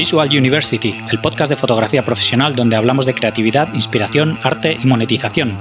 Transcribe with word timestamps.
Visual 0.00 0.30
University, 0.30 0.96
el 1.10 1.20
podcast 1.20 1.50
de 1.50 1.56
fotografía 1.56 2.02
profesional 2.02 2.56
donde 2.56 2.74
hablamos 2.74 3.04
de 3.04 3.12
creatividad, 3.12 3.70
inspiración, 3.74 4.38
arte 4.42 4.78
y 4.82 4.86
monetización. 4.86 5.58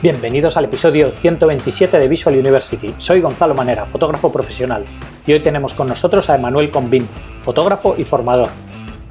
Bienvenidos 0.00 0.56
al 0.56 0.66
episodio 0.66 1.10
127 1.10 1.98
de 1.98 2.06
Visual 2.06 2.38
University. 2.38 2.94
Soy 2.98 3.20
Gonzalo 3.20 3.54
Manera, 3.54 3.84
fotógrafo 3.84 4.32
profesional, 4.32 4.84
y 5.26 5.32
hoy 5.32 5.40
tenemos 5.40 5.74
con 5.74 5.88
nosotros 5.88 6.30
a 6.30 6.36
Emanuel 6.36 6.70
Convin, 6.70 7.04
fotógrafo 7.40 7.96
y 7.98 8.04
formador. 8.04 8.67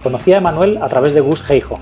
Conocí 0.07 0.31
a 0.31 0.37
Emanuel 0.37 0.79
a 0.81 0.87
través 0.87 1.13
de 1.13 1.19
Gus 1.19 1.43
Heijo, 1.49 1.81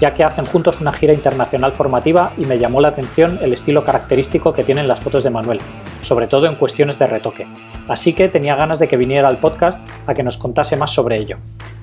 ya 0.00 0.14
que 0.14 0.24
hacen 0.24 0.46
juntos 0.46 0.80
una 0.80 0.94
gira 0.94 1.12
internacional 1.12 1.72
formativa 1.72 2.32
y 2.38 2.46
me 2.46 2.58
llamó 2.58 2.80
la 2.80 2.88
atención 2.88 3.38
el 3.42 3.52
estilo 3.52 3.84
característico 3.84 4.54
que 4.54 4.64
tienen 4.64 4.88
las 4.88 5.00
fotos 5.00 5.24
de 5.24 5.28
Manuel, 5.28 5.60
sobre 6.00 6.26
todo 6.26 6.46
en 6.46 6.54
cuestiones 6.54 6.98
de 6.98 7.06
retoque. 7.06 7.46
Así 7.86 8.14
que 8.14 8.30
tenía 8.30 8.56
ganas 8.56 8.78
de 8.78 8.88
que 8.88 8.96
viniera 8.96 9.28
al 9.28 9.40
podcast 9.40 9.86
a 10.06 10.14
que 10.14 10.22
nos 10.22 10.38
contase 10.38 10.78
más 10.78 10.90
sobre 10.90 11.18
ello. 11.18 11.36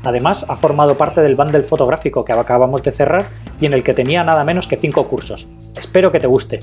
Además, 0.04 0.48
ha 0.50 0.56
formado 0.56 0.96
parte 0.96 1.22
del 1.22 1.36
bundle 1.36 1.62
fotográfico 1.62 2.26
que 2.26 2.34
acabamos 2.34 2.82
de 2.82 2.92
cerrar 2.92 3.24
y 3.62 3.68
en 3.68 3.74
el 3.74 3.84
que 3.84 3.94
tenía 3.94 4.24
nada 4.24 4.44
menos 4.44 4.66
que 4.66 4.78
5 4.78 5.08
cursos. 5.08 5.48
Espero 5.78 6.12
que 6.12 6.20
te 6.20 6.26
guste. 6.26 6.60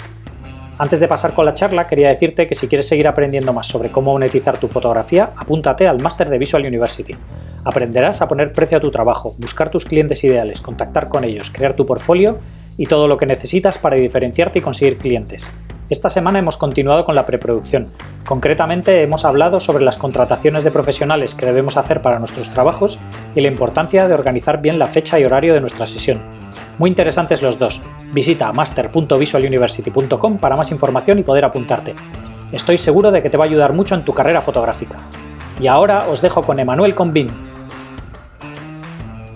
Antes 0.80 0.98
de 0.98 1.09
pasar 1.09 1.34
con 1.34 1.45
la 1.45 1.52
charla, 1.52 1.87
quería 1.87 2.09
decirte 2.09 2.48
que 2.48 2.55
si 2.55 2.66
quieres 2.66 2.89
seguir 2.89 3.07
aprendiendo 3.07 3.52
más 3.52 3.66
sobre 3.66 3.91
cómo 3.91 4.12
monetizar 4.12 4.57
tu 4.57 4.66
fotografía, 4.66 5.29
apúntate 5.37 5.87
al 5.87 6.01
máster 6.01 6.30
de 6.30 6.39
Visual 6.39 6.65
University. 6.65 7.15
Aprenderás 7.66 8.23
a 8.23 8.29
poner 8.29 8.51
precio 8.55 8.79
a 8.79 8.80
tu 8.80 8.91
trabajo, 8.91 9.34
buscar 9.37 9.69
tus 9.69 9.84
clientes 9.84 10.25
ideales, 10.25 10.62
contactar 10.62 11.11
con 11.11 11.25
ellos, 11.25 11.51
crear 11.51 11.75
tu 11.75 11.84
portfolio 11.84 12.39
y 12.81 12.86
todo 12.86 13.09
lo 13.09 13.19
que 13.19 13.27
necesitas 13.27 13.77
para 13.77 13.97
diferenciarte 13.97 14.59
y 14.59 14.62
conseguir 14.62 14.97
clientes. 14.97 15.47
Esta 15.91 16.09
semana 16.09 16.39
hemos 16.39 16.56
continuado 16.56 17.05
con 17.05 17.14
la 17.14 17.27
preproducción. 17.27 17.84
Concretamente 18.25 19.03
hemos 19.03 19.27
hablado 19.27 19.61
sobre 19.61 19.84
las 19.84 19.98
contrataciones 19.98 20.64
de 20.64 20.70
profesionales 20.70 21.34
que 21.34 21.45
debemos 21.45 21.77
hacer 21.77 22.01
para 22.01 22.19
nuestros 22.19 22.48
trabajos 22.48 22.98
y 23.34 23.42
la 23.42 23.48
importancia 23.48 24.08
de 24.08 24.14
organizar 24.14 24.62
bien 24.62 24.78
la 24.78 24.86
fecha 24.86 25.20
y 25.20 25.25
horario 25.25 25.53
de 25.53 25.61
nuestra 25.61 25.86
sesión. 25.86 26.23
Muy 26.78 26.89
interesantes 26.89 27.42
los 27.42 27.58
dos. 27.58 27.83
Visita 28.14 28.51
master.visualuniversity.com 28.51 30.39
para 30.39 30.56
más 30.56 30.70
información 30.70 31.19
y 31.19 31.23
poder 31.23 31.45
apuntarte. 31.45 31.95
Estoy 32.51 32.78
seguro 32.78 33.11
de 33.11 33.20
que 33.20 33.28
te 33.28 33.36
va 33.36 33.45
a 33.45 33.48
ayudar 33.48 33.75
mucho 33.75 33.95
en 33.95 34.06
tu 34.06 34.14
carrera 34.14 34.41
fotográfica. 34.41 34.97
Y 35.61 35.67
ahora 35.67 36.06
os 36.08 36.23
dejo 36.23 36.41
con 36.41 36.58
Emanuel 36.58 36.95
Convin. 36.95 37.50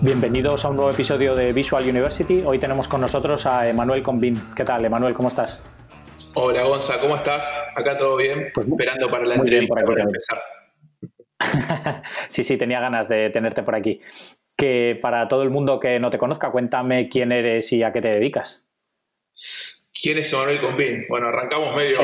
Bienvenidos 0.05 0.63
a 0.63 0.69
un 0.69 0.75
nuevo 0.75 0.91
episodio 0.91 1.33
de 1.33 1.51
Visual 1.51 1.83
University. 1.83 2.43
Hoy 2.45 2.59
tenemos 2.59 2.87
con 2.87 3.01
nosotros 3.01 3.47
a 3.47 3.67
Emanuel 3.67 4.03
Convin. 4.03 4.39
¿Qué 4.55 4.63
tal, 4.63 4.85
Emanuel? 4.85 5.15
¿Cómo 5.15 5.29
estás? 5.29 5.63
Hola, 6.35 6.63
Gonza, 6.63 6.99
¿cómo 7.01 7.15
estás? 7.15 7.51
Acá 7.75 7.97
todo 7.97 8.15
bien, 8.15 8.51
pues 8.53 8.67
esperando 8.67 9.09
para 9.09 9.25
la 9.25 9.33
entrevista 9.33 9.73
para 9.83 10.03
empezar. 10.03 10.37
sí, 12.29 12.43
sí, 12.43 12.55
tenía 12.55 12.79
ganas 12.79 13.09
de 13.09 13.31
tenerte 13.31 13.63
por 13.63 13.73
aquí. 13.73 13.99
Que 14.55 14.99
para 15.01 15.27
todo 15.27 15.41
el 15.41 15.49
mundo 15.49 15.79
que 15.79 15.99
no 15.99 16.11
te 16.11 16.19
conozca, 16.19 16.51
cuéntame 16.51 17.09
quién 17.09 17.31
eres 17.31 17.73
y 17.73 17.81
a 17.81 17.91
qué 17.91 17.99
te 17.99 18.09
dedicas. 18.09 18.67
¿Quién 20.05 20.19
es 20.19 20.31
Emanuel 20.33 20.61
Convin? 20.61 21.05
Bueno, 21.09 21.29
arrancamos 21.29 21.75
medio. 21.75 21.97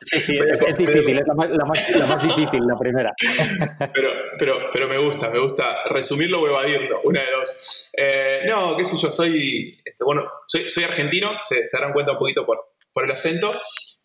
Sí, 0.00 0.20
sí, 0.22 0.38
es, 0.38 0.76
difícil, 0.78 1.18
es 1.18 1.26
la 1.26 2.06
más, 2.06 2.22
difícil, 2.22 2.60
la 2.66 2.78
primera. 2.78 3.12
Pero, 3.94 4.10
pero, 4.38 4.70
pero 4.72 4.88
me 4.88 4.96
gusta, 4.96 5.28
me 5.28 5.38
gusta 5.38 5.84
resumirlo 5.90 6.40
o 6.40 6.48
evadirlo, 6.48 7.02
una 7.04 7.20
de 7.20 7.30
dos. 7.30 7.90
Eh, 7.94 8.40
no, 8.48 8.74
qué 8.74 8.86
sé 8.86 8.96
yo, 8.96 9.10
soy, 9.10 9.82
bueno, 10.00 10.24
soy, 10.46 10.66
soy 10.66 10.84
argentino, 10.84 11.28
se, 11.42 11.62
darán 11.70 11.92
cuenta 11.92 12.12
un 12.12 12.18
poquito 12.18 12.46
por, 12.46 12.72
por 12.90 13.04
el 13.04 13.10
acento. 13.10 13.52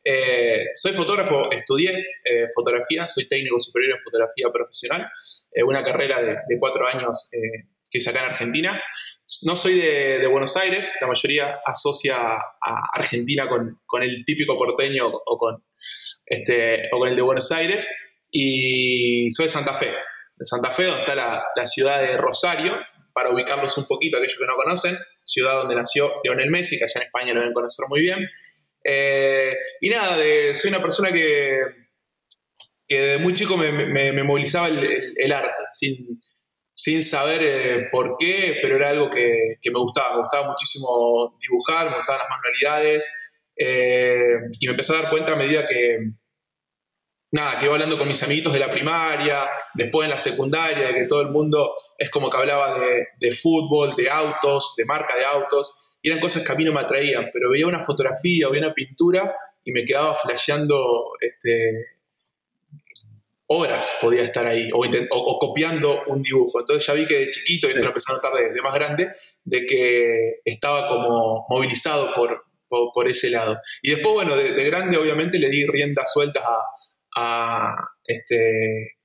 Eh, 0.04 0.66
soy 0.74 0.92
fotógrafo, 0.92 1.50
estudié 1.52 2.06
eh, 2.26 2.48
fotografía, 2.54 3.08
soy 3.08 3.30
técnico 3.30 3.62
superior 3.62 3.98
en 3.98 4.04
fotografía 4.04 4.50
profesional, 4.52 5.08
una 5.66 5.86
carrera 5.86 6.22
de, 6.22 6.36
de 6.48 6.60
cuatro 6.60 6.86
años 6.86 7.30
que 7.90 7.98
hice 7.98 8.10
acá 8.10 8.26
en 8.26 8.32
Argentina. 8.32 8.82
No 9.44 9.56
soy 9.56 9.76
de, 9.76 10.28
Buenos 10.28 10.58
Aires, 10.58 10.98
la 11.02 11.08
mayoría 11.08 11.60
asocia 11.64 12.18
a 12.18 12.82
Argentina 12.94 13.48
con, 13.48 14.02
el 14.02 14.26
típico 14.26 14.58
porteño 14.58 15.08
o 15.08 15.38
con, 15.38 15.64
este, 16.26 16.90
o 16.92 16.98
con 16.98 17.10
el 17.10 17.16
de 17.16 17.22
Buenos 17.22 17.52
Aires, 17.52 17.90
y 18.32 19.30
soy 19.32 19.46
de 19.46 19.52
Santa 19.52 19.76
Fe, 19.76 19.88
de 20.38 20.46
Santa 20.46 20.72
Fe, 20.72 20.86
donde 20.86 21.02
está 21.02 21.16
la, 21.16 21.68
ciudad 21.68 22.02
de 22.02 22.18
Rosario, 22.18 22.76
para 23.14 23.30
ubicarlos 23.30 23.78
un 23.78 23.86
poquito, 23.86 24.18
aquellos 24.18 24.38
que 24.38 24.46
no 24.46 24.56
conocen, 24.56 24.98
ciudad 25.24 25.54
donde 25.54 25.76
nació 25.76 26.12
Lionel 26.24 26.50
Messi, 26.50 26.80
que 26.80 26.86
allá 26.86 26.94
en 26.96 27.04
España 27.04 27.34
lo 27.34 27.42
deben 27.42 27.54
conocer 27.54 27.86
muy 27.90 28.02
bien. 28.02 28.28
Eh, 28.84 29.52
y 29.82 29.90
nada, 29.90 30.16
soy 30.56 30.70
una 30.70 30.82
persona 30.82 31.12
que, 31.12 31.60
que 32.88 33.18
muy 33.20 33.34
chico 33.34 33.58
me, 33.58 34.24
movilizaba 34.24 34.70
el 34.70 35.34
arte, 35.34 35.54
sin 36.82 37.04
saber 37.04 37.42
eh, 37.44 37.88
por 37.92 38.16
qué, 38.18 38.58
pero 38.62 38.78
era 38.78 38.92
algo 38.92 39.10
que, 39.10 39.58
me 39.66 39.80
gustaba. 39.80 40.16
Me 40.16 40.22
gustaba 40.22 40.48
muchísimo 40.48 41.38
dibujar, 41.42 41.90
me 41.90 41.98
gustaban 41.98 42.22
las 42.22 42.30
manualidades. 42.30 43.34
Eh, 43.54 44.24
y 44.58 44.66
me 44.66 44.72
empecé 44.72 44.94
a 44.94 45.02
dar 45.02 45.12
cuenta 45.12 45.34
a 45.34 45.36
medida 45.36 45.68
que, 45.68 45.98
nada, 47.32 47.60
que 47.60 47.66
iba 47.66 47.74
hablando 47.74 47.98
con 47.98 48.08
mis 48.08 48.24
amiguitos 48.24 48.54
de 48.54 48.60
la 48.60 48.72
primaria, 48.72 49.50
después 49.74 50.06
en 50.06 50.12
la 50.12 50.20
secundaria, 50.20 50.88
de 50.88 50.94
que 50.94 51.06
todo 51.06 51.20
el 51.20 51.32
mundo 51.32 51.74
es 51.98 52.10
como 52.10 52.30
que 52.30 52.38
hablaba 52.38 52.80
de, 52.80 53.32
fútbol, 53.34 53.94
de 53.98 54.10
autos, 54.10 54.76
de 54.78 54.86
marca 54.86 55.18
de 55.18 55.26
autos. 55.26 55.98
Y 56.02 56.10
eran 56.10 56.22
cosas 56.22 56.44
que 56.44 56.52
a 56.54 56.56
mí 56.56 56.64
no 56.64 56.72
me 56.72 56.80
atraían, 56.80 57.30
pero 57.34 57.50
veía 57.50 57.68
una 57.68 57.84
fotografía 57.84 58.48
veía 58.48 58.68
una 58.68 58.74
pintura 58.74 59.36
y 59.66 59.74
me 59.74 59.84
quedaba 59.84 60.16
flasheando 60.16 61.10
este, 61.20 61.99
horas 63.52 63.98
podía 64.00 64.24
estar 64.24 64.46
ahí 64.46 64.70
o, 64.72 65.40
copiando 65.40 66.04
un 66.08 66.22
dibujo. 66.22 66.60
Entonces 66.60 66.86
ya 66.86 66.94
vi 66.94 67.06
que 67.06 67.18
de 67.18 67.30
chiquito, 67.30 67.68
y 67.68 67.72
esto 67.72 67.84
lo 67.84 67.90
empecé 67.90 68.12
a 68.12 68.16
notar 68.16 68.34
de, 68.34 68.62
más 68.62 68.74
grande, 68.74 69.12
de 69.44 69.66
que 69.66 70.42
estaba 70.46 70.88
como 70.88 71.46
movilizado 71.50 72.14
por, 72.14 72.46
por, 72.68 73.08
ese 73.08 73.30
lado. 73.32 73.60
Y 73.82 73.92
después, 73.92 74.14
bueno, 74.14 74.36
de, 74.36 74.64
grande 74.64 74.98
obviamente 74.98 75.40
le 75.40 75.50
di 75.50 75.66
riendas 75.66 76.12
sueltas 76.14 76.44
a, 77.16 77.76
este, 78.06 78.98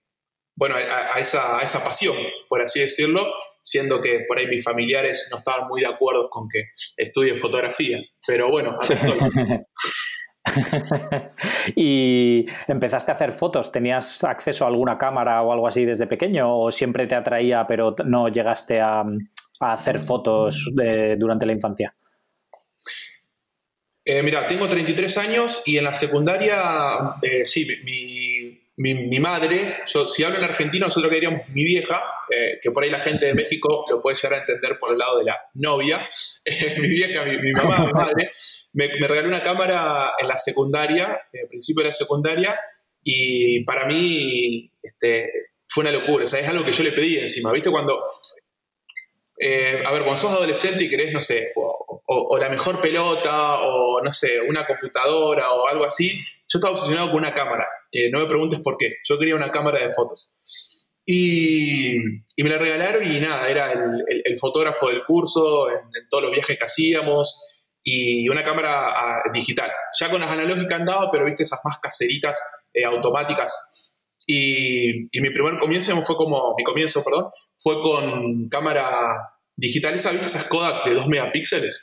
bueno, 0.54 0.76
a, 0.76 1.18
esa, 1.18 1.58
a, 1.58 1.62
esa, 1.62 1.82
pasión, 1.82 2.14
por 2.48 2.60
así 2.60 2.80
decirlo, 2.80 3.26
siendo 3.62 4.02
que 4.02 4.20
por 4.28 4.38
ahí 4.38 4.46
mis 4.46 4.62
familiares 4.62 5.28
no 5.32 5.38
estaban 5.38 5.68
muy 5.68 5.80
de 5.80 5.86
acuerdo 5.86 6.28
con 6.28 6.48
que 6.50 6.64
estudie 6.98 7.34
fotografía. 7.34 7.98
Pero 8.26 8.50
bueno, 8.50 8.78
y 11.76 12.46
empezaste 12.68 13.10
a 13.10 13.14
hacer 13.14 13.32
fotos. 13.32 13.72
¿Tenías 13.72 14.24
acceso 14.24 14.64
a 14.64 14.68
alguna 14.68 14.98
cámara 14.98 15.42
o 15.42 15.52
algo 15.52 15.66
así 15.66 15.84
desde 15.84 16.06
pequeño 16.06 16.58
o 16.58 16.70
siempre 16.70 17.06
te 17.06 17.14
atraía 17.14 17.66
pero 17.66 17.94
no 18.04 18.28
llegaste 18.28 18.80
a, 18.80 19.04
hacer 19.60 19.98
fotos 19.98 20.70
durante 21.16 21.46
la 21.46 21.52
infancia? 21.52 21.94
Eh, 24.06 24.22
mira, 24.22 24.46
tengo 24.46 24.68
33 24.68 25.16
años 25.16 25.62
y 25.64 25.78
en 25.78 25.84
la 25.84 25.94
secundaria, 25.94 27.16
eh, 27.22 27.46
sí, 27.46 27.66
mi, 27.84 28.33
mi, 28.76 29.20
madre, 29.20 29.78
si 29.86 30.24
hablo 30.24 30.38
en 30.38 30.44
argentino, 30.44 30.86
nosotros 30.86 31.08
que 31.08 31.16
diríamos 31.16 31.48
mi 31.50 31.64
vieja, 31.64 32.02
eh, 32.28 32.58
que 32.60 32.72
por 32.72 32.82
ahí 32.82 32.90
la 32.90 32.98
gente 32.98 33.26
de 33.26 33.34
México 33.34 33.84
lo 33.88 34.02
puede 34.02 34.16
llegar 34.16 34.34
a 34.34 34.38
entender 34.40 34.78
por 34.80 34.90
el 34.90 34.98
lado 34.98 35.18
de 35.18 35.24
la 35.24 35.38
novia, 35.54 36.08
eh, 36.44 36.76
mi 36.80 36.88
vieja, 36.88 37.24
mi, 37.24 37.52
mamá, 37.52 37.86
mi 37.86 37.92
madre, 37.92 38.32
me, 38.72 38.88
regaló 38.88 39.28
una 39.28 39.44
cámara 39.44 40.14
en 40.18 40.26
la 40.26 40.38
secundaria, 40.38 41.04
al 41.04 41.40
eh, 41.40 41.46
principio 41.48 41.84
de 41.84 41.90
la 41.90 41.94
secundaria, 41.94 42.60
y 43.04 43.62
para 43.64 43.86
mí 43.86 44.70
este, 44.82 45.30
fue 45.68 45.82
una 45.82 45.92
locura, 45.92 46.24
o 46.24 46.28
sea, 46.28 46.40
es 46.40 46.48
algo 46.48 46.64
que 46.64 46.72
yo 46.72 46.82
le 46.82 46.92
pedí 46.92 47.18
encima, 47.18 47.52
¿viste? 47.52 47.70
Cuando, 47.70 47.96
a 47.96 49.92
ver, 49.92 50.02
cuando 50.02 50.18
sos 50.18 50.32
adolescente 50.32 50.84
y 50.84 50.90
querés, 50.90 51.12
no 51.12 51.20
sé, 51.20 51.52
o 52.06 52.38
la 52.38 52.48
mejor 52.48 52.80
pelota, 52.80 53.60
o 53.60 54.00
no 54.02 54.12
sé, 54.12 54.40
una 54.40 54.66
computadora 54.66 55.52
o 55.52 55.68
algo 55.68 55.84
así, 55.84 56.24
yo 56.48 56.58
estaba 56.58 56.74
obsesionado 56.74 57.10
con 57.10 57.18
una 57.18 57.34
cámara. 57.34 57.66
Eh, 57.94 58.10
no 58.10 58.18
me 58.18 58.26
preguntes 58.26 58.58
por 58.60 58.76
qué. 58.76 58.96
Yo 59.04 59.18
quería 59.18 59.36
una 59.36 59.52
cámara 59.52 59.78
de 59.78 59.92
fotos. 59.92 60.34
Y, 61.06 61.94
me 62.38 62.50
la 62.50 62.58
regalaron 62.58 63.10
y 63.10 63.20
nada, 63.20 63.48
era 63.48 63.72
el, 63.72 64.38
fotógrafo 64.38 64.88
del 64.88 65.04
curso 65.04 65.70
en, 65.70 66.08
todos 66.10 66.24
los 66.24 66.32
viajes 66.32 66.58
que 66.58 66.64
hacíamos 66.64 67.70
y 67.84 68.28
una 68.28 68.42
cámara 68.42 68.90
ah, 68.90 69.22
digital. 69.32 69.70
Ya 70.00 70.10
con 70.10 70.20
las 70.20 70.30
analógicas 70.30 70.80
andaba, 70.80 71.08
pero 71.10 71.24
viste 71.24 71.44
esas 71.44 71.60
más 71.64 71.78
caseritas 71.78 72.66
eh, 72.72 72.84
automáticas. 72.84 74.00
Y, 74.26 75.08
mi 75.20 75.30
primer 75.30 75.58
comienzo 75.60 75.94
fue 76.02 76.16
como, 76.16 76.54
mi 76.56 76.64
comienzo, 76.64 77.04
perdón, 77.04 77.30
fue 77.56 77.80
con 77.80 78.48
cámara 78.48 79.20
digital, 79.54 79.94
¿esa 79.94 80.10
viste 80.10 80.26
esas 80.26 80.48
Kodak 80.48 80.84
de 80.84 80.94
2 80.94 81.06
megapíxeles? 81.06 81.80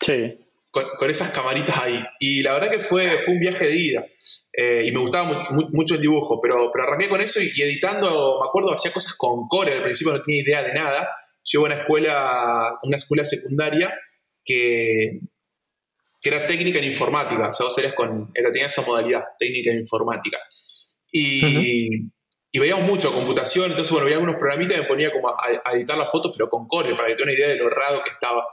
Sí 0.00 0.45
con, 0.82 1.10
esas 1.10 1.30
camaritas 1.30 1.76
ahí. 1.78 2.02
Y 2.20 2.42
la 2.42 2.54
verdad 2.54 2.70
que 2.70 2.80
fue, 2.80 3.18
fue 3.22 3.34
un 3.34 3.40
viaje 3.40 3.66
de 3.66 3.76
ida. 3.76 4.06
Eh, 4.52 4.84
y 4.86 4.92
me 4.92 5.00
gustaba 5.00 5.42
mucho 5.72 5.94
el 5.94 6.00
dibujo, 6.00 6.40
pero, 6.40 6.70
pero 6.72 6.84
arranqué 6.84 7.08
con 7.08 7.20
eso 7.20 7.40
y, 7.40 7.50
editando, 7.60 8.40
me 8.40 8.48
acuerdo, 8.48 8.72
hacía 8.72 8.92
cosas 8.92 9.14
con 9.14 9.48
Core, 9.48 9.74
al 9.74 9.82
principio 9.82 10.12
no 10.12 10.22
tenía 10.22 10.42
idea 10.42 10.62
de 10.62 10.74
nada. 10.74 11.08
yo 11.44 11.60
iba 11.60 11.68
a 11.68 11.72
una 11.72 11.82
escuela, 11.82 12.78
una 12.82 12.96
escuela 12.96 13.24
secundaria 13.24 13.94
que, 14.44 15.20
que 16.22 16.28
era 16.28 16.46
técnica 16.46 16.78
en 16.78 16.84
informática, 16.84 17.48
o 17.48 17.52
sea, 17.52 17.64
vos 17.64 17.78
eras 17.78 17.94
con, 17.94 18.26
era, 18.34 18.52
tenía 18.52 18.66
esa 18.66 18.82
modalidad, 18.82 19.24
técnica 19.38 19.70
en 19.70 19.78
informática. 19.78 20.38
Y, 21.10 22.10
y 22.52 22.58
veíamos 22.58 22.86
mucho 22.86 23.12
computación, 23.12 23.70
entonces, 23.70 23.90
bueno, 23.90 24.06
veía 24.06 24.16
algunos 24.16 24.36
programitas 24.36 24.78
y 24.78 24.80
me 24.80 24.86
ponía 24.86 25.12
como 25.12 25.28
a, 25.28 25.74
editar 25.74 25.98
las 25.98 26.10
fotos, 26.10 26.32
pero 26.34 26.48
con 26.48 26.66
core, 26.66 26.94
para 26.94 27.08
que 27.08 27.14
tenga 27.14 27.24
una 27.24 27.34
idea 27.34 27.48
de 27.48 27.56
lo 27.56 27.68
raro 27.68 28.02
que 28.02 28.10
estaba. 28.10 28.46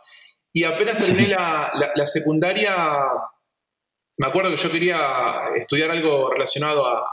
Y 0.56 0.64
apenas 0.66 1.04
terminé 1.04 1.30
la, 1.30 1.72
la, 1.96 2.06
secundaria, 2.08 2.76
me 4.18 4.28
acuerdo 4.28 4.52
que 4.52 4.58
yo 4.58 4.72
quería 4.72 5.46
estudiar 5.56 5.90
algo 5.90 6.30
relacionado 6.30 6.86
a, 6.86 7.04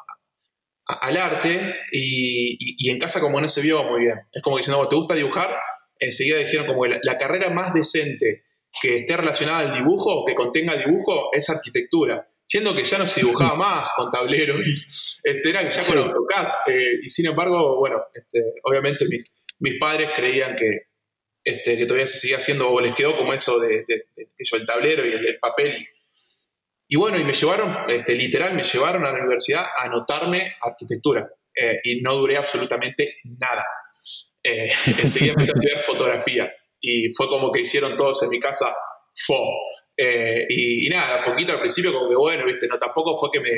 al 0.84 1.16
arte 1.16 1.74
y, 1.90 2.56
y, 2.58 2.90
en 2.90 2.98
casa 2.98 3.18
como 3.18 3.40
no 3.40 3.48
se 3.48 3.62
vio 3.62 3.82
muy 3.84 4.00
bien. 4.02 4.18
Es 4.30 4.42
como 4.42 4.58
diciendo, 4.58 4.86
¿te 4.88 4.96
gusta 4.96 5.14
dibujar? 5.14 5.56
Enseguida 5.98 6.36
dijeron 6.36 6.66
como 6.66 6.82
que 6.82 7.00
la, 7.02 7.16
carrera 7.16 7.48
más 7.48 7.72
decente 7.72 8.44
que 8.82 8.98
esté 8.98 9.16
relacionada 9.16 9.60
al 9.60 9.74
dibujo, 9.74 10.26
que 10.26 10.34
contenga 10.34 10.76
dibujo, 10.76 11.30
es 11.32 11.48
arquitectura. 11.48 12.28
Siendo 12.44 12.74
que 12.74 12.84
ya 12.84 12.98
no 12.98 13.06
se 13.06 13.20
dibujaba 13.20 13.54
más 13.56 13.90
con 13.96 14.10
tablero 14.10 14.56
y 14.60 14.70
este, 14.70 15.48
era 15.48 15.66
ya 15.66 15.82
con 15.86 15.96
AutoCAD. 15.96 16.46
Eh, 16.66 16.98
y 17.02 17.08
sin 17.08 17.26
embargo, 17.26 17.78
bueno, 17.78 18.02
este, 18.12 18.42
obviamente 18.64 19.06
mis, 19.06 19.46
mis 19.60 19.78
padres 19.78 20.10
creían 20.14 20.56
que, 20.56 20.89
este, 21.44 21.76
que 21.76 21.86
todavía 21.86 22.06
se 22.06 22.18
seguía 22.18 22.36
haciendo, 22.36 22.70
o 22.70 22.80
les 22.80 22.94
quedó 22.94 23.16
como 23.16 23.32
eso 23.32 23.58
de, 23.58 23.84
el 24.16 24.66
tablero 24.66 25.06
y 25.06 25.12
el, 25.12 25.38
papel. 25.38 25.86
Y 26.88 26.96
bueno, 26.96 27.18
y 27.18 27.24
me 27.24 27.32
llevaron, 27.32 27.88
este, 27.88 28.14
literal, 28.14 28.54
me 28.54 28.64
llevaron 28.64 29.04
a 29.04 29.12
la 29.12 29.18
universidad 29.18 29.64
a 29.76 29.84
anotarme 29.84 30.54
arquitectura. 30.60 31.30
Eh, 31.54 31.80
y 31.84 32.00
no 32.00 32.14
duré 32.16 32.36
absolutamente 32.36 33.16
nada. 33.24 33.64
Eh, 34.42 34.70
enseguida 34.86 35.32
empecé 35.32 35.52
a 35.52 35.54
estudiar 35.54 35.84
fotografía. 35.84 36.50
Y 36.80 37.12
fue 37.12 37.28
como 37.28 37.52
que 37.52 37.60
hicieron 37.60 37.96
todos 37.96 38.22
en 38.22 38.30
mi 38.30 38.40
casa, 38.40 38.74
fo. 39.26 39.46
Eh, 39.96 40.46
y, 40.48 40.88
nada, 40.88 41.22
poquito 41.24 41.52
al 41.52 41.60
principio 41.60 41.92
como 41.92 42.08
que 42.08 42.16
bueno, 42.16 42.46
viste, 42.46 42.66
no, 42.66 42.78
tampoco 42.78 43.18
fue 43.18 43.30
que 43.30 43.40
me, 43.40 43.50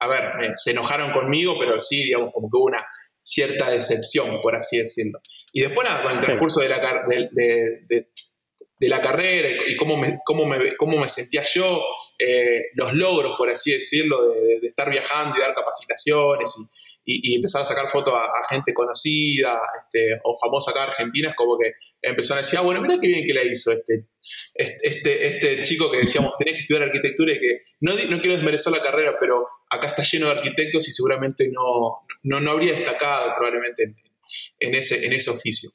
a 0.00 0.08
ver, 0.08 0.52
se 0.56 0.72
enojaron 0.72 1.12
conmigo, 1.12 1.56
pero 1.58 1.80
sí, 1.80 2.04
digamos, 2.04 2.32
como 2.32 2.50
que 2.50 2.56
hubo 2.56 2.64
una 2.64 2.84
cierta 3.20 3.70
decepción, 3.70 4.40
por 4.42 4.56
así 4.56 4.78
decirlo. 4.78 5.20
Y 5.56 5.62
después, 5.62 5.88
nada, 5.88 6.02
con 6.02 6.12
el 6.12 6.20
transcurso 6.20 6.60
de, 6.60 6.68
la, 6.68 7.02
de, 7.08 8.88
la 8.90 9.00
carrera 9.00 9.48
y 9.66 9.74
cómo 9.74 9.96
me, 9.96 10.18
cómo 10.22 10.44
me, 10.44 10.76
cómo 10.76 10.98
me 10.98 11.08
sentía 11.08 11.44
yo, 11.44 11.82
eh, 12.18 12.64
los 12.74 12.92
logros, 12.92 13.36
por 13.38 13.48
así 13.48 13.72
decirlo, 13.72 14.34
de, 14.34 14.58
estar 14.68 14.90
viajando 14.90 15.34
y 15.34 15.40
dar 15.40 15.54
capacitaciones 15.54 16.74
y, 17.06 17.32
y, 17.32 17.36
empezar 17.36 17.62
a 17.62 17.64
sacar 17.64 17.88
fotos 17.88 18.12
a, 18.12 18.54
gente 18.54 18.74
conocida 18.74 19.58
este, 19.82 20.20
o 20.24 20.36
famosa 20.36 20.72
acá 20.72 20.82
argentina, 20.82 21.32
como 21.34 21.56
que 21.56 21.72
empezaron 22.02 22.40
a 22.40 22.42
decir, 22.42 22.58
ah, 22.58 22.62
bueno, 22.62 22.82
mira 22.82 22.98
qué 23.00 23.06
bien 23.06 23.26
que 23.26 23.32
la 23.32 23.42
hizo 23.42 23.72
este, 23.72 24.08
este, 24.56 25.26
este 25.26 25.62
chico 25.62 25.90
que 25.90 26.00
decíamos, 26.00 26.34
tenés 26.36 26.52
que 26.52 26.60
estudiar 26.60 26.82
arquitectura 26.82 27.32
y 27.32 27.40
que 27.40 27.60
no, 27.80 27.94
no 27.94 28.20
quiero 28.20 28.34
desmerecer 28.36 28.74
la 28.74 28.82
carrera, 28.82 29.16
pero 29.18 29.48
acá 29.70 29.86
está 29.86 30.02
lleno 30.02 30.26
de 30.26 30.32
arquitectos 30.32 30.86
y 30.86 30.92
seguramente 30.92 31.48
no, 31.50 32.04
no, 32.24 32.40
no 32.40 32.50
habría 32.50 32.72
destacado 32.72 33.32
probablemente 33.34 33.84
en, 33.84 33.96
ese, 34.58 35.06
en 35.06 35.12
ese 35.12 35.30
oficio. 35.30 35.68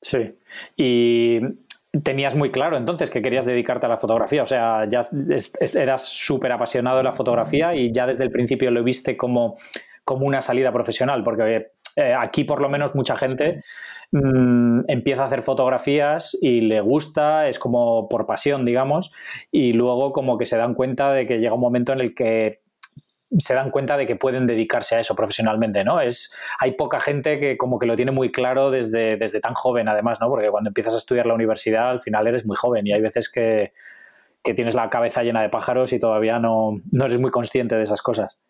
Sí, 0.00 0.18
y 0.76 1.40
tenías 2.02 2.34
muy 2.34 2.50
claro 2.50 2.76
entonces 2.76 3.10
que 3.10 3.20
querías 3.20 3.44
dedicarte 3.44 3.86
a 3.86 3.88
la 3.90 3.96
fotografía, 3.96 4.42
o 4.42 4.46
sea, 4.46 4.88
ya 4.88 5.00
eras 5.74 6.08
súper 6.08 6.52
apasionado 6.52 6.98
de 6.98 7.04
la 7.04 7.12
fotografía 7.12 7.74
y 7.74 7.92
ya 7.92 8.06
desde 8.06 8.24
el 8.24 8.30
principio 8.30 8.70
lo 8.70 8.82
viste 8.82 9.16
como, 9.16 9.56
como 10.04 10.26
una 10.26 10.40
salida 10.40 10.72
profesional, 10.72 11.22
porque 11.22 11.66
eh, 11.96 12.14
aquí 12.18 12.44
por 12.44 12.62
lo 12.62 12.70
menos 12.70 12.94
mucha 12.94 13.14
gente 13.16 13.62
mm, 14.10 14.84
empieza 14.88 15.22
a 15.22 15.26
hacer 15.26 15.42
fotografías 15.42 16.36
y 16.40 16.62
le 16.62 16.80
gusta, 16.80 17.46
es 17.48 17.58
como 17.58 18.08
por 18.08 18.26
pasión, 18.26 18.64
digamos, 18.64 19.12
y 19.50 19.74
luego 19.74 20.12
como 20.12 20.38
que 20.38 20.46
se 20.46 20.56
dan 20.56 20.74
cuenta 20.74 21.12
de 21.12 21.26
que 21.26 21.38
llega 21.38 21.54
un 21.54 21.60
momento 21.60 21.92
en 21.92 22.00
el 22.00 22.14
que 22.14 22.61
se 23.38 23.54
dan 23.54 23.70
cuenta 23.70 23.96
de 23.96 24.06
que 24.06 24.16
pueden 24.16 24.46
dedicarse 24.46 24.96
a 24.96 25.00
eso 25.00 25.14
profesionalmente, 25.14 25.84
¿no? 25.84 26.00
Es, 26.00 26.34
hay 26.58 26.72
poca 26.72 27.00
gente 27.00 27.38
que 27.38 27.56
como 27.56 27.78
que 27.78 27.86
lo 27.86 27.96
tiene 27.96 28.12
muy 28.12 28.30
claro 28.30 28.70
desde, 28.70 29.16
desde 29.16 29.40
tan 29.40 29.54
joven, 29.54 29.88
además, 29.88 30.18
¿no? 30.20 30.28
Porque 30.28 30.50
cuando 30.50 30.68
empiezas 30.70 30.94
a 30.94 30.98
estudiar 30.98 31.26
la 31.26 31.34
universidad, 31.34 31.90
al 31.90 32.00
final 32.00 32.26
eres 32.26 32.44
muy 32.46 32.56
joven 32.56 32.86
y 32.86 32.92
hay 32.92 33.00
veces 33.00 33.30
que, 33.30 33.72
tienes 34.42 34.74
la 34.74 34.90
cabeza 34.90 35.22
llena 35.22 35.40
de 35.40 35.48
pájaros 35.48 35.92
y 35.92 36.00
todavía 36.00 36.40
no, 36.40 36.80
no 36.90 37.06
eres 37.06 37.20
muy 37.20 37.30
consciente 37.30 37.76
de 37.76 37.82
esas 37.82 38.02
cosas. 38.02 38.40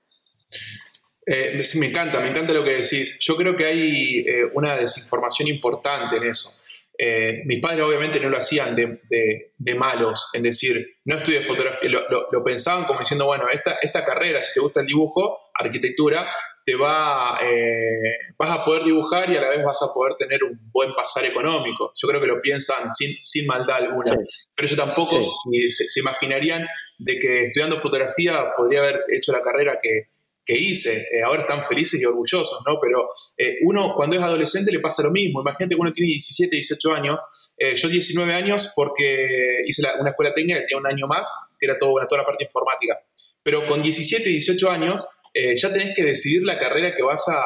Eh, 1.26 1.61
me 1.75 1.87
encanta, 1.87 2.19
me 2.20 2.31
encanta 2.31 2.52
lo 2.52 2.64
que 2.64 2.70
decís. 2.70 3.19
Yo 3.20 3.37
creo 3.37 3.56
que 3.56 3.67
hay 3.67 4.19
eh, 4.26 4.44
una 4.55 4.75
desinformación 4.76 5.49
importante 5.49 6.17
en 6.17 6.25
eso. 6.25 6.62
Eh, 7.04 7.43
mis 7.46 7.58
padres 7.58 7.82
obviamente 7.82 8.20
no 8.20 8.28
lo 8.28 8.37
hacían 8.37 8.76
de, 8.76 9.75
malos, 9.76 10.31
en 10.34 10.44
decir, 10.44 10.87
no 11.04 11.16
estudié 11.16 11.40
fotografía, 11.40 11.90
lo, 11.90 12.44
pensaban 12.44 12.84
como 12.84 13.00
diciendo, 13.00 13.25
bueno, 13.26 13.49
esta, 13.52 13.78
esta 13.82 14.04
carrera, 14.04 14.40
si 14.40 14.54
te 14.54 14.60
gusta 14.60 14.82
el 14.82 14.87
dibujo, 14.87 15.37
arquitectura, 15.52 16.31
te 16.64 16.76
va, 16.76 17.40
eh, 17.43 18.19
vas 18.38 18.56
a 18.56 18.64
poder 18.64 18.84
dibujar 18.84 19.28
y 19.31 19.37
a 19.37 19.40
la 19.40 19.50
vez 19.50 19.64
vas 19.64 19.82
a 19.82 19.93
poder 19.93 20.14
tener 20.16 20.44
un 20.44 20.56
buen 20.70 20.94
pasar 20.94 21.25
económico. 21.25 21.93
Yo 21.96 22.06
creo 22.06 22.20
que 22.20 22.28
lo 22.28 22.40
piensan 22.40 22.93
sin, 22.93 23.12
sin 23.25 23.46
maldad 23.49 23.78
alguna. 23.78 24.16
Pero 24.54 24.66
ellos 24.66 24.78
tampoco 24.78 25.40
se, 25.70 25.99
imaginarían 25.99 26.69
de 26.99 27.19
que 27.19 27.44
estudiando 27.46 27.81
fotografía 27.81 28.52
podría 28.56 28.78
haber 28.78 29.00
hecho 29.08 29.32
la 29.32 29.43
carrera 29.43 29.81
que, 29.82 30.12
que 30.44 30.58
hice. 30.58 30.92
Eh, 30.92 31.22
ahora 31.24 31.42
están 31.42 31.62
felices 31.62 32.00
y 32.00 32.04
orgullosos, 32.04 32.62
¿no? 32.66 32.78
Pero 32.80 33.08
eh, 33.38 33.58
uno 33.62 33.94
cuando 33.96 34.16
es 34.16 34.22
adolescente 34.22 34.72
le 34.72 34.80
pasa 34.80 35.02
lo 35.02 35.10
mismo. 35.10 35.40
Imagínate 35.40 35.74
que 35.74 35.80
uno 35.80 35.92
tiene 35.92 36.08
17, 36.08 36.54
18 36.54 36.92
años. 36.92 37.18
Eh, 37.56 37.76
yo 37.76 37.88
19 37.88 38.32
años 38.32 38.72
porque 38.74 39.62
hice 39.66 39.82
una 40.00 40.10
escuela 40.10 40.34
técnica 40.34 40.60
que 40.60 40.66
tenía 40.66 40.78
un 40.78 40.86
año 40.86 41.06
más, 41.06 41.30
que 41.58 41.66
era 41.66 41.78
toda 41.78 42.02
la 42.02 42.24
parte 42.24 42.44
informática. 42.44 42.98
Pero 43.42 43.66
con 43.66 43.82
17, 43.82 44.28
18 44.28 44.70
años 44.70 45.18
ya 45.56 45.72
tenés 45.72 45.96
que 45.96 46.04
decidir 46.04 46.42
la 46.42 46.58
carrera 46.58 46.94
que 46.94 47.02
vas 47.02 47.24
a, 47.28 47.42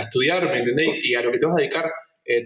estudiar, 0.00 0.44
¿me 0.44 0.60
entendés? 0.60 0.88
Y 1.02 1.14
a 1.14 1.20
lo 1.20 1.32
que 1.32 1.38
te 1.38 1.44
vas 1.44 1.56
a 1.56 1.58
dedicar 1.58 1.90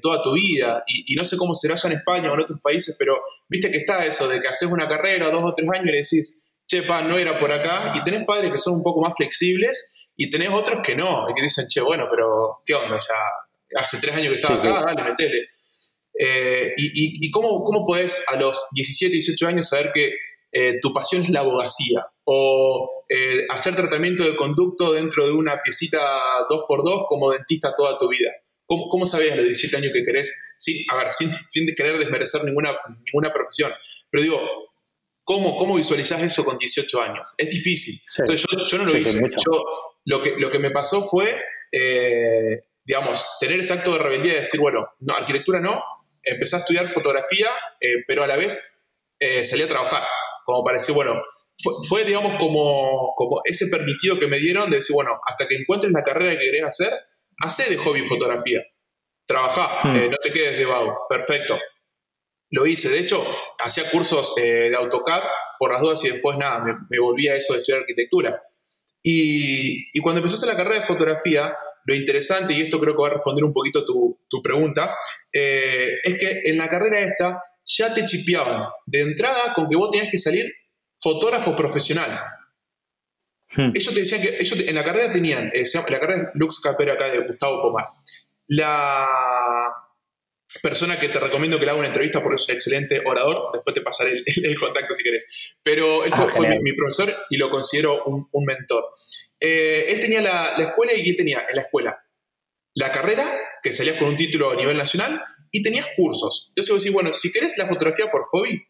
toda 0.02 0.22
tu 0.22 0.32
vida. 0.32 0.82
Y, 0.86 1.14
no 1.14 1.24
sé 1.24 1.36
cómo 1.36 1.54
será 1.54 1.74
ya 1.76 1.88
en 1.88 1.98
España 1.98 2.30
o 2.30 2.34
en 2.34 2.40
otros 2.40 2.58
países, 2.60 2.96
pero 2.98 3.22
viste 3.48 3.70
que 3.70 3.76
está 3.76 4.04
eso 4.06 4.26
de 4.26 4.40
que 4.40 4.48
haces 4.48 4.68
una 4.68 4.88
carrera 4.88 5.30
dos 5.30 5.44
o 5.44 5.54
tres 5.54 5.68
años 5.70 5.84
y 5.84 5.90
le 5.90 5.96
decís, 5.98 6.43
no 6.82 7.18
era 7.18 7.38
por 7.38 7.52
acá, 7.52 7.92
y 7.94 8.02
tenés 8.02 8.24
padres 8.26 8.52
que 8.52 8.58
son 8.58 8.74
un 8.74 8.82
poco 8.82 9.00
más 9.00 9.12
flexibles 9.16 9.92
y 10.16 10.30
tenés 10.30 10.50
otros 10.50 10.80
que 10.84 10.94
no, 10.94 11.28
y 11.30 11.34
que 11.34 11.42
dicen, 11.42 11.66
che, 11.68 11.80
bueno, 11.80 12.06
pero 12.10 12.62
¿qué 12.64 12.74
onda? 12.74 12.96
O 12.96 13.00
sea, 13.00 13.16
hace 13.76 13.98
tres 14.00 14.14
años 14.14 14.34
que 14.34 14.40
estaba 14.40 14.58
acá, 14.58 14.94
dale, 14.94 15.10
metele. 15.10 15.48
Eh, 16.18 16.72
y, 16.76 17.26
y, 17.26 17.30
cómo, 17.30 17.64
cómo 17.64 17.84
podés 17.84 18.24
a 18.28 18.36
los 18.36 18.66
17, 18.72 19.12
18 19.12 19.46
años 19.48 19.68
saber 19.68 19.90
que 19.92 20.12
eh, 20.52 20.78
tu 20.80 20.92
pasión 20.92 21.22
es 21.22 21.30
la 21.30 21.40
abogacía? 21.40 22.06
O 22.24 23.04
eh, 23.08 23.44
hacer 23.50 23.74
tratamiento 23.74 24.24
de 24.24 24.36
conducto 24.36 24.92
dentro 24.92 25.26
de 25.26 25.32
una 25.32 25.60
piecita 25.62 26.00
2x2 26.48 27.06
como 27.08 27.32
dentista 27.32 27.74
toda 27.76 27.98
tu 27.98 28.08
vida. 28.08 28.30
¿Cómo, 28.66 28.88
cómo 28.88 29.06
sabés 29.06 29.32
a 29.32 29.36
los 29.36 29.44
17 29.44 29.76
años 29.76 29.92
que 29.92 30.04
querés? 30.04 30.54
Sin, 30.58 30.84
a 30.90 30.96
ver, 30.96 31.12
sin, 31.12 31.30
sin 31.46 31.66
querer 31.74 31.98
desmerecer 31.98 32.44
ninguna, 32.44 32.78
ninguna 33.04 33.32
profesión. 33.32 33.72
Pero 34.10 34.22
digo, 34.22 34.40
¿Cómo, 35.24 35.56
¿Cómo 35.56 35.76
visualizás 35.76 36.22
eso 36.22 36.44
con 36.44 36.58
18 36.58 37.00
años? 37.00 37.34
Es 37.38 37.48
difícil. 37.48 37.94
Entonces 38.18 38.46
yo, 38.70 38.78
no 38.78 38.84
lo 38.84 38.96
hice. 38.96 39.20
Yo, 39.20 39.64
lo, 40.04 40.22
que, 40.22 40.34
lo 40.36 40.50
que 40.50 40.58
me 40.58 40.70
pasó 40.70 41.02
fue, 41.02 41.42
eh, 41.72 42.64
digamos, 42.84 43.38
tener 43.40 43.58
ese 43.58 43.72
acto 43.72 43.94
de 43.94 44.00
rebeldía 44.00 44.34
de 44.34 44.38
decir, 44.40 44.60
bueno, 44.60 44.86
no, 45.00 45.14
arquitectura 45.16 45.60
no, 45.60 45.82
empecé 46.22 46.56
a 46.56 46.58
estudiar 46.58 46.88
fotografía, 46.90 47.48
eh, 47.80 48.04
pero 48.06 48.22
a 48.22 48.26
la 48.26 48.36
vez 48.36 48.92
eh, 49.18 49.42
salí 49.44 49.62
a 49.62 49.68
trabajar. 49.68 50.02
Como 50.44 50.62
para 50.62 50.76
decir, 50.76 50.94
bueno, 50.94 51.22
fue, 51.88 52.04
digamos, 52.04 52.38
como, 52.38 53.14
como 53.16 53.40
ese 53.44 53.68
permitido 53.68 54.18
que 54.18 54.26
me 54.26 54.38
dieron 54.38 54.68
de 54.68 54.76
decir, 54.76 54.92
bueno, 54.92 55.18
hasta 55.26 55.48
que 55.48 55.56
encuentres 55.56 55.90
la 55.92 56.04
carrera 56.04 56.32
que 56.32 56.44
querés 56.44 56.64
hacer, 56.64 56.92
hacé 57.38 57.70
de 57.70 57.78
hobby 57.78 58.02
fotografía. 58.02 58.62
Trabajá, 59.26 59.88
hmm. 59.88 60.10
no 60.10 60.16
te 60.22 60.32
quedes 60.32 60.58
de 60.58 60.66
vago. 60.66 60.98
Perfecto 61.08 61.58
lo 62.54 62.66
hice. 62.66 62.88
De 62.88 63.00
hecho, 63.00 63.22
hacía 63.58 63.90
cursos 63.90 64.34
eh, 64.38 64.70
de 64.70 64.76
AutoCAD 64.76 65.22
por 65.58 65.72
las 65.72 65.80
dudas 65.80 66.04
y 66.04 66.10
después 66.10 66.38
nada, 66.38 66.64
me, 66.88 66.98
volví 66.98 67.28
a 67.28 67.34
eso 67.34 67.52
de 67.52 67.58
estudiar 67.58 67.80
arquitectura. 67.80 68.40
Y, 69.02 70.00
cuando 70.00 70.20
empecé 70.20 70.46
la 70.46 70.56
carrera 70.56 70.80
de 70.80 70.86
fotografía, 70.86 71.54
lo 71.84 71.94
interesante, 71.94 72.54
y 72.54 72.62
esto 72.62 72.80
creo 72.80 72.94
que 72.94 73.02
va 73.02 73.08
a 73.08 73.14
responder 73.14 73.44
un 73.44 73.52
poquito 73.52 73.84
tu, 73.84 74.20
tu 74.28 74.40
pregunta, 74.40 74.96
eh, 75.32 75.98
es 76.02 76.18
que 76.18 76.42
en 76.44 76.56
la 76.56 76.68
carrera 76.68 77.00
esta 77.00 77.42
ya 77.66 77.92
te 77.92 78.04
chipeaban 78.04 78.68
de 78.86 79.00
entrada 79.00 79.52
con 79.54 79.68
que 79.68 79.76
vos 79.76 79.90
tenías 79.90 80.10
que 80.10 80.18
salir 80.18 80.52
fotógrafo 80.98 81.54
profesional. 81.56 82.20
Hmm. 83.56 83.72
Ellos 83.74 83.92
te 83.92 84.00
decían 84.00 84.22
que 84.22 84.36
ellos 84.38 84.60
en 84.60 84.74
la 84.74 84.84
carrera 84.84 85.12
tenían, 85.12 85.50
eh, 85.52 85.64
la 85.90 86.00
carrera 86.00 86.30
Lux 86.34 86.60
Capera 86.60 86.94
acá 86.94 87.08
de 87.08 87.18
Gustavo 87.18 87.62
Pomar. 87.62 87.86
La, 88.46 89.06
persona 90.62 90.98
que 90.98 91.08
te 91.08 91.18
recomiendo 91.18 91.58
que 91.58 91.64
le 91.64 91.70
haga 91.70 91.78
una 91.78 91.88
entrevista 91.88 92.22
porque 92.22 92.36
es 92.36 92.48
un 92.48 92.54
excelente 92.54 93.02
orador. 93.04 93.50
Después 93.52 93.74
te 93.74 93.80
pasaré 93.80 94.22
el, 94.26 94.58
contacto 94.58 94.94
si 94.94 95.02
querés. 95.02 95.56
Pero 95.62 96.04
él 96.04 96.12
fue, 96.12 96.48
ah, 96.48 96.58
mi, 96.60 96.72
profesor 96.72 97.14
y 97.30 97.36
lo 97.36 97.50
considero 97.50 98.04
un, 98.04 98.44
mentor. 98.44 98.84
Eh, 99.40 99.86
él 99.88 100.00
tenía 100.00 100.20
la, 100.20 100.54
escuela 100.58 100.92
y 100.94 101.08
él 101.08 101.16
tenía 101.16 101.44
en 101.48 101.56
la 101.56 101.62
escuela 101.62 102.00
la 102.76 102.90
carrera, 102.90 103.40
que 103.62 103.72
salías 103.72 103.96
con 103.98 104.08
un 104.08 104.16
título 104.16 104.50
a 104.50 104.56
nivel 104.56 104.76
nacional, 104.76 105.22
y 105.52 105.62
tenías 105.62 105.86
cursos. 105.94 106.46
Entonces 106.48 106.72
vos 106.72 106.82
decís, 106.82 106.92
bueno, 106.92 107.14
si 107.14 107.30
querés 107.30 107.56
la 107.56 107.68
fotografía 107.68 108.10
por 108.10 108.24
hobby, 108.32 108.66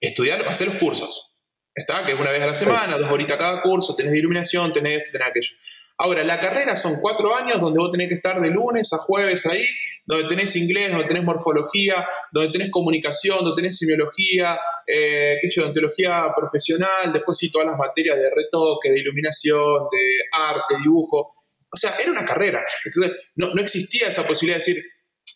estudiar, 0.00 0.46
hacer 0.48 0.66
los 0.66 0.76
cursos. 0.76 1.36
Está, 1.74 2.04
que 2.04 2.12
es 2.12 2.18
una 2.18 2.32
vez 2.32 2.42
a 2.42 2.46
la 2.46 2.54
semana, 2.54 2.98
dos 2.98 3.10
horitas 3.10 3.38
cada 3.38 3.62
curso, 3.62 3.94
tenés 3.94 4.10
de 4.10 4.18
iluminación, 4.18 4.72
tenés 4.72 4.98
esto, 4.98 5.12
tenés 5.12 5.28
aquello. 5.28 5.54
Ahora, 5.98 6.22
la 6.24 6.40
carrera 6.40 6.76
son 6.76 6.94
cuatro 7.00 7.34
años 7.34 7.60
donde 7.60 7.78
vos 7.78 7.90
tenés 7.90 8.08
que 8.08 8.14
estar 8.14 8.40
de 8.40 8.50
lunes 8.50 8.92
a 8.92 8.98
jueves 8.98 9.44
ahí, 9.46 9.64
donde 10.06 10.28
tenés 10.28 10.54
inglés, 10.56 10.90
donde 10.90 11.06
tenés 11.06 11.24
morfología, 11.24 12.06
donde 12.32 12.52
tenés 12.52 12.70
comunicación, 12.70 13.38
donde 13.40 13.60
tenés 13.60 13.76
semiología, 13.76 14.58
eh, 14.86 15.38
qué 15.42 15.50
sé 15.50 15.60
ontología 15.60 16.32
profesional, 16.34 17.12
después 17.12 17.36
sí 17.36 17.50
todas 17.50 17.66
las 17.66 17.76
materias 17.76 18.18
de 18.18 18.30
retoque, 18.30 18.90
de 18.90 19.00
iluminación, 19.00 19.88
de 19.90 20.20
arte, 20.32 20.76
dibujo. 20.82 21.34
O 21.70 21.76
sea, 21.76 21.94
era 22.00 22.10
una 22.10 22.24
carrera. 22.24 22.64
Entonces, 22.84 23.18
no, 23.34 23.52
no 23.52 23.60
existía 23.60 24.08
esa 24.08 24.22
posibilidad 24.22 24.64
de 24.64 24.72
decir, 24.72 24.84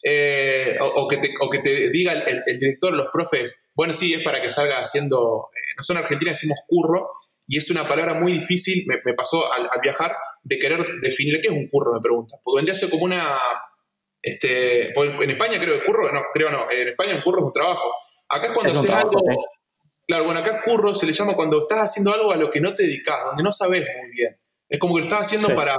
eh, 0.04 0.78
o, 0.80 1.06
que 1.06 1.18
te, 1.18 1.34
o, 1.40 1.50
que 1.50 1.58
te, 1.58 1.90
diga 1.90 2.12
el, 2.12 2.42
director, 2.58 2.92
los 2.92 3.06
profes, 3.12 3.68
bueno, 3.74 3.92
sí, 3.92 4.14
es 4.14 4.22
para 4.22 4.40
que 4.40 4.50
salga 4.50 4.80
haciendo, 4.80 5.50
eh, 5.54 5.74
nosotros 5.76 5.98
en 5.98 6.04
Argentina 6.04 6.30
decimos 6.32 6.58
curro, 6.66 7.10
y 7.46 7.58
es 7.58 7.70
una 7.70 7.86
palabra 7.86 8.14
muy 8.14 8.32
difícil, 8.32 8.84
me, 8.86 9.14
pasó 9.14 9.52
al, 9.52 9.68
viajar, 9.82 10.16
de 10.42 10.58
querer 10.58 10.84
definir 11.00 11.40
qué 11.40 11.48
es 11.48 11.54
un 11.54 11.68
curro, 11.68 11.94
me 11.94 12.00
pregunta, 12.00 12.36
porque 12.42 12.58
vendría 12.58 12.72
a 12.72 12.76
ser 12.76 12.90
como 12.90 13.04
una, 13.04 13.38
este, 14.20 14.92
en 14.92 15.30
España 15.30 15.60
creo 15.60 15.78
que 15.78 15.86
curro, 15.86 16.12
no, 16.12 16.22
creo 16.32 16.50
no, 16.50 16.70
en 16.70 16.88
España 16.88 17.14
un 17.16 17.22
curro 17.22 17.40
es 17.40 17.46
un 17.46 17.52
trabajo. 17.52 17.92
Acá 18.28 18.48
es 18.48 18.52
cuando 18.52 18.72
haces 18.72 18.90
algo, 18.90 19.20
claro, 20.06 20.24
bueno, 20.24 20.40
acá 20.40 20.62
curro 20.64 20.94
se 20.94 21.06
le 21.06 21.12
llama 21.12 21.34
cuando 21.34 21.62
estás 21.62 21.90
haciendo 21.90 22.12
algo 22.12 22.32
a 22.32 22.36
lo 22.36 22.50
que 22.50 22.60
no 22.60 22.74
te 22.74 22.84
dedicas, 22.84 23.16
donde 23.24 23.42
no 23.42 23.52
sabes 23.52 23.86
muy 24.00 24.10
bien. 24.10 24.36
Es 24.68 24.78
como 24.78 24.94
que 24.94 25.00
lo 25.00 25.06
estás 25.06 25.26
haciendo 25.26 25.54
para 25.54 25.76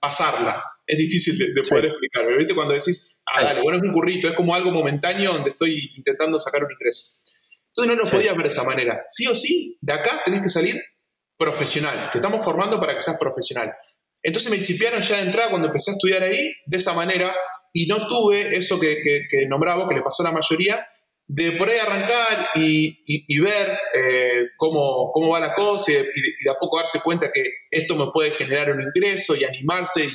pasarla 0.00 0.64
es 0.86 0.98
difícil 0.98 1.38
de, 1.38 1.62
poder 1.62 1.86
explicar. 1.86 2.36
¿Viste? 2.36 2.54
Cuando 2.54 2.74
decís, 2.74 3.20
ah, 3.26 3.42
dale, 3.42 3.62
bueno, 3.62 3.78
es 3.78 3.82
un 3.82 3.92
currito, 3.92 4.28
es 4.28 4.34
como 4.34 4.54
algo 4.54 4.70
momentáneo 4.70 5.32
donde 5.32 5.50
estoy 5.50 5.92
intentando 5.96 6.38
sacar 6.38 6.64
un 6.64 6.72
ingreso. 6.72 7.00
Entonces 7.68 7.96
no 7.96 8.02
lo 8.02 8.10
podías 8.10 8.36
ver 8.36 8.44
de 8.44 8.50
esa 8.50 8.64
manera. 8.64 9.04
Sí 9.08 9.26
o 9.26 9.34
sí, 9.34 9.78
de 9.80 9.92
acá 9.92 10.22
tenés 10.24 10.42
que 10.42 10.48
salir 10.48 10.82
profesional. 11.38 12.10
Te 12.10 12.18
estamos 12.18 12.44
formando 12.44 12.78
para 12.78 12.94
que 12.94 13.00
seas 13.00 13.18
profesional. 13.18 13.72
Entonces 14.22 14.50
me 14.50 14.62
chipearon 14.62 15.02
ya 15.02 15.16
de 15.16 15.22
entrada 15.22 15.50
cuando 15.50 15.68
empecé 15.68 15.90
a 15.90 15.94
estudiar 15.94 16.22
ahí 16.22 16.52
de 16.66 16.76
esa 16.76 16.92
manera 16.92 17.34
y 17.72 17.86
no 17.86 18.06
tuve 18.06 18.56
eso 18.56 18.78
que, 18.78 19.00
que, 19.02 19.46
nombraba, 19.46 19.88
que 19.88 19.94
le 19.94 20.02
pasó 20.02 20.22
a 20.22 20.26
la 20.26 20.32
mayoría, 20.32 20.86
de 21.26 21.52
por 21.52 21.68
ahí 21.68 21.78
arrancar 21.78 22.48
y, 22.54 23.40
ver 23.40 23.78
eh, 23.94 24.48
cómo, 24.56 25.10
cómo, 25.12 25.30
va 25.30 25.40
la 25.40 25.54
cosa 25.54 25.90
y 25.92 25.94
de, 25.94 26.50
a 26.50 26.54
poco 26.60 26.78
darse 26.78 27.00
cuenta 27.00 27.30
que 27.32 27.42
esto 27.70 27.96
me 27.96 28.10
puede 28.12 28.32
generar 28.32 28.70
un 28.72 28.82
ingreso 28.82 29.34
y 29.34 29.44
animarse 29.44 30.08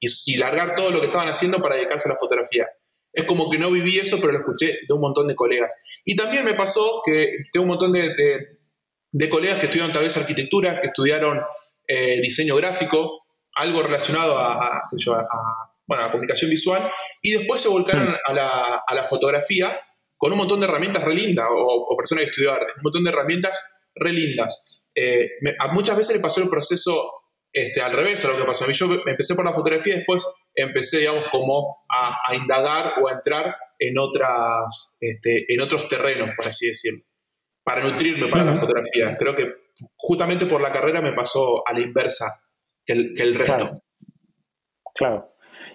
y, 0.00 0.36
largar 0.38 0.74
todo 0.74 0.90
lo 0.90 1.00
que 1.00 1.06
estaban 1.06 1.28
haciendo 1.28 1.58
para 1.58 1.76
dedicarse 1.76 2.08
a 2.08 2.12
la 2.12 2.18
fotografía. 2.18 2.66
Es 3.12 3.24
como 3.24 3.50
que 3.50 3.58
no 3.58 3.70
viví 3.70 3.98
eso, 3.98 4.18
pero 4.20 4.32
lo 4.32 4.38
escuché 4.38 4.78
de 4.88 4.94
un 4.94 5.00
montón 5.00 5.28
de 5.28 5.34
colegas. 5.34 5.76
Y 6.04 6.16
también 6.16 6.44
me 6.44 6.54
pasó 6.54 7.02
que 7.04 7.28
tengo 7.52 7.64
un 7.64 7.70
montón 7.70 7.92
de, 7.92 8.14
de, 9.12 9.28
colegas 9.28 9.58
que 9.58 9.66
estudiaron 9.66 9.92
tal 9.92 10.02
vez 10.02 10.16
arquitectura, 10.16 10.80
que 10.80 10.88
estudiaron 10.88 11.40
eh, 11.86 12.20
diseño 12.22 12.56
gráfico, 12.56 13.19
algo 13.54 13.82
relacionado 13.82 14.38
a, 14.38 14.88
bueno, 15.86 16.04
a 16.04 16.10
comunicación 16.10 16.50
visual, 16.50 16.90
y 17.22 17.32
después 17.32 17.62
se 17.62 17.68
volcaron 17.68 18.08
mm. 18.08 18.16
a, 18.24 18.32
la, 18.32 18.82
a, 18.86 18.94
la, 18.94 19.04
fotografía 19.04 19.80
con 20.16 20.32
un 20.32 20.38
montón 20.38 20.60
de 20.60 20.66
herramientas 20.66 21.04
re 21.04 21.14
lindas, 21.14 21.46
o, 21.50 21.96
personas 21.96 22.24
que 22.24 22.30
estudiaron 22.30 22.60
arte, 22.60 22.72
un 22.76 22.82
montón 22.82 23.04
de 23.04 23.10
herramientas 23.10 23.86
re 23.94 24.12
lindas. 24.12 24.86
Eh, 24.94 25.28
a 25.58 25.68
muchas 25.72 25.96
veces 25.96 26.16
le 26.16 26.22
pasó 26.22 26.42
el 26.42 26.48
proceso 26.48 27.10
este, 27.52 27.80
al 27.80 27.92
revés 27.92 28.24
a 28.24 28.28
lo 28.28 28.36
que 28.36 28.44
pasó. 28.44 28.64
A 28.64 28.68
mí 28.68 28.74
yo 28.74 28.86
empecé 29.06 29.34
por 29.34 29.44
la 29.44 29.52
fotografía 29.52 29.94
y 29.94 29.96
después 29.98 30.26
empecé, 30.54 30.98
digamos, 30.98 31.24
como 31.32 31.78
a, 31.88 32.34
indagar 32.34 32.94
o 33.02 33.08
a 33.08 33.12
entrar 33.12 33.56
en, 33.78 33.98
otras, 33.98 34.98
este, 35.00 35.52
en 35.52 35.60
otros 35.60 35.88
terrenos, 35.88 36.30
por 36.36 36.46
así 36.46 36.66
decirlo, 36.68 37.00
para 37.64 37.82
nutrirme 37.82 38.28
para 38.28 38.44
la 38.44 38.56
fotografía. 38.56 39.16
Creo 39.18 39.34
que 39.34 39.52
justamente 39.96 40.46
por 40.46 40.60
la 40.60 40.72
carrera 40.72 41.00
me 41.00 41.12
pasó 41.12 41.66
a 41.66 41.72
la 41.72 41.80
inversa 41.80 42.26
el, 42.90 43.34
resto. 43.34 43.82
claro. 44.94 45.30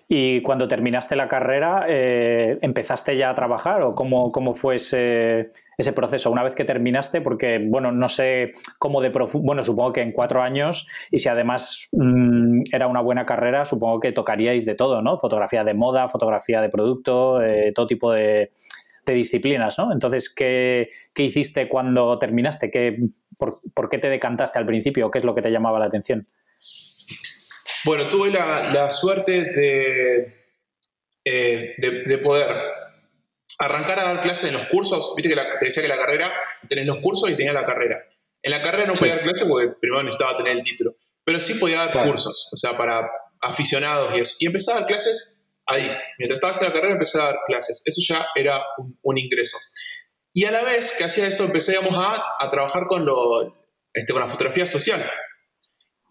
Y 0.07 0.41
cuando 0.41 0.67
terminaste 0.67 1.15
la 1.15 1.27
carrera, 1.27 1.85
eh, 1.87 2.59
¿empezaste 2.61 3.17
ya 3.17 3.31
a 3.31 3.35
trabajar 3.35 3.81
o 3.81 3.95
cómo, 3.95 4.31
cómo 4.31 4.53
fue 4.53 4.75
ese, 4.75 5.51
ese, 5.79 5.93
proceso 5.93 6.29
una 6.29 6.43
vez 6.43 6.53
que 6.53 6.63
terminaste? 6.63 7.21
Porque, 7.21 7.59
bueno, 7.65 7.91
no 7.91 8.07
sé 8.07 8.51
cómo 8.77 9.01
de 9.01 9.09
profundo, 9.09 9.47
bueno, 9.47 9.63
supongo 9.63 9.93
que 9.93 10.01
en 10.01 10.11
cuatro 10.11 10.43
años 10.43 10.87
y 11.09 11.17
si 11.17 11.27
además 11.27 11.89
mm, 11.91 12.61
era 12.71 12.85
una 12.85 13.01
buena 13.01 13.25
carrera, 13.25 13.65
supongo 13.65 13.99
que 13.99 14.11
tocaríais 14.11 14.65
de 14.65 14.75
todo, 14.75 15.01
¿no? 15.01 15.17
Fotografía 15.17 15.63
de 15.63 15.73
moda, 15.73 16.07
fotografía 16.07 16.61
de 16.61 16.69
producto, 16.69 17.41
eh, 17.41 17.71
todo 17.73 17.87
tipo 17.87 18.11
de, 18.11 18.51
disciplinas, 19.07 19.77
¿no? 19.77 19.91
Entonces, 19.91 20.33
¿qué, 20.33 20.89
¿qué, 21.13 21.23
hiciste 21.23 21.67
cuando 21.67 22.17
terminaste? 22.17 22.71
¿Qué, 22.71 22.97
por, 23.37 23.59
por, 23.73 23.87
qué 23.87 23.99
te 23.99 24.09
decantaste 24.09 24.57
al 24.57 24.65
principio? 24.65 25.11
¿Qué 25.11 25.19
es 25.19 25.23
lo 25.23 25.35
que 25.35 25.43
te 25.43 25.51
llamaba 25.51 25.77
la 25.77 25.85
atención? 25.85 26.27
Bueno, 27.85 28.09
tuve 28.09 28.31
la, 28.31 28.89
suerte 28.89 29.53
eh, 31.23 31.75
de, 31.77 32.03
de, 32.03 32.17
poder 32.17 32.49
arrancar 33.59 33.99
a 33.99 34.03
dar 34.05 34.21
clases 34.23 34.49
en 34.49 34.55
los 34.55 34.67
cursos. 34.69 35.13
Viste 35.15 35.29
que 35.29 35.39
te 35.59 35.65
decía 35.65 35.83
que 35.83 35.87
la 35.87 35.97
carrera, 35.97 36.33
tenés 36.67 36.87
los 36.87 36.97
cursos 36.97 37.29
y 37.29 37.35
tenía 37.35 37.53
la 37.53 37.63
carrera. 37.63 38.03
En 38.41 38.51
la 38.51 38.63
carrera 38.63 38.87
no 38.87 38.93
podía 38.93 39.17
dar 39.17 39.23
clases 39.23 39.47
porque 39.47 39.73
primero 39.79 40.01
necesitaba 40.01 40.35
tener 40.35 40.57
el 40.57 40.63
título, 40.63 40.97
pero 41.23 41.39
sí 41.39 41.55
podía 41.55 41.85
dar 41.85 42.07
cursos, 42.07 42.49
o 42.51 42.57
sea, 42.57 42.75
para 42.75 43.07
aficionados 43.39 44.17
y 44.17 44.21
eso. 44.21 44.35
Y 44.39 44.47
empecé 44.47 44.71
a 44.71 44.79
dar 44.79 44.87
clases 44.87 45.43
ahí. 45.67 45.87
Mientras 46.17 46.37
estaba 46.37 46.51
haciendo 46.51 46.69
la 46.69 46.73
carrera 46.73 46.93
empecé 46.93 47.19
a 47.19 47.25
dar 47.25 47.37
clases. 47.45 47.83
Eso 47.85 48.01
ya 48.01 48.25
era 48.33 48.63
un, 49.03 49.17
ingreso. 49.17 49.57
Y 50.33 50.45
a 50.45 50.51
la 50.51 50.63
vez 50.63 50.95
que 50.97 51.03
hacía 51.03 51.27
eso 51.27 51.43
empecé 51.43 51.77
a, 51.77 52.23
a 52.39 52.49
trabajar 52.49 52.87
con, 52.87 53.05
lo, 53.05 53.55
este, 53.93 54.11
con 54.11 54.23
la 54.23 54.29
fotografía 54.29 54.65
social 54.65 55.05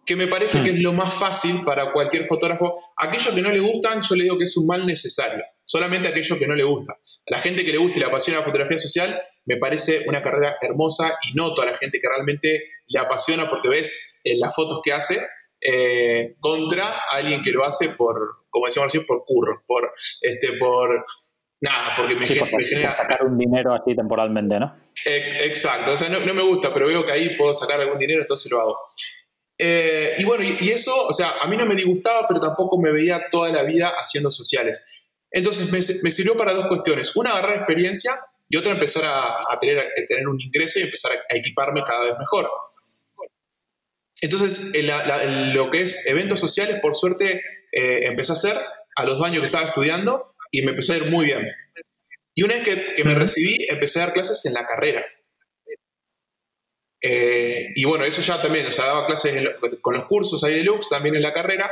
que 0.07 0.17
me 0.17 0.27
parece 0.27 0.63
que 0.63 0.71
es 0.71 0.83
lo 0.83 0.93
más 0.93 1.15
fácil 1.15 1.65
para 1.65 1.93
cualquier 1.93 2.27
fotógrafo. 2.27 2.75
Aquellos 2.97 3.35
que 3.35 3.43
no 3.43 3.51
le 3.51 3.61
gustan, 3.61 4.03
yo 4.03 4.15
le 4.15 4.25
digo 4.25 4.39
que 4.39 4.45
es 4.45 4.57
un 4.57 4.67
mal 4.67 4.87
necesario. 4.87 5.45
Solamente 5.65 6.09
aquellos 6.09 6.39
que 6.39 6.47
no 6.47 6.55
le 6.55 6.65
gustan. 6.65 6.97
A 6.97 7.31
la 7.31 7.41
gente 7.41 7.65
que 7.65 7.73
le 7.73 7.79
gusta 7.79 7.97
y 7.97 8.01
le 8.01 8.07
apasiona 8.07 8.41
la 8.41 8.45
fotografía 8.45 8.79
social, 8.79 9.23
me 9.47 9.57
parece 9.57 10.01
una 10.07 10.23
carrera 10.23 10.57
hermosa 10.61 11.19
y 11.29 11.35
noto 11.35 11.63
a 11.63 11.67
la 11.67 11.75
gente 11.75 11.99
que 11.99 12.09
realmente 12.09 12.65
le 12.87 12.99
apasiona 12.99 13.49
porque 13.49 13.69
ves 13.69 14.21
en 14.25 14.41
las 14.41 14.55
fotos 14.55 14.81
que 14.83 14.93
hace 14.93 15.21
eh, 15.61 16.35
contra 16.41 17.05
alguien 17.11 17.43
que 17.43 17.51
lo 17.51 17.65
hace 17.65 17.89
por, 17.97 18.45
como 18.51 18.67
decíamos 18.67 18.89
así, 18.89 19.05
por 19.05 19.25
curro, 19.25 19.63
por, 19.67 19.91
este, 20.21 20.53
por, 20.59 21.05
nada, 21.61 21.95
porque 21.97 22.17
me, 22.17 22.25
genera... 22.25 22.91
sacar 22.91 23.25
un 23.25 23.39
dinero 23.39 23.73
así 23.73 23.97
temporalmente, 23.97 24.61
¿no? 24.61 24.77
exacto, 25.07 25.93
o 25.93 25.97
sea, 25.97 26.11
no, 26.11 26.21
no, 26.21 26.35
me 26.35 26.43
gusta, 26.43 26.73
pero 26.73 26.87
veo 26.87 27.05
que 27.05 27.13
ahí 27.13 27.37
puedo 27.37 27.55
sacar 27.55 27.81
algún 27.81 27.99
dinero, 27.99 28.21
entonces 28.21 28.53
lo 28.53 28.61
hago. 28.61 28.79
Eh, 29.59 30.17
y 30.19 30.25
bueno, 30.25 30.45
y, 30.45 30.71
eso, 30.71 31.07
o 31.07 31.13
sea, 31.13 31.35
a 31.41 31.47
mí 31.47 31.57
no 31.57 31.67
me 31.67 31.75
disgustaba, 31.75 32.27
pero 32.27 32.41
tampoco 32.41 32.81
me 32.81 32.93
veía 32.93 33.29
toda 33.31 33.51
la 33.51 33.63
vida 33.63 33.93
haciendo 33.97 34.31
sociales. 34.31 34.85
Entonces 35.31 35.71
me, 35.71 35.79
me 35.79 36.11
sirvió 36.11 36.37
para 36.37 36.55
dos 36.55 36.67
cuestiones. 36.67 37.15
Una, 37.17 37.31
agarrar 37.31 37.59
experiencia 37.59 38.13
y 38.49 38.57
otra, 38.57 38.73
empezar 38.73 39.05
a, 39.05 39.59
tener, 39.61 39.85
tener, 40.07 40.29
un 40.29 40.41
ingreso 40.41 40.79
y 40.79 40.83
empezar 40.83 41.13
a, 41.13 41.37
equiparme 41.37 41.83
cada 41.83 42.05
vez 42.05 42.15
mejor. 42.19 42.51
Entonces, 44.21 44.73
lo 45.55 45.71
que 45.71 45.83
es 45.83 46.07
eventos 46.07 46.41
sociales, 46.41 46.81
por 46.81 46.97
suerte, 46.97 47.43
eh, 47.73 48.01
empecé 48.07 48.33
a 48.33 48.35
hacer 48.35 48.57
a 48.97 49.05
los 49.05 49.19
dos 49.19 49.27
años 49.27 49.41
que 49.41 49.47
estaba 49.47 49.67
estudiando 49.67 50.35
y 50.51 50.63
me 50.63 50.71
empezó 50.71 50.93
a 50.93 50.97
ir 50.97 51.11
muy 51.11 51.27
bien. 51.27 51.47
Y 52.35 52.43
una 52.43 52.55
vez 52.55 52.65
que, 52.65 52.95
que 52.95 53.05
me 53.05 53.15
recibí, 53.15 53.67
empecé 53.69 54.01
a 54.01 54.07
dar 54.07 54.15
clases 54.15 54.45
en 54.47 54.55
la 54.55 54.67
carrera. 54.67 55.05
Eh, 57.07 57.71
y 57.75 57.85
bueno, 57.85 58.03
eso 58.07 58.23
ya 58.23 58.41
también, 58.41 58.67
o 58.67 58.73
sea, 58.73 58.87
daba 58.87 59.07
clases 59.07 59.47
con 59.83 59.93
los 59.93 60.05
cursos 60.05 60.43
ahí 60.43 60.55
de 60.55 60.65
Lux, 60.65 60.89
también 60.89 61.15
en 61.15 61.21
la 61.21 61.35
carrera, 61.35 61.71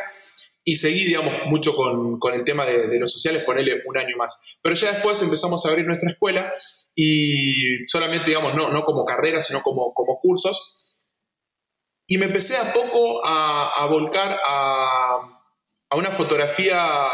y 0.62 0.76
seguí, 0.76 1.04
digamos, 1.06 1.46
mucho 1.46 1.74
con, 1.74 2.34
el 2.34 2.44
tema 2.44 2.66
de, 2.66 3.00
los 3.00 3.10
sociales, 3.10 3.42
ponerle 3.42 3.80
un 3.86 3.96
año 3.96 4.14
más. 4.18 4.58
Pero 4.60 4.74
ya 4.74 4.92
después 4.92 5.22
empezamos 5.22 5.64
a 5.64 5.70
abrir 5.70 5.86
nuestra 5.86 6.10
escuela 6.10 6.52
y 6.94 7.86
solamente, 7.86 8.26
digamos, 8.26 8.54
no, 8.54 8.70
no 8.70 8.84
como 8.84 9.06
carrera, 9.06 9.42
sino 9.42 9.62
como, 9.62 9.94
como 9.94 10.20
cursos. 10.20 11.08
Y 12.06 12.18
me 12.18 12.26
empecé 12.26 12.58
a 12.58 12.70
poco 12.74 13.22
a, 13.24 13.86
volcar 13.86 14.38
a, 14.44 15.16
a, 15.88 15.96
una 15.96 16.10
fotografía 16.10 17.08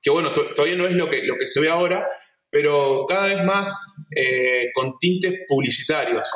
que, 0.00 0.10
bueno, 0.10 0.32
todavía 0.32 0.76
no 0.76 0.86
es 0.86 0.94
lo 0.94 1.10
que, 1.10 1.22
lo 1.24 1.36
que 1.36 1.46
se 1.46 1.60
ve 1.60 1.68
ahora, 1.68 2.08
pero 2.48 3.04
cada 3.06 3.26
vez 3.26 3.44
más 3.44 3.78
eh, 4.16 4.68
con 4.74 4.94
tintes 4.98 5.40
publicitarios 5.46 6.30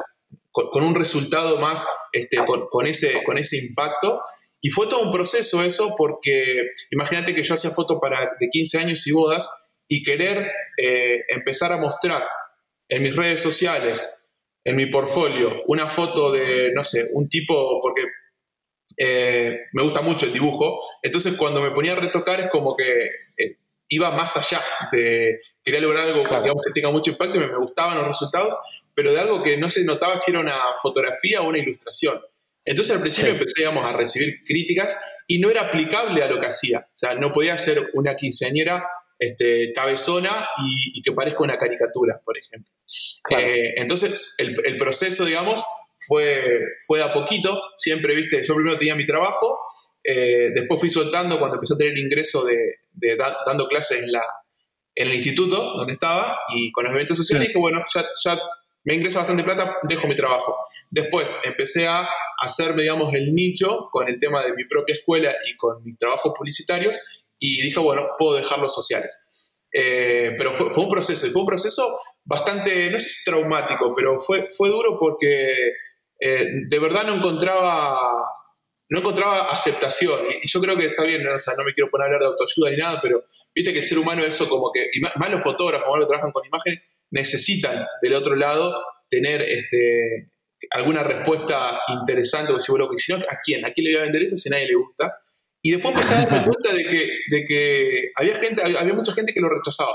con, 0.56 0.84
un 0.84 0.94
resultado 0.94 1.58
más, 1.58 1.86
este, 2.12 2.38
con, 2.70 2.86
ese, 2.86 3.22
con 3.24 3.38
ese 3.38 3.58
impacto. 3.58 4.22
Y 4.60 4.70
fue 4.70 4.86
todo 4.86 5.02
un 5.02 5.12
proceso 5.12 5.62
eso, 5.62 5.94
porque 5.96 6.62
imagínate 6.90 7.34
que 7.34 7.42
yo 7.42 7.54
hacía 7.54 7.70
fotos 7.70 7.98
para 8.00 8.32
de 8.40 8.48
15 8.50 8.78
años 8.78 9.06
y 9.06 9.12
bodas 9.12 9.68
y 9.86 10.02
querer 10.02 10.50
eh, 10.82 11.24
empezar 11.28 11.72
a 11.72 11.76
mostrar 11.76 12.24
en 12.88 13.02
mis 13.02 13.14
redes 13.14 13.42
sociales, 13.42 14.24
en 14.64 14.76
mi 14.76 14.86
portfolio, 14.86 15.62
una 15.66 15.88
foto 15.88 16.32
de, 16.32 16.72
no 16.74 16.82
sé, 16.82 17.04
un 17.14 17.28
tipo, 17.28 17.80
porque 17.80 18.02
eh, 18.96 19.60
me 19.72 19.82
gusta 19.82 20.00
mucho 20.00 20.26
el 20.26 20.32
dibujo, 20.32 20.80
entonces 21.02 21.36
cuando 21.36 21.60
me 21.60 21.70
ponía 21.70 21.92
a 21.92 21.96
retocar 21.96 22.40
es 22.40 22.48
como 22.48 22.74
que 22.74 23.04
eh, 23.36 23.58
iba 23.88 24.10
más 24.10 24.36
allá 24.36 24.62
de, 24.90 25.38
quería 25.62 25.80
lograr 25.80 26.08
algo 26.08 26.24
que 26.24 26.72
tenga 26.72 26.90
mucho 26.90 27.10
impacto 27.10 27.36
y 27.36 27.40
me, 27.40 27.56
gustaban 27.58 27.98
los 27.98 28.06
resultados, 28.06 28.54
pero 28.96 29.12
de 29.12 29.20
algo 29.20 29.42
que 29.42 29.58
no 29.58 29.68
se 29.68 29.84
notaba 29.84 30.16
si 30.16 30.30
era 30.30 30.40
una 30.40 30.58
fotografía 30.80 31.42
o 31.42 31.48
una 31.48 31.58
ilustración. 31.58 32.18
Entonces 32.64 32.94
al 32.94 33.02
principio 33.02 33.32
empecé, 33.32 33.66
a 33.66 33.92
recibir 33.92 34.42
críticas 34.44 34.98
y 35.26 35.38
no 35.38 35.50
era 35.50 35.62
aplicable 35.62 36.22
a 36.22 36.28
lo 36.28 36.40
que 36.40 36.46
hacía. 36.46 36.88
O 36.88 36.96
sea, 36.96 37.14
no 37.14 37.30
podía 37.30 37.58
ser 37.58 37.90
una 37.92 38.16
quinceañera 38.16 38.88
este, 39.18 39.72
cabezona 39.74 40.48
y, 40.94 41.02
que 41.02 41.12
parezca 41.12 41.44
una 41.44 41.58
caricatura, 41.58 42.20
por 42.24 42.38
ejemplo. 42.38 42.72
Eh, 43.38 43.74
entonces, 43.76 44.34
el, 44.38 44.76
proceso, 44.78 45.26
digamos, 45.26 45.62
fue, 45.98 46.58
fue 46.86 46.98
de 46.98 47.04
a 47.04 47.12
poquito. 47.12 47.62
Siempre, 47.76 48.14
viste, 48.14 48.42
yo 48.42 48.54
primero 48.54 48.78
tenía 48.78 48.94
mi 48.94 49.06
trabajo, 49.06 49.58
eh, 50.02 50.52
después 50.54 50.80
fui 50.80 50.90
soltando 50.90 51.38
cuando 51.38 51.56
empecé 51.56 51.74
a 51.74 51.78
tener 51.78 51.98
ingreso 51.98 52.46
de, 52.46 52.78
dando 53.46 53.68
clases 53.68 54.02
en, 54.02 54.12
la, 54.12 54.24
en 54.94 55.08
el 55.08 55.16
instituto 55.16 55.74
donde 55.76 55.92
estaba 55.92 56.38
y 56.56 56.72
con 56.72 56.84
los 56.84 56.94
eventos 56.94 57.18
sociales, 57.18 57.48
dije, 57.48 57.58
bueno, 57.58 57.84
ya, 57.94 58.06
ya 58.24 58.38
me 58.86 58.94
ingresa 58.94 59.18
bastante 59.18 59.42
plata, 59.42 59.78
dejo 59.82 60.06
mi 60.06 60.14
trabajo. 60.14 60.56
Después 60.88 61.40
empecé 61.44 61.88
a 61.88 62.08
hacerme, 62.40 62.82
digamos, 62.82 63.12
el 63.14 63.34
nicho 63.34 63.88
con 63.90 64.08
el 64.08 64.20
tema 64.20 64.44
de 64.44 64.52
mi 64.52 64.64
propia 64.64 64.94
escuela 64.94 65.34
y 65.44 65.56
con 65.56 65.82
mis 65.82 65.98
trabajos 65.98 66.32
publicitarios 66.36 66.96
y 67.40 67.62
dije, 67.62 67.80
bueno, 67.80 68.06
puedo 68.16 68.36
dejar 68.36 68.60
los 68.60 68.72
sociales. 68.72 69.26
Eh, 69.72 70.36
pero 70.38 70.52
fue, 70.54 70.84
un 70.84 70.88
proceso, 70.88 71.26
y 71.26 71.30
fue 71.30 71.42
un 71.42 71.48
proceso 71.48 71.82
bastante, 72.24 72.88
no 72.88 73.00
sé 73.00 73.08
si 73.08 73.24
traumático, 73.24 73.92
pero 73.92 74.20
fue, 74.20 74.46
fue 74.48 74.68
duro 74.68 74.96
porque 74.96 75.72
eh, 76.20 76.46
de 76.68 76.78
verdad 76.78 77.04
no 77.04 77.16
encontraba, 77.16 78.24
no 78.88 79.00
encontraba 79.00 79.50
aceptación. 79.50 80.20
Y, 80.42 80.48
yo 80.48 80.60
creo 80.60 80.76
que 80.76 80.86
está 80.86 81.02
bien, 81.02 81.24
¿no? 81.24 81.34
O 81.34 81.38
sea, 81.38 81.54
no 81.58 81.64
me 81.64 81.72
quiero 81.72 81.90
poner 81.90 82.04
a 82.04 82.06
hablar 82.06 82.20
de 82.20 82.26
autoayuda 82.28 82.70
ni 82.70 82.76
nada, 82.76 83.00
pero 83.02 83.20
viste 83.52 83.72
que 83.72 83.80
el 83.80 83.84
ser 83.84 83.98
humano 83.98 84.22
eso 84.22 84.48
como 84.48 84.70
que, 84.72 84.88
y 84.92 85.00
más, 85.00 85.28
los 85.28 85.42
fotógrafos, 85.42 85.88
más 85.88 85.98
los 85.98 86.06
que 86.06 86.10
trabajan 86.10 86.30
con 86.30 86.46
imágenes, 86.46 86.82
necesitan 87.10 87.86
del 88.02 88.14
otro 88.14 88.36
lado 88.36 88.82
tener 89.08 89.42
este, 89.42 90.30
alguna 90.70 91.02
respuesta 91.02 91.78
interesante, 91.88 92.52
o 92.52 92.60
si, 92.60 92.72
bueno, 92.72 92.88
si 92.96 93.12
no, 93.12 93.18
¿a 93.18 93.38
quién? 93.42 93.64
¿A 93.64 93.72
quién 93.72 93.84
le 93.84 93.92
voy 93.92 94.00
a 94.00 94.04
vender 94.04 94.22
esto 94.22 94.36
si 94.36 94.48
a 94.48 94.52
nadie 94.52 94.68
le 94.68 94.74
gusta? 94.74 95.18
Y 95.62 95.72
después 95.72 95.94
empecé 95.94 96.14
a 96.14 96.24
darme 96.24 96.44
cuenta 96.44 96.72
de 96.72 96.84
que, 96.84 97.10
de 97.30 97.44
que 97.44 98.10
había, 98.14 98.36
gente, 98.36 98.62
había 98.62 98.94
mucha 98.94 99.12
gente 99.12 99.32
que 99.32 99.40
lo 99.40 99.48
rechazaba. 99.48 99.94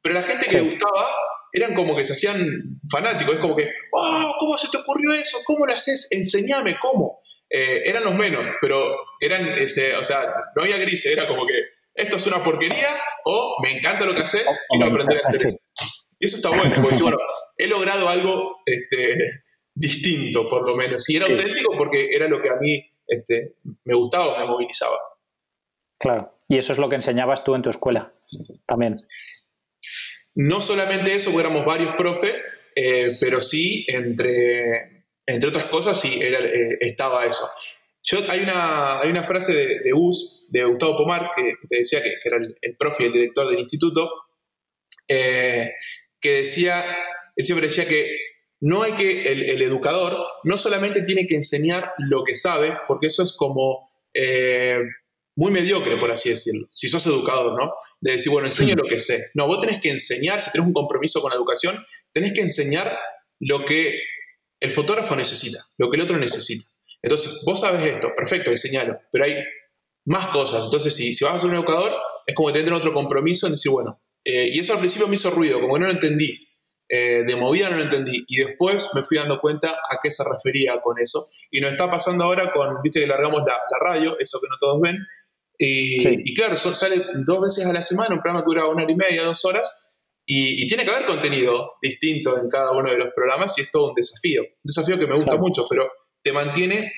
Pero 0.00 0.14
la 0.14 0.22
gente 0.22 0.46
que 0.46 0.54
le 0.54 0.62
gustaba 0.62 1.10
eran 1.52 1.74
como 1.74 1.96
que 1.96 2.04
se 2.04 2.12
hacían 2.12 2.80
fanáticos. 2.90 3.34
Es 3.34 3.40
como 3.40 3.56
que, 3.56 3.70
oh, 3.92 4.34
¿cómo 4.38 4.56
se 4.56 4.68
te 4.70 4.78
ocurrió 4.78 5.12
eso? 5.12 5.38
¿Cómo 5.44 5.66
lo 5.66 5.74
haces? 5.74 6.08
Enseñame, 6.10 6.78
¿cómo? 6.80 7.20
Eh, 7.50 7.82
eran 7.84 8.04
los 8.04 8.14
menos, 8.14 8.46
pero 8.60 8.96
eran, 9.20 9.46
ese, 9.58 9.96
o 9.96 10.04
sea, 10.04 10.22
no 10.54 10.62
había 10.62 10.76
grises, 10.76 11.12
era 11.12 11.26
como 11.26 11.46
que 11.46 11.54
esto 11.94 12.16
es 12.16 12.26
una 12.26 12.42
porquería 12.42 12.96
o 13.24 13.56
me 13.62 13.72
encanta 13.72 14.04
lo 14.04 14.14
que 14.14 14.20
haces, 14.20 14.46
quiero 14.68 14.86
aprender 14.86 15.18
a 15.18 15.28
hacer 15.28 15.46
eso. 15.46 15.58
Y 16.18 16.26
eso 16.26 16.36
está 16.36 16.50
bueno, 16.50 16.74
porque 16.82 17.02
bueno, 17.02 17.18
he 17.56 17.66
logrado 17.68 18.08
algo 18.08 18.58
este, 18.66 19.14
distinto, 19.74 20.48
por 20.48 20.68
lo 20.68 20.76
menos. 20.76 21.08
Y 21.08 21.16
era 21.16 21.26
auténtico 21.26 21.76
porque 21.76 22.10
era 22.12 22.28
lo 22.28 22.40
que 22.40 22.50
a 22.50 22.56
mí 22.56 22.84
este, 23.06 23.56
me 23.84 23.94
gustaba 23.94 24.38
me 24.38 24.46
movilizaba. 24.46 24.98
Claro, 25.98 26.36
y 26.48 26.58
eso 26.58 26.72
es 26.72 26.78
lo 26.78 26.88
que 26.88 26.96
enseñabas 26.96 27.44
tú 27.44 27.54
en 27.54 27.62
tu 27.62 27.70
escuela 27.70 28.12
también. 28.66 29.00
No 30.34 30.60
solamente 30.60 31.14
eso, 31.14 31.32
porque 31.32 31.48
éramos 31.48 31.64
varios 31.64 31.96
profes, 31.96 32.60
eh, 32.76 33.16
pero 33.20 33.40
sí, 33.40 33.84
entre, 33.88 35.06
entre 35.26 35.48
otras 35.48 35.66
cosas, 35.66 36.00
sí 36.00 36.20
era, 36.22 36.38
eh, 36.38 36.78
estaba 36.80 37.24
eso. 37.24 37.48
Yo, 38.02 38.20
hay, 38.28 38.40
una, 38.40 39.00
hay 39.00 39.10
una 39.10 39.24
frase 39.24 39.52
de, 39.52 39.66
de 39.80 39.92
de 40.50 40.64
Gustavo 40.64 40.96
Pomar, 40.96 41.30
que 41.34 41.54
te 41.68 41.78
decía 41.78 42.00
que, 42.00 42.12
era 42.24 42.36
el, 42.36 42.76
profe 42.76 43.02
y 43.02 43.06
el 43.06 43.12
director 43.12 43.48
del 43.48 43.58
instituto, 43.58 44.08
eh, 45.08 45.72
que 46.20 46.32
decía, 46.32 46.84
él 47.36 47.44
siempre 47.44 47.68
decía 47.68 47.86
que 47.86 48.08
no 48.60 48.82
hay 48.82 48.92
que, 48.92 49.30
el, 49.30 49.62
educador 49.62 50.26
no 50.44 50.56
solamente 50.58 51.02
tiene 51.02 51.26
que 51.26 51.36
enseñar 51.36 51.92
lo 51.98 52.24
que 52.24 52.34
sabe, 52.34 52.76
porque 52.88 53.06
eso 53.06 53.22
es 53.22 53.36
como 53.36 53.88
eh, 54.14 54.80
muy 55.36 55.52
mediocre, 55.52 55.96
por 55.96 56.10
así 56.10 56.30
decirlo, 56.30 56.66
si 56.72 56.88
sos 56.88 57.06
educador, 57.06 57.56
¿no? 57.56 57.72
De 58.00 58.12
decir, 58.12 58.32
bueno, 58.32 58.48
enseño 58.48 58.74
lo 58.74 58.88
que 58.88 58.98
sé. 58.98 59.26
No, 59.34 59.46
vos 59.46 59.60
tenés 59.60 59.80
que 59.80 59.90
enseñar, 59.90 60.42
si 60.42 60.50
tenés 60.50 60.66
un 60.66 60.72
compromiso 60.72 61.20
con 61.20 61.30
la 61.30 61.36
educación, 61.36 61.78
tenés 62.12 62.32
que 62.32 62.40
enseñar 62.40 62.98
lo 63.38 63.64
que 63.64 64.00
el 64.60 64.72
fotógrafo 64.72 65.14
necesita, 65.14 65.58
lo 65.76 65.88
que 65.88 65.96
el 65.96 66.02
otro 66.02 66.18
necesita. 66.18 66.64
Entonces, 67.00 67.44
vos 67.46 67.60
sabes 67.60 67.88
esto, 67.88 68.12
perfecto, 68.16 68.50
enseñalo, 68.50 68.98
pero 69.12 69.24
hay 69.24 69.36
más 70.04 70.26
cosas. 70.28 70.64
Entonces, 70.64 70.92
si, 70.92 71.14
si 71.14 71.24
vas 71.24 71.34
a 71.34 71.38
ser 71.38 71.50
un 71.50 71.56
educador, 71.56 71.96
es 72.26 72.34
como 72.34 72.52
tener 72.52 72.72
otro 72.72 72.92
compromiso 72.92 73.46
en 73.46 73.52
decir, 73.52 73.70
bueno, 73.70 74.02
eh, 74.30 74.50
y 74.52 74.60
eso 74.60 74.74
al 74.74 74.78
principio 74.78 75.08
me 75.08 75.14
hizo 75.14 75.30
ruido, 75.30 75.58
como 75.58 75.72
que 75.72 75.80
no 75.80 75.86
lo 75.86 75.92
entendí. 75.92 76.46
Eh, 76.86 77.24
de 77.26 77.34
movida 77.34 77.70
no 77.70 77.78
lo 77.78 77.84
entendí. 77.84 78.24
Y 78.28 78.36
después 78.36 78.90
me 78.94 79.02
fui 79.02 79.16
dando 79.16 79.40
cuenta 79.40 79.70
a 79.70 79.98
qué 80.02 80.10
se 80.10 80.22
refería 80.22 80.82
con 80.82 80.98
eso. 81.00 81.24
Y 81.50 81.62
nos 81.62 81.70
está 81.70 81.90
pasando 81.90 82.24
ahora 82.24 82.52
con, 82.52 82.82
viste 82.82 83.00
que 83.00 83.06
largamos 83.06 83.42
la, 83.46 83.56
radio, 83.80 84.18
eso 84.20 84.38
que 84.38 84.48
no 84.50 84.56
todos 84.60 84.80
ven. 84.82 84.98
Y, 85.56 86.34
claro, 86.34 86.56
sale 86.56 87.02
dos 87.24 87.40
veces 87.40 87.66
a 87.66 87.72
la 87.72 87.82
semana, 87.82 88.14
un 88.14 88.20
programa 88.20 88.44
que 88.44 88.48
dura 88.48 88.68
una 88.68 88.82
hora 88.82 88.92
y 88.92 88.96
media, 88.96 89.24
dos 89.24 89.42
horas. 89.46 89.96
Y, 90.26 90.68
tiene 90.68 90.84
que 90.84 90.90
haber 90.90 91.06
contenido 91.06 91.72
distinto 91.80 92.36
en 92.36 92.50
cada 92.50 92.72
uno 92.72 92.90
de 92.90 92.98
los 92.98 93.08
programas 93.14 93.56
y 93.56 93.62
es 93.62 93.70
todo 93.70 93.88
un 93.88 93.94
desafío. 93.94 94.42
Un 94.42 94.62
desafío 94.62 94.98
que 94.98 95.06
me 95.06 95.14
gusta 95.14 95.36
mucho, 95.38 95.66
pero 95.70 95.90
te 96.22 96.32
mantiene 96.32 96.92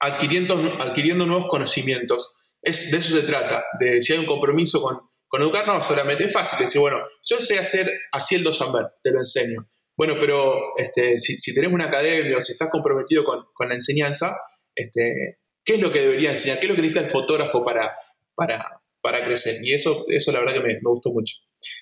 adquiriendo, 0.00 0.56
adquiriendo 0.80 1.26
nuevos 1.26 1.46
conocimientos. 1.48 2.38
Es, 2.60 2.90
de 2.90 2.98
eso 2.98 3.14
se 3.14 3.22
trata, 3.22 3.64
de 3.78 4.02
si 4.02 4.14
hay 4.14 4.18
un 4.18 4.26
compromiso 4.26 4.82
con, 4.82 5.09
con 5.30 5.42
educar 5.42 5.64
no 5.64 5.80
solamente 5.80 6.24
es 6.24 6.32
fácil 6.32 6.58
decir, 6.58 6.80
bueno, 6.80 6.98
yo 7.22 7.40
sé 7.40 7.56
hacer 7.56 7.88
así 8.10 8.34
el 8.34 8.42
Dosamber, 8.42 8.86
te 9.00 9.12
lo 9.12 9.20
enseño. 9.20 9.60
Bueno, 9.96 10.16
pero 10.18 10.76
este, 10.76 11.20
si, 11.20 11.38
si, 11.38 11.54
tenés 11.54 11.72
una 11.72 11.84
academia 11.84 12.36
o 12.36 12.40
si 12.40 12.50
estás 12.50 12.68
comprometido 12.68 13.22
con, 13.22 13.68
la 13.68 13.74
enseñanza, 13.74 14.34
este, 14.74 15.38
¿qué 15.64 15.74
es 15.74 15.80
lo 15.80 15.92
que 15.92 16.00
debería 16.00 16.32
enseñar? 16.32 16.58
¿Qué 16.58 16.66
es 16.66 16.70
lo 16.70 16.74
que 16.74 16.82
necesita 16.82 17.04
el 17.04 17.12
fotógrafo 17.12 17.64
para, 17.64 17.92
para, 18.34 18.82
para 19.00 19.24
crecer? 19.24 19.54
Y 19.62 19.72
eso, 19.72 20.04
eso 20.08 20.32
la 20.32 20.40
verdad 20.40 20.54
que 20.54 20.60
me, 20.62 20.80
gustó 20.82 21.12
mucho. 21.12 21.36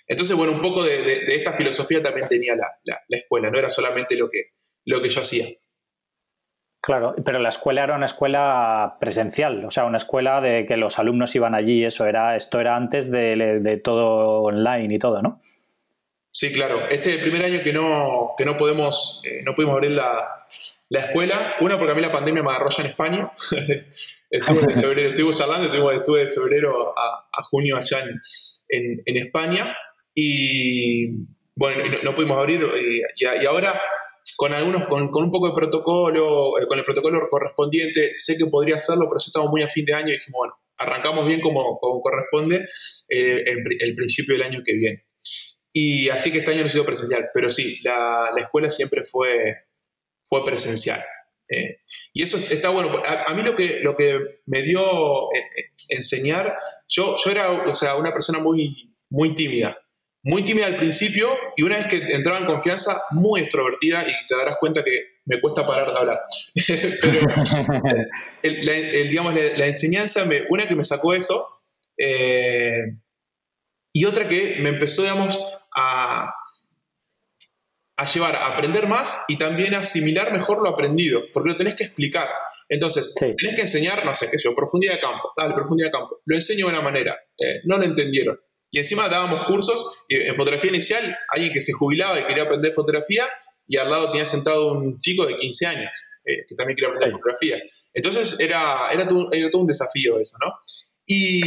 Entonces, 0.06 0.36
bueno, 0.36 0.52
un 0.52 0.60
poco 0.60 0.84
de, 0.84 1.24
esta 1.28 1.54
filosofía 1.54 2.02
también 2.02 2.28
tenía 2.28 2.54
la, 2.54 2.66
la, 2.84 3.16
escuela, 3.16 3.50
no 3.50 3.58
era 3.58 3.70
solamente 3.70 4.14
lo 4.14 4.28
que, 4.28 4.50
lo 4.84 5.00
que 5.00 5.08
yo 5.08 5.22
hacía. 5.22 5.46
Claro, 6.80 7.16
pero 7.24 7.40
la 7.40 7.48
escuela 7.48 7.82
era 7.82 7.96
una 7.96 8.06
escuela 8.06 8.96
presencial, 9.00 9.64
o 9.64 9.70
sea, 9.70 9.84
una 9.84 9.96
escuela 9.96 10.40
de 10.40 10.64
que 10.64 10.76
los 10.76 10.98
alumnos 10.98 11.34
iban 11.34 11.54
allí, 11.54 11.84
eso 11.84 12.06
era, 12.06 12.36
esto 12.36 12.60
era 12.60 12.76
antes 12.76 13.10
de, 13.10 13.80
todo 13.82 14.42
online 14.42 14.94
y 14.94 14.98
todo, 14.98 15.20
¿no? 15.20 15.42
Sí, 16.30 16.52
claro. 16.52 16.88
Este 16.88 17.10
es 17.10 17.16
el 17.16 17.22
primer 17.22 17.44
año 17.44 17.62
que 17.64 17.72
no, 17.72 18.34
que 18.38 18.44
no 18.44 18.56
podemos, 18.56 19.22
eh, 19.24 19.42
no 19.44 19.56
pudimos 19.56 19.74
abrir 19.74 19.90
la, 19.90 20.46
escuela. 20.88 21.56
Una, 21.60 21.78
porque 21.78 21.92
a 21.92 21.94
mí 21.96 22.00
la 22.00 22.12
pandemia 22.12 22.44
me 22.44 22.50
agarró 22.50 22.70
ya 22.70 22.84
en 22.84 22.90
España. 22.90 23.32
estuve 24.30 24.60
en 24.60 24.80
febrero, 24.80 25.08
estuve 25.08 25.34
charlando, 25.34 25.66
estuve, 25.90 26.24
de 26.24 26.30
febrero 26.30 26.94
a, 26.96 27.42
junio 27.42 27.76
allá 27.76 28.04
en, 28.68 29.02
en, 29.04 29.16
España. 29.16 29.76
Y 30.14 31.08
bueno, 31.56 31.82
no, 32.04 32.14
pudimos 32.14 32.38
abrir. 32.38 32.62
Eh, 32.62 33.02
y 33.16 33.46
ahora 33.46 33.80
con 34.36 34.52
algunos, 34.52 34.86
con, 34.88 35.02
un 35.12 35.30
poco 35.30 35.48
de 35.48 35.54
protocolo, 35.54 36.58
eh, 36.60 36.66
con 36.66 36.78
el 36.78 36.84
protocolo 36.84 37.28
correspondiente, 37.30 38.14
sé 38.16 38.36
que 38.36 38.46
podría 38.50 38.76
hacerlo, 38.76 39.06
pero 39.08 39.18
ya 39.18 39.26
estamos 39.26 39.50
muy 39.50 39.62
a 39.62 39.68
fin 39.68 39.84
de 39.84 39.94
año 39.94 40.08
y 40.08 40.12
dijimos, 40.12 40.38
bueno, 40.38 40.54
arrancamos 40.76 41.26
bien 41.26 41.40
como, 41.40 41.78
corresponde 41.78 42.68
eh, 43.08 43.44
el, 43.46 43.94
principio 43.94 44.34
del 44.34 44.44
año 44.44 44.62
que 44.64 44.74
viene. 44.74 45.06
Y 45.72 46.08
así 46.08 46.32
que 46.32 46.38
este 46.38 46.50
año 46.50 46.60
no 46.60 46.66
ha 46.66 46.70
sido 46.70 46.86
presencial, 46.86 47.28
pero 47.32 47.50
sí, 47.50 47.80
la, 47.82 48.30
escuela 48.38 48.70
siempre 48.70 49.04
fue, 49.04 49.54
fue 50.24 50.44
presencial. 50.44 51.00
Eh, 51.50 51.78
y 52.12 52.22
eso 52.22 52.36
está 52.36 52.70
bueno. 52.70 53.02
A, 53.04 53.32
mí 53.34 53.42
lo 53.42 53.54
que, 53.54 53.80
lo 53.80 53.96
que 53.96 54.18
me 54.46 54.62
dio 54.62 54.82
enseñar, 55.88 56.56
yo, 56.88 57.16
yo 57.22 57.30
era 57.30 57.50
o 57.50 57.74
sea, 57.74 57.96
una 57.96 58.12
persona 58.12 58.38
muy, 58.38 58.94
muy 59.10 59.34
tímida 59.34 59.78
muy 60.28 60.42
tímida 60.42 60.66
al 60.66 60.76
principio 60.76 61.34
y 61.56 61.62
una 61.62 61.78
vez 61.78 61.86
que 61.86 61.96
entraba 61.96 62.38
en 62.38 62.44
confianza, 62.44 62.94
muy 63.12 63.40
extrovertida 63.40 64.06
y 64.06 64.26
te 64.26 64.36
darás 64.36 64.56
cuenta 64.60 64.84
que 64.84 65.20
me 65.24 65.40
cuesta 65.40 65.66
parar 65.66 65.90
de 65.90 65.98
hablar. 65.98 66.20
Pero 67.00 67.20
el, 68.42 69.08
digamos, 69.08 69.34
la, 69.34 69.66
enseñanza, 69.66 70.26
me, 70.26 70.42
una 70.50 70.68
que 70.68 70.76
me 70.76 70.84
sacó 70.84 71.14
eso 71.14 71.62
eh, 71.96 72.94
y 73.94 74.04
otra 74.04 74.28
que 74.28 74.58
me 74.60 74.68
empezó, 74.68 75.00
digamos, 75.00 75.42
a, 75.74 76.30
a 77.96 78.04
llevar 78.04 78.36
a 78.36 78.48
aprender 78.48 78.86
más 78.86 79.24
y 79.28 79.38
también 79.38 79.74
a 79.74 79.78
asimilar 79.78 80.30
mejor 80.30 80.62
lo 80.62 80.68
aprendido, 80.68 81.22
porque 81.32 81.52
lo 81.52 81.56
tenés 81.56 81.74
que 81.74 81.84
explicar. 81.84 82.28
Entonces, 82.68 83.14
tenés 83.14 83.54
que 83.54 83.62
enseñar, 83.62 84.04
no 84.04 84.12
sé, 84.12 84.26
qué 84.30 84.38
sé 84.38 84.44
yo, 84.44 84.54
profundidad 84.54 84.92
de 84.92 85.00
campo, 85.00 85.32
tal, 85.34 85.54
profundidad 85.54 85.88
de 85.88 85.92
campo. 85.92 86.20
Lo 86.26 86.34
enseño 86.34 86.66
de 86.66 86.72
una 86.72 86.82
manera, 86.82 87.18
eh, 87.38 87.62
no 87.64 87.78
lo 87.78 87.84
entendieron 87.84 88.38
y 88.70 88.78
encima 88.78 89.08
dábamos 89.08 89.46
cursos, 89.46 90.04
en 90.08 90.34
fotografía 90.36 90.70
inicial, 90.70 91.16
alguien 91.30 91.52
que 91.52 91.60
se 91.60 91.72
jubilaba 91.72 92.20
y 92.20 92.26
quería 92.26 92.44
aprender 92.44 92.74
fotografía, 92.74 93.24
y 93.66 93.76
al 93.76 93.90
lado 93.90 94.10
tenía 94.10 94.24
sentado 94.24 94.72
un 94.72 94.98
chico 94.98 95.26
de 95.26 95.36
15 95.36 95.66
años, 95.66 95.90
eh, 96.24 96.44
que 96.48 96.54
también 96.54 96.76
quería 96.76 96.88
aprender 96.88 97.10
fotografía. 97.10 97.58
Entonces 97.92 98.40
era, 98.40 98.90
era, 98.90 99.06
todo, 99.06 99.28
era 99.32 99.50
todo 99.50 99.62
un 99.62 99.68
desafío 99.68 100.18
eso, 100.18 100.36
¿no? 100.44 100.52
Y, 101.10 101.40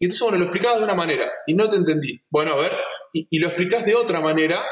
entonces, 0.00 0.20
bueno, 0.22 0.38
lo 0.38 0.44
explicabas 0.44 0.78
de 0.78 0.84
una 0.84 0.94
manera 0.94 1.30
y 1.46 1.54
no 1.54 1.70
te 1.70 1.76
entendí. 1.76 2.20
Bueno, 2.28 2.54
a 2.54 2.56
ver, 2.56 2.72
y, 3.12 3.38
lo 3.38 3.46
explicás 3.46 3.86
de 3.86 3.94
otra 3.94 4.20
manera. 4.20 4.64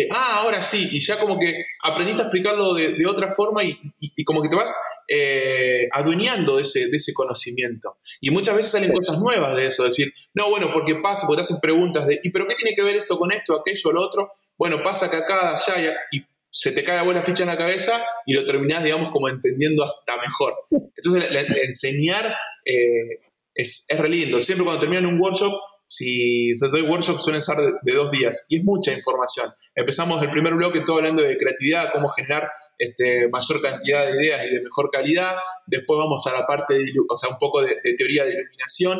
Eh, 0.00 0.06
ah, 0.12 0.42
ahora 0.42 0.62
sí, 0.62 0.88
y 0.92 1.00
ya 1.00 1.18
como 1.18 1.40
que 1.40 1.52
aprendiste 1.82 2.22
a 2.22 2.26
explicarlo 2.26 2.72
de, 2.72 3.04
otra 3.04 3.34
forma 3.34 3.64
y, 3.64 4.24
como 4.24 4.40
que 4.40 4.48
te 4.48 4.54
vas 4.54 4.72
eh, 5.08 5.88
adueñando 5.90 6.54
de 6.54 6.62
ese, 6.62 6.88
de 6.88 6.96
ese 6.98 7.12
conocimiento. 7.12 7.96
Y 8.20 8.30
muchas 8.30 8.54
veces 8.54 8.70
salen 8.70 8.92
cosas 8.92 9.18
nuevas 9.18 9.56
de 9.56 9.66
eso, 9.66 9.82
decir, 9.82 10.14
no, 10.34 10.50
bueno, 10.50 10.70
porque 10.72 10.94
pasa, 10.94 11.26
porque 11.26 11.38
te 11.38 11.46
hacen 11.46 11.58
preguntas 11.60 12.06
de, 12.06 12.20
¿y 12.22 12.30
pero 12.30 12.46
qué 12.46 12.54
tiene 12.54 12.76
que 12.76 12.82
ver 12.84 12.94
esto 12.94 13.18
con 13.18 13.32
esto, 13.32 13.56
aquello, 13.58 13.90
lo 13.90 14.02
otro? 14.02 14.30
Bueno, 14.56 14.84
pasa 14.84 15.10
que 15.10 15.16
acá, 15.16 15.56
allá, 15.56 15.96
y 16.12 16.22
se 16.48 16.70
te 16.70 16.84
cae 16.84 16.98
la 16.98 17.02
buena 17.02 17.24
ficha 17.24 17.42
en 17.42 17.48
la 17.48 17.58
cabeza 17.58 18.00
y 18.24 18.34
lo 18.34 18.44
terminás, 18.44 18.84
digamos, 18.84 19.08
como 19.08 19.28
entendiendo 19.28 19.82
hasta 19.82 20.16
mejor. 20.18 20.54
Entonces, 20.96 21.28
enseñar 21.64 22.36
eh, 22.64 23.18
es, 23.52 23.84
es 23.88 23.98
re 23.98 24.08
lindo. 24.08 24.40
Siempre 24.40 24.64
cuando 24.64 24.80
terminan 24.80 25.06
un 25.06 25.20
workshop, 25.20 25.54
si 25.88 26.54
se 26.54 26.68
doy 26.68 26.82
workshops 26.82 27.22
suelen 27.22 27.40
ser 27.40 27.56
de, 27.56 27.94
dos 27.94 28.10
días 28.10 28.46
y 28.48 28.58
es 28.58 28.64
mucha 28.64 28.92
información. 28.92 29.46
Empezamos 29.74 30.22
el 30.22 30.30
primer 30.30 30.54
bloque 30.54 30.80
todo 30.80 30.96
hablando 30.96 31.22
de 31.22 31.36
creatividad, 31.38 31.92
cómo 31.92 32.08
generar 32.10 32.50
este, 32.76 33.28
mayor 33.28 33.62
cantidad 33.62 34.06
de 34.06 34.22
ideas 34.22 34.46
y 34.46 34.54
de 34.54 34.62
mejor 34.62 34.90
calidad. 34.90 35.36
Después 35.66 35.98
vamos 35.98 36.26
a 36.26 36.32
la 36.32 36.46
parte, 36.46 36.74
de, 36.74 36.92
o 37.08 37.16
sea, 37.16 37.30
un 37.30 37.38
poco 37.38 37.62
de, 37.62 37.78
de 37.82 37.94
teoría 37.94 38.24
de 38.24 38.32
iluminación 38.32 38.98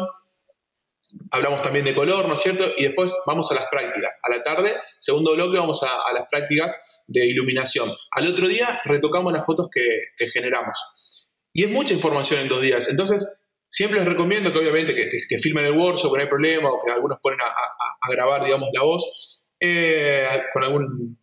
hablamos 1.31 1.63
también 1.63 1.85
de 1.85 1.95
color, 1.95 2.27
¿no 2.29 2.35
es 2.35 2.41
cierto? 2.41 2.65
Y 2.77 2.85
después 2.85 3.15
vamos 3.27 3.51
a 3.51 3.55
las 3.55 3.65
prácticas. 3.71 4.13
A 4.23 4.31
la 4.31 4.43
tarde, 4.43 4.75
segundo 4.99 5.35
bloque, 5.35 5.59
vamos 5.59 5.83
a, 5.83 6.13
las 6.13 6.27
prácticas 6.31 7.03
de 7.07 7.27
iluminación. 7.27 7.89
Al 8.13 8.27
otro 8.27 8.49
día 8.49 8.81
retocamos 8.85 9.33
las 9.33 9.45
fotos 9.45 9.69
que, 9.71 10.27
generamos. 10.29 11.31
Y 11.53 11.65
es 11.65 11.71
mucha 11.71 11.95
información 11.95 12.41
en 12.41 12.49
dos 12.49 12.61
días. 12.61 12.89
Entonces, 12.89 13.41
siempre 13.69 13.99
les 13.99 14.09
recomiendo 14.09 14.53
que 14.53 14.59
obviamente 14.59 14.95
que, 14.95 15.39
filmen 15.39 15.67
el 15.67 15.73
workshop, 15.73 16.13
que 16.13 16.19
no 16.19 16.23
hay 16.23 16.29
problema, 16.29 16.71
o 16.71 16.81
que 16.85 16.91
algunos 16.91 17.19
ponen 17.21 17.41
a, 17.41 18.11
grabar, 18.11 18.45
digamos, 18.45 18.69
la 18.73 18.83
voz 18.83 19.49
eh, 19.61 20.27
con 20.53 20.65
algún, 20.65 21.19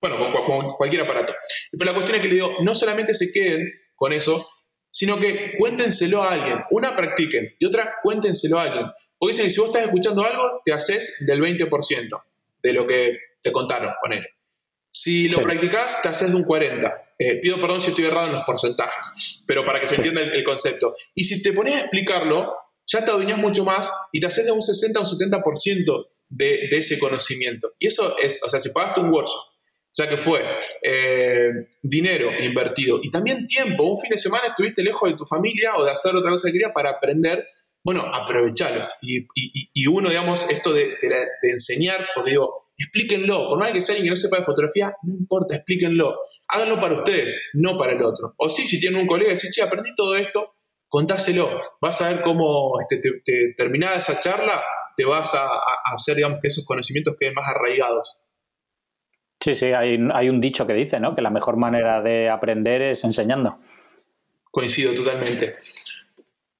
bueno, 0.00 0.18
con, 0.46 0.72
cualquier 0.76 1.02
aparato. 1.02 1.34
Pero 1.72 1.84
la 1.84 1.94
cuestión 1.94 2.16
es 2.16 2.22
que 2.22 2.28
le 2.28 2.34
digo, 2.34 2.56
no 2.60 2.74
solamente 2.74 3.14
se 3.14 3.32
queden 3.32 3.70
con 3.94 4.12
eso, 4.12 4.48
sino 4.90 5.18
que 5.18 5.54
cuéntenselo 5.58 6.22
a 6.22 6.32
alguien. 6.32 6.58
Una 6.70 6.94
practiquen 6.94 7.56
y 7.58 7.66
otra 7.66 7.96
cuéntenselo 8.02 8.58
a 8.58 8.62
alguien. 8.62 8.86
Porque 9.18 9.32
dicen 9.32 9.46
que 9.46 9.50
si 9.50 9.60
vos 9.60 9.70
estás 9.70 9.84
escuchando 9.84 10.22
algo, 10.22 10.62
te 10.64 10.72
haces 10.72 11.24
del 11.26 11.40
20% 11.40 12.22
de 12.62 12.72
lo 12.72 12.86
que 12.86 13.18
te 13.42 13.52
contaron, 13.52 13.92
con 14.00 14.12
él. 14.12 14.26
Si 14.90 15.28
lo 15.28 15.42
practicás, 15.42 16.00
te 16.02 16.08
haces 16.08 16.30
de 16.30 16.36
un 16.36 16.44
40%. 16.44 17.03
Eh, 17.18 17.40
pido 17.40 17.60
perdón 17.60 17.80
si 17.80 17.90
estoy 17.90 18.06
errado 18.06 18.28
en 18.28 18.34
los 18.34 18.44
porcentajes, 18.44 19.44
pero 19.46 19.64
para 19.64 19.80
que 19.80 19.86
se 19.86 19.96
entienda 19.96 20.20
el, 20.20 20.44
concepto. 20.44 20.96
Y 21.14 21.24
si 21.24 21.42
te 21.42 21.52
pones 21.52 21.74
a 21.74 21.80
explicarlo, 21.80 22.54
ya 22.86 23.04
te 23.04 23.10
adueñas 23.10 23.38
mucho 23.38 23.64
más 23.64 23.90
y 24.12 24.20
te 24.20 24.26
haces 24.26 24.44
de 24.44 24.52
un 24.52 24.62
60 24.62 24.98
a 24.98 25.02
un 25.02 25.08
70% 25.08 26.06
de, 26.30 26.46
de 26.70 26.76
ese 26.76 26.98
conocimiento. 26.98 27.72
Y 27.78 27.86
eso 27.86 28.16
es, 28.22 28.42
o 28.44 28.48
sea, 28.48 28.58
si 28.58 28.70
pagaste 28.70 29.00
un 29.00 29.12
workshop, 29.12 29.40
o 29.40 29.96
sea 29.96 30.08
que 30.08 30.16
fue 30.16 30.42
eh, 30.82 31.50
dinero 31.80 32.28
invertido 32.42 32.98
y 33.00 33.10
también 33.10 33.46
tiempo. 33.46 33.84
Un 33.84 33.98
fin 33.98 34.10
de 34.10 34.18
semana 34.18 34.48
estuviste 34.48 34.82
lejos 34.82 35.08
de 35.08 35.16
tu 35.16 35.24
familia 35.24 35.76
o 35.76 35.84
de 35.84 35.92
hacer 35.92 36.16
otra 36.16 36.32
cosa 36.32 36.48
que 36.48 36.52
querías 36.52 36.72
para 36.74 36.90
aprender 36.90 37.46
bueno, 37.84 38.02
aprovechalo. 38.14 38.82
Y, 39.02 39.86
uno, 39.86 40.08
digamos, 40.08 40.48
esto 40.48 40.72
de, 40.72 40.96
enseñar, 41.42 42.08
pues 42.14 42.24
digo, 42.24 42.70
explíquenlo. 42.78 43.50
Por 43.50 43.58
más 43.58 43.72
que 43.72 43.82
sea 43.82 43.94
alguien 43.94 44.06
que 44.06 44.10
no 44.10 44.16
sepa 44.16 44.38
de 44.38 44.46
fotografía, 44.46 44.96
no 45.02 45.14
importa, 45.14 45.56
explíquenlo. 45.56 46.16
Háganlo 46.54 46.78
para 46.78 46.94
ustedes, 46.94 47.50
no 47.54 47.76
para 47.76 47.94
el 47.94 48.02
otro. 48.04 48.34
O 48.36 48.48
sí, 48.48 48.62
si 48.62 48.78
tienen 48.78 49.00
un 49.00 49.08
colega 49.08 49.32
y 49.32 49.34
decís, 49.34 49.52
che, 49.52 49.60
aprendí 49.60 49.92
todo 49.96 50.14
esto, 50.14 50.54
contáselo. 50.88 51.58
Vas 51.80 52.00
a 52.00 52.10
ver 52.10 52.22
cómo 52.22 52.80
este, 52.80 53.02
te, 53.24 53.54
terminada 53.56 53.96
esa 53.96 54.20
charla, 54.20 54.62
te 54.96 55.04
vas 55.04 55.34
a, 55.34 55.48
hacer, 55.92 56.14
digamos, 56.14 56.38
que 56.40 56.46
esos 56.46 56.64
conocimientos 56.64 57.16
queden 57.18 57.34
más 57.34 57.48
arraigados. 57.48 58.22
Sí, 59.40 59.54
sí, 59.54 59.66
hay, 59.66 59.98
hay 60.12 60.28
un 60.28 60.40
dicho 60.40 60.64
que 60.64 60.74
dice, 60.74 61.00
¿no? 61.00 61.16
Que 61.16 61.22
la 61.22 61.30
mejor 61.30 61.56
manera 61.56 62.00
de 62.02 62.30
aprender 62.30 62.82
es 62.82 63.02
enseñando. 63.02 63.58
Coincido 64.52 64.94
totalmente. 64.94 65.56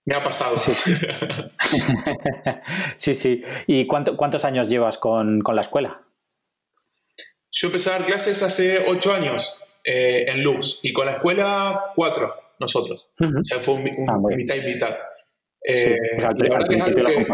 Me 0.07 0.16
ha 0.16 0.22
pasado. 0.22 0.59
Sí, 0.59 0.72
sí. 2.96 3.14
sí, 3.14 3.42
¿Y 3.68 3.87
cuántos 3.87 4.44
años 4.44 4.68
llevas 4.68 4.98
con, 4.98 5.40
la 5.40 5.61
escuela? 5.61 6.02
Yo 7.52 7.68
empecé 7.68 7.90
a 7.90 7.92
dar 7.92 8.07
clases 8.07 8.42
hace 8.42 8.85
ocho 8.88 9.14
años 9.14 9.63
eh, 9.84 10.24
en 10.28 10.42
Lux 10.42 10.80
y 10.82 10.92
con 10.92 11.06
la 11.06 11.12
escuela 11.12 11.92
cuatro, 11.94 12.34
nosotros. 12.58 13.08
O 13.20 13.44
sea, 13.44 13.60
fue 13.60 13.74
un, 13.74 14.08
ah, 14.08 14.18
mitad 14.34 14.54
y 14.56 14.62
mitad. 14.62 14.96
Eh, 15.66 15.98
la 16.18 16.32
verdad 16.32 16.68
que 16.68 16.76
es 16.76 16.82
algo 16.82 16.96
que, 16.96 17.32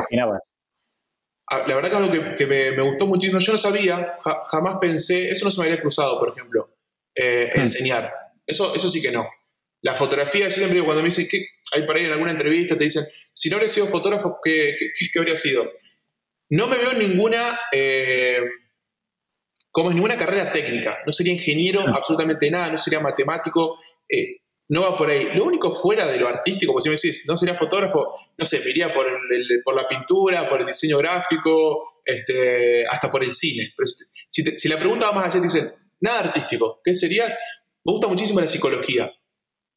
ah, 1.48 1.64
la 1.66 1.74
verdad 1.74 1.90
que 1.90 1.96
es 1.96 2.02
algo 2.02 2.36
que, 2.36 2.46
me, 2.46 2.82
gustó 2.82 3.06
muchísimo. 3.06 3.40
Yo 3.40 3.52
no 3.52 3.58
sabía, 3.58 4.18
jamás 4.50 4.76
pensé, 4.80 5.30
eso 5.30 5.44
no 5.44 5.50
se 5.50 5.60
me 5.60 5.68
había 5.68 5.80
cruzado, 5.80 6.18
por 6.18 6.30
ejemplo, 6.30 6.76
eh, 7.14 7.50
enseñar. 7.54 8.12
Eso, 8.46 8.74
eso 8.74 8.88
sí 8.88 9.00
que 9.00 9.12
no. 9.12 9.28
La 9.82 9.94
fotografía, 9.94 10.48
yo 10.48 10.54
siempre 10.54 10.82
cuando 10.82 11.02
me 11.02 11.08
dicen 11.08 11.26
que 11.30 11.46
hay 11.72 11.86
por 11.86 11.96
ahí 11.96 12.04
en 12.04 12.12
alguna 12.12 12.32
entrevista, 12.32 12.76
te 12.76 12.84
dicen, 12.84 13.04
si 13.32 13.48
no 13.48 13.56
hubiera 13.56 13.72
sido 13.72 13.86
fotógrafo, 13.86 14.38
¿qué, 14.42 14.74
qué, 15.12 15.18
habría 15.18 15.36
sido? 15.36 15.72
No 16.50 16.66
me 16.66 16.76
veo 16.76 16.92
en 16.92 16.98
ninguna, 16.98 17.58
eh, 17.72 18.40
como 19.70 19.90
es 19.90 19.94
ninguna 19.94 20.16
carrera 20.16 20.52
técnica. 20.52 20.98
No 21.06 21.12
sería 21.12 21.32
ingeniero, 21.32 21.80
absolutamente 21.80 22.50
nada, 22.50 22.70
no 22.70 22.76
sería 22.76 23.00
matemático, 23.00 23.78
eh, 24.08 24.38
no 24.68 24.82
va 24.82 24.96
por 24.96 25.10
ahí. 25.10 25.30
Lo 25.34 25.44
único 25.44 25.72
fuera 25.72 26.06
de 26.06 26.18
lo 26.18 26.28
artístico, 26.28 26.72
pues 26.72 26.84
si 26.84 26.90
me 26.90 26.96
decís, 26.96 27.24
no 27.28 27.36
sería 27.36 27.54
fotógrafo, 27.56 28.14
no 28.36 28.46
sé, 28.46 28.60
me 28.64 28.70
iría 28.70 28.92
por, 28.92 29.06
por 29.64 29.74
la 29.74 29.88
pintura, 29.88 30.48
por 30.48 30.60
el 30.60 30.66
diseño 30.66 30.98
gráfico, 30.98 32.02
este, 32.04 32.86
hasta 32.86 33.10
por 33.10 33.22
el 33.22 33.32
cine. 33.32 33.72
Pero 33.76 33.86
si, 34.28 34.42
si 34.56 34.68
la 34.68 34.78
pregunta 34.78 35.06
va 35.06 35.12
más 35.12 35.26
allá, 35.26 35.40
te 35.40 35.46
dicen, 35.46 35.74
nada 36.00 36.20
artístico, 36.20 36.80
¿qué 36.84 36.94
serías? 36.94 37.36
Me 37.84 37.92
gusta 37.92 38.08
muchísimo 38.08 38.40
la 38.40 38.48
psicología 38.48 39.10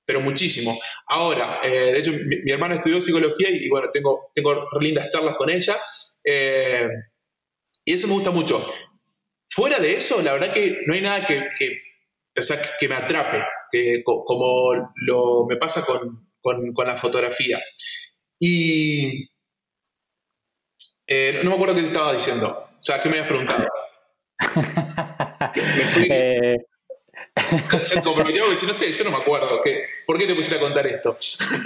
pero 0.06 0.22
muchísimo. 0.22 0.78
Ahora, 1.08 1.60
eh, 1.64 1.94
de 1.94 2.00
hecho, 2.00 2.12
mi, 2.12 2.52
hermana 2.52 2.76
estudió 2.76 3.00
psicología 3.00 3.50
y, 3.50 3.70
bueno, 3.70 3.90
tengo, 3.92 4.32
tengo 4.34 4.68
lindas 4.80 5.10
charlas 5.10 5.36
con 5.36 5.50
ella. 5.50 5.80
Eh, 6.24 6.88
y 7.86 7.94
eso 7.94 8.08
me 8.08 8.14
gusta 8.14 8.32
mucho. 8.32 8.64
Fuera 9.56 9.80
de 9.80 9.98
eso, 9.98 10.22
la 10.22 10.34
verdad 10.34 10.52
que 10.54 10.80
no 10.88 10.96
hay 10.96 11.02
nada 11.02 11.26
que, 11.26 11.50
que, 11.58 11.82
que 12.80 12.88
me 12.88 12.96
atrape, 12.96 13.44
que, 13.72 14.04
como 14.04 14.74
lo, 14.96 15.46
me 15.46 15.58
pasa 15.58 15.86
con, 15.86 16.34
con, 16.42 16.88
la 16.88 16.98
fotografía. 16.98 17.60
Y 18.40 19.30
eh, 21.08 21.42
no 21.44 21.52
me 21.52 21.56
acuerdo 21.56 21.76
qué 21.76 21.82
te 21.82 21.88
estaba 21.88 22.14
diciendo. 22.14 22.50
O 22.50 22.82
sea, 22.82 23.00
¿qué 23.00 23.10
me 23.10 23.18
habías 23.18 23.28
preguntado? 23.28 23.64
me 25.56 25.82
fui 25.84 26.10
comprometido 28.04 28.46
porque 28.46 28.58
si 28.58 28.66
no 28.66 28.74
sé, 28.74 28.92
yo 28.92 29.04
no 29.04 29.12
me 29.12 29.18
acuerdo. 29.18 29.62
¿qué? 29.64 29.86
¿Por 30.08 30.18
qué 30.18 30.26
te 30.26 30.34
pusiste 30.34 30.56
a 30.56 30.60
contar 30.60 30.88
esto? 30.88 31.16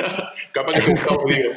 Capaz 0.52 0.74
que 0.74 0.82
pensaba, 0.82 1.24
digo. 1.26 1.52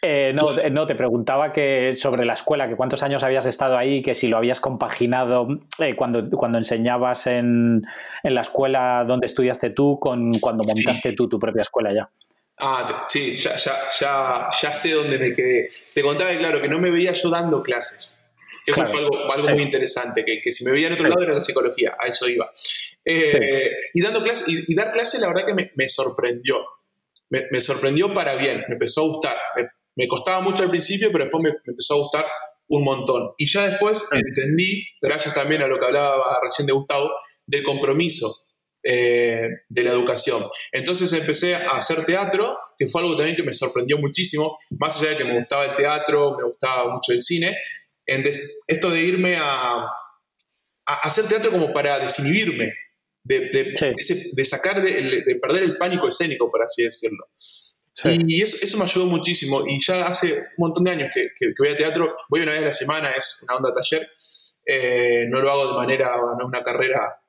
Eh, 0.00 0.32
no, 0.32 0.42
eh, 0.62 0.70
no, 0.70 0.86
te 0.86 0.94
preguntaba 0.94 1.52
que 1.52 1.92
sobre 1.96 2.24
la 2.24 2.34
escuela, 2.34 2.68
que 2.68 2.76
cuántos 2.76 3.02
años 3.02 3.24
habías 3.24 3.46
estado 3.46 3.76
ahí, 3.76 4.00
que 4.00 4.14
si 4.14 4.28
lo 4.28 4.36
habías 4.36 4.60
compaginado 4.60 5.48
eh, 5.80 5.96
cuando, 5.96 6.30
cuando 6.30 6.58
enseñabas 6.58 7.26
en, 7.26 7.82
en, 8.22 8.34
la 8.34 8.42
escuela 8.42 9.04
donde 9.06 9.26
estudiaste 9.26 9.70
tú 9.70 9.98
con 9.98 10.30
cuando 10.38 10.62
montaste 10.62 11.14
tú 11.14 11.28
tu 11.28 11.38
propia 11.40 11.62
escuela 11.62 11.92
ya. 11.92 12.08
Ah, 12.60 13.06
sí, 13.08 13.36
ya, 13.36 13.56
ya, 13.56 13.88
ya, 14.00 14.50
ya 14.60 14.72
sé 14.72 14.92
dónde 14.92 15.18
me 15.18 15.32
quedé. 15.32 15.68
Te 15.94 16.02
contaba, 16.02 16.30
claro, 16.36 16.60
que 16.60 16.68
no 16.68 16.78
me 16.78 16.90
veía 16.90 17.12
yo 17.12 17.28
dando 17.28 17.62
clases. 17.62 18.32
Eso 18.66 18.84
fue 18.84 19.00
algo, 19.00 19.32
algo 19.32 19.48
muy 19.48 19.62
interesante, 19.62 20.24
que, 20.24 20.40
que, 20.42 20.52
si 20.52 20.64
me 20.64 20.72
veía 20.72 20.88
en 20.88 20.92
otro 20.92 21.08
lado 21.08 21.22
era 21.22 21.34
la 21.34 21.40
psicología, 21.40 21.96
a 21.98 22.06
eso 22.06 22.28
iba. 22.28 22.50
Eh, 23.04 23.70
y, 23.94 24.02
dando 24.02 24.22
clase, 24.22 24.44
y, 24.46 24.74
dar 24.74 24.92
clase, 24.92 25.18
la 25.18 25.28
verdad 25.28 25.46
que 25.46 25.54
me, 25.54 25.72
me 25.74 25.88
sorprendió. 25.88 26.56
Me, 27.30 27.44
me, 27.50 27.60
sorprendió 27.60 28.12
para 28.12 28.34
bien, 28.36 28.64
me 28.68 28.74
empezó 28.74 29.02
a 29.02 29.04
gustar. 29.04 29.36
Me, 29.56 29.68
costaba 30.06 30.40
mucho 30.40 30.62
al 30.62 30.70
principio, 30.70 31.10
pero 31.10 31.24
después 31.24 31.42
me, 31.42 31.50
empezó 31.66 31.94
a 31.94 31.98
gustar 31.98 32.26
un 32.68 32.84
montón. 32.84 33.30
Y 33.38 33.46
ya 33.46 33.68
después 33.68 34.08
entendí, 34.12 34.86
gracias 35.00 35.34
también 35.34 35.62
a 35.62 35.66
lo 35.66 35.78
que 35.78 35.86
hablaba 35.86 36.38
recién 36.42 36.66
de 36.66 36.72
Gustavo, 36.72 37.10
del 37.46 37.62
compromiso 37.62 38.32
eh, 38.82 39.48
de 39.68 39.82
la 39.82 39.90
educación. 39.90 40.42
Entonces 40.70 41.12
empecé 41.12 41.56
a 41.56 41.70
hacer 41.70 42.04
teatro, 42.04 42.56
que 42.78 42.86
fue 42.86 43.00
algo 43.00 43.16
también 43.16 43.36
que 43.36 43.42
me 43.42 43.52
sorprendió 43.52 43.98
muchísimo, 43.98 44.56
más 44.78 45.00
allá 45.00 45.10
de 45.10 45.16
que 45.16 45.24
me 45.24 45.38
gustaba 45.38 45.64
el 45.64 45.76
teatro, 45.76 46.36
me 46.36 46.44
gustaba 46.44 46.92
mucho 46.92 47.12
el 47.12 47.22
cine, 47.22 47.56
en 48.06 48.24
esto 48.66 48.90
de 48.90 49.00
irme 49.00 49.36
a, 49.36 49.82
a, 50.86 50.94
hacer 51.02 51.26
teatro 51.26 51.50
como 51.50 51.72
para 51.72 51.98
desinhibirme, 51.98 52.72
de, 53.24 53.74
de, 53.74 54.44
sacar, 54.44 54.80
de, 54.80 55.38
perder 55.40 55.64
el 55.64 55.76
pánico 55.76 56.08
escénico, 56.08 56.50
por 56.50 56.62
así 56.62 56.82
decirlo. 56.82 57.28
Y 58.04 58.42
eso, 58.42 58.56
eso, 58.62 58.78
me 58.78 58.84
ayudó 58.84 59.06
muchísimo. 59.06 59.66
Y 59.66 59.80
ya 59.84 60.06
hace 60.06 60.32
un 60.32 60.44
montón 60.58 60.84
de 60.84 60.92
años 60.92 61.10
que, 61.12 61.30
que, 61.36 61.52
voy 61.58 61.68
a 61.68 61.76
teatro, 61.76 62.16
voy 62.28 62.42
una 62.42 62.52
vez 62.52 62.62
a 62.62 62.66
la 62.66 62.72
semana, 62.72 63.10
es 63.10 63.44
una 63.44 63.56
onda 63.56 63.74
taller. 63.74 64.08
Eh, 64.64 65.26
no 65.28 65.40
lo 65.40 65.50
hago 65.50 65.72
de 65.72 65.78
manera, 65.78 66.16
no 66.16 66.38
es 66.38 66.46
una 66.46 66.62
carrera 66.62 67.20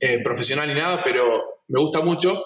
eh, 0.00 0.22
profesional 0.22 0.66
ni 0.68 0.74
nada, 0.74 1.02
pero 1.04 1.62
me 1.68 1.80
gusta 1.80 2.00
mucho. 2.00 2.44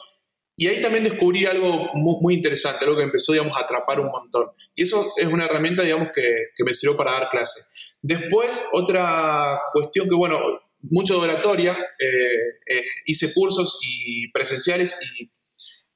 Y 0.57 0.67
ahí 0.67 0.83
también 0.83 1.05
descubrí 1.05 1.47
algo 1.47 1.89
muy, 1.95 2.35
interesante, 2.35 2.85
algo 2.85 2.97
que 2.97 3.05
empezó, 3.05 3.33
digamos, 3.33 3.57
a 3.57 3.61
atrapar 3.61 4.01
un 4.01 4.09
montón. 4.09 4.49
Y 4.75 4.83
eso 4.83 5.07
es 5.17 5.27
una 5.27 5.47
herramienta, 5.47 5.83
digamos, 5.83 6.09
que, 6.13 6.49
que 6.55 6.65
me 6.65 6.75
sirvió 6.75 6.97
para 6.97 7.13
dar 7.13 7.31
clase. 7.31 7.95
Después, 8.03 8.69
otra 8.73 9.61
cuestión 9.73 10.09
que, 10.09 10.17
bueno, 10.17 10.39
mucho 10.83 11.15
de 11.15 11.31
oratoria, 11.31 11.73
eh, 11.99 12.75
eh, 12.75 12.85
hice 13.07 13.33
cursos 13.33 13.81
y 13.83 14.31
presenciales 14.31 14.99
y, 15.19 15.31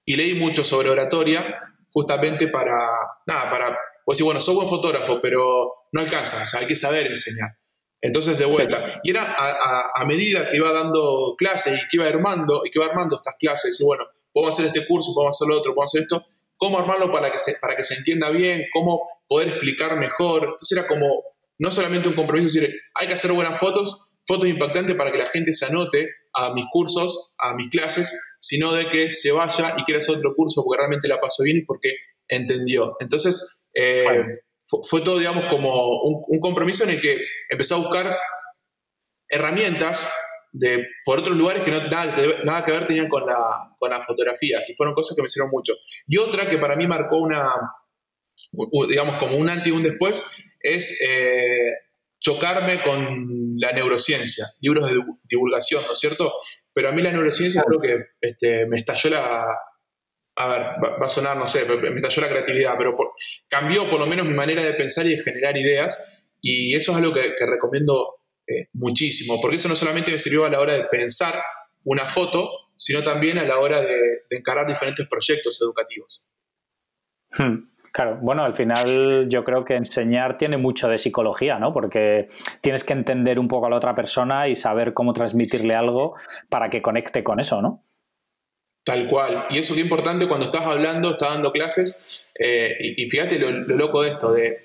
y, 0.04 0.16
leí 0.16 0.34
mucho 0.34 0.64
sobre 0.64 0.90
oratoria, 0.90 1.60
justamente 1.90 2.48
para, 2.48 2.76
nada, 3.26 3.50
para, 3.50 3.78
pues 4.04 4.16
decir, 4.16 4.24
bueno, 4.24 4.40
soy 4.40 4.56
buen 4.56 4.68
fotógrafo, 4.68 5.20
pero 5.20 5.72
no 5.92 6.00
alcanza, 6.00 6.42
o 6.42 6.46
sea, 6.46 6.60
hay 6.60 6.66
que 6.66 6.76
saber 6.76 7.06
enseñar. 7.06 7.50
Entonces, 8.00 8.36
de 8.36 8.44
vuelta. 8.44 9.00
Y 9.04 9.10
era 9.10 9.36
a, 9.94 10.04
medida 10.04 10.50
que 10.50 10.56
iba 10.56 10.72
dando 10.72 11.36
clases 11.38 11.84
y 11.84 11.88
que 11.88 11.98
iba 11.98 12.06
armando, 12.06 12.62
y 12.64 12.70
que 12.70 12.80
iba 12.80 12.86
armando 12.86 13.16
estas 13.16 13.36
clases, 13.38 13.80
y 13.80 13.84
bueno, 13.84 14.04
podemos 14.32 14.54
hacer 14.54 14.66
este 14.66 14.86
curso, 14.86 15.12
podemos 15.14 15.36
hacer 15.36 15.48
lo 15.48 15.58
otro, 15.58 15.72
podemos 15.72 15.90
hacer 15.90 16.02
esto, 16.02 16.26
cómo 16.56 16.78
armarlo 16.78 17.10
para 17.12 17.30
que 17.30 17.38
se, 17.38 17.54
para 17.60 17.76
que 17.76 17.84
se 17.84 17.94
entienda 17.94 18.30
bien, 18.30 18.66
cómo 18.72 19.02
poder 19.28 19.48
explicar 19.48 19.96
mejor. 19.96 20.44
Entonces 20.44 20.76
era 20.76 20.86
como, 20.86 21.22
no 21.58 21.70
solamente 21.70 22.08
un 22.08 22.14
compromiso, 22.14 22.58
decir, 22.58 22.74
hay 22.94 23.06
que 23.06 23.14
hacer 23.14 23.30
buenas 23.32 23.58
fotos, 23.58 24.08
fotos 24.26 24.48
impactantes 24.48 24.96
para 24.96 25.12
que 25.12 25.18
la 25.18 25.28
gente 25.28 25.52
se 25.54 25.66
anote 25.66 26.08
a 26.34 26.52
mis 26.52 26.64
cursos, 26.70 27.34
a 27.38 27.54
mis 27.54 27.68
clases, 27.68 28.36
sino 28.40 28.72
de 28.72 28.88
que 28.88 29.12
se 29.12 29.32
vaya 29.32 29.74
y 29.78 29.84
quiera 29.84 29.98
hacer 29.98 30.16
otro 30.16 30.34
curso 30.34 30.62
porque 30.64 30.78
realmente 30.78 31.08
la 31.08 31.20
pasó 31.20 31.42
bien 31.42 31.58
y 31.58 31.64
porque 31.64 31.94
entendió. 32.28 32.96
Entonces, 33.00 33.64
eh, 33.74 34.04
fue, 34.62 35.02
todo, 35.02 35.18
digamos, 35.18 35.44
como 35.50 36.02
un, 36.02 36.40
compromiso 36.40 36.84
en 36.84 36.90
el 36.90 37.00
que 37.00 37.18
empecé 37.50 37.74
a 37.74 37.78
buscar 37.78 38.16
herramientas 39.28 40.08
de, 40.52 40.86
por 41.04 41.18
otros 41.18 41.36
lugares 41.36 41.62
que 41.62 41.70
no, 41.70 41.82
nada, 41.88 42.16
nada 42.44 42.64
que 42.64 42.72
ver 42.72 42.86
tenían 42.86 43.08
con 43.08 43.26
la, 43.26 43.74
con 43.78 43.90
la 43.90 44.00
fotografía 44.00 44.60
y 44.68 44.74
fueron 44.74 44.94
cosas 44.94 45.16
que 45.16 45.22
me 45.22 45.26
hicieron 45.26 45.50
mucho. 45.50 45.74
Y 46.06 46.18
otra 46.18 46.48
que 46.48 46.58
para 46.58 46.76
mí 46.76 46.86
marcó 46.86 47.18
una, 47.18 47.52
digamos, 48.88 49.18
como 49.18 49.36
un 49.36 49.48
antes 49.48 49.68
y 49.68 49.70
un 49.70 49.82
después, 49.82 50.42
es 50.60 51.00
eh, 51.02 51.72
chocarme 52.22 52.82
con 52.82 53.56
la 53.58 53.72
neurociencia, 53.72 54.46
libros 54.60 54.88
de 54.90 55.02
divulgación, 55.28 55.82
¿no 55.86 55.92
es 55.92 55.98
cierto? 55.98 56.32
Pero 56.72 56.88
a 56.88 56.92
mí 56.92 57.02
la 57.02 57.12
neurociencia 57.12 57.62
creo 57.62 57.80
que 57.80 58.04
este, 58.20 58.66
me 58.66 58.78
estalló 58.78 59.10
la... 59.10 59.44
A 60.34 60.48
ver, 60.48 60.62
va, 60.82 61.04
a 61.04 61.08
sonar, 61.10 61.36
no 61.36 61.46
sé, 61.46 61.66
me 61.66 61.96
estalló 61.96 62.22
la 62.22 62.30
creatividad, 62.30 62.74
pero 62.78 62.96
cambió 63.48 63.90
por 63.90 64.00
lo 64.00 64.06
menos 64.06 64.24
mi 64.24 64.32
manera 64.32 64.64
de 64.64 64.72
pensar 64.72 65.04
y 65.04 65.10
de 65.10 65.22
generar 65.22 65.58
ideas, 65.58 66.18
y 66.40 66.74
eso 66.74 66.92
es 66.92 66.98
algo 66.98 67.12
que, 67.12 67.34
recomiendo 67.46 68.14
eh, 68.46 68.68
muchísimo, 68.72 69.38
porque 69.42 69.56
eso 69.56 69.68
no 69.68 69.76
solamente 69.76 70.10
me 70.10 70.18
sirvió 70.18 70.46
a 70.46 70.50
la 70.50 70.60
hora 70.60 70.72
de 70.72 70.84
pensar 70.84 71.34
una 71.84 72.08
foto, 72.08 72.50
sino 72.76 73.02
también 73.02 73.36
a 73.38 73.44
la 73.44 73.58
hora 73.58 73.82
de, 73.82 74.22
encarar 74.30 74.66
diferentes 74.66 75.06
proyectos 75.06 75.60
educativos. 75.60 76.24
Hmm. 77.32 77.68
Claro, 77.92 78.18
bueno, 78.22 78.42
al 78.42 78.54
final 78.54 79.28
yo 79.28 79.44
creo 79.44 79.66
que 79.66 79.74
enseñar 79.74 80.38
tiene 80.38 80.56
mucho 80.56 80.88
de 80.88 80.96
psicología, 80.96 81.58
¿no? 81.58 81.74
Porque 81.74 82.28
tienes 82.62 82.84
que 82.84 82.94
entender 82.94 83.38
un 83.38 83.48
poco 83.48 83.66
a 83.66 83.70
la 83.70 83.76
otra 83.76 83.94
persona 83.94 84.48
y 84.48 84.54
saber 84.54 84.94
cómo 84.94 85.12
transmitirle 85.12 85.74
algo 85.74 86.14
para 86.48 86.70
que 86.70 86.80
conecte 86.80 87.22
con 87.22 87.38
eso, 87.38 87.60
¿no? 87.60 87.84
Tal 88.82 89.06
cual. 89.06 89.46
Y 89.50 89.58
eso 89.58 89.74
es 89.74 89.80
importante 89.80 90.26
cuando 90.26 90.46
estás 90.46 90.62
hablando, 90.62 91.10
estás 91.10 91.34
dando 91.34 91.52
clases. 91.52 92.30
Eh, 92.38 92.76
y, 92.80 93.10
fíjate 93.10 93.38
lo, 93.38 93.50
loco 93.50 94.00
de 94.02 94.08
esto, 94.08 94.32
de 94.32 94.58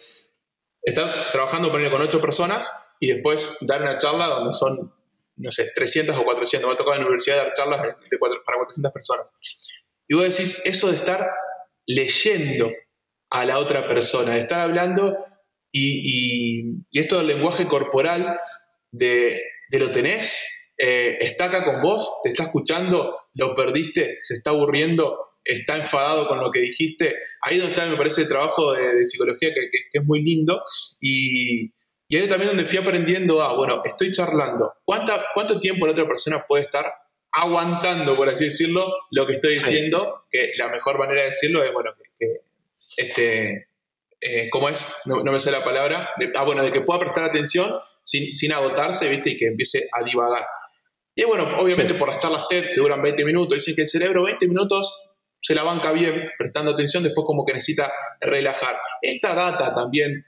estar 0.82 1.30
trabajando 1.32 1.70
con 1.70 1.84
ocho 1.84 2.22
personas 2.22 2.72
y 3.02 3.12
después 3.12 3.58
dar 3.60 3.82
una 3.82 3.98
charla 3.98 4.28
donde 4.28 4.54
son, 4.54 4.94
no 5.36 5.52
sé, 5.52 5.70
300 5.76 6.16
o 6.16 6.24
400. 6.24 6.66
Me 6.66 6.74
ha 6.74 6.78
tocado 6.78 6.96
en 6.96 7.02
la 7.02 7.08
universidad 7.08 7.38
dar 7.44 7.54
charlas 7.54 7.80
para 7.82 8.58
400 8.58 8.92
personas. 8.94 9.36
Y 10.08 10.16
vos 10.16 10.24
decís, 10.24 10.62
eso 10.66 10.90
de 10.90 10.96
estar 10.96 11.30
leyendo 11.86 12.72
a 13.30 13.46
la 13.46 13.60
otra 13.60 13.88
persona, 13.88 14.34
de 14.34 14.40
estar 14.40 14.60
hablando 14.60 15.18
y, 15.72 16.84
esto 16.94 17.18
del 17.18 17.28
lenguaje 17.28 17.68
corporal, 17.68 18.40
de, 18.92 19.42
lo 19.72 19.92
tenés, 19.92 20.72
eh, 20.78 21.18
está 21.20 21.46
acá 21.46 21.64
con 21.64 21.82
vos, 21.82 22.20
te 22.24 22.30
está 22.30 22.44
escuchando, 22.44 23.18
lo 23.34 23.56
perdiste, 23.56 24.20
se 24.22 24.36
está 24.36 24.52
aburriendo, 24.52 25.18
está 25.44 25.78
enfadado 25.78 26.28
con 26.28 26.40
lo 26.40 26.52
que 26.52 26.62
dijiste. 26.62 27.16
Ahí 27.42 27.58
donde 27.58 27.74
está, 27.74 27.86
me 27.86 27.98
parece, 27.98 28.24
el 28.24 28.28
trabajo 28.28 28.74
de, 28.74 29.06
psicología 29.06 29.50
que, 29.54 29.70
es 29.92 30.04
muy 30.04 30.22
lindo. 30.22 30.64
Y, 31.00 31.74
y 32.10 32.18
ahí 32.18 32.28
también 32.28 32.50
donde 32.50 32.66
fui 32.66 32.78
aprendiendo 32.78 33.42
a, 33.42 33.56
bueno, 33.56 33.82
estoy 33.84 34.12
charlando. 34.12 34.74
¿Cuánta, 34.84 35.26
¿Cuánto 35.34 35.60
tiempo 35.60 35.86
la 35.86 35.94
otra 35.94 36.08
persona 36.08 36.44
puede 36.48 36.64
estar 36.64 36.86
aguantando, 37.32 38.16
por 38.16 38.30
así 38.30 38.46
decirlo, 38.46 38.92
lo 39.12 39.28
que 39.28 39.34
estoy 39.34 39.54
diciendo? 39.54 40.26
Que 40.30 40.54
la 40.58 40.70
mejor 40.70 40.98
manera 40.98 41.22
de 41.22 41.30
decirlo 41.30 41.64
es, 41.64 41.72
bueno, 41.72 41.92
que 42.18 42.47
este, 42.98 43.70
eh, 44.20 44.50
¿cómo 44.50 44.70
es? 44.70 45.04
No, 45.06 45.24
me 45.24 45.40
sé 45.40 45.52
la 45.52 45.64
palabra. 45.64 46.10
ah, 46.36 46.44
bueno, 46.44 46.64
de 46.64 46.72
que 46.72 46.82
pueda 46.82 47.00
prestar 47.00 47.24
atención 47.24 47.72
sin, 48.02 48.34
sin, 48.34 48.52
agotarse, 48.52 49.10
¿viste? 49.10 49.32
Y 49.32 49.38
que 49.38 49.48
empiece 49.48 49.84
a 49.94 50.04
divagar. 50.04 50.46
Y 51.16 51.24
bueno, 51.24 51.48
obviamente 51.58 51.96
por 51.96 52.10
las 52.10 52.20
charlas 52.20 52.48
TED 52.48 52.74
que 52.74 52.80
duran 52.80 53.02
20 53.02 53.26
minutos, 53.26 53.56
dicen 53.56 53.76
que 53.76 53.82
el 53.84 53.88
cerebro 53.88 54.24
20 54.24 54.48
minutos 54.48 55.02
se 55.40 55.56
la 55.56 55.64
banca 55.64 55.92
bien, 55.92 56.30
prestando 56.38 56.72
atención, 56.72 57.04
después 57.04 57.26
como 57.26 57.46
que 57.46 57.54
necesita 57.54 57.92
relajar. 58.20 58.78
Esta 59.02 59.34
data 59.34 59.74
también, 59.74 60.24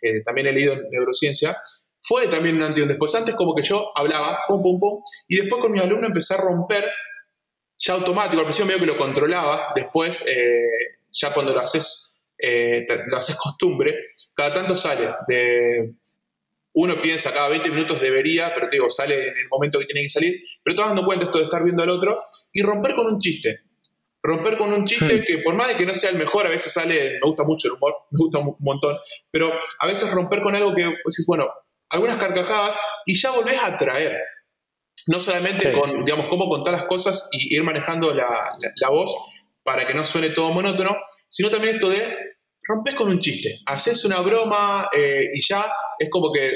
que 0.00 0.20
también 0.24 0.46
he 0.48 0.52
leído 0.52 0.74
en 0.74 0.90
neurociencia, 0.90 1.56
fue 2.00 2.28
también 2.28 2.56
un 2.56 2.62
antes 2.62 2.86
después. 2.86 3.14
Antes 3.14 3.34
como 3.34 3.54
que 3.54 3.62
yo 3.62 3.92
hablaba, 3.94 4.40
pum, 4.46 4.62
pum, 4.62 4.78
pum, 4.78 5.02
y 5.28 5.36
después 5.36 5.60
con 5.60 5.72
mis 5.72 5.82
alumnos 5.82 6.08
empecé 6.08 6.34
a 6.34 6.38
romper, 6.38 6.90
ya 7.78 7.94
automático, 7.94 8.40
al 8.40 8.46
principio 8.46 8.66
medio 8.66 8.80
que 8.80 8.92
lo 8.92 8.98
controlaba, 8.98 9.72
después 9.74 10.26
eh, 10.26 10.95
ya 11.16 11.32
cuando 11.32 11.52
lo 11.52 11.60
haces, 11.60 12.22
eh, 12.38 12.86
lo 13.06 13.16
haces 13.16 13.36
costumbre, 13.36 14.02
cada 14.34 14.54
tanto 14.54 14.76
sale 14.76 15.10
de... 15.26 15.94
Uno 16.78 17.00
piensa 17.00 17.32
cada 17.32 17.48
20 17.48 17.70
minutos 17.70 17.98
debería, 18.02 18.52
pero 18.54 18.68
te 18.68 18.76
digo, 18.76 18.90
sale 18.90 19.28
en 19.28 19.38
el 19.38 19.48
momento 19.48 19.78
que 19.78 19.86
tiene 19.86 20.02
que 20.02 20.10
salir, 20.10 20.42
pero 20.62 20.76
te 20.76 20.82
vas 20.82 20.90
dando 20.90 21.06
cuenta 21.06 21.24
esto 21.24 21.38
de 21.38 21.44
estar 21.44 21.64
viendo 21.64 21.82
al 21.82 21.88
otro 21.88 22.22
y 22.52 22.60
romper 22.60 22.94
con 22.94 23.06
un 23.06 23.18
chiste. 23.18 23.60
Romper 24.22 24.58
con 24.58 24.72
un 24.74 24.84
chiste 24.84 25.24
que 25.24 25.38
por 25.38 25.54
más 25.54 25.68
de 25.68 25.76
que 25.76 25.86
no 25.86 25.94
sea 25.94 26.10
el 26.10 26.18
mejor, 26.18 26.46
a 26.46 26.50
veces 26.50 26.72
sale, 26.72 27.12
me 27.14 27.20
gusta 27.22 27.44
mucho 27.44 27.68
el 27.68 27.74
humor, 27.74 27.94
me 28.10 28.18
gusta 28.18 28.40
un 28.40 28.56
montón, 28.58 28.94
pero 29.30 29.50
a 29.78 29.86
veces 29.86 30.10
romper 30.10 30.42
con 30.42 30.54
algo 30.54 30.74
que 30.74 30.82
decís, 30.82 31.24
bueno, 31.26 31.48
algunas 31.88 32.18
carcajadas 32.18 32.78
y 33.06 33.14
ya 33.18 33.30
volvés 33.30 33.58
a 33.62 33.76
traer. 33.76 34.18
No 35.06 35.20
solamente 35.20 35.72
con, 35.72 36.04
digamos, 36.04 36.26
cómo 36.28 36.48
contar 36.48 36.74
las 36.74 36.86
cosas 36.86 37.30
y 37.32 37.54
ir 37.54 37.62
manejando 37.62 38.12
la, 38.12 38.50
la 38.58 38.90
voz, 38.90 39.14
para 39.66 39.84
que 39.84 39.94
no 39.94 40.04
suene 40.04 40.30
todo 40.30 40.52
monótono, 40.52 40.96
sino 41.28 41.50
también 41.50 41.74
esto 41.74 41.90
de 41.90 42.16
rompes 42.68 42.94
con 42.94 43.08
un 43.08 43.18
chiste, 43.18 43.60
haces 43.66 44.04
una 44.04 44.20
broma 44.20 44.88
eh, 44.96 45.24
y 45.34 45.40
ya 45.42 45.66
es 45.98 46.08
como 46.08 46.32
que 46.32 46.52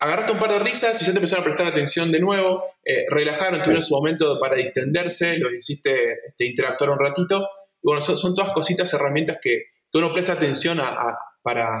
agarraste 0.00 0.32
un 0.32 0.38
par 0.40 0.50
de 0.50 0.58
risas 0.58 1.00
y 1.00 1.04
ya 1.04 1.12
te 1.12 1.18
empezaron 1.18 1.42
a 1.42 1.46
prestar 1.46 1.66
atención 1.68 2.10
de 2.10 2.18
nuevo, 2.18 2.64
eh, 2.84 3.06
relajaron, 3.08 3.60
tuvieron 3.60 3.82
su 3.82 3.94
momento 3.94 4.40
para 4.40 4.56
distenderse, 4.56 5.38
lo 5.38 5.54
hiciste 5.54 6.14
este, 6.28 6.46
interactuar 6.46 6.90
un 6.90 6.98
ratito. 6.98 7.48
Bueno, 7.80 8.00
son, 8.00 8.34
todas 8.34 8.50
cositas, 8.52 8.92
herramientas 8.92 9.38
que, 9.40 9.66
uno 9.92 10.12
presta 10.12 10.32
atención 10.32 10.78
a, 10.80 11.16
para, 11.42 11.74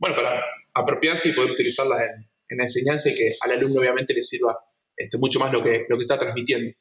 bueno, 0.00 0.16
para 0.16 0.42
apropiarse 0.74 1.28
y 1.28 1.32
poder 1.32 1.52
utilizarlas 1.52 2.00
en, 2.48 2.56
la 2.56 2.64
enseñanza 2.64 3.10
y 3.10 3.14
que 3.14 3.30
al 3.42 3.52
alumno 3.52 3.80
obviamente 3.80 4.14
le 4.14 4.22
sirva 4.22 4.56
este, 4.96 5.18
mucho 5.18 5.38
más 5.38 5.52
lo 5.52 5.62
que, 5.62 5.84
lo 5.88 5.96
que 5.96 6.02
está 6.02 6.18
transmitiendo. 6.18 6.72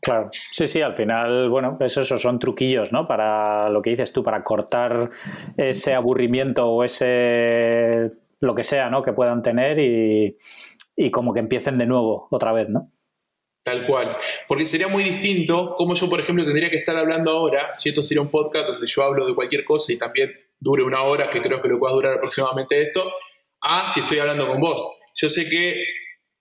Claro, 0.00 0.30
sí, 0.32 0.66
sí, 0.66 0.80
al 0.80 0.94
final, 0.94 1.48
bueno, 1.50 1.76
pues 1.78 1.96
eso 1.96 2.18
son 2.18 2.38
truquillos, 2.38 2.92
¿no? 2.92 3.06
Para 3.06 3.68
lo 3.68 3.82
que 3.82 3.90
dices 3.90 4.12
tú, 4.12 4.24
para 4.24 4.42
cortar 4.42 5.10
ese 5.56 5.94
aburrimiento 5.94 6.66
o 6.66 6.82
ese 6.82 8.10
lo 8.40 8.54
que 8.54 8.64
sea, 8.64 8.90
¿no? 8.90 9.02
Que 9.02 9.12
puedan 9.12 9.42
tener 9.42 9.78
y, 9.78 10.36
como 11.10 11.32
que 11.32 11.40
empiecen 11.40 11.78
de 11.78 11.86
nuevo 11.86 12.26
otra 12.30 12.52
vez, 12.52 12.68
¿no? 12.68 12.90
Tal 13.62 13.86
cual. 13.86 14.16
Porque 14.48 14.66
sería 14.66 14.88
muy 14.88 15.04
distinto 15.04 15.76
como 15.76 15.94
yo, 15.94 16.10
por 16.10 16.18
ejemplo, 16.18 16.44
tendría 16.44 16.68
que 16.68 16.78
estar 16.78 16.96
hablando 16.96 17.30
ahora, 17.30 17.74
si 17.74 17.90
esto 17.90 18.02
sería 18.02 18.22
un 18.22 18.30
podcast 18.30 18.68
donde 18.68 18.86
yo 18.86 19.02
hablo 19.04 19.26
de 19.26 19.34
cualquier 19.34 19.64
cosa 19.64 19.92
y 19.92 19.98
también 19.98 20.32
dure 20.58 20.82
una 20.82 21.02
hora, 21.02 21.30
que 21.30 21.40
creo 21.40 21.62
que 21.62 21.68
lo 21.68 21.78
pueda 21.78 21.94
durar 21.94 22.14
aproximadamente 22.14 22.82
esto, 22.82 23.12
a 23.60 23.88
si 23.88 24.00
estoy 24.00 24.18
hablando 24.18 24.48
con 24.48 24.60
vos. 24.60 24.98
Yo 25.14 25.28
sé 25.28 25.48
que 25.48 25.84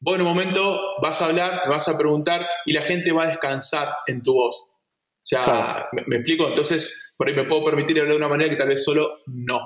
Vos 0.03 0.15
en 0.15 0.21
un 0.21 0.27
momento 0.27 0.95
vas 1.01 1.21
a 1.21 1.27
hablar, 1.27 1.61
me 1.65 1.71
vas 1.71 1.87
a 1.87 1.97
preguntar 1.97 2.47
y 2.65 2.73
la 2.73 2.81
gente 2.81 3.11
va 3.11 3.23
a 3.23 3.27
descansar 3.27 3.87
en 4.07 4.23
tu 4.23 4.33
voz. 4.33 4.71
O 4.71 5.23
sea, 5.23 5.87
me, 5.91 6.15
explico? 6.15 6.47
Entonces, 6.47 7.13
por 7.15 7.27
ahí 7.27 7.35
me 7.35 7.43
puedo 7.43 7.63
permitir 7.63 7.99
hablar 7.99 8.13
de 8.13 8.17
una 8.17 8.27
manera 8.27 8.49
que 8.49 8.55
tal 8.55 8.69
vez 8.69 8.83
solo 8.83 9.19
no. 9.27 9.59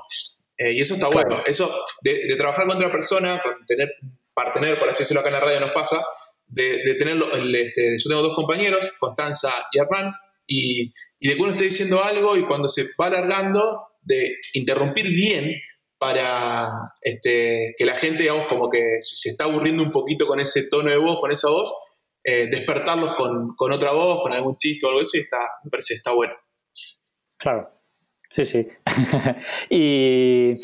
Eh, 0.57 0.73
y 0.73 0.81
eso 0.81 0.95
está 0.95 1.07
bueno. 1.07 1.41
Eso 1.45 1.73
de, 2.01 2.35
trabajar 2.35 2.67
con 2.67 2.75
otra 2.75 2.91
persona, 2.91 3.41
con 3.41 3.65
tener 3.65 3.89
partener, 4.33 4.77
por 4.77 4.89
así 4.89 5.03
decirlo 5.03 5.21
acá 5.21 5.29
en 5.29 5.35
la 5.35 5.39
radio 5.39 5.61
nos 5.61 5.71
pasa, 5.71 6.03
de, 6.47 6.83
de 6.83 6.95
tenerlo, 6.95 7.33
este, 7.33 7.97
yo 7.97 8.09
tengo 8.09 8.21
dos 8.21 8.35
compañeros, 8.35 8.91
Constanza 8.99 9.49
y 9.71 9.79
Hernán, 9.79 10.13
y, 10.45 10.93
y 11.19 11.29
de 11.29 11.35
que 11.35 11.41
uno 11.41 11.53
esté 11.53 11.63
diciendo 11.63 12.03
algo 12.03 12.35
y 12.35 12.45
cuando 12.45 12.67
se 12.67 12.83
va 13.01 13.07
alargando, 13.07 13.87
de 14.01 14.37
interrumpir 14.53 15.07
bien 15.07 15.55
para 15.97 16.91
este, 17.01 17.73
que 17.77 17.85
la 17.85 17.95
gente, 17.95 18.23
digamos, 18.23 18.47
como 18.47 18.69
que 18.69 18.97
se 19.01 19.29
está 19.29 19.45
aburriendo 19.45 19.83
un 19.83 19.91
poquito 19.91 20.27
con 20.27 20.39
ese 20.39 20.67
tono 20.69 20.89
de 20.89 20.97
voz, 20.97 21.19
con 21.19 21.31
esa 21.31 21.49
voz, 21.49 21.73
eh, 22.23 22.47
despertarlos 22.49 23.13
con, 23.15 23.71
otra 23.71 23.91
voz, 23.91 24.21
con 24.21 24.33
algún 24.33 24.57
chiste 24.57 24.85
o 24.85 24.89
algo 24.89 25.01
así, 25.01 25.19
está, 25.19 25.37
me 25.63 25.69
parece 25.69 25.93
que 25.93 25.97
está 25.97 26.11
bueno. 26.11 26.33
Claro. 27.37 27.69
Sí, 28.29 28.43
sí. 28.43 28.67
y 29.69 30.55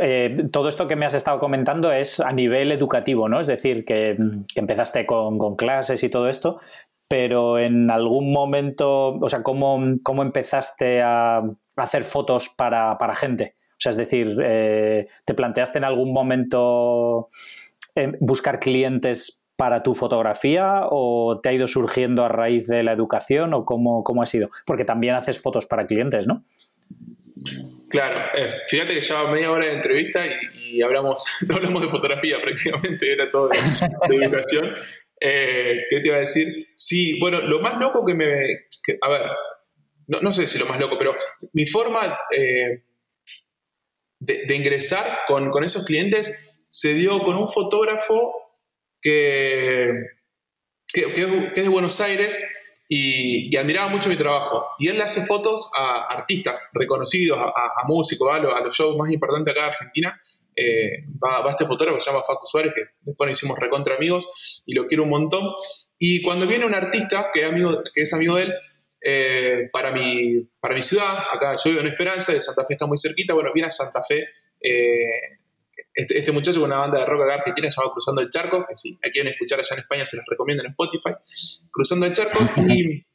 eh, 0.00 0.48
todo 0.52 0.68
esto 0.68 0.86
que 0.86 0.96
me 0.96 1.04
has 1.04 1.14
estado 1.14 1.38
comentando 1.40 1.92
es 1.92 2.20
a 2.20 2.32
nivel 2.32 2.70
educativo, 2.72 3.28
¿no? 3.28 3.40
Es 3.40 3.48
decir, 3.48 3.84
que, 3.84 4.16
empezaste 4.54 5.04
con, 5.04 5.56
clases 5.56 6.02
y 6.04 6.08
todo 6.08 6.28
esto, 6.28 6.60
pero 7.08 7.58
en 7.58 7.90
algún 7.90 8.32
momento, 8.32 9.16
o 9.16 9.28
sea, 9.28 9.42
¿cómo, 9.42 9.78
cómo 10.02 10.22
empezaste 10.22 11.02
a 11.02 11.42
hacer 11.76 12.04
fotos 12.04 12.48
para, 12.56 12.96
gente? 13.14 13.56
O 13.76 13.78
sea, 13.78 13.90
es 13.90 13.98
decir, 13.98 14.38
eh, 14.42 15.06
¿te 15.26 15.34
planteaste 15.34 15.78
en 15.78 15.84
algún 15.84 16.12
momento 16.12 17.28
eh, 17.94 18.12
buscar 18.20 18.58
clientes 18.58 19.42
para 19.54 19.82
tu 19.82 19.94
fotografía 19.94 20.86
o 20.90 21.40
te 21.42 21.50
ha 21.50 21.52
ido 21.52 21.66
surgiendo 21.66 22.24
a 22.24 22.28
raíz 22.28 22.66
de 22.68 22.82
la 22.82 22.92
educación 22.92 23.52
o 23.52 23.66
cómo, 23.66 24.02
cómo 24.02 24.22
ha 24.22 24.26
sido? 24.26 24.48
Porque 24.64 24.86
también 24.86 25.14
haces 25.14 25.42
fotos 25.42 25.66
para 25.66 25.86
clientes, 25.86 26.26
¿no? 26.26 26.42
Claro, 27.90 28.18
eh, 28.34 28.48
fíjate 28.66 28.94
que 28.94 29.02
lleva 29.02 29.30
media 29.30 29.52
hora 29.52 29.66
de 29.66 29.74
entrevista 29.74 30.22
y, 30.54 30.80
hablamos, 30.80 31.30
no 31.48 31.56
hablamos 31.56 31.82
de 31.82 31.88
fotografía 31.88 32.40
prácticamente, 32.40 33.12
era 33.12 33.28
todo 33.28 33.50
de, 33.50 33.58
educación. 34.16 34.74
¿Qué 35.20 36.00
te 36.00 36.06
iba 36.06 36.16
a 36.16 36.20
decir? 36.20 36.68
Sí, 36.76 37.20
bueno, 37.20 37.42
lo 37.42 37.60
más 37.60 37.78
loco 37.78 38.06
que 38.06 38.14
me... 38.14 38.24
a 39.02 39.08
ver, 39.10 39.22
no, 40.06 40.32
sé 40.32 40.48
si 40.48 40.58
lo 40.58 40.66
más 40.66 40.80
loco, 40.80 40.96
pero 40.96 41.14
mi 41.52 41.66
forma 41.66 42.00
de, 44.26 44.54
ingresar 44.54 45.04
con, 45.26 45.64
esos 45.64 45.86
clientes 45.86 46.52
se 46.68 46.94
dio 46.94 47.22
con 47.22 47.36
un 47.36 47.48
fotógrafo 47.48 48.34
que, 49.00 49.90
que, 50.92 51.12
es 51.54 51.54
de 51.54 51.68
Buenos 51.68 52.00
Aires 52.00 52.38
y, 52.88 53.56
admiraba 53.56 53.88
mucho 53.88 54.08
mi 54.08 54.16
trabajo. 54.16 54.66
Y 54.78 54.88
él 54.88 54.96
le 54.96 55.04
hace 55.04 55.22
fotos 55.22 55.70
a 55.74 56.06
artistas 56.06 56.60
reconocidos, 56.72 57.38
a, 57.38 57.86
músicos, 57.86 58.28
a, 58.32 58.38
los, 58.38 58.76
shows 58.76 58.96
más 58.96 59.10
importantes 59.10 59.52
acá 59.52 59.62
de 59.62 59.70
Argentina. 59.70 60.20
Eh, 60.58 61.04
va, 61.22 61.48
este 61.50 61.66
fotógrafo 61.66 62.00
se 62.00 62.10
llama 62.10 62.24
Facu 62.26 62.46
Suárez, 62.46 62.72
que 62.74 62.82
después 63.02 63.28
nos 63.28 63.38
hicimos 63.38 63.58
recontra 63.58 63.94
amigos 63.96 64.62
y 64.66 64.74
lo 64.74 64.86
quiero 64.86 65.04
un 65.04 65.10
montón. 65.10 65.52
Y 65.98 66.22
cuando 66.22 66.46
viene 66.46 66.64
un 66.64 66.74
artista 66.74 67.30
que, 67.32 67.44
amigo, 67.44 67.82
que 67.94 68.02
es 68.02 68.12
amigo 68.12 68.36
de 68.36 68.44
él, 68.44 68.54
eh, 69.08 69.68
para, 69.72 69.92
mi, 69.92 70.40
para 70.58 70.74
mi 70.74 70.82
ciudad, 70.82 71.16
acá 71.32 71.54
yo 71.62 71.70
vivo 71.70 71.80
en 71.82 71.86
Esperanza, 71.86 72.32
de 72.32 72.40
Santa 72.40 72.64
Fe 72.66 72.74
está 72.74 72.86
muy 72.86 72.98
cerquita, 72.98 73.34
bueno, 73.34 73.50
viene 73.54 73.68
a 73.68 73.70
Santa 73.70 74.02
Fe 74.02 74.24
eh, 74.60 75.38
este, 75.94 76.18
este, 76.18 76.32
muchacho 76.32 76.58
con 76.58 76.70
una 76.70 76.80
banda 76.80 76.98
de 76.98 77.06
rock 77.06 77.22
acá 77.22 77.34
argentina 77.34 77.70
se 77.70 77.80
llama 77.80 77.92
Cruzando 77.92 78.20
el 78.20 78.30
Charco, 78.30 78.66
que 78.68 78.76
si 78.76 78.98
quieren 78.98 79.32
escuchar 79.32 79.60
allá 79.60 79.74
en 79.74 79.78
España 79.78 80.04
se 80.04 80.16
los 80.16 80.26
recomiendo 80.28 80.64
en 80.64 80.70
Spotify, 80.70 81.14
Cruzando 81.70 82.06
el 82.06 82.12
Charco, 82.14 82.38
y, 82.68 83.06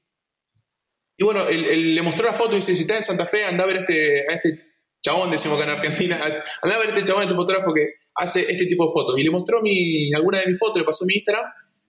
y 1.18 1.24
bueno, 1.24 1.48
él, 1.50 1.94
le 1.94 2.02
mostró 2.02 2.26
la 2.26 2.34
foto 2.34 2.54
y 2.54 2.56
dice, 2.56 2.74
si 2.74 2.84
estás 2.84 2.98
en 2.98 3.04
Santa 3.04 3.26
Fe, 3.26 3.44
anda 3.44 3.66
a 3.66 3.68
ver 3.68 3.78
este, 3.78 4.22
a 4.32 4.36
este 4.36 4.60
chabón, 5.02 5.30
decimos 5.30 5.60
acá 5.60 5.72
en 5.72 5.78
Argentina, 5.78 6.24
anda 6.62 6.76
a 6.76 6.80
ver 6.80 6.90
este 6.90 7.04
chabón, 7.04 7.24
este 7.24 7.36
fotógrafo 7.36 7.74
que 7.74 7.96
hace 8.16 8.50
este 8.50 8.66
tipo 8.66 8.86
de 8.86 8.92
fotos. 8.94 9.20
Y 9.20 9.24
le 9.24 9.30
mostró 9.30 9.62
mi, 9.62 10.14
alguna 10.14 10.40
de 10.40 10.48
mis 10.48 10.58
fotos, 10.58 10.78
le 10.78 10.84
pasó 10.86 11.06
mi 11.06 11.16
Instagram, 11.16 11.46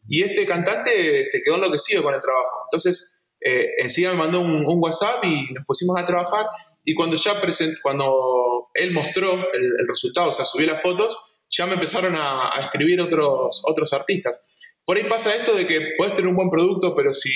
y 0.08 0.22
este 0.22 0.44
cantante 0.44 1.28
te 1.30 1.40
quedó 1.40 1.54
enloquecido 1.54 2.02
con 2.02 2.14
el 2.14 2.20
trabajo. 2.20 2.66
Entonces, 2.66 3.21
eh, 3.44 3.70
enseguida 3.78 4.12
me 4.12 4.18
mandó 4.18 4.40
un, 4.40 4.66
un 4.66 4.78
WhatsApp 4.82 5.24
y 5.24 5.52
nos 5.52 5.64
pusimos 5.66 5.96
a 5.98 6.06
trabajar, 6.06 6.46
y 6.84 6.94
cuando 6.94 7.16
ya 7.16 7.40
present, 7.40 7.74
cuando 7.82 8.68
él 8.74 8.92
mostró 8.92 9.32
el, 9.52 9.86
resultado, 9.86 10.30
o 10.30 10.32
sea, 10.32 10.44
subió 10.44 10.66
las 10.66 10.82
fotos, 10.82 11.40
ya 11.48 11.66
me 11.66 11.74
empezaron 11.74 12.14
a, 12.16 12.50
escribir 12.60 13.00
otros, 13.00 13.62
otros 13.66 13.92
artistas. 13.92 14.60
Por 14.84 14.96
ahí 14.96 15.04
pasa 15.04 15.34
esto 15.34 15.54
de 15.54 15.66
que 15.66 15.92
puedes 15.96 16.14
tener 16.14 16.28
un 16.28 16.36
buen 16.36 16.50
producto, 16.50 16.94
pero 16.94 17.12
si 17.12 17.30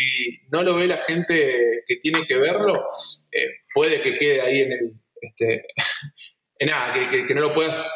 no 0.51 0.63
lo 0.63 0.75
ve 0.75 0.89
la 0.89 0.99
gente 0.99 1.85
que 1.87 1.97
tiene 1.97 2.27
que 2.27 2.37
verlo, 2.37 2.85
eh, 3.31 3.47
puede 3.73 4.01
que 4.01 4.19
quede 4.19 4.41
ahí 4.41 4.61
en 4.63 4.73
el. 4.73 4.93
Este, 5.21 5.67
en 6.59 6.69
nada, 6.69 7.09
que, 7.11 7.35
no 7.35 7.41
lo 7.41 7.55
puedas 7.55 7.87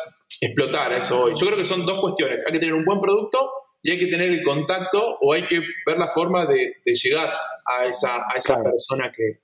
explotar. 0.40 0.92
Eso 0.92 1.24
hoy. 1.24 1.32
Yo 1.34 1.46
creo 1.46 1.58
que 1.58 1.64
son 1.64 1.84
dos 1.84 2.00
cuestiones. 2.00 2.44
Hay 2.46 2.52
que 2.52 2.60
tener 2.60 2.74
un 2.74 2.84
buen 2.84 3.00
producto 3.00 3.38
y 3.82 3.90
hay 3.92 3.98
que 3.98 4.06
tener 4.06 4.30
el 4.30 4.42
contacto 4.42 5.18
o 5.20 5.32
hay 5.32 5.46
que 5.46 5.60
ver 5.86 5.98
la 5.98 6.08
forma 6.08 6.46
de, 6.46 6.76
llegar 6.84 7.32
a 7.64 7.86
esa, 7.86 8.26
a 8.28 8.36
esa 8.36 8.62
persona 8.62 9.12
que, 9.12 9.40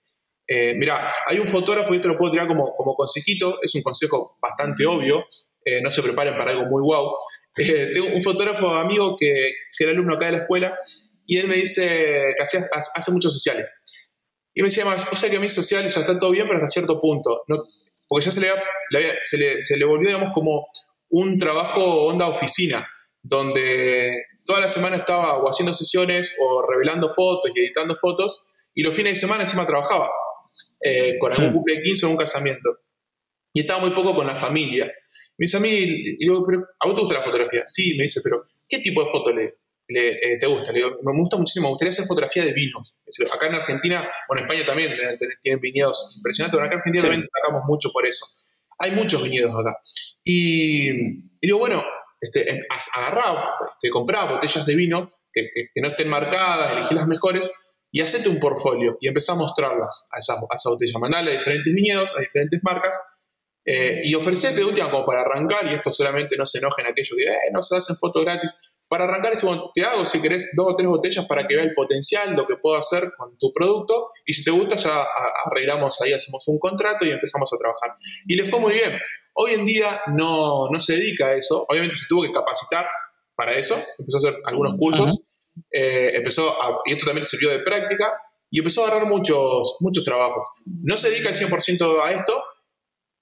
eh, 0.46 0.74
mira, 0.74 1.12
hay 1.26 1.38
un 1.38 1.48
fotógrafo, 1.48 1.94
y 1.94 2.00
te 2.00 2.08
lo 2.08 2.16
puedo 2.16 2.32
tirar 2.32 2.46
como, 2.46 2.74
como 2.76 2.94
consejito, 2.94 3.58
es 3.62 3.74
un 3.74 3.82
consejo 3.82 4.36
bastante 4.40 4.86
obvio, 4.86 5.24
eh, 5.64 5.80
no 5.82 5.90
se 5.90 6.02
preparen 6.02 6.36
para 6.36 6.52
algo 6.52 6.66
muy 6.66 6.82
guau. 6.82 7.12
Eh, 7.58 7.88
tengo 7.94 8.08
un 8.08 8.22
fotógrafo 8.22 8.68
amigo 8.68 9.16
que, 9.18 9.54
que, 9.74 9.84
era 9.84 9.90
alumno 9.90 10.16
acá 10.16 10.26
de 10.26 10.32
la 10.32 10.38
escuela 10.40 10.78
y 11.24 11.38
él 11.38 11.48
me 11.48 11.54
dice 11.54 12.34
que 12.36 12.42
hacía, 12.42 12.60
hace 12.70 13.10
muchos 13.12 13.32
sociales. 13.32 13.66
Y 14.52 14.60
me 14.60 14.68
decía, 14.68 14.84
más, 14.84 15.10
o 15.10 15.16
sea 15.16 15.30
que 15.30 15.36
a 15.36 15.40
mí 15.40 15.48
sociales 15.48 15.94
ya 15.94 16.02
está 16.02 16.18
todo 16.18 16.32
bien, 16.32 16.46
pero 16.46 16.58
hasta 16.58 16.68
cierto 16.68 17.00
punto. 17.00 17.44
No, 17.48 17.64
porque 18.06 18.26
ya 18.26 18.30
se 18.30 18.40
le, 18.42 18.48
se, 19.22 19.38
le, 19.38 19.58
se 19.58 19.78
le 19.78 19.86
volvió, 19.86 20.08
digamos, 20.08 20.34
como 20.34 20.66
un 21.08 21.38
trabajo 21.38 22.04
onda 22.04 22.28
oficina, 22.28 22.86
donde 23.28 24.12
toda 24.44 24.60
la 24.60 24.68
semana 24.68 24.96
estaba 24.96 25.38
o 25.38 25.48
haciendo 25.48 25.74
sesiones 25.74 26.36
o 26.40 26.62
revelando 26.62 27.08
fotos 27.10 27.50
y 27.54 27.60
editando 27.60 27.96
fotos, 27.96 28.54
y 28.74 28.82
los 28.82 28.94
fines 28.94 29.14
de 29.14 29.20
semana 29.20 29.42
encima 29.42 29.66
trabajaba. 29.66 30.10
Eh, 30.80 31.18
con 31.18 31.32
algún 31.32 31.52
cumple 31.52 31.76
de 31.76 31.82
15 31.82 32.06
o 32.06 32.10
un 32.10 32.16
casamiento. 32.16 32.78
Y 33.52 33.60
estaba 33.60 33.80
muy 33.80 33.90
poco 33.90 34.14
con 34.14 34.26
la 34.26 34.36
familia. 34.36 34.84
Me 35.38 35.44
dice 35.44 35.56
a 35.56 35.60
mí, 35.60 35.70
y 35.70 36.16
digo, 36.16 36.42
pero, 36.44 36.64
¿a 36.78 36.86
vos 36.86 36.94
te 36.94 37.00
gusta 37.00 37.18
la 37.18 37.24
fotografía? 37.24 37.62
Sí, 37.66 37.96
me 37.96 38.04
dice, 38.04 38.20
pero 38.22 38.46
¿qué 38.68 38.78
tipo 38.78 39.02
de 39.02 39.10
foto 39.10 39.32
le, 39.32 39.56
eh, 39.88 40.38
te 40.38 40.46
gusta? 40.46 40.72
Le 40.72 40.78
digo, 40.78 40.98
me 41.02 41.18
gusta 41.18 41.36
muchísimo, 41.36 41.68
me 41.68 41.70
gustaría 41.70 41.90
hacer 41.90 42.04
fotografía 42.04 42.44
de 42.44 42.52
vinos. 42.52 42.96
Acá 43.34 43.46
en 43.46 43.54
Argentina, 43.54 44.08
bueno, 44.28 44.42
en 44.42 44.50
España 44.50 44.66
también 44.66 44.92
tienen 45.40 45.60
viñedos 45.60 46.14
impresionantes, 46.18 46.56
pero 46.56 46.66
acá 46.66 46.74
en 46.74 46.80
Argentina 46.80 47.02
también 47.02 47.20
destacamos 47.22 47.62
mucho 47.66 47.90
por 47.92 48.06
eso. 48.06 48.24
Hay 48.78 48.90
muchos 48.90 49.22
viñedos 49.22 49.58
acá. 49.58 49.78
Y, 50.22 50.92
digo, 51.40 51.58
bueno, 51.58 51.84
este, 52.26 52.66
agarrá, 52.96 53.56
este, 53.72 53.90
comprá 53.90 54.24
botellas 54.24 54.64
de 54.66 54.74
vino 54.74 55.08
que, 55.32 55.50
no 55.76 55.88
estén 55.88 56.08
marcadas, 56.08 56.72
elegí 56.72 56.94
las 56.94 57.06
mejores 57.06 57.52
y 57.90 58.00
hacete 58.00 58.28
un 58.28 58.40
portfolio 58.40 58.96
y 59.00 59.08
empezá 59.08 59.32
a 59.32 59.36
mostrarlas 59.36 60.08
a 60.10 60.18
esa, 60.18 60.34
a 60.34 60.56
esa 60.56 60.70
botella. 60.70 60.98
Mandale 60.98 61.30
a 61.30 61.34
diferentes 61.34 61.72
viñedos, 61.72 62.16
a 62.16 62.20
diferentes 62.20 62.60
marcas 62.62 63.00
eh, 63.64 64.00
y 64.04 64.14
ofrecete 64.14 64.56
de 64.56 64.64
última 64.64 64.90
como 64.90 65.04
para 65.04 65.22
arrancar, 65.22 65.66
y 65.66 65.74
esto 65.74 65.92
solamente 65.92 66.36
no 66.36 66.46
se 66.46 66.58
enojen 66.58 66.86
aquellos 66.86 67.16
que 67.16 67.24
eh, 67.24 67.50
no 67.52 67.60
se 67.62 67.76
hacen 67.76 67.96
fotos 67.96 68.24
gratis. 68.24 68.54
Para 68.88 69.04
arrancar, 69.04 69.32
ese 69.32 69.48
te 69.74 69.84
hago 69.84 70.06
si 70.06 70.22
querés 70.22 70.52
dos 70.54 70.72
o 70.72 70.76
tres 70.76 70.88
botellas 70.88 71.26
para 71.26 71.46
que 71.48 71.56
vea 71.56 71.64
el 71.64 71.74
potencial, 71.74 72.36
lo 72.36 72.46
que 72.46 72.54
puedo 72.56 72.76
hacer 72.76 73.02
con 73.18 73.36
tu 73.36 73.52
producto. 73.52 74.10
Y 74.24 74.32
si 74.32 74.44
te 74.44 74.52
gusta, 74.52 74.76
ya 74.76 75.04
arreglamos 75.44 76.00
ahí, 76.00 76.12
hacemos 76.12 76.46
un 76.46 76.60
contrato 76.60 77.04
y 77.04 77.10
empezamos 77.10 77.52
a 77.52 77.58
trabajar. 77.58 77.96
Y 78.26 78.36
le 78.36 78.46
fue 78.46 78.60
muy 78.60 78.74
bien. 78.74 78.96
Hoy 79.38 79.52
en 79.52 79.66
día 79.66 80.00
no, 80.08 80.68
no 80.70 80.80
se 80.80 80.94
dedica 80.94 81.28
a 81.28 81.34
eso. 81.34 81.66
Obviamente 81.68 81.96
se 81.96 82.06
tuvo 82.08 82.22
que 82.22 82.32
capacitar 82.32 82.86
para 83.34 83.56
eso. 83.56 83.74
Empezó 83.98 84.16
a 84.16 84.18
hacer 84.18 84.40
algunos 84.44 84.76
cursos. 84.78 85.20
Eh, 85.70 86.12
empezó 86.14 86.54
y 86.84 86.92
esto 86.92 87.06
también 87.06 87.24
sirvió 87.24 87.50
de 87.50 87.60
práctica, 87.60 88.12
y 88.50 88.58
empezó 88.58 88.84
a 88.84 88.88
agarrar 88.88 89.08
muchos, 89.08 89.76
muchos 89.80 90.04
trabajos. 90.04 90.48
No 90.64 90.96
se 90.96 91.10
dedica 91.10 91.28
al 91.28 91.34
100% 91.34 92.02
a 92.02 92.12
esto, 92.12 92.42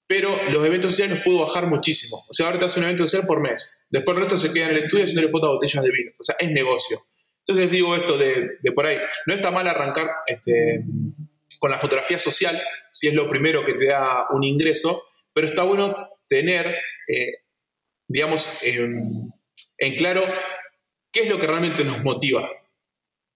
pero 0.07 0.29
los 0.51 0.63
eventos 0.65 0.91
sociales 0.91 1.17
nos 1.17 1.25
pudo 1.25 1.45
bajar 1.45 1.67
muchísimo. 1.67 2.17
O 2.29 2.33
sea, 2.33 2.47
ahora 2.47 2.59
te 2.59 2.65
hace 2.65 2.79
un 2.79 2.85
evento 2.85 3.03
social 3.03 3.25
por 3.25 3.41
mes. 3.41 3.79
Después 3.89 4.15
el 4.15 4.23
resto 4.23 4.37
se 4.37 4.53
queda 4.53 4.65
en 4.65 4.71
el 4.71 4.83
estudio 4.83 5.03
haciéndole 5.03 5.29
fotos 5.29 5.49
a 5.49 5.53
botellas 5.53 5.83
de 5.83 5.91
vino. 5.91 6.11
O 6.19 6.23
sea, 6.23 6.35
es 6.39 6.51
negocio. 6.51 6.97
Entonces 7.39 7.71
digo 7.71 7.95
esto 7.95 8.17
de, 8.17 8.57
de 8.61 8.71
por 8.71 8.85
ahí. 8.85 8.97
No 9.25 9.33
está 9.33 9.51
mal 9.51 9.67
arrancar 9.67 10.09
este, 10.27 10.83
con 11.59 11.71
la 11.71 11.79
fotografía 11.79 12.19
social, 12.19 12.61
si 12.91 13.07
es 13.07 13.13
lo 13.13 13.29
primero 13.29 13.65
que 13.65 13.73
te 13.73 13.87
da 13.87 14.27
un 14.31 14.43
ingreso, 14.43 14.99
pero 15.35 15.47
está 15.47 15.61
bueno 15.61 16.09
tener, 16.27 16.75
eh, 17.07 17.43
digamos, 18.07 18.63
en 18.63 19.95
claro 19.97 20.23
¿Qué 21.15 21.21
es 21.21 21.29
lo 21.29 21.39
que 21.39 21.47
realmente 21.47 21.85
nos 21.85 22.03
motiva? 22.03 22.45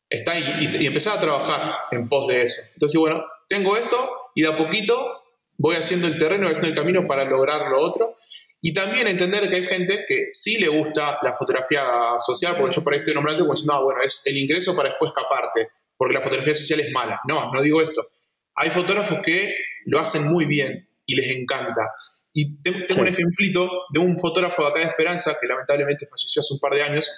Está 0.10 0.38
y, 0.38 0.82
y, 0.82 0.86
empezar 0.86 1.18
a 1.18 1.22
trabajar 1.22 1.76
en 1.92 2.10
pos 2.10 2.28
de 2.28 2.42
eso. 2.42 2.74
Entonces, 2.74 3.00
bueno, 3.00 3.24
tengo 3.48 3.78
esto 3.78 4.32
y 4.36 4.42
de 4.42 4.50
a 4.50 4.58
poquito 4.58 5.24
voy 5.58 5.78
haciendo 5.78 6.08
el 6.08 6.20
terreno, 6.20 6.44
voy 6.44 6.52
haciendo 6.52 6.68
el 6.68 6.76
camino 6.76 7.08
para 7.08 7.24
lograr 7.24 7.70
lo 7.70 7.80
otro. 7.80 8.18
Y 8.60 8.74
también 8.74 9.08
entender 9.08 9.50
que 9.50 9.56
hay 9.56 9.66
gente 9.66 10.04
que 10.06 10.28
sí 10.34 10.58
le 10.58 10.68
gusta 10.68 11.20
la 11.24 11.34
fotografía 11.34 11.86
social, 12.18 12.56
porque 12.58 12.76
yo 12.76 12.84
por 12.84 12.92
ahí 12.92 13.00
estoy 13.00 13.14
nombrando 13.14 13.46
como 13.46 13.54
diciendo, 13.54 13.76
no, 13.76 13.84
bueno, 13.86 14.02
es 14.02 14.24
el 14.26 14.36
ingreso 14.36 14.76
para 14.76 14.90
después 14.90 15.14
escaparte, 15.16 15.70
porque 15.96 16.16
la 16.16 16.22
fotografía 16.22 16.56
social 16.56 16.82
es 16.82 16.92
mala. 16.92 17.22
No, 17.30 17.54
no 17.54 17.62
digo 17.62 17.82
esto. 17.82 18.10
Hay 18.56 18.72
fotógrafos 18.72 19.20
que 19.24 19.56
lo 19.86 20.00
hacen 20.00 20.26
muy 20.30 20.44
bien 20.44 20.89
y 21.10 21.16
les 21.16 21.36
encanta. 21.36 21.92
Y 22.34 22.62
tengo 22.62 23.02
un 23.02 23.08
ejemplito 23.08 23.68
de 23.92 24.00
un 24.00 24.18
fotógrafo 24.20 24.62
de 24.62 24.68
acá 24.70 24.80
de 24.82 24.86
Esperanza, 24.86 25.36
que 25.42 25.48
lamentablemente 25.48 26.06
falleció 26.06 26.42
hace 26.42 26.54
un 26.54 26.60
par 26.60 26.74
de 26.74 26.84
años, 26.84 27.10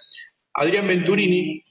Adrián 0.53 0.87
Venturini, 0.87 1.61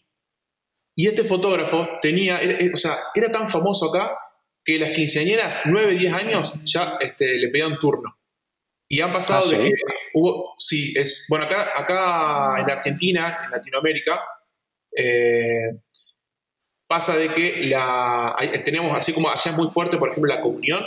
y 0.94 1.06
este 1.06 1.24
fotógrafo 1.24 1.88
tenía, 2.02 2.38
o 2.74 2.76
sea, 2.76 2.94
era 3.14 3.32
tan 3.32 3.48
famoso 3.48 3.88
acá 3.88 4.14
que 4.62 4.78
las 4.78 4.90
quinceañeras, 4.90 5.60
9, 5.64 5.92
10 5.94 6.12
años, 6.12 6.54
ya 6.64 6.98
este, 7.00 7.38
le 7.38 7.48
pedían 7.48 7.78
turno. 7.78 8.18
Y 8.86 9.00
han 9.00 9.12
pasado 9.12 9.44
ah, 9.46 9.56
de 9.56 9.70
que 9.70 9.74
hubo, 10.12 10.54
sí, 10.58 10.92
es, 10.96 11.26
bueno, 11.30 11.46
acá, 11.46 11.70
acá 11.74 12.60
en 12.60 12.70
Argentina, 12.70 13.38
en 13.44 13.50
Latinoamérica, 13.50 14.20
Eh, 14.92 15.70
pasa 16.88 17.16
de 17.16 17.28
que 17.28 17.66
la, 17.66 18.34
tenemos 18.64 18.92
así 18.96 19.12
como 19.12 19.28
allá 19.28 19.52
es 19.52 19.56
muy 19.56 19.68
fuerte, 19.68 19.96
por 19.96 20.10
ejemplo, 20.10 20.28
la 20.28 20.40
comunión. 20.40 20.84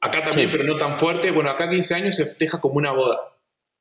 Acá 0.00 0.22
también, 0.22 0.50
pero 0.50 0.64
no 0.64 0.78
tan 0.78 0.96
fuerte. 0.96 1.30
Bueno, 1.30 1.50
acá 1.50 1.68
15 1.68 1.94
años 1.94 2.16
se 2.16 2.24
festeja 2.24 2.60
como 2.60 2.76
una 2.76 2.92
boda. 2.92 3.18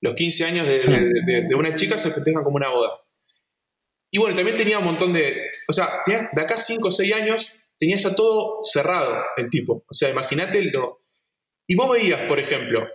Los 0.01 0.15
15 0.15 0.45
años 0.45 0.67
de, 0.67 1.55
una 1.55 1.73
chica 1.75 1.97
se 1.97 2.11
festejan 2.11 2.43
como 2.43 2.57
una 2.57 2.69
boda. 2.69 3.01
Y 4.11 4.17
bueno, 4.17 4.35
también 4.35 4.57
tenía 4.57 4.79
un 4.79 4.85
montón 4.85 5.13
de. 5.13 5.49
O 5.67 5.73
sea, 5.73 6.01
de 6.05 6.41
acá 6.41 6.59
5 6.59 6.87
o 6.87 6.91
6 6.91 7.13
años 7.13 7.53
tenía 7.77 7.97
ya 7.97 8.15
todo 8.15 8.63
cerrado 8.63 9.23
el 9.37 9.49
tipo. 9.49 9.85
O 9.87 9.93
sea, 9.93 10.09
imagínate 10.09 10.63
lo. 10.63 11.01
Y 11.67 11.75
vos 11.75 11.91
veías, 11.91 12.21
por 12.21 12.39
ejemplo, 12.39 12.87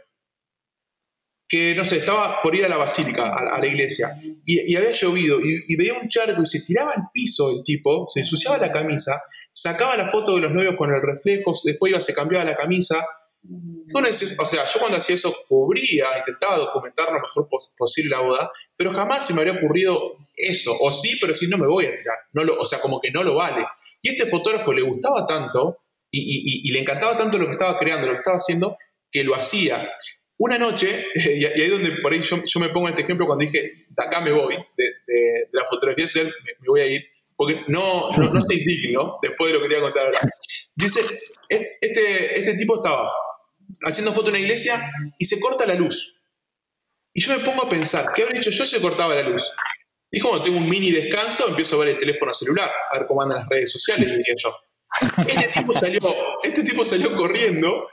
que, 1.48 1.74
no 1.74 1.84
sé, 1.84 1.98
estaba 1.98 2.42
por 2.42 2.54
ir 2.54 2.64
a 2.64 2.68
la 2.68 2.76
basílica, 2.76 3.32
a, 3.32 3.58
la 3.58 3.66
iglesia, 3.66 4.08
y, 4.44 4.74
había 4.74 4.90
llovido, 4.90 5.38
y, 5.40 5.76
veía 5.76 5.94
un 5.94 6.08
charco 6.08 6.42
y 6.42 6.46
se 6.46 6.64
tiraba 6.66 6.90
al 6.90 7.04
piso 7.12 7.50
el 7.50 7.64
tipo, 7.64 8.06
se 8.12 8.20
ensuciaba 8.20 8.58
la 8.58 8.72
camisa, 8.72 9.22
sacaba 9.54 9.96
la 9.96 10.10
foto 10.10 10.34
de 10.34 10.42
los 10.42 10.52
novios 10.52 10.74
con 10.76 10.92
el 10.92 11.00
reflejo, 11.00 11.52
después 11.64 11.90
iba, 11.90 12.00
se 12.00 12.12
cambiaba 12.12 12.44
la 12.44 12.56
camisa. 12.56 13.06
o 13.94 14.48
sea, 14.48 14.66
yo 14.66 14.80
cuando 14.80 14.98
hacía 14.98 15.14
eso 15.14 15.34
cubría, 15.48 16.18
intentaba 16.18 16.58
documentar 16.58 17.12
lo 17.12 17.20
mejor 17.20 17.48
posible 17.76 18.10
la 18.10 18.20
boda, 18.20 18.50
pero 18.76 18.92
jamás 18.92 19.26
se 19.26 19.32
me 19.32 19.40
habría 19.40 19.54
ocurrido 19.54 20.16
eso. 20.36 20.74
O 20.80 20.92
sí, 20.92 21.16
pero 21.20 21.34
sí 21.34 21.48
no 21.48 21.56
me 21.56 21.66
voy 21.66 21.86
a 21.86 21.94
tirar. 21.94 22.18
No 22.32 22.42
lo, 22.42 22.58
o 22.58 22.66
sea, 22.66 22.80
como 22.80 23.00
que 23.00 23.10
no 23.10 23.22
lo 23.22 23.36
vale. 23.36 23.64
Y 24.02 24.10
este 24.10 24.26
fotógrafo 24.26 24.72
le 24.72 24.82
gustaba 24.82 25.26
tanto 25.26 25.78
y, 26.10 26.70
le 26.70 26.80
encantaba 26.80 27.16
tanto 27.16 27.38
lo 27.38 27.46
que 27.46 27.52
estaba 27.52 27.78
creando, 27.78 28.06
lo 28.06 28.12
que 28.12 28.18
estaba 28.18 28.36
haciendo, 28.36 28.76
que 29.10 29.24
lo 29.24 29.34
hacía. 29.34 29.90
Una 30.36 30.58
noche, 30.58 31.06
y 31.14 31.44
ahí 31.44 31.68
donde 31.68 31.92
por 32.02 32.12
ahí 32.12 32.20
yo, 32.22 32.60
me 32.60 32.68
pongo 32.68 32.88
este 32.88 33.02
ejemplo 33.02 33.26
cuando 33.26 33.44
dije, 33.44 33.86
de 33.88 34.02
acá 34.02 34.20
me 34.20 34.32
voy, 34.32 34.56
de, 34.76 35.48
la 35.52 35.64
fotografía 35.66 36.06
social 36.06 36.32
me, 36.44 36.66
voy 36.66 36.80
a 36.80 36.86
ir, 36.86 37.04
porque 37.36 37.62
no, 37.68 38.08
no, 38.10 38.30
no 38.32 38.38
estoy 38.38 38.64
digno, 38.64 39.18
después 39.22 39.52
de 39.52 39.58
lo 39.58 39.62
que 39.62 39.68
te 39.68 39.74
voy 39.74 39.82
a 39.82 39.86
contar 39.86 40.06
ahora. 40.06 40.20
Dice, 40.74 41.00
este, 41.48 42.38
este 42.38 42.54
tipo 42.54 42.76
estaba 42.76 43.10
haciendo 43.82 44.12
foto 44.12 44.28
en 44.28 44.34
una 44.34 44.40
iglesia 44.40 44.90
y 45.18 45.24
se 45.26 45.40
corta 45.40 45.66
la 45.66 45.74
luz. 45.74 46.22
Y 47.12 47.20
yo 47.20 47.36
me 47.36 47.44
pongo 47.44 47.64
a 47.64 47.68
pensar, 47.68 48.08
¿qué 48.14 48.22
habría 48.22 48.40
hecho 48.40 48.50
yo 48.50 48.64
si 48.64 48.80
cortaba 48.80 49.14
la 49.14 49.22
luz? 49.22 49.50
Y 50.10 50.20
como 50.20 50.42
tengo 50.42 50.58
un 50.58 50.68
mini 50.68 50.90
descanso, 50.90 51.48
empiezo 51.48 51.76
a 51.76 51.80
ver 51.80 51.94
el 51.94 51.98
teléfono 51.98 52.32
celular, 52.32 52.70
a 52.90 52.98
ver 52.98 53.06
cómo 53.06 53.22
andan 53.22 53.38
las 53.38 53.48
redes 53.48 53.72
sociales, 53.72 54.16
diría 54.16 54.34
yo. 54.36 54.56
Este 55.26 55.60
tipo 55.60 55.74
salió, 55.74 56.00
este 56.42 56.62
tipo 56.62 56.84
salió 56.84 57.16
corriendo 57.16 57.88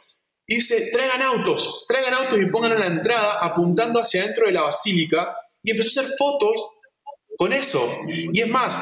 y 0.46 0.56
dice, 0.56 0.92
traigan 0.92 1.22
autos, 1.22 1.86
traigan 1.88 2.14
autos 2.14 2.40
y 2.40 2.46
pongan 2.46 2.74
a 2.74 2.80
la 2.80 2.88
entrada 2.88 3.40
apuntando 3.40 4.00
hacia 4.00 4.22
adentro 4.22 4.46
de 4.46 4.54
la 4.54 4.64
basílica 4.64 5.36
y 5.64 5.72
empezó 5.72 6.00
a 6.00 6.04
hacer 6.04 6.16
fotos 6.18 6.74
con 7.38 7.54
eso. 7.54 7.92
Y 8.08 8.40
es 8.40 8.48
más, 8.48 8.80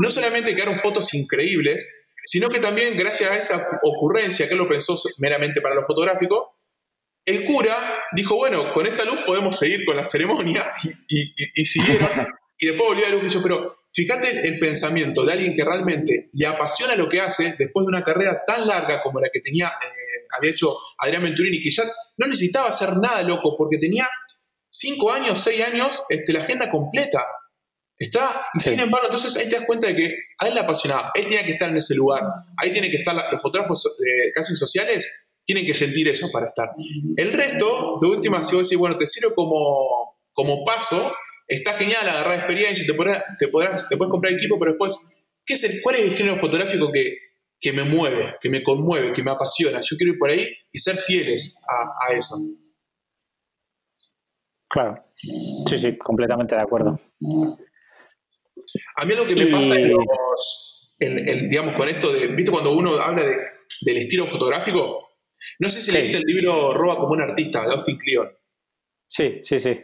no 0.00 0.10
solamente 0.10 0.54
quedaron 0.54 0.78
fotos 0.78 1.12
increíbles, 1.14 2.06
sino 2.24 2.48
que 2.48 2.58
también 2.58 2.96
gracias 2.96 3.30
a 3.30 3.36
esa 3.36 3.68
ocurrencia 3.82 4.48
que 4.48 4.56
lo 4.56 4.68
pensó 4.68 4.96
meramente 5.18 5.60
para 5.60 5.74
lo 5.74 5.84
fotográfico, 5.84 6.56
el 7.24 7.44
cura 7.44 8.04
dijo, 8.12 8.36
bueno, 8.36 8.72
con 8.72 8.86
esta 8.86 9.04
luz 9.04 9.18
podemos 9.26 9.58
seguir 9.58 9.84
con 9.84 9.96
la 9.96 10.04
ceremonia 10.04 10.72
y, 11.08 11.32
y 11.54 11.66
siguieron. 11.66 12.26
Y 12.58 12.66
después 12.66 12.88
volvió 12.88 13.06
a 13.06 13.10
lo 13.10 13.20
que 13.20 13.26
hizo, 13.26 13.42
pero 13.42 13.76
fíjate 13.92 14.46
el 14.46 14.58
pensamiento 14.58 15.24
de 15.24 15.32
alguien 15.32 15.54
que 15.54 15.64
realmente 15.64 16.30
le 16.32 16.46
apasiona 16.46 16.94
lo 16.94 17.08
que 17.08 17.20
hace 17.20 17.54
después 17.58 17.84
de 17.84 17.88
una 17.88 18.02
carrera 18.02 18.42
tan 18.46 18.66
larga 18.66 19.02
como 19.02 19.20
la 19.20 19.28
que 19.32 19.40
tenía, 19.40 19.68
eh, 19.68 20.26
había 20.36 20.50
hecho 20.50 20.76
Adrián 20.98 21.22
Venturini, 21.22 21.62
que 21.62 21.70
ya 21.70 21.84
no 22.16 22.26
necesitaba 22.26 22.68
hacer 22.68 22.96
nada 22.96 23.22
loco 23.22 23.54
porque 23.56 23.78
tenía 23.78 24.08
cinco 24.70 25.12
años, 25.12 25.40
seis 25.40 25.62
años, 25.62 26.02
este, 26.08 26.32
la 26.32 26.40
agenda 26.40 26.70
completa. 26.70 27.24
Está, 27.98 28.46
y 28.52 28.58
sin 28.58 28.78
embargo, 28.78 29.06
entonces 29.06 29.34
ahí 29.36 29.48
te 29.48 29.56
das 29.56 29.66
cuenta 29.66 29.86
de 29.86 29.96
que 29.96 30.14
a 30.38 30.48
él 30.48 30.54
le 30.54 30.60
apasionaba, 30.60 31.12
él 31.14 31.24
tenía 31.24 31.44
que 31.44 31.52
estar 31.52 31.70
en 31.70 31.78
ese 31.78 31.94
lugar, 31.94 32.22
ahí 32.58 32.70
tiene 32.70 32.90
que 32.90 32.98
estar, 32.98 33.14
los 33.14 33.40
fotógrafos 33.40 33.98
eh, 34.06 34.32
casi 34.34 34.54
sociales 34.54 35.10
tienen 35.46 35.64
que 35.64 35.72
sentir 35.72 36.06
eso 36.08 36.28
para 36.30 36.48
estar. 36.48 36.70
El 37.16 37.32
resto, 37.32 37.98
de 38.00 38.08
última, 38.08 38.42
si 38.42 38.56
vos 38.56 38.68
decís, 38.68 38.78
bueno, 38.78 38.98
te 38.98 39.06
sirve 39.06 39.32
como, 39.34 40.18
como 40.32 40.64
paso, 40.64 41.14
está 41.46 41.74
genial 41.74 42.06
agarrar 42.06 42.34
experiencia, 42.34 42.84
te 42.84 42.92
podrás, 42.92 43.22
te 43.38 43.48
podrás, 43.48 43.88
te 43.88 43.96
puedes 43.96 44.10
comprar 44.10 44.32
equipo, 44.34 44.58
pero 44.58 44.72
después, 44.72 45.16
¿qué 45.46 45.54
es 45.54 45.64
el, 45.64 45.80
¿cuál 45.82 45.96
es 45.96 46.02
el 46.02 46.14
género 46.14 46.38
fotográfico 46.38 46.90
que, 46.92 47.16
que 47.60 47.72
me 47.72 47.84
mueve, 47.84 48.36
que 48.40 48.50
me 48.50 48.62
conmueve, 48.62 49.12
que 49.12 49.22
me 49.22 49.30
apasiona? 49.30 49.80
Yo 49.80 49.96
quiero 49.96 50.12
ir 50.12 50.18
por 50.18 50.30
ahí 50.30 50.48
y 50.72 50.78
ser 50.78 50.96
fieles 50.96 51.56
a, 51.68 52.12
eso. 52.12 52.34
Claro, 54.68 55.02
sí, 55.66 55.78
sí, 55.78 55.96
completamente 55.96 56.56
de 56.56 56.60
acuerdo. 56.60 57.00
A 58.96 59.04
mí 59.04 59.14
lo 59.14 59.26
que 59.26 59.36
me 59.36 59.46
pasa 59.46 59.74
en 60.98 61.50
digamos, 61.50 61.74
con 61.74 61.88
esto 61.88 62.12
de, 62.12 62.28
¿viste 62.28 62.50
cuando 62.50 62.72
uno 62.72 62.98
habla 62.98 63.22
de, 63.22 63.36
del 63.82 63.96
estilo 63.98 64.26
fotográfico? 64.26 65.06
No 65.58 65.70
sé 65.70 65.80
si 65.80 65.92
leíste 65.92 66.18
el 66.18 66.24
libro 66.24 66.72
Roba 66.72 66.96
como 66.96 67.12
un 67.12 67.20
artista, 67.20 67.62
de 67.62 67.74
Austin 67.74 67.98
Kleon. 67.98 68.30
Sí, 69.08 69.40
sí, 69.42 69.58
sí. 69.58 69.78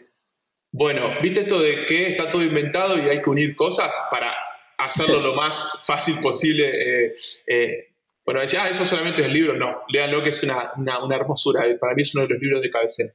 Bueno, 0.71 1.21
¿viste 1.23 1.43
esto 1.43 1.61
de 1.61 1.85
que 1.87 2.09
está 2.09 2.31
todo 2.31 2.43
inventado 2.43 2.97
y 2.97 3.09
hay 3.09 3.21
que 3.21 3.29
unir 3.31 3.55
cosas 3.55 3.95
para 4.11 4.35
hacerlo 4.79 5.21
lo 5.21 5.35
más 5.35 5.83
fácil 5.87 6.17
posible? 6.23 6.65
Eh, 6.65 7.15
eh, 7.47 7.93
bueno, 8.25 8.41
decía, 8.41 8.65
ah, 8.65 8.71
eso 8.71 8.87
solamente 8.87 9.21
es 9.21 9.29
el 9.29 9.35
libro. 9.35 9.55
No, 9.55 9.83
léanlo 9.89 10.23
que 10.23 10.31
es 10.31 10.43
una, 10.43 10.73
hermosura. 11.15 11.67
Eh, 11.67 11.77
para 11.77 11.95
mí 11.95 12.03
es 12.03 12.15
uno 12.15 12.27
de 12.27 12.35
los 12.35 12.41
libros 12.41 12.63
de 12.63 12.71
cabecera. 12.71 13.11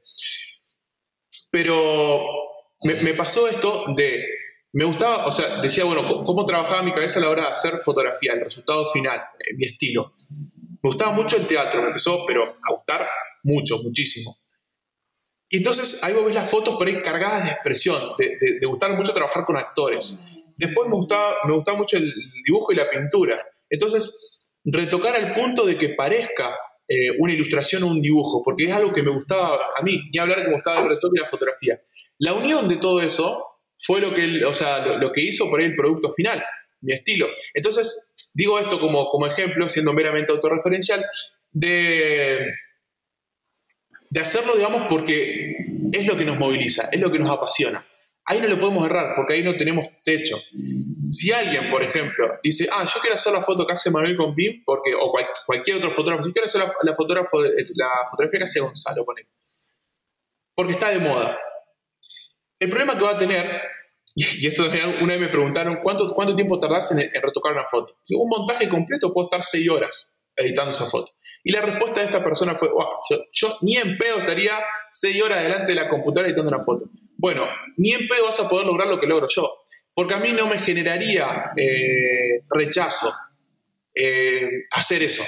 Pero 1.50 2.24
me, 2.84 3.14
pasó 3.14 3.48
esto 3.48 3.86
de, 3.96 4.24
me 4.72 4.84
gustaba, 4.84 5.26
o 5.26 5.32
sea, 5.32 5.60
decía, 5.60 5.84
bueno, 5.84 6.24
cómo 6.24 6.44
trabajaba 6.44 6.82
mi 6.82 6.92
cabeza 6.92 7.18
a 7.18 7.22
la 7.22 7.30
hora 7.30 7.42
de 7.42 7.48
hacer 7.48 7.80
fotografía, 7.82 8.34
el 8.34 8.40
resultado 8.40 8.86
final, 8.92 9.20
mi 9.56 9.66
estilo. 9.66 10.12
Me 10.82 10.90
gustaba 10.90 11.12
mucho 11.12 11.36
el 11.36 11.46
teatro, 11.46 11.80
me 11.80 11.88
empezó, 11.88 12.24
pero 12.26 12.44
a 12.44 12.74
gustar 12.74 13.08
mucho, 13.42 13.78
muchísimo. 13.82 14.30
Y 15.48 15.58
entonces 15.58 16.04
ahí 16.04 16.12
vos 16.12 16.26
ves 16.26 16.34
las 16.34 16.50
fotos 16.50 16.76
por 16.76 16.86
ahí 16.86 17.00
cargadas 17.00 17.44
de 17.44 17.50
expresión, 17.52 17.98
de, 18.18 18.66
gustar 18.66 18.94
mucho 18.94 19.14
trabajar 19.14 19.44
con 19.44 19.56
actores. 19.56 20.24
Después 20.56 20.88
me 20.88 20.96
gustaba, 20.96 21.36
me 21.46 21.54
gustaba 21.54 21.78
mucho 21.78 21.96
el 21.96 22.12
dibujo 22.44 22.72
y 22.72 22.76
la 22.76 22.90
pintura. 22.90 23.42
Entonces, 23.70 24.52
retocar 24.64 25.16
al 25.16 25.32
punto 25.32 25.64
de 25.64 25.78
que 25.78 25.90
parezca 25.90 26.54
eh, 26.86 27.12
una 27.18 27.32
ilustración 27.32 27.84
o 27.84 27.86
un 27.86 28.02
dibujo, 28.02 28.42
porque 28.42 28.64
es 28.64 28.72
algo 28.72 28.92
que 28.92 29.02
me 29.02 29.10
gustaba 29.10 29.58
a 29.76 29.82
mí, 29.82 30.02
ni 30.12 30.18
hablar 30.18 30.42
que 30.42 30.48
me 30.48 30.54
gustaba 30.54 30.80
el 30.80 30.88
retoque 30.90 31.14
y 31.16 31.20
la 31.22 31.28
fotografía. 31.28 31.80
La 32.18 32.34
unión 32.34 32.68
de 32.68 32.76
todo 32.76 33.00
eso 33.00 33.42
fue 33.78 34.00
lo 34.00 34.14
que, 34.14 34.44
o 34.44 34.54
sea, 34.54 34.84
lo, 34.84 35.12
que 35.12 35.22
hizo 35.22 35.48
por 35.48 35.62
el 35.62 35.74
producto 35.74 36.12
final, 36.12 36.44
mi 36.80 36.92
estilo. 36.92 37.28
Entonces, 37.54 38.30
digo 38.34 38.58
esto 38.58 38.80
como, 38.80 39.08
como 39.08 39.26
ejemplo, 39.26 39.68
siendo 39.68 39.92
meramente 39.92 40.32
autorreferencial, 40.32 41.04
de 41.50 42.46
de 44.10 44.20
hacerlo, 44.20 44.54
digamos, 44.56 44.86
porque 44.88 45.56
es 45.92 46.06
lo 46.06 46.16
que 46.16 46.24
nos 46.24 46.38
moviliza, 46.38 46.88
es 46.90 47.00
lo 47.00 47.10
que 47.10 47.18
nos 47.18 47.30
apasiona. 47.30 47.86
Ahí 48.24 48.40
no 48.40 48.48
le 48.48 48.56
podemos 48.56 48.84
errar, 48.84 49.14
porque 49.16 49.34
ahí 49.34 49.42
no 49.42 49.56
tenemos 49.56 49.86
techo. 50.04 50.38
Si 51.10 51.32
alguien, 51.32 51.70
por 51.70 51.82
ejemplo, 51.82 52.38
dice, 52.42 52.68
ah, 52.70 52.84
yo 52.84 53.00
quiero 53.00 53.14
hacer 53.14 53.32
la 53.32 53.42
foto 53.42 53.66
que 53.66 53.72
hace 53.72 53.90
Manuel 53.90 54.16
con 54.16 54.34
BIM, 54.34 54.64
porque, 54.64 54.94
o 54.94 55.10
cualquier 55.46 55.76
otro 55.76 55.92
fotógrafo, 55.92 56.22
si 56.22 56.32
quiero 56.32 56.46
hacer 56.46 56.60
la, 56.60 56.66
la, 56.82 56.92
la 56.92 58.08
fotografía 58.10 58.38
que 58.38 58.44
hace 58.44 58.60
Gonzalo 58.60 59.04
con 59.04 59.18
él, 59.18 59.26
porque 60.54 60.72
está 60.72 60.90
de 60.90 60.98
moda. 60.98 61.38
El 62.58 62.70
problema 62.70 62.96
que 62.96 63.04
va 63.04 63.12
a 63.12 63.18
tener, 63.18 63.60
y 64.14 64.46
esto 64.46 64.64
también 64.64 65.02
una 65.02 65.14
vez 65.14 65.20
me 65.20 65.28
preguntaron, 65.28 65.78
¿cuánto, 65.82 66.12
cuánto 66.14 66.34
tiempo 66.34 66.58
tardás 66.58 66.92
en, 66.92 67.00
en 67.00 67.22
retocar 67.22 67.52
una 67.52 67.64
foto? 67.64 67.98
Un 68.10 68.28
montaje 68.28 68.68
completo 68.68 69.12
puedo 69.12 69.26
estar 69.26 69.42
seis 69.42 69.68
horas 69.68 70.12
editando 70.36 70.70
esa 70.70 70.86
foto. 70.86 71.12
Y 71.44 71.52
la 71.52 71.60
respuesta 71.60 72.00
de 72.00 72.06
esta 72.06 72.22
persona 72.22 72.54
fue, 72.54 72.68
yo, 73.32 73.56
ni 73.62 73.76
en 73.76 73.96
pedo 73.96 74.18
estaría 74.18 74.58
seis 74.90 75.22
horas 75.22 75.42
delante 75.42 75.72
de 75.72 75.76
la 75.76 75.88
computadora 75.88 76.28
editando 76.28 76.54
una 76.54 76.62
foto. 76.62 76.86
Bueno, 77.16 77.46
ni 77.76 77.92
en 77.92 78.06
pedo 78.08 78.24
vas 78.24 78.38
a 78.40 78.48
poder 78.48 78.66
lograr 78.66 78.88
lo 78.88 79.00
que 79.00 79.06
logro 79.06 79.26
yo, 79.28 79.62
porque 79.94 80.14
a 80.14 80.18
mí 80.18 80.32
no 80.32 80.46
me 80.46 80.58
generaría 80.58 81.52
eh, 81.56 82.42
rechazo 82.50 83.12
eh, 83.94 84.64
hacer 84.70 85.02
eso. 85.02 85.22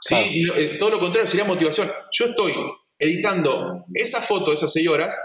¿sí? 0.00 0.44
Eh, 0.56 0.76
todo 0.78 0.90
lo 0.90 0.98
contrario, 0.98 1.28
sería 1.28 1.44
motivación. 1.44 1.90
Yo 2.10 2.26
estoy 2.26 2.54
editando 2.98 3.84
esa 3.94 4.20
foto, 4.20 4.52
esas 4.52 4.72
seis 4.72 4.88
horas, 4.88 5.18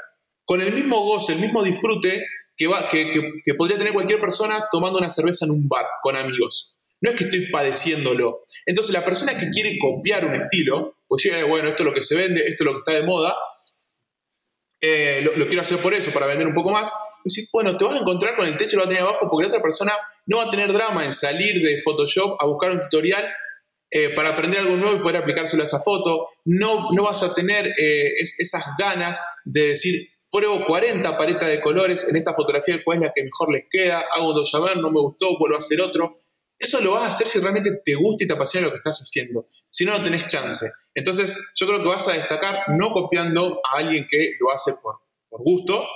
con 0.48 0.62
el 0.62 0.74
mismo 0.74 1.02
goce, 1.02 1.34
el 1.34 1.40
mismo 1.40 1.62
disfrute 1.62 2.26
que, 2.56 2.68
va, 2.68 2.88
que 2.90 3.54
podría 3.56 3.78
tener 3.78 3.92
cualquier 3.92 4.22
persona 4.22 4.66
tomando 4.72 4.98
una 4.98 5.12
cerveza 5.12 5.46
en 5.46 5.52
un 5.52 5.68
bar 5.68 5.86
con 6.02 6.16
amigos. 6.16 6.78
No 7.02 7.12
es 7.12 7.18
que 7.18 7.26
estoy 7.26 7.52
padeciéndolo. 7.52 8.42
Entonces 8.66 8.94
la 8.94 9.04
persona 9.04 9.38
que 9.38 9.50
quiere 9.50 9.78
copiar 9.78 10.26
un 10.26 10.36
estilo, 10.36 10.96
pues 11.06 11.24
llega, 11.24 11.44
bueno, 11.46 11.68
esto 11.68 11.84
es 11.84 11.90
lo 11.90 11.94
que 11.94 12.04
se 12.04 12.16
vende, 12.16 12.48
esto 12.48 12.64
es 12.64 12.66
lo 12.66 12.74
que 12.74 12.80
está 12.80 12.94
de 12.94 13.04
moda, 13.04 13.36
eh, 14.80 15.22
lo, 15.36 15.48
quiero 15.48 15.62
hacer 15.62 15.80
por 15.80 15.94
eso, 15.94 16.12
para 16.12 16.28
vender 16.28 16.48
un 16.48 16.54
poco 16.54 16.72
más. 16.72 16.94
Decir, 17.26 17.46
bueno, 17.52 17.76
te 17.76 17.84
vas 17.84 17.96
a 17.98 18.00
encontrar 18.00 18.36
con 18.36 18.48
el 18.48 18.56
techo 18.58 18.78
lo 18.78 18.84
va 18.84 18.86
a 18.86 18.90
tener 18.90 19.04
abajo 19.04 19.28
porque 19.30 19.44
la 19.44 19.50
otra 19.50 19.62
persona 19.62 19.94
no 20.28 20.38
va 20.38 20.46
a 20.46 20.50
tener 20.50 20.72
drama 20.72 21.04
en 21.04 21.14
salir 21.14 21.62
de 21.62 21.82
Photoshop 21.82 22.38
a 22.40 22.46
buscar 22.46 22.72
un 22.72 22.82
tutorial 22.82 23.28
eh, 23.90 24.10
para 24.10 24.30
aprender 24.30 24.60
algo 24.60 24.76
nuevo 24.78 24.96
y 24.96 25.00
poder 25.00 25.18
aplicárselo 25.18 25.64
a 25.64 25.66
esa 25.66 25.80
foto. 25.80 26.30
No, 26.46 26.92
no 26.94 27.04
vas 27.04 27.24
a 27.24 27.34
tener 27.34 27.68
eh, 27.68 28.14
esas 28.20 28.64
ganas 28.78 29.22
de 29.46 29.70
decir, 29.70 29.96
pruebo 30.32 30.66
40 30.66 31.18
paletas 31.18 31.50
de 31.50 31.62
colores 31.62 32.08
en 32.10 32.16
esta 32.16 32.34
fotografía, 32.34 32.82
cuál 32.84 32.98
es 32.98 33.08
la 33.08 33.14
que 33.14 33.24
mejor 33.24 33.52
les 33.52 33.66
queda, 33.70 34.06
hago 34.12 34.34
dos 34.34 34.52
llaves, 34.52 34.78
no 34.78 34.92
me 34.92 35.02
gustó, 35.02 35.38
vuelvo 35.38 35.56
a 35.56 35.60
hacer 35.60 35.82
otro. 35.82 36.22
Eso 36.60 36.82
lo 36.82 36.94
vas 36.94 37.04
a 37.04 37.08
hacer 37.08 37.28
si 37.28 37.40
realmente 37.40 37.82
te 37.86 37.96
gusta 37.96 38.24
y 38.24 38.28
te 38.28 38.34
apasiona 38.34 38.68
lo 38.68 38.72
que 38.72 38.78
estás 38.78 39.00
haciendo. 39.00 39.48
Si 39.70 39.86
no, 39.86 39.98
no 39.98 40.04
tenés 40.04 40.28
chance. 40.28 40.66
Entonces, 40.94 41.54
yo 41.56 41.68
creo 41.68 41.80
que 41.80 41.88
vas 41.88 42.08
a 42.08 42.14
destacar 42.14 42.64
no 42.70 42.92
copiando 42.92 43.62
a 43.64 43.78
alguien 43.78 44.08
que 44.10 44.32
lo 44.40 44.52
hace 44.52 44.72
por, 44.82 44.96
por 45.30 45.44
gusto. 45.44 45.88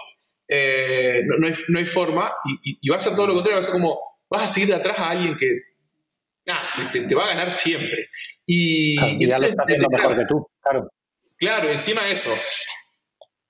Eh, 0.47 1.23
no, 1.25 1.47
hay, 1.47 1.53
no, 1.69 1.79
hay, 1.79 1.85
forma. 1.85 2.31
Y, 2.63 2.77
y, 2.81 2.89
va 2.89 2.97
a 2.97 2.99
ser 2.99 3.15
todo 3.15 3.27
lo 3.27 3.33
contrario. 3.33 3.57
Va 3.57 3.61
a 3.61 3.63
ser 3.63 3.73
como, 3.73 3.99
vas 4.29 4.43
a 4.43 4.53
seguir 4.53 4.69
de 4.69 4.75
atrás 4.75 4.99
a 4.99 5.09
alguien 5.09 5.35
que 5.35 5.47
te, 6.91 7.01
te, 7.01 7.15
va 7.15 7.23
a 7.23 7.27
ganar 7.27 7.51
siempre. 7.51 8.09
Y, 8.45 8.99
y 9.23 9.27
ya 9.27 9.39
lo 9.39 9.45
está 9.45 9.63
haciendo 9.63 9.89
mejor 9.89 10.17
que 10.17 10.25
tú, 10.25 10.47
claro. 10.61 10.91
Claro, 11.37 11.69
encima 11.69 12.03
de 12.03 12.11
eso. 12.11 12.29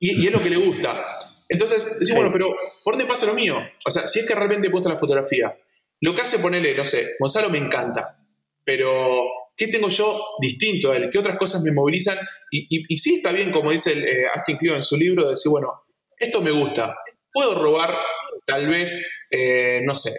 Y, 0.02 0.26
es 0.26 0.34
lo 0.34 0.40
que 0.40 0.50
le 0.50 0.58
gusta. 0.58 1.06
Entonces, 1.48 2.00
decimos, 2.00 2.08
sí. 2.08 2.14
bueno, 2.16 2.32
pero 2.32 2.56
¿por 2.84 2.96
dónde 2.96 3.06
pasa 3.06 3.26
lo 3.26 3.34
mío? 3.34 3.58
O 3.86 3.92
sea, 3.92 4.08
si 4.08 4.20
es 4.20 4.28
que 4.28 4.34
realmente 4.34 4.68
me 4.68 4.74
gusta 4.74 4.90
la 4.90 4.98
fotografía, 4.98 5.56
lo 6.02 6.16
que 6.16 6.22
hace 6.22 6.40
ponerle, 6.40 6.76
no 6.76 6.86
sé, 6.86 7.12
Gonzalo 7.20 7.50
me 7.50 7.60
encanta, 7.60 8.18
pero 8.66 9.22
¿qué 9.56 9.68
tengo 9.68 9.90
yo 9.90 10.20
distinto 10.42 10.92
a 10.92 10.98
él? 10.98 11.10
¿Qué 11.12 11.20
otras 11.20 11.38
cosas 11.38 11.62
me 11.62 11.72
movilizan? 11.72 12.18
Y, 12.50 12.66
y, 12.70 12.86
y 12.88 12.98
sí 12.98 13.16
está 13.18 13.32
bien, 13.32 13.52
como 13.52 13.72
dice 13.72 13.92
el, 13.94 14.04
eh, 14.06 14.26
Astin 14.34 14.58
Clio 14.58 14.76
en 14.76 14.84
su 14.84 14.98
libro, 14.98 15.26
de 15.26 15.32
decir, 15.32 15.52
bueno, 15.52 15.84
esto 16.18 16.42
me 16.42 16.52
gusta. 16.52 16.96
Puedo 17.32 17.62
robar, 17.62 17.96
tal 18.46 18.68
vez, 18.68 19.28
eh, 19.30 19.82
no 19.86 19.96
sé, 19.96 20.12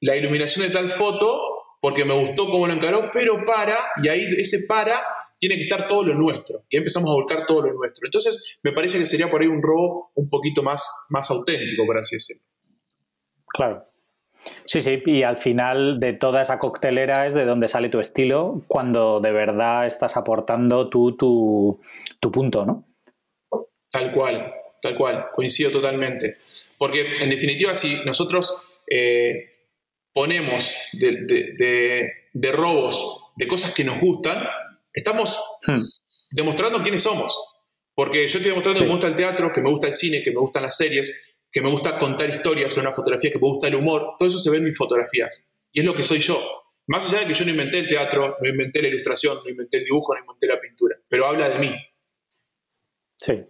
la 0.00 0.16
iluminación 0.16 0.66
de 0.66 0.72
tal 0.72 0.90
foto 0.90 1.40
porque 1.80 2.04
me 2.04 2.14
gustó 2.14 2.46
cómo 2.50 2.66
lo 2.66 2.72
encaró, 2.72 3.10
pero 3.12 3.44
para, 3.44 3.78
y 4.02 4.08
ahí 4.08 4.26
ese 4.38 4.66
para 4.66 5.02
tiene 5.38 5.56
que 5.56 5.62
estar 5.62 5.86
todo 5.86 6.02
lo 6.02 6.14
nuestro. 6.14 6.64
Y 6.68 6.76
empezamos 6.76 7.10
a 7.10 7.14
volcar 7.14 7.46
todo 7.46 7.62
lo 7.62 7.72
nuestro. 7.74 8.06
Entonces, 8.06 8.58
me 8.62 8.72
parece 8.72 8.98
que 8.98 9.06
sería 9.06 9.30
por 9.30 9.42
ahí 9.42 9.48
un 9.48 9.62
robo 9.62 10.12
un 10.14 10.28
poquito 10.28 10.62
más, 10.62 11.06
más 11.10 11.30
auténtico, 11.30 11.84
por 11.86 11.98
así 11.98 12.16
decirlo. 12.16 12.42
Claro. 13.46 13.84
Sí, 14.66 14.80
sí, 14.80 15.02
y 15.06 15.22
al 15.22 15.36
final 15.36 15.98
de 15.98 16.12
toda 16.12 16.42
esa 16.42 16.58
coctelera 16.58 17.26
es 17.26 17.34
de 17.34 17.46
donde 17.46 17.68
sale 17.68 17.88
tu 17.88 18.00
estilo 18.00 18.62
cuando 18.68 19.20
de 19.20 19.32
verdad 19.32 19.86
estás 19.86 20.16
aportando 20.16 20.90
tú 20.90 21.16
tu, 21.16 21.80
tu 22.20 22.30
punto, 22.30 22.66
¿no? 22.66 22.84
Tal 23.90 24.12
cual, 24.12 24.52
tal 24.82 24.94
cual, 24.96 25.28
coincido 25.34 25.70
totalmente. 25.70 26.36
Porque 26.76 27.14
en 27.22 27.30
definitiva, 27.30 27.74
si 27.74 28.04
nosotros 28.04 28.60
eh, 28.90 29.52
ponemos 30.12 30.74
de, 30.92 31.12
de, 31.24 31.54
de, 31.56 32.12
de, 32.32 32.52
robos 32.52 33.30
de 33.36 33.48
cosas 33.48 33.74
que 33.74 33.84
nos 33.84 33.98
gustan, 34.00 34.46
estamos 34.96 35.38
hmm. 35.66 35.80
demostrando 36.32 36.82
quiénes 36.82 37.02
somos. 37.02 37.38
Porque 37.94 38.28
yo 38.28 38.38
estoy 38.38 38.50
demostrando 38.50 38.78
sí. 38.78 38.84
que 38.84 38.88
me 38.88 38.94
gusta 38.94 39.08
el 39.08 39.16
teatro, 39.16 39.52
que 39.52 39.60
me 39.62 39.70
gusta 39.70 39.86
el 39.86 39.94
cine, 39.94 40.22
que 40.22 40.30
me 40.30 40.40
gustan 40.40 40.64
las 40.64 40.76
series, 40.76 41.36
que 41.50 41.62
me 41.62 41.70
gusta 41.70 41.98
contar 41.98 42.28
historias 42.28 42.76
en 42.76 42.82
una 42.82 42.92
fotografía, 42.92 43.30
que 43.30 43.38
me 43.38 43.48
gusta 43.48 43.68
el 43.68 43.76
humor, 43.76 44.16
todo 44.18 44.28
eso 44.28 44.38
se 44.38 44.50
ve 44.50 44.58
en 44.58 44.64
mis 44.64 44.76
fotografías. 44.76 45.42
Y 45.72 45.80
es 45.80 45.86
lo 45.86 45.94
que 45.94 46.02
soy 46.02 46.18
yo. 46.18 46.38
Más 46.88 47.08
allá 47.08 47.20
de 47.20 47.28
que 47.28 47.34
yo 47.34 47.44
no 47.44 47.52
inventé 47.52 47.78
el 47.78 47.88
teatro, 47.88 48.36
no 48.40 48.48
inventé 48.48 48.82
la 48.82 48.88
ilustración, 48.88 49.38
no 49.42 49.50
inventé 49.50 49.78
el 49.78 49.84
dibujo, 49.84 50.14
no 50.14 50.20
inventé 50.20 50.46
la 50.46 50.60
pintura, 50.60 50.96
pero 51.08 51.26
habla 51.26 51.48
de 51.48 51.58
mí. 51.58 51.74
Sí. 53.16 53.44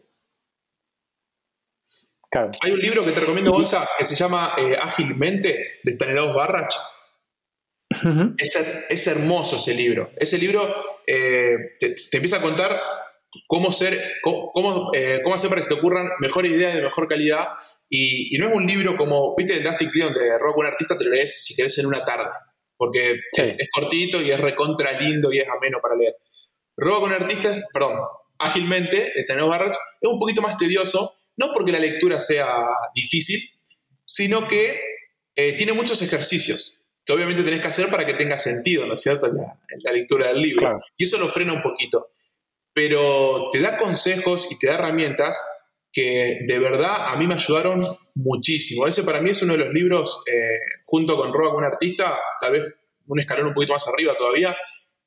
Claro. 2.30 2.50
Hay 2.62 2.72
un 2.72 2.78
libro 2.78 3.04
que 3.04 3.12
te 3.12 3.20
recomiendo, 3.20 3.50
Gonza, 3.50 3.88
que 3.98 4.04
se 4.04 4.14
llama 4.14 4.54
eh, 4.56 4.76
Ágilmente, 4.80 5.80
de 5.82 5.92
Stanislaus 5.92 6.34
Barrach. 6.34 6.74
Uh 7.88 8.08
-huh. 8.08 8.34
es, 8.38 8.84
es, 8.88 9.06
hermoso 9.06 9.56
ese 9.56 9.74
libro. 9.74 10.10
Ese 10.16 10.38
libro 10.38 10.74
eh, 11.06 11.76
te, 11.78 11.90
te, 11.90 12.16
empieza 12.16 12.38
a 12.38 12.42
contar 12.42 12.80
cómo, 13.46 13.70
ser, 13.72 14.18
cómo, 14.22 14.50
cómo, 14.52 14.90
eh, 14.94 15.20
cómo 15.22 15.34
hacer 15.34 15.48
para 15.48 15.60
que 15.60 15.68
se 15.68 15.74
te 15.74 15.78
ocurran 15.78 16.08
mejores 16.20 16.52
ideas 16.52 16.74
de 16.74 16.82
mejor 16.82 17.08
calidad 17.08 17.46
y, 17.88 18.34
y, 18.34 18.38
no 18.38 18.48
es 18.48 18.54
un 18.54 18.66
libro 18.66 18.96
como, 18.96 19.34
viste, 19.36 19.56
el 19.56 19.62
Dusty 19.62 19.88
Cleon 19.88 20.12
de 20.12 20.38
Rock 20.38 20.56
un 20.56 20.66
artista, 20.66 20.96
te 20.96 21.04
lo 21.04 21.12
lees 21.12 21.44
si 21.44 21.54
querés 21.54 21.78
en 21.78 21.86
una 21.86 22.04
tarde, 22.04 22.30
porque 22.76 23.20
sí. 23.32 23.42
es, 23.42 23.56
es, 23.58 23.68
cortito 23.70 24.20
y 24.20 24.30
es 24.32 24.40
recontra 24.40 24.98
lindo 24.98 25.32
y 25.32 25.38
es 25.38 25.48
ameno 25.48 25.78
para 25.80 25.94
leer. 25.94 26.16
Rock 26.76 27.04
un 27.04 27.12
artista, 27.12 27.52
perdón, 27.72 28.00
ágilmente, 28.38 29.12
de 29.14 29.24
Teneo 29.24 29.48
Barrett, 29.48 29.74
es 30.00 30.10
un 30.10 30.18
poquito 30.18 30.42
más 30.42 30.56
tedioso, 30.56 31.12
no 31.36 31.52
porque 31.52 31.72
la 31.72 31.78
lectura 31.78 32.18
sea 32.18 32.66
difícil, 32.94 33.40
sino 34.04 34.48
que 34.48 34.80
eh, 35.36 35.52
tiene 35.56 35.72
muchos 35.72 36.02
ejercicios 36.02 36.85
que 37.06 37.12
obviamente 37.12 37.44
tenés 37.44 37.60
que 37.60 37.68
hacer 37.68 37.88
para 37.88 38.04
que 38.04 38.14
tenga 38.14 38.36
sentido, 38.36 38.84
¿no 38.84 38.94
es 38.94 39.00
cierto?, 39.00 39.28
la, 39.28 39.92
lectura 39.92 40.28
del 40.28 40.42
libro. 40.42 40.58
Claro. 40.58 40.80
Y 40.96 41.04
eso 41.04 41.18
lo 41.18 41.28
frena 41.28 41.52
un 41.52 41.62
poquito. 41.62 42.10
Pero 42.74 43.48
te 43.52 43.60
da 43.60 43.78
consejos 43.78 44.50
y 44.50 44.58
te 44.58 44.66
da 44.66 44.74
herramientas 44.74 45.40
que 45.92 46.40
de 46.46 46.58
verdad 46.58 47.06
a 47.08 47.16
mí 47.16 47.28
me 47.28 47.34
ayudaron 47.34 47.80
muchísimo. 48.14 48.88
Ese 48.88 49.04
para 49.04 49.20
mí 49.20 49.30
es 49.30 49.40
uno 49.40 49.52
de 49.52 49.60
los 49.60 49.72
libros, 49.72 50.24
eh, 50.26 50.58
junto 50.84 51.16
con 51.16 51.32
Roba, 51.32 51.56
un 51.56 51.64
artista, 51.64 52.18
tal 52.40 52.52
vez 52.52 52.64
un 53.06 53.20
escalón 53.20 53.46
un 53.46 53.54
poquito 53.54 53.72
más 53.72 53.86
arriba 53.88 54.14
todavía, 54.18 54.56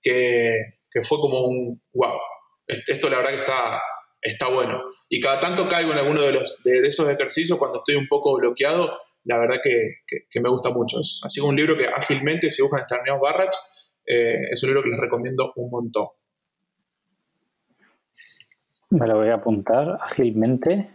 que, 0.02 0.80
que 0.90 1.04
fue 1.04 1.20
como 1.20 1.46
un, 1.46 1.82
wow, 1.94 2.18
esto 2.66 3.10
la 3.10 3.18
verdad 3.18 3.32
que 3.32 3.40
está, 3.42 3.82
está 4.22 4.48
bueno. 4.48 4.82
Y 5.10 5.20
cada 5.20 5.42
tanto 5.42 5.68
caigo 5.68 5.92
en 5.92 5.98
alguno 5.98 6.22
de, 6.22 6.32
los, 6.32 6.64
de, 6.64 6.80
de 6.80 6.88
esos 6.88 7.10
ejercicios 7.10 7.60
cuando 7.60 7.80
estoy 7.80 7.96
un 7.96 8.08
poco 8.08 8.38
bloqueado, 8.38 8.98
la 9.30 9.38
verdad 9.38 9.58
que, 9.64 10.02
que, 10.08 10.26
que 10.30 10.42
me 10.42 10.50
gusta 10.50 10.72
mucho. 10.72 11.00
Es, 11.00 11.22
así 11.24 11.40
un 11.40 11.56
libro 11.56 11.78
que 11.78 11.86
ágilmente, 11.86 12.50
si 12.50 12.64
buscan 12.64 12.84
Starneos 12.84 13.20
Barrach, 13.22 13.56
eh, 14.04 14.50
es 14.52 14.64
un 14.64 14.70
libro 14.70 14.82
que 14.82 14.90
les 14.90 15.00
recomiendo 15.00 15.54
un 15.56 15.70
montón. 15.70 16.08
Me 18.90 19.06
lo 19.06 19.18
voy 19.18 19.30
a 19.30 19.36
apuntar 19.36 20.00
ágilmente. 20.02 20.90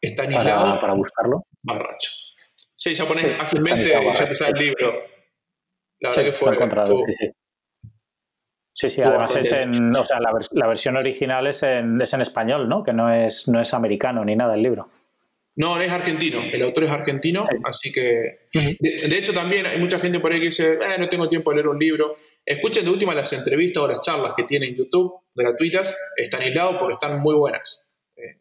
Está 0.00 0.24
para, 0.24 0.80
para 0.80 0.94
buscarlo. 0.94 1.44
Barracho. 1.62 2.10
Sí, 2.56 2.94
ya 2.94 3.04
pones 3.04 3.20
sí, 3.20 3.28
ágilmente 3.38 3.88
y 3.88 4.16
ya 4.16 4.28
te 4.28 4.34
sale 4.34 4.58
el 4.58 4.64
libro. 4.64 4.92
La 6.00 6.08
verdad 6.08 6.22
sí, 6.22 6.30
que 6.30 6.32
fue. 6.32 6.46
Lo 6.46 6.52
he 6.52 6.56
encontrado, 6.56 6.96
sí, 7.06 7.12
sí. 7.12 7.30
Sí, 8.74 8.88
sí, 8.88 9.02
además 9.02 9.36
es 9.36 9.52
en. 9.52 9.94
O 9.94 10.04
sea, 10.04 10.18
la, 10.18 10.32
vers 10.32 10.48
la, 10.52 10.66
versión 10.66 10.96
original 10.96 11.46
es 11.46 11.62
en, 11.62 12.00
es 12.00 12.14
en 12.14 12.22
español, 12.22 12.66
¿no? 12.66 12.82
Que 12.82 12.94
no 12.94 13.12
es, 13.12 13.46
no 13.46 13.60
es 13.60 13.74
americano 13.74 14.24
ni 14.24 14.34
nada 14.34 14.54
el 14.54 14.62
libro. 14.62 14.88
No, 15.56 15.78
es 15.80 15.90
argentino. 15.90 16.42
El 16.50 16.62
autor 16.62 16.84
es 16.84 16.90
argentino, 16.90 17.44
sí. 17.48 17.56
así 17.64 17.92
que. 17.92 18.48
De, 18.54 18.76
de, 18.80 19.18
hecho, 19.18 19.34
también 19.34 19.66
hay 19.66 19.78
mucha 19.78 19.98
gente 19.98 20.18
por 20.18 20.32
ahí 20.32 20.38
que 20.38 20.46
dice: 20.46 20.74
eh, 20.74 20.98
no 20.98 21.08
tengo 21.08 21.28
tiempo 21.28 21.50
de 21.50 21.56
leer 21.56 21.68
un 21.68 21.78
libro. 21.78 22.16
Escuchen 22.44 22.84
de 22.84 22.90
última 22.90 23.14
las 23.14 23.32
entrevistas 23.34 23.82
o 23.82 23.88
las 23.88 24.00
charlas 24.00 24.32
que 24.36 24.44
tiene 24.44 24.68
en 24.68 24.76
YouTube, 24.76 25.12
gratuitas, 25.34 25.94
están 26.16 26.42
aislados 26.42 26.76
porque 26.78 26.94
están 26.94 27.20
muy 27.20 27.34
buenas. 27.34 27.92
Eh, 28.16 28.38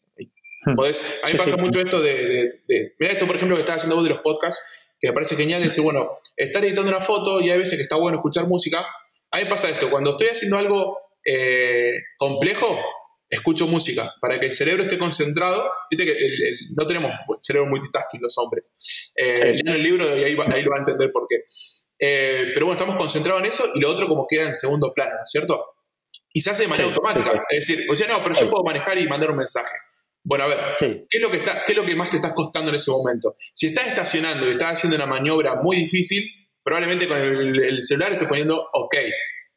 podés, 0.73 1.19
a 1.21 1.25
mí 1.25 1.31
sí, 1.31 1.37
pasa 1.37 1.57
sí. 1.57 1.61
mucho 1.61 1.81
esto 1.81 2.01
de, 2.01 2.13
de, 2.13 2.61
de, 2.67 2.95
Mira, 2.97 3.13
esto, 3.13 3.27
por 3.27 3.35
ejemplo, 3.35 3.57
que 3.57 3.61
estás 3.61 3.77
haciendo 3.77 3.95
vos 3.95 4.05
de 4.05 4.11
los 4.11 4.19
podcasts, 4.19 4.87
que 4.97 5.09
me 5.09 5.13
parece 5.13 5.35
genial. 5.35 5.61
Decir, 5.61 5.83
bueno, 5.83 6.11
estar 6.37 6.63
editando 6.63 6.89
una 6.89 7.01
foto 7.01 7.41
y 7.41 7.49
hay 7.49 7.57
veces 7.57 7.75
que 7.75 7.83
está 7.83 7.97
bueno 7.97 8.19
escuchar 8.19 8.47
música. 8.47 8.85
A 9.31 9.39
mí 9.39 9.45
pasa 9.49 9.69
esto: 9.69 9.89
cuando 9.89 10.11
estoy 10.11 10.27
haciendo 10.27 10.57
algo 10.57 10.97
eh, 11.25 11.91
complejo, 12.17 12.79
escucho 13.31 13.65
música 13.65 14.13
para 14.19 14.39
que 14.39 14.47
el 14.47 14.53
cerebro 14.53 14.83
esté 14.83 14.99
concentrado. 14.99 15.71
Viste 15.89 16.05
que 16.05 16.11
el, 16.11 16.43
el, 16.43 16.57
no 16.75 16.85
tenemos 16.85 17.11
cerebro 17.39 17.69
multitasking 17.69 18.21
los 18.21 18.37
hombres. 18.37 19.13
Eh, 19.15 19.35
sí. 19.35 19.43
Lean 19.63 19.77
el 19.77 19.83
libro 19.83 20.05
y 20.17 20.23
ahí, 20.23 20.37
ahí, 20.53 20.61
lo 20.61 20.71
van 20.71 20.79
a 20.79 20.81
entender 20.81 21.09
por 21.11 21.27
qué. 21.29 21.37
Eh, 21.97 22.51
pero 22.53 22.65
bueno, 22.65 22.77
estamos 22.77 22.97
concentrados 22.97 23.41
en 23.41 23.49
eso 23.49 23.69
y 23.73 23.79
lo 23.79 23.89
otro 23.89 24.07
como 24.07 24.27
queda 24.27 24.47
en 24.47 24.53
segundo 24.53 24.93
plano, 24.93 25.11
¿no 25.15 25.23
es 25.23 25.31
cierto? 25.31 25.65
Y 26.33 26.41
se 26.41 26.51
hace 26.51 26.63
de 26.63 26.67
manera 26.67 26.89
sí, 26.89 26.93
automática. 26.93 27.31
Sí, 27.31 27.57
es 27.57 27.67
decir, 27.67 27.89
o 27.89 27.95
sea, 27.95 28.07
no, 28.07 28.21
pero 28.21 28.35
yo 28.35 28.49
puedo 28.49 28.63
manejar 28.63 28.97
y 28.97 29.07
mandar 29.07 29.31
un 29.31 29.37
mensaje. 29.37 29.71
Bueno, 30.23 30.43
a 30.43 30.47
ver, 30.47 30.57
¿qué, 30.77 31.05
es 31.09 31.21
lo 31.21 31.31
que 31.31 31.37
está, 31.37 31.63
¿qué 31.65 31.71
es 31.71 31.77
lo 31.77 31.85
que 31.85 31.95
más 31.95 32.09
te 32.09 32.17
está 32.17 32.33
costando 32.33 32.69
en 32.69 32.75
ese 32.75 32.91
momento? 32.91 33.37
Si 33.53 33.67
estás 33.67 33.87
estacionando 33.87 34.47
y 34.47 34.53
estás 34.53 34.73
haciendo 34.73 34.97
una 34.97 35.07
maniobra 35.07 35.55
muy 35.55 35.77
difícil, 35.77 36.23
probablemente 36.63 37.07
con 37.07 37.17
el, 37.17 37.63
el 37.63 37.81
celular 37.81 38.11
estés 38.11 38.27
poniendo 38.27 38.67
OK 38.73 38.95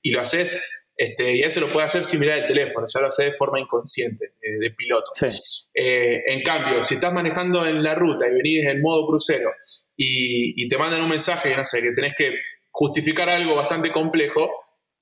y 0.00 0.10
lo 0.10 0.20
haces 0.20 0.62
este, 0.96 1.36
y 1.36 1.42
él 1.42 1.50
se 1.50 1.60
lo 1.60 1.68
puede 1.68 1.86
hacer 1.86 2.04
sin 2.04 2.20
mirar 2.20 2.38
el 2.38 2.46
teléfono, 2.46 2.86
ya 2.92 3.00
lo 3.00 3.08
hace 3.08 3.24
de 3.24 3.32
forma 3.32 3.58
inconsciente, 3.58 4.26
eh, 4.40 4.58
de 4.60 4.70
piloto. 4.70 5.10
Sí. 5.14 5.26
Eh, 5.74 6.22
en 6.26 6.42
cambio, 6.42 6.82
si 6.82 6.94
estás 6.94 7.12
manejando 7.12 7.66
en 7.66 7.82
la 7.82 7.94
ruta 7.94 8.28
y 8.28 8.32
venís 8.32 8.64
en 8.66 8.80
modo 8.80 9.06
crucero 9.06 9.50
y, 9.96 10.62
y, 10.62 10.68
te 10.68 10.78
mandan 10.78 11.02
un 11.02 11.08
mensaje, 11.08 11.56
no 11.56 11.64
sé, 11.64 11.82
que 11.82 11.92
tenés 11.92 12.14
que 12.16 12.34
justificar 12.70 13.28
algo 13.28 13.56
bastante 13.56 13.90
complejo 13.90 14.50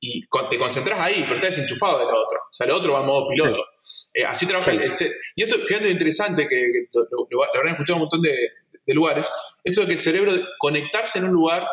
y 0.00 0.26
te 0.50 0.58
concentras 0.58 0.98
ahí, 0.98 1.22
pero 1.22 1.36
estás 1.36 1.56
desenchufado 1.56 1.98
del 1.98 2.08
otro. 2.08 2.38
O 2.38 2.52
sea, 2.52 2.66
el 2.66 2.72
otro 2.72 2.92
va 2.92 3.00
en 3.00 3.06
modo 3.06 3.28
piloto. 3.28 3.64
Sí. 3.78 4.08
Eh, 4.14 4.24
así 4.24 4.46
trabaja 4.46 4.72
sí. 4.72 4.76
el, 4.76 4.82
el, 4.82 5.16
Y 5.36 5.42
esto, 5.44 5.64
fíjate, 5.64 5.90
interesante, 5.90 6.48
que, 6.48 6.56
que 6.56 6.88
lo, 6.92 7.02
lo, 7.10 7.26
lo, 7.30 7.44
habrán 7.44 7.74
escuchado 7.74 7.98
un 7.98 8.02
montón 8.02 8.20
de, 8.20 8.34
de 8.84 8.94
lugares, 8.94 9.28
esto 9.62 9.82
de 9.82 9.86
que 9.86 9.92
el 9.92 10.00
cerebro, 10.00 10.32
conectarse 10.58 11.18
en 11.18 11.26
un 11.26 11.32
lugar, 11.32 11.68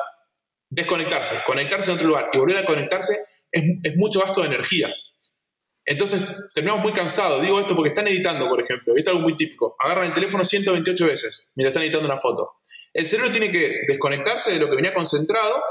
desconectarse, 0.70 1.42
conectarse 1.46 1.90
en 1.90 1.96
otro 1.96 2.08
lugar 2.08 2.30
y 2.32 2.38
volver 2.38 2.58
a 2.58 2.66
conectarse 2.66 3.16
es, 3.52 3.96
mucho 3.98 4.20
gasto 4.22 4.42
de 4.42 4.48
energía. 4.48 4.94
Entonces 5.86 6.22
terminamos 6.54 6.84
muy 6.84 6.94
cansados. 6.94 7.42
Digo 7.42 7.60
esto 7.60 7.76
porque 7.76 7.90
están 7.90 8.08
editando, 8.08 8.48
por 8.48 8.62
ejemplo. 8.62 8.94
Esto 8.96 9.12
es 9.12 9.16
algo 9.16 9.28
muy 9.28 9.38
típico. 9.38 9.76
Agarran 9.84 10.06
el 10.06 10.14
teléfono 10.14 10.46
128 10.46 11.08
veces 11.08 11.52
mientras 11.56 11.72
están 11.72 11.84
editando 11.84 12.08
una 12.08 12.20
foto. 12.20 12.60
El 12.94 13.08
cerebro 13.08 13.32
tiene 13.32 13.52
que 13.52 13.82
desconectarse 13.88 14.54
de 14.54 14.60
lo 14.60 14.70
que 14.70 14.76
venía 14.76 14.94
concentrado, 14.94 15.62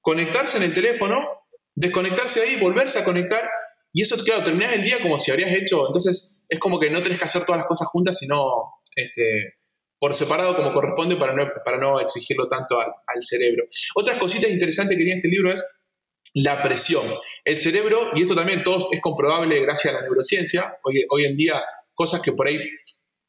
conectarse 0.00 0.58
en 0.58 0.64
el 0.64 0.74
teléfono, 0.74 1.26
desconectarse 1.74 2.42
ahí, 2.42 2.56
volverse 2.56 2.98
a 2.98 3.04
conectar 3.04 3.48
Y 3.92 4.02
eso, 4.02 4.16
claro, 4.24 4.42
terminás 4.42 4.74
el 4.74 4.82
día 4.82 5.00
como 5.00 5.20
si 5.20 5.30
habrías 5.30 5.52
hecho, 5.52 5.86
entonces 5.86 6.44
es 6.48 6.58
como 6.58 6.80
que 6.80 6.90
no 6.90 7.02
tenés 7.02 7.18
que 7.18 7.24
hacer 7.24 7.44
todas 7.44 7.58
las 7.58 7.68
cosas 7.68 7.88
juntas, 7.88 8.18
sino 8.18 8.80
este, 8.96 9.54
por 9.98 10.14
separado 10.14 10.56
como 10.56 10.72
corresponde 10.72 11.16
para 11.16 11.32
no, 11.32 11.48
para 11.64 11.78
no 11.78 12.00
exigirlo 12.00 12.48
tanto 12.48 12.78
al, 12.80 13.22
cerebro. 13.22 13.64
Otras 13.94 14.18
cositas 14.18 14.50
interesantes 14.50 14.96
que 14.96 15.04
tiene 15.04 15.18
este 15.18 15.28
libro 15.28 15.52
es 15.52 15.64
la 16.34 16.62
presión. 16.62 17.02
El 17.44 17.56
cerebro, 17.56 18.10
y 18.14 18.22
esto 18.22 18.34
también 18.34 18.62
todo 18.62 18.88
es 18.90 19.00
comprobable 19.00 19.60
gracias 19.60 19.94
a 19.94 19.98
la 19.98 20.02
neurociencia, 20.02 20.78
hoy, 20.82 21.04
hoy 21.08 21.24
en 21.24 21.36
día 21.36 21.62
cosas 21.94 22.20
que 22.20 22.32
por 22.32 22.48
ahí 22.48 22.58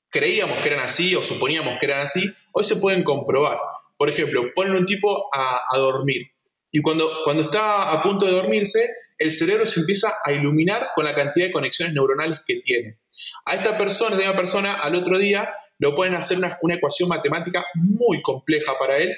creíamos 0.10 0.60
que 0.60 0.70
eran 0.70 0.86
así 0.86 1.16
o 1.16 1.22
suponíamos 1.22 1.78
que 1.80 1.86
eran 1.86 2.00
así, 2.00 2.24
hoy 2.52 2.64
se 2.64 2.78
pueden 2.78 3.04
comprobar. 3.04 3.58
Por 3.98 4.10
ejemplo, 4.10 4.44
ponen 4.54 4.74
un 4.74 4.86
tipo 4.86 5.30
a, 5.34 5.62
a 5.70 5.78
dormir 5.78 6.32
y 6.76 6.82
cuando, 6.82 7.10
cuando 7.24 7.44
está 7.44 7.94
a 7.94 8.02
punto 8.02 8.26
de 8.26 8.34
dormirse, 8.34 8.86
el 9.18 9.32
cerebro 9.32 9.66
se 9.66 9.80
empieza 9.80 10.14
a 10.26 10.34
iluminar 10.34 10.90
con 10.94 11.06
la 11.06 11.16
cantidad 11.16 11.46
de 11.46 11.54
conexiones 11.54 11.94
neuronales 11.94 12.40
que 12.46 12.56
tiene. 12.56 13.00
A 13.46 13.56
esta 13.56 13.78
persona, 13.78 14.18
a 14.18 14.20
esta 14.20 14.36
persona, 14.36 14.74
al 14.74 14.94
otro 14.96 15.18
día 15.18 15.50
lo 15.78 15.96
pueden 15.96 16.16
hacer 16.16 16.38
una, 16.38 16.58
una, 16.62 16.76
ecuación 16.76 17.08
matemática 17.08 17.66
muy 17.76 18.22
compleja 18.22 18.78
para 18.78 18.98
él 18.98 19.16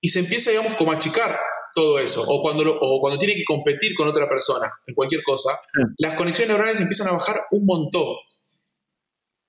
y 0.00 0.08
se 0.08 0.18
empieza, 0.18 0.50
digamos, 0.50 0.74
como 0.74 0.90
a 0.90 0.96
achicar 0.96 1.38
todo 1.78 2.00
eso. 2.00 2.24
O 2.26 2.42
cuando, 2.42 2.76
o 2.80 3.00
cuando 3.00 3.18
tiene 3.20 3.34
que 3.34 3.44
competir 3.44 3.94
con 3.94 4.08
otra 4.08 4.28
persona 4.28 4.68
en 4.84 4.94
cualquier 4.96 5.22
cosa, 5.22 5.60
las 5.98 6.14
conexiones 6.14 6.48
neuronales 6.48 6.80
empiezan 6.80 7.08
a 7.08 7.12
bajar 7.12 7.46
un 7.52 7.64
montón. 7.64 8.16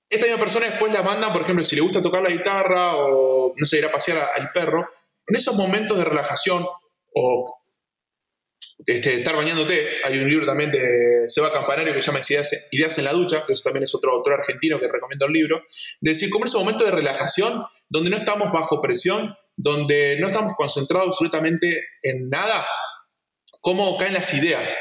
Esta 0.08 0.26
misma 0.26 0.40
persona 0.40 0.66
después 0.66 0.92
la 0.92 1.02
manda, 1.02 1.32
por 1.32 1.42
ejemplo, 1.42 1.64
si 1.64 1.74
le 1.74 1.82
gusta 1.82 2.00
tocar 2.00 2.22
la 2.22 2.30
guitarra 2.30 2.96
o, 2.96 3.52
no 3.56 3.66
sé, 3.66 3.78
ir 3.78 3.84
a 3.84 3.90
pasear 3.90 4.30
al 4.36 4.52
perro, 4.52 4.88
en 5.26 5.36
esos 5.36 5.56
momentos 5.56 5.98
de 5.98 6.04
relajación 6.04 6.64
o 7.14 7.60
este, 8.86 9.16
estar 9.16 9.34
bañándote. 9.34 9.98
Hay 10.04 10.18
un 10.18 10.30
libro 10.30 10.46
también 10.46 10.70
de 10.70 11.24
Seba 11.26 11.52
Campanario 11.52 11.92
que 11.92 12.00
se 12.00 12.06
llama 12.06 12.20
Ideas, 12.70 12.98
en 12.98 13.04
la 13.04 13.12
ducha, 13.12 13.44
que 13.44 13.54
eso 13.54 13.64
también 13.64 13.82
es 13.82 13.94
otro 13.94 14.12
autor 14.12 14.34
argentino 14.34 14.78
que 14.78 14.88
recomiendo 14.88 15.26
el 15.26 15.32
libro. 15.32 15.64
De 16.00 16.10
decir, 16.10 16.30
como 16.30 16.44
en 16.44 16.48
ese 16.48 16.58
momento 16.58 16.84
de 16.84 16.92
relajación, 16.92 17.64
donde 17.90 18.08
no 18.08 18.16
estamos 18.16 18.50
bajo 18.50 18.80
presión, 18.80 19.34
donde 19.56 20.18
no 20.18 20.28
estamos 20.28 20.54
concentrados 20.56 21.08
absolutamente 21.08 21.84
en 22.02 22.30
nada, 22.30 22.66
cómo 23.60 23.98
caen 23.98 24.14
las 24.14 24.32
ideas. 24.32 24.72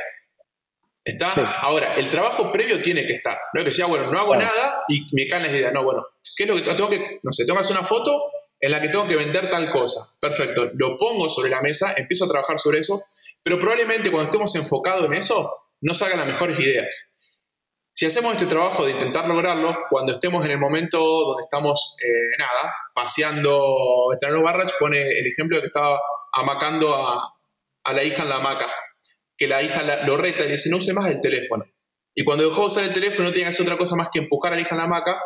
¿Está? 1.03 1.30
Ahora, 1.62 1.95
el 1.95 2.10
trabajo 2.10 2.51
previo 2.51 2.82
tiene 2.82 3.05
que 3.05 3.16
estar. 3.16 3.38
No 3.53 3.60
es 3.60 3.66
que 3.66 3.72
sea, 3.74 3.88
bueno, 3.88 4.12
no 4.12 4.20
hago 4.20 4.36
nada 4.38 4.84
y 4.88 5.05
me 5.14 5.28
caen 5.28 5.43
las 5.43 5.51
ideas. 5.51 5.74
No, 5.74 5.84
bueno, 5.84 6.05
¿qué 6.38 6.43
es 6.43 6.49
lo 6.49 6.55
que 6.55 6.62
tengo 6.62 6.89
que, 6.89 7.20
no 7.24 7.32
sé, 7.32 7.45
tengo 7.45 7.57
que 7.57 7.66
hacer 7.66 7.78
una 7.78 7.86
foto 7.86 8.32
en 8.62 8.72
la 8.72 8.82
que 8.82 8.89
tengo 8.89 9.07
que 9.07 9.16
vender 9.16 9.49
tal 9.49 9.72
cosa. 9.72 10.18
Perfecto, 10.22 10.70
lo 10.76 10.97
pongo 10.97 11.28
sobre 11.28 11.49
la 11.49 11.62
mesa, 11.62 11.93
empiezo 11.97 12.26
a 12.26 12.30
trabajar 12.30 12.60
sobre 12.60 12.80
eso 12.80 13.01
pero 13.43 13.60
probablemente 13.60 14.12
cuando 14.12 14.30
estemos 14.30 14.55
enfocados 14.55 15.05
en 15.05 15.14
eso, 15.14 15.51
no 15.82 15.93
salgan 15.93 16.20
las 16.20 16.28
mejores 16.28 16.60
ideas. 16.60 17.09
Si 18.00 18.06
hacemos 18.06 18.32
este 18.32 18.45
trabajo 18.45 18.86
de 18.86 18.93
intentar 18.93 19.28
lograrlo, 19.28 19.78
cuando 19.89 20.14
estemos 20.14 20.45
en 20.45 20.52
el 20.52 20.58
momento 20.58 21.00
donde 21.00 21.43
estamos, 21.43 21.97
eh, 22.02 22.38
nada, 22.38 22.74
paseando, 22.95 24.14
Estrano 24.14 24.41
Barrach 24.41 24.72
pone 24.80 25.02
el 25.02 25.28
ejemplo 25.28 25.58
de 25.58 25.64
que 25.64 25.68
estaba 25.68 26.00
amacando 26.32 26.95
a, 26.95 27.36
la 27.93 28.04
hija 28.06 28.24
en 28.24 28.30
la 28.30 28.38
hamaca, 28.38 28.68
que 29.38 29.50
la 29.50 29.62
hija 29.62 30.06
lo 30.06 30.16
reta 30.16 30.45
y 30.45 30.47
le 30.47 30.54
dice, 30.54 30.70
no 30.70 30.78
use 30.78 30.93
más 30.93 31.12
el 31.12 31.20
teléfono. 31.20 31.66
Y 32.16 32.24
cuando 32.24 32.45
dejó 32.45 32.62
de 32.62 32.68
usar 32.68 32.84
el 32.86 32.93
teléfono, 32.93 33.26
no 33.26 33.32
tenía 33.32 33.47
que 33.47 33.50
hacer 33.50 33.66
otra 33.66 33.78
cosa 33.78 33.97
más 33.97 34.08
que 34.14 34.20
empujar 34.20 34.54
a 34.54 34.56
la 34.56 34.62
hija 34.62 34.76
en 34.76 34.78
la 34.78 34.84
hamaca, 34.86 35.22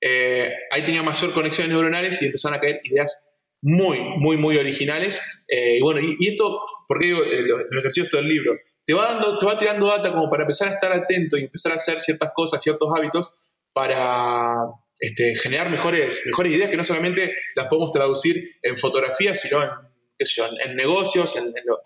eh, 0.00 0.52
ahí 0.72 0.82
tenía 0.82 1.04
mayor 1.04 1.32
conexiones 1.32 1.70
neuronales 1.70 2.20
y 2.20 2.26
empezaron 2.26 2.58
a 2.58 2.60
caer 2.60 2.80
ideas 2.82 3.38
muy, 3.62 4.00
muy, 4.00 4.36
muy 4.36 4.56
originales. 4.56 5.22
Eh, 5.46 5.76
y 5.76 5.80
bueno, 5.82 6.00
y, 6.00 6.26
esto, 6.26 6.62
porque 6.88 7.06
digo, 7.06 7.22
eh, 7.22 7.42
los, 7.42 7.60
ejercicios 7.78 8.10
del 8.10 8.28
libro, 8.28 8.58
te 8.88 8.94
va, 8.94 9.12
dando, 9.12 9.38
te 9.38 9.44
va 9.44 9.58
tirando 9.58 9.86
data 9.86 10.10
como 10.10 10.30
para 10.30 10.44
empezar 10.44 10.68
a 10.68 10.72
estar 10.72 10.90
atento 10.90 11.36
y 11.36 11.42
empezar 11.42 11.72
a 11.72 11.74
hacer 11.74 12.00
ciertas 12.00 12.32
cosas, 12.34 12.62
ciertos 12.62 12.88
hábitos 12.96 13.38
para 13.74 14.54
este, 14.98 15.34
generar 15.34 15.68
mejores, 15.68 16.22
mejores 16.24 16.54
ideas 16.54 16.70
que 16.70 16.78
no 16.78 16.86
solamente 16.86 17.34
las 17.54 17.66
podemos 17.66 17.92
traducir 17.92 18.36
en 18.62 18.78
fotografías, 18.78 19.38
sino 19.38 19.62
en, 19.62 19.68
qué 20.16 20.24
sé 20.24 20.40
yo, 20.40 20.48
en, 20.64 20.74
negocios, 20.74 21.36
en, 21.36 21.52
lo, 21.66 21.80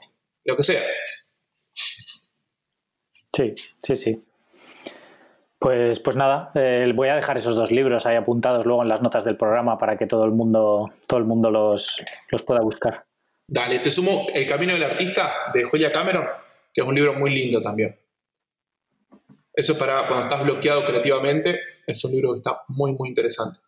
lo 0.45 0.57
que 0.57 0.63
sea. 0.63 0.81
Sí, 3.33 3.53
sí, 3.83 3.97
sí. 3.97 4.25
Pues, 5.59 5.99
pues 5.99 6.15
nada, 6.15 6.53
eh, 6.55 6.93
voy 6.95 7.09
a 7.09 7.17
dejar 7.17 7.37
esos 7.37 7.57
dos 7.57 7.73
libros 7.73 8.07
ahí 8.07 8.15
apuntados 8.15 8.65
luego 8.65 8.85
en 8.85 8.89
las 8.89 9.03
notas 9.03 9.25
del 9.25 9.37
programa 9.37 9.77
para 9.77 9.99
que 9.99 10.07
todo 10.07 10.25
el 10.25 10.31
mundo, 10.31 10.93
todo 11.09 11.19
el 11.19 11.27
mundo 11.27 11.51
los, 11.51 12.01
los 12.31 12.45
pueda 12.45 12.61
buscar. 12.61 13.07
Dale, 13.49 13.81
te 13.81 13.91
sumo 13.91 14.29
El 14.33 14.47
Camino 14.47 14.73
del 14.75 14.85
Artista 14.85 15.35
de 15.53 15.65
Julia 15.65 15.91
Cameron, 15.91 16.29
que 16.73 16.81
es 16.81 16.87
un 16.87 16.95
libro 16.95 17.15
muy 17.15 17.31
lindo 17.31 17.61
también. 17.61 17.99
Eso 19.55 19.79
para 19.79 20.07
cuando 20.07 20.25
estás 20.25 20.43
bloqueado 20.45 20.87
creativamente, 20.87 21.61
es 21.87 22.05
un 22.05 22.13
libro 22.13 22.33
que 22.33 22.39
está 22.39 22.63
muy, 22.69 22.93
muy 22.93 23.09
interesante. 23.09 23.61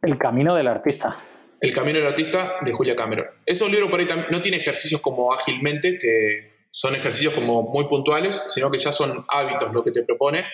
El 0.00 0.18
Camino 0.18 0.54
del 0.54 0.68
Artista. 0.68 1.16
El 1.60 1.74
Camino 1.74 1.98
del 1.98 2.08
Artista 2.08 2.56
de 2.62 2.72
Julia 2.72 2.96
Cameron. 2.96 3.26
Es 3.44 3.60
un 3.60 3.70
libro 3.70 3.90
por 3.90 4.00
ahí 4.00 4.08
no 4.30 4.42
tiene 4.42 4.58
ejercicios 4.58 5.00
como 5.00 5.32
ágilmente, 5.32 5.98
que 5.98 6.66
son 6.70 6.94
ejercicios 6.94 7.34
como 7.34 7.62
muy 7.62 7.86
puntuales, 7.86 8.46
sino 8.48 8.70
que 8.70 8.78
ya 8.78 8.92
son 8.92 9.24
hábitos 9.28 9.72
lo 9.72 9.84
que 9.84 9.92
te 9.92 10.02
propone 10.02 10.44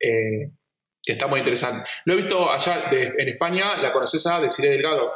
eh, 0.00 0.50
que 1.02 1.12
está 1.12 1.26
muy 1.26 1.40
interesante. 1.40 1.88
Lo 2.04 2.14
he 2.14 2.16
visto 2.16 2.50
allá 2.50 2.90
en 2.90 3.28
España, 3.28 3.76
la 3.80 3.92
conoces 3.92 4.26
a 4.26 4.40
Desiree 4.40 4.70
Delgado. 4.72 5.12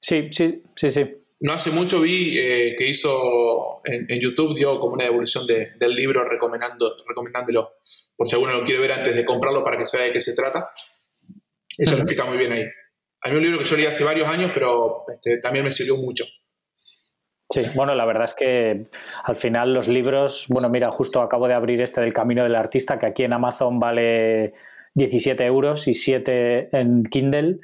Sí, 0.00 0.28
sí, 0.32 0.62
sí, 0.74 0.90
sí. 0.90 1.21
No 1.42 1.52
hace 1.52 1.72
mucho 1.72 2.00
vi 2.00 2.38
eh, 2.38 2.76
que 2.78 2.86
hizo 2.86 3.80
en, 3.84 4.06
YouTube, 4.20 4.54
dio 4.54 4.78
como 4.78 4.94
una 4.94 5.04
devolución 5.04 5.44
del 5.44 5.92
libro 5.92 6.22
recomendando, 6.24 6.96
recomendándolo, 7.04 7.78
por 8.16 8.28
si 8.28 8.36
alguno 8.36 8.52
lo 8.52 8.64
quiere 8.64 8.80
ver 8.80 8.92
antes 8.92 9.16
de 9.16 9.24
comprarlo 9.24 9.64
para 9.64 9.76
que 9.76 9.84
se 9.84 9.96
vea 9.96 10.06
de 10.06 10.12
qué 10.12 10.20
se 10.20 10.36
trata. 10.36 10.70
Eso 11.76 11.94
lo 11.94 12.02
explica 12.02 12.26
muy 12.26 12.38
bien 12.38 12.52
ahí. 12.52 12.64
Hay 13.22 13.34
un 13.34 13.42
libro 13.42 13.58
que 13.58 13.64
yo 13.64 13.76
leí 13.76 13.86
hace 13.86 14.04
varios 14.04 14.28
años, 14.28 14.52
pero 14.54 15.04
este, 15.12 15.38
también 15.38 15.64
me 15.64 15.72
sirvió 15.72 15.96
mucho. 15.96 16.24
Sí, 17.50 17.62
bueno, 17.74 17.96
la 17.96 18.04
verdad 18.04 18.24
es 18.24 18.34
que 18.34 18.86
al 19.24 19.34
final 19.34 19.74
los 19.74 19.88
libros, 19.88 20.46
bueno, 20.48 20.68
mira, 20.68 20.92
justo 20.92 21.20
acabo 21.22 21.48
de 21.48 21.54
abrir 21.54 21.80
este 21.80 22.00
del 22.02 22.14
Camino 22.14 22.44
del 22.44 22.54
Artista, 22.54 23.00
que 23.00 23.06
aquí 23.06 23.24
en 23.24 23.32
Amazon 23.32 23.80
vale 23.80 24.54
17 24.94 25.44
euros 25.44 25.88
y 25.88 25.94
7 25.94 26.68
en 26.70 27.02
Kindle, 27.02 27.58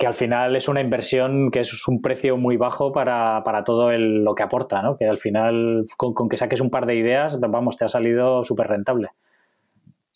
que 0.00 0.06
al 0.06 0.14
final 0.14 0.56
es 0.56 0.66
una 0.66 0.80
inversión 0.80 1.50
que 1.50 1.60
es 1.60 1.86
un 1.86 2.00
precio 2.00 2.38
muy 2.38 2.56
bajo 2.56 2.90
para, 2.90 3.42
todo 3.66 3.92
lo 3.92 4.34
que 4.34 4.42
aporta, 4.42 4.80
¿no? 4.80 4.96
Que 4.96 5.04
al 5.04 5.18
final, 5.18 5.84
con, 5.98 6.26
que 6.26 6.38
saques 6.38 6.62
un 6.62 6.70
par 6.70 6.86
de 6.86 6.94
ideas, 6.94 7.38
vamos, 7.38 7.76
te 7.76 7.84
ha 7.84 7.88
salido 7.88 8.42
súper 8.42 8.68
rentable. 8.68 9.10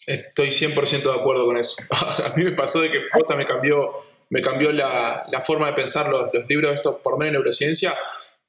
Estoy 0.06 0.48
100% 0.48 1.02
de 1.02 1.20
acuerdo 1.20 1.44
con 1.44 1.58
eso. 1.58 1.82
A 2.24 2.32
mí 2.34 2.44
me 2.44 2.52
pasó 2.52 2.80
de 2.80 2.90
que 2.90 3.00
me 3.36 3.44
cambió, 3.44 3.92
me 4.30 4.40
cambió 4.40 4.72
la, 4.72 5.26
forma 5.42 5.66
de 5.66 5.74
pensar 5.74 6.08
los, 6.08 6.32
los 6.32 6.48
libros 6.48 6.70
de 6.70 6.76
estos 6.76 7.00
por 7.02 7.18
medio 7.18 7.32
de 7.32 7.38
neurociencia 7.38 7.92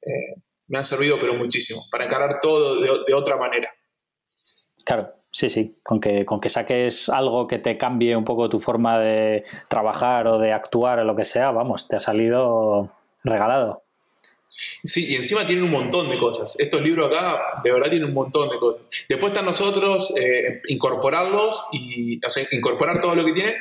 eh, 0.00 0.40
me 0.68 0.78
han 0.78 0.84
servido 0.84 1.18
pero 1.20 1.34
muchísimo 1.34 1.82
para 1.90 2.06
encarar 2.06 2.40
todo 2.40 2.80
de, 2.80 3.12
otra 3.12 3.36
manera. 3.36 3.70
Claro, 4.86 5.12
sí, 5.30 5.48
sí, 5.48 5.76
con 5.82 6.00
que, 6.00 6.24
con 6.24 6.40
que 6.40 6.48
saques 6.48 7.08
algo 7.08 7.46
que 7.46 7.58
te 7.58 7.76
cambie 7.76 8.16
un 8.16 8.24
poco 8.24 8.48
tu 8.48 8.58
forma 8.58 8.98
de 8.98 9.44
trabajar 9.68 10.26
o 10.26 10.38
de 10.38 10.52
actuar 10.52 10.98
o 11.00 11.04
lo 11.04 11.16
que 11.16 11.24
sea, 11.24 11.50
vamos, 11.50 11.88
te 11.88 11.96
ha 11.96 12.00
salido 12.00 12.90
regalado. 13.24 13.82
Sí, 14.84 15.12
y 15.12 15.16
encima 15.16 15.46
tienen 15.46 15.64
un 15.64 15.70
montón 15.70 16.08
de 16.08 16.18
cosas. 16.18 16.56
Estos 16.58 16.80
libros 16.80 17.08
acá, 17.08 17.60
de 17.62 17.72
verdad, 17.72 17.90
tienen 17.90 18.08
un 18.08 18.14
montón 18.14 18.48
de 18.48 18.58
cosas. 18.58 18.82
Después 19.08 19.32
están 19.32 19.44
nosotros 19.44 20.14
eh, 20.16 20.62
incorporarlos 20.68 21.66
y, 21.72 22.24
o 22.24 22.30
sea, 22.30 22.44
incorporar 22.52 23.00
todo 23.00 23.14
lo 23.14 23.24
que 23.24 23.32
tienen 23.32 23.54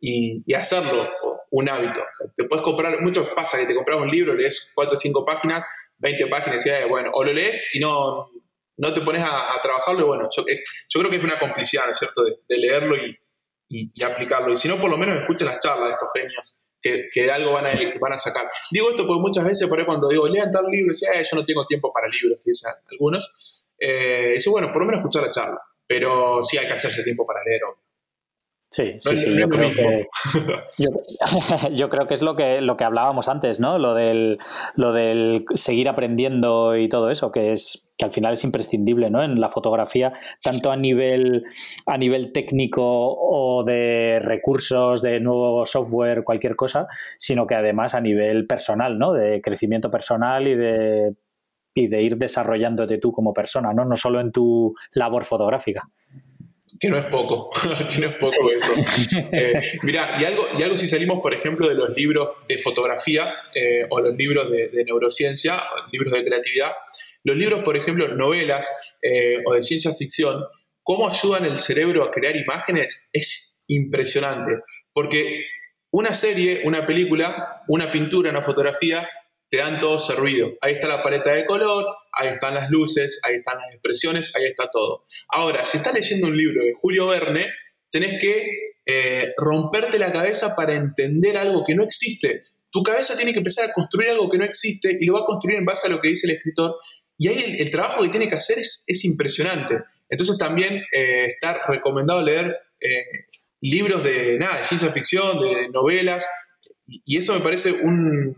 y, 0.00 0.52
hacerlo 0.54 1.08
un 1.50 1.68
hábito. 1.68 2.00
te 2.34 2.44
puedes 2.44 2.64
comprar, 2.64 3.00
muchos 3.02 3.28
pasa 3.28 3.58
que 3.58 3.66
te 3.66 3.74
compras 3.74 4.00
un 4.00 4.10
libro, 4.10 4.34
lees 4.34 4.72
cuatro 4.74 4.94
o 4.94 4.96
cinco 4.96 5.24
páginas 5.24 5.64
20 6.02 6.26
páginas 6.26 6.66
y 6.66 6.88
bueno, 6.88 7.10
o 7.14 7.24
lo 7.24 7.32
lees 7.32 7.74
y 7.76 7.80
no, 7.80 8.28
no 8.76 8.92
te 8.92 9.00
pones 9.00 9.22
a, 9.24 9.58
trabajarlo, 9.62 10.00
y 10.00 10.04
bueno, 10.04 10.28
yo, 10.34 10.44
eh, 10.48 10.62
creo 10.92 11.10
que 11.10 11.16
es 11.16 11.24
una 11.24 11.38
complicidad, 11.38 11.84
¿no 11.84 11.90
es 11.92 11.98
cierto?, 11.98 12.22
de, 12.22 12.58
leerlo 12.58 12.96
y, 12.96 13.18
aplicarlo. 14.04 14.52
Y 14.52 14.56
si 14.56 14.68
no, 14.68 14.76
por 14.76 14.90
lo 14.90 14.98
menos 14.98 15.18
escuchen 15.18 15.46
las 15.46 15.60
charlas 15.60 15.88
de 15.88 15.92
estos 15.92 16.10
genios. 16.14 16.58
Que, 16.82 17.08
que 17.12 17.30
algo 17.30 17.52
van 17.52 17.66
a, 17.66 17.72
van 18.00 18.12
a 18.12 18.18
sacar. 18.18 18.50
Digo 18.72 18.90
esto 18.90 19.06
porque 19.06 19.20
muchas 19.20 19.44
veces, 19.44 19.68
por 19.68 19.78
ahí 19.78 19.86
cuando 19.86 20.08
digo, 20.08 20.26
lean 20.26 20.50
tal 20.50 20.66
libro, 20.66 20.92
y 20.92 21.16
eh, 21.16 21.22
yo 21.22 21.36
no 21.36 21.44
tengo 21.44 21.64
tiempo 21.64 21.92
para 21.92 22.08
libros, 22.08 22.42
dicen 22.44 22.72
algunos. 22.90 23.70
Eh, 23.78 24.32
dice, 24.34 24.50
bueno, 24.50 24.72
por 24.72 24.82
lo 24.82 24.86
menos 24.86 24.98
escuchar 24.98 25.22
la 25.22 25.30
charla. 25.30 25.62
Pero 25.86 26.42
sí 26.42 26.58
hay 26.58 26.66
que 26.66 26.72
hacerse 26.72 27.04
tiempo 27.04 27.24
para 27.24 27.44
leer, 27.44 27.60
Sí, 28.72 28.98
sí, 29.02 29.16
sí, 29.18 29.36
yo 29.38 29.50
creo, 29.50 29.70
que, 29.70 30.08
yo, 31.76 31.90
creo 31.90 32.06
que 32.06 32.14
es 32.14 32.22
lo 32.22 32.34
que, 32.36 32.62
lo 32.62 32.78
que 32.78 32.84
hablábamos 32.84 33.28
antes, 33.28 33.60
¿no? 33.60 33.78
Lo 33.78 33.94
del, 33.94 34.38
lo 34.76 34.94
del 34.94 35.44
seguir 35.54 35.90
aprendiendo 35.90 36.74
y 36.74 36.88
todo 36.88 37.10
eso, 37.10 37.30
que 37.30 37.52
es 37.52 37.86
que 37.98 38.06
al 38.06 38.10
final 38.10 38.32
es 38.32 38.44
imprescindible, 38.44 39.10
¿no? 39.10 39.22
En 39.22 39.38
la 39.38 39.50
fotografía, 39.50 40.14
tanto 40.42 40.72
a 40.72 40.76
nivel, 40.76 41.44
a 41.86 41.98
nivel 41.98 42.32
técnico 42.32 42.82
o 42.82 43.62
de 43.62 44.20
recursos, 44.22 45.02
de 45.02 45.20
nuevo 45.20 45.66
software, 45.66 46.24
cualquier 46.24 46.56
cosa, 46.56 46.86
sino 47.18 47.46
que 47.46 47.54
además 47.54 47.94
a 47.94 48.00
nivel 48.00 48.46
personal, 48.46 48.98
¿no? 48.98 49.12
De 49.12 49.42
crecimiento 49.42 49.90
personal 49.90 50.48
y 50.48 50.54
de 50.54 51.14
y 51.74 51.88
de 51.88 52.02
ir 52.02 52.16
desarrollándote 52.16 52.98
tú 52.98 53.12
como 53.12 53.32
persona, 53.32 53.72
¿no? 53.72 53.84
No 53.84 53.96
solo 53.96 54.20
en 54.20 54.32
tu 54.32 54.74
labor 54.92 55.24
fotográfica. 55.24 55.88
Que 56.82 56.90
no 56.90 56.98
es 56.98 57.04
poco, 57.04 57.48
que 57.94 58.00
no 58.00 58.08
es 58.08 58.16
poco 58.16 58.50
eso. 58.50 58.66
Eh, 59.32 59.52
mira, 59.84 60.16
y 60.18 60.24
algo, 60.24 60.48
y 60.58 60.62
algo 60.64 60.76
si 60.76 60.88
salimos, 60.88 61.20
por 61.20 61.32
ejemplo, 61.32 61.68
de 61.68 61.76
los 61.76 61.90
libros 61.96 62.30
de 62.48 62.58
fotografía 62.58 63.32
eh, 63.54 63.86
o 63.88 64.00
los 64.00 64.16
libros 64.16 64.50
de, 64.50 64.66
de 64.66 64.84
neurociencia, 64.84 65.62
libros 65.92 66.12
de 66.12 66.24
creatividad, 66.24 66.72
los 67.22 67.36
libros, 67.36 67.62
por 67.62 67.76
ejemplo, 67.76 68.08
novelas 68.08 68.98
eh, 69.00 69.36
o 69.46 69.54
de 69.54 69.62
ciencia 69.62 69.94
ficción, 69.94 70.42
cómo 70.82 71.08
ayudan 71.08 71.44
el 71.44 71.56
cerebro 71.56 72.02
a 72.02 72.10
crear 72.10 72.34
imágenes 72.36 73.08
es 73.12 73.64
impresionante. 73.68 74.58
Porque 74.92 75.44
una 75.92 76.14
serie, 76.14 76.62
una 76.64 76.84
película, 76.84 77.62
una 77.68 77.92
pintura, 77.92 78.30
una 78.30 78.42
fotografía, 78.42 79.08
te 79.48 79.58
dan 79.58 79.78
todo 79.78 80.00
servido. 80.00 80.54
Ahí 80.60 80.74
está 80.74 80.88
la 80.88 81.02
paleta 81.02 81.32
de 81.32 81.46
color, 81.46 81.86
ahí 82.12 82.28
están 82.28 82.54
las 82.54 82.70
luces, 82.70 83.20
ahí 83.24 83.36
están 83.36 83.58
las 83.58 83.72
expresiones, 83.72 84.34
ahí 84.36 84.44
está 84.44 84.68
todo. 84.70 85.04
Ahora, 85.28 85.64
si 85.64 85.78
estás 85.78 85.94
leyendo 85.94 86.26
un 86.26 86.36
libro 86.36 86.64
de 86.64 86.72
Julio 86.74 87.08
Verne, 87.08 87.50
tenés 87.90 88.20
que 88.20 88.74
eh, 88.86 89.32
romperte 89.36 89.98
la 89.98 90.12
cabeza 90.12 90.54
para 90.54 90.74
entender 90.74 91.36
algo 91.36 91.64
que 91.64 91.74
no 91.74 91.84
existe. 91.84 92.44
Tu 92.70 92.82
cabeza 92.82 93.16
tiene 93.16 93.32
que 93.32 93.38
empezar 93.38 93.68
a 93.68 93.72
construir 93.72 94.10
algo 94.10 94.30
que 94.30 94.38
no 94.38 94.44
existe 94.44 94.96
y 94.98 95.04
lo 95.04 95.14
va 95.14 95.20
a 95.20 95.26
construir 95.26 95.58
en 95.58 95.64
base 95.64 95.86
a 95.86 95.90
lo 95.90 96.00
que 96.00 96.08
dice 96.08 96.26
el 96.26 96.34
escritor. 96.34 96.76
Y 97.18 97.28
ahí 97.28 97.56
el, 97.58 97.70
trabajo 97.70 98.02
que 98.02 98.08
tiene 98.08 98.28
que 98.28 98.36
hacer 98.36 98.58
es, 98.58 99.04
impresionante. 99.04 99.78
Entonces 100.08 100.36
también 100.38 100.82
eh, 100.92 101.26
está 101.26 101.66
recomendado 101.66 102.22
leer 102.22 102.56
eh, 102.80 103.26
libros 103.60 104.02
de, 104.02 104.38
nada, 104.38 104.62
ciencia 104.64 104.92
ficción, 104.92 105.40
de 105.40 105.68
novelas, 105.68 106.26
y 106.86 107.16
eso 107.16 107.32
me 107.32 107.40
parece 107.40 107.72
un, 107.72 108.34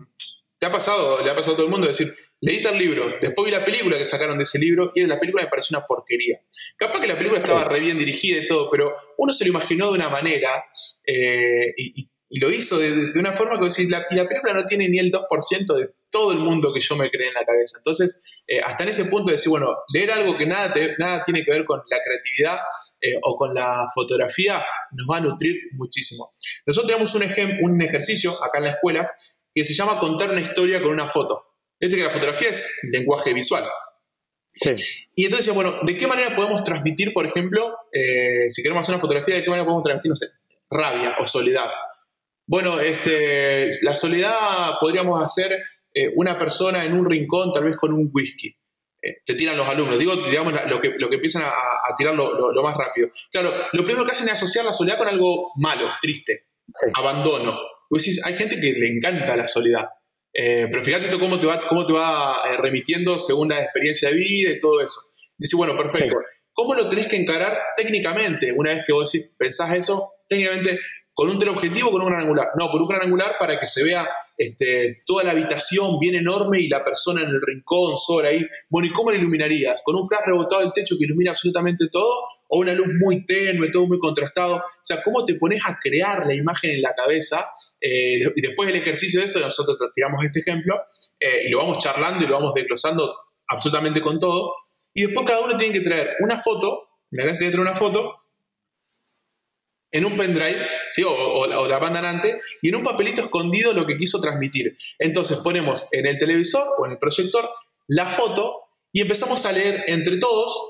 ha 0.65 0.73
pasado, 0.73 1.23
le 1.23 1.31
ha 1.31 1.35
pasado 1.35 1.55
a 1.55 1.57
todo 1.57 1.67
el 1.67 1.73
mundo 1.73 1.87
decir, 1.87 2.15
leí 2.41 2.61
tal 2.63 2.79
libro, 2.79 3.15
después 3.21 3.47
vi 3.47 3.51
la 3.51 3.65
película 3.65 3.99
que 3.99 4.07
sacaron 4.07 4.37
de 4.37 4.45
ese 4.45 4.59
libro 4.59 4.93
y 4.95 5.07
la 5.07 5.19
película 5.19 5.45
me 5.45 5.51
pareció 5.51 5.77
una 5.79 5.87
porquería. 5.87 6.41
Capaz 6.77 7.01
que 7.01 7.07
la 7.07 7.17
película 7.17 7.39
estaba 7.39 7.65
re 7.65 7.81
bien 7.81 7.99
dirigida 7.99 8.39
y 8.39 8.47
todo, 8.47 8.69
pero 8.71 8.95
uno 9.19 9.33
se 9.33 9.45
lo 9.45 9.51
imaginó 9.51 9.89
de 9.89 9.95
una 9.95 10.09
manera 10.09 10.65
eh, 11.07 11.75
y, 11.77 12.11
lo 12.37 12.51
hizo 12.51 12.79
de, 12.79 13.13
una 13.17 13.33
forma 13.35 13.61
que 13.61 13.67
decir, 13.67 13.89
la, 13.89 14.07
y 14.11 14.17
la 14.17 14.27
película 14.27 14.55
no 14.55 14.67
tiene 14.67 14.89
ni 14.89 14.99
el 14.99 15.13
2% 15.13 15.77
de 15.77 15.95
todo 16.11 16.33
el 16.33 16.39
mundo 16.39 16.73
que 16.73 16.81
yo 16.81 16.97
me 16.97 17.09
creé 17.09 17.29
en 17.29 17.35
la 17.35 17.45
cabeza. 17.45 17.79
Entonces, 17.79 18.25
eh, 18.49 18.61
hasta 18.61 18.83
en 18.83 18.89
ese 18.89 19.05
punto 19.05 19.27
de 19.27 19.33
decir, 19.33 19.51
bueno, 19.51 19.69
leer 19.93 20.11
algo 20.11 20.37
que 20.37 20.45
nada, 20.45 20.75
nada 20.99 21.23
tiene 21.23 21.45
que 21.45 21.53
ver 21.53 21.65
con 21.65 21.81
la 21.89 21.99
creatividad 22.05 22.59
eh, 23.01 23.15
o 23.23 23.37
con 23.37 23.55
la 23.55 23.87
fotografía 23.95 24.65
nos 24.93 25.07
va 25.09 25.19
a 25.19 25.21
nutrir 25.21 25.57
muchísimo. 25.73 26.25
Nosotros 26.67 26.89
tenemos 26.89 27.15
un, 27.15 27.71
un 27.71 27.83
ejercicio 27.83 28.33
acá 28.43 28.59
en 28.59 28.65
la 28.65 28.71
escuela 28.71 29.13
que 29.55 29.65
se 29.65 29.75
llama 29.75 30.01
contar 30.01 30.31
una 30.31 30.41
historia 30.41 30.83
con 30.83 30.93
una 30.93 31.09
foto. 31.09 31.54
Este 31.85 31.99
que 31.99 32.03
la 32.03 32.11
fotografía 32.11 32.49
es 32.49 32.81
lenguaje 32.91 33.35
visual. 33.35 33.63
Y 35.15 35.27
entonces 35.27 35.55
bueno, 35.55 35.81
¿de 35.83 35.99
qué 35.99 36.07
manera 36.07 36.35
podemos 36.35 36.65
transmitir, 36.65 37.13
por 37.13 37.27
ejemplo, 37.27 37.77
eh, 37.93 38.47
si 38.49 38.63
queremos 38.63 38.81
hacer 38.81 38.95
una 38.95 39.03
fotografía, 39.03 39.35
de 39.35 39.43
qué 39.43 39.51
manera 39.51 39.67
podemos 39.67 39.83
transmitir, 39.83 40.09
no 40.09 40.17
sé, 40.17 40.29
rabia 40.71 41.17
o 41.21 41.27
soledad? 41.27 41.67
Bueno, 42.47 42.81
este, 42.81 43.69
la 43.83 43.95
soledad 43.95 44.79
podríamos 44.81 45.23
hacer 45.23 45.63
eh, 45.93 46.11
una 46.17 46.39
persona 46.39 46.87
en 46.87 46.95
un 46.95 47.05
rincón, 47.05 47.53
tal 47.53 47.65
vez 47.65 47.77
con 47.77 47.93
un 47.93 48.11
whisky. 48.11 48.49
Eh, 49.03 49.19
te 49.27 49.35
tiran 49.35 49.55
los 49.55 49.69
alumnos, 49.69 49.99
digo, 49.99 50.17
digamos, 50.17 50.55
lo 50.67 50.81
que, 50.81 50.95
lo 50.97 51.11
que 51.11 51.17
empiezan 51.17 51.43
a, 51.43 51.95
tirar 51.99 52.15
lo, 52.15 52.63
más 52.63 52.79
rápido. 52.79 53.11
Claro, 53.31 53.53
lo 53.75 53.85
primero 53.85 54.07
que 54.07 54.13
hacen 54.13 54.29
es 54.29 54.35
asociar 54.35 54.65
la 54.65 54.73
soledad 54.73 54.97
con 54.97 55.09
algo 55.09 55.53
malo, 55.57 55.91
triste, 56.01 56.47
abandono 56.95 57.59
hay 58.25 58.35
gente 58.35 58.61
que 58.61 58.73
le 58.73 58.89
encanta 58.89 59.37
la 59.37 59.47
soledad. 59.47 59.89
Eh, 60.37 60.67
pero 60.71 60.83
fíjate 60.83 61.09
tú 61.09 61.21
cómo 61.21 61.39
te 61.39 61.47
va, 61.47 61.67
cómo 61.69 61.87
te 61.87 61.93
va 61.93 62.43
eh, 62.45 62.57
remitiendo 62.57 63.19
según 63.21 63.49
la 63.49 63.63
experiencia 63.63 64.11
de 64.11 64.17
vida 64.17 64.51
y 64.51 64.59
todo 64.59 64.81
eso. 64.81 65.01
Dice, 65.39 65.57
bueno, 65.57 65.77
perfecto. 65.77 66.17
¿Cómo 66.53 66.75
lo 66.75 66.89
tenés 66.89 67.09
que 67.09 67.17
encarar 67.17 67.59
técnicamente? 67.77 68.53
Una 68.53 68.75
vez 68.75 68.83
que 68.87 68.93
vos 68.93 69.11
decís, 69.11 69.35
pensás 69.39 69.75
eso, 69.75 70.13
técnicamente, 70.29 70.79
con 71.15 71.31
un 71.31 71.39
teleobjetivo 71.39 71.89
o 71.89 71.93
con 71.93 72.03
un 72.03 72.09
gran 72.09 72.23
angular. 72.23 72.49
No, 72.59 72.69
con 72.71 72.83
un 72.83 72.89
gran 72.89 73.03
angular 73.03 73.37
para 73.39 73.59
que 73.59 73.69
se 73.69 73.85
vea 73.85 74.09
este, 74.37 75.03
toda 75.07 75.23
la 75.23 75.31
habitación 75.31 76.01
bien 76.01 76.17
enorme 76.17 76.59
y 76.59 76.69
la 76.69 76.85
persona 76.85 77.23
en 77.23 77.29
el 77.29 77.41
rincón 77.41 77.97
sola 77.97 78.31
ahí. 78.31 78.45
Bueno, 78.69 78.89
¿y 78.89 78.93
cómo 78.93 79.13
la 79.13 79.19
iluminarías? 79.19 79.81
¿Con 79.85 79.95
un 79.95 80.09
flash 80.09 80.23
rebotado 80.27 80.63
del 80.63 80.73
techo 80.73 80.97
que 80.99 81.05
ilumina 81.05 81.31
absolutamente 81.31 81.89
todo? 81.89 82.27
¿O 82.49 82.59
una 82.59 82.75
luz 82.75 82.89
muy 83.01 83.25
tenue, 83.27 83.71
todo 83.71 83.87
muy 83.87 84.01
contrastado? 84.01 84.57
O 84.57 84.63
sea, 84.83 85.03
¿cómo 85.05 85.25
te 85.25 85.37
pones 85.37 85.63
a 85.65 85.79
crear 85.81 86.27
la 86.27 86.35
imagen 86.35 86.73
en 86.73 86.83
la 86.83 86.95
cabeza? 86.95 87.47
Eh, 87.81 88.19
y 88.35 88.41
después 88.41 88.67
del 88.67 88.77
ejercicio 88.77 89.21
de 89.21 89.27
eso, 89.27 89.39
nosotros 89.39 89.79
tiramos 89.95 90.25
este 90.25 90.41
ejemplo 90.41 90.83
eh, 91.21 91.45
y 91.47 91.51
lo 91.51 91.59
vamos 91.59 91.79
charlando 91.79 92.25
y 92.25 92.27
lo 92.27 92.35
vamos 92.35 92.55
desglosando 92.55 93.15
absolutamente 93.47 94.01
con 94.01 94.19
todo. 94.19 94.55
Y 94.93 95.03
después 95.03 95.27
cada 95.27 95.41
uno 95.41 95.57
tiene 95.57 95.75
que 95.75 95.81
traer 95.81 96.17
una 96.21 96.41
foto, 96.41 96.89
la 97.11 97.23
clase 97.23 97.39
tiene 97.39 97.53
que 97.53 97.57
traer 97.59 97.69
una 97.69 97.79
foto 97.79 98.17
en 99.95 100.05
un 100.05 100.17
pendrive, 100.17 100.67
o, 101.07 101.67
la 101.69 101.79
banda 101.79 102.01
delante, 102.01 102.41
y 102.61 102.69
en 102.69 102.75
un 102.75 102.83
papelito 102.83 103.23
escondido 103.23 103.73
lo 103.73 103.87
que 103.87 103.97
quiso 103.97 104.21
transmitir. 104.21 104.77
Entonces 104.99 105.39
ponemos 105.39 105.87
en 105.93 106.07
el 106.07 106.19
televisor 106.19 106.67
o 106.79 106.85
en 106.85 106.93
el 106.93 106.99
proyector 106.99 107.49
la 107.87 108.07
foto 108.07 108.57
y 108.93 109.01
empezamos 109.01 109.47
a 109.47 109.53
leer 109.53 109.85
entre 109.87 110.19
todos 110.19 110.69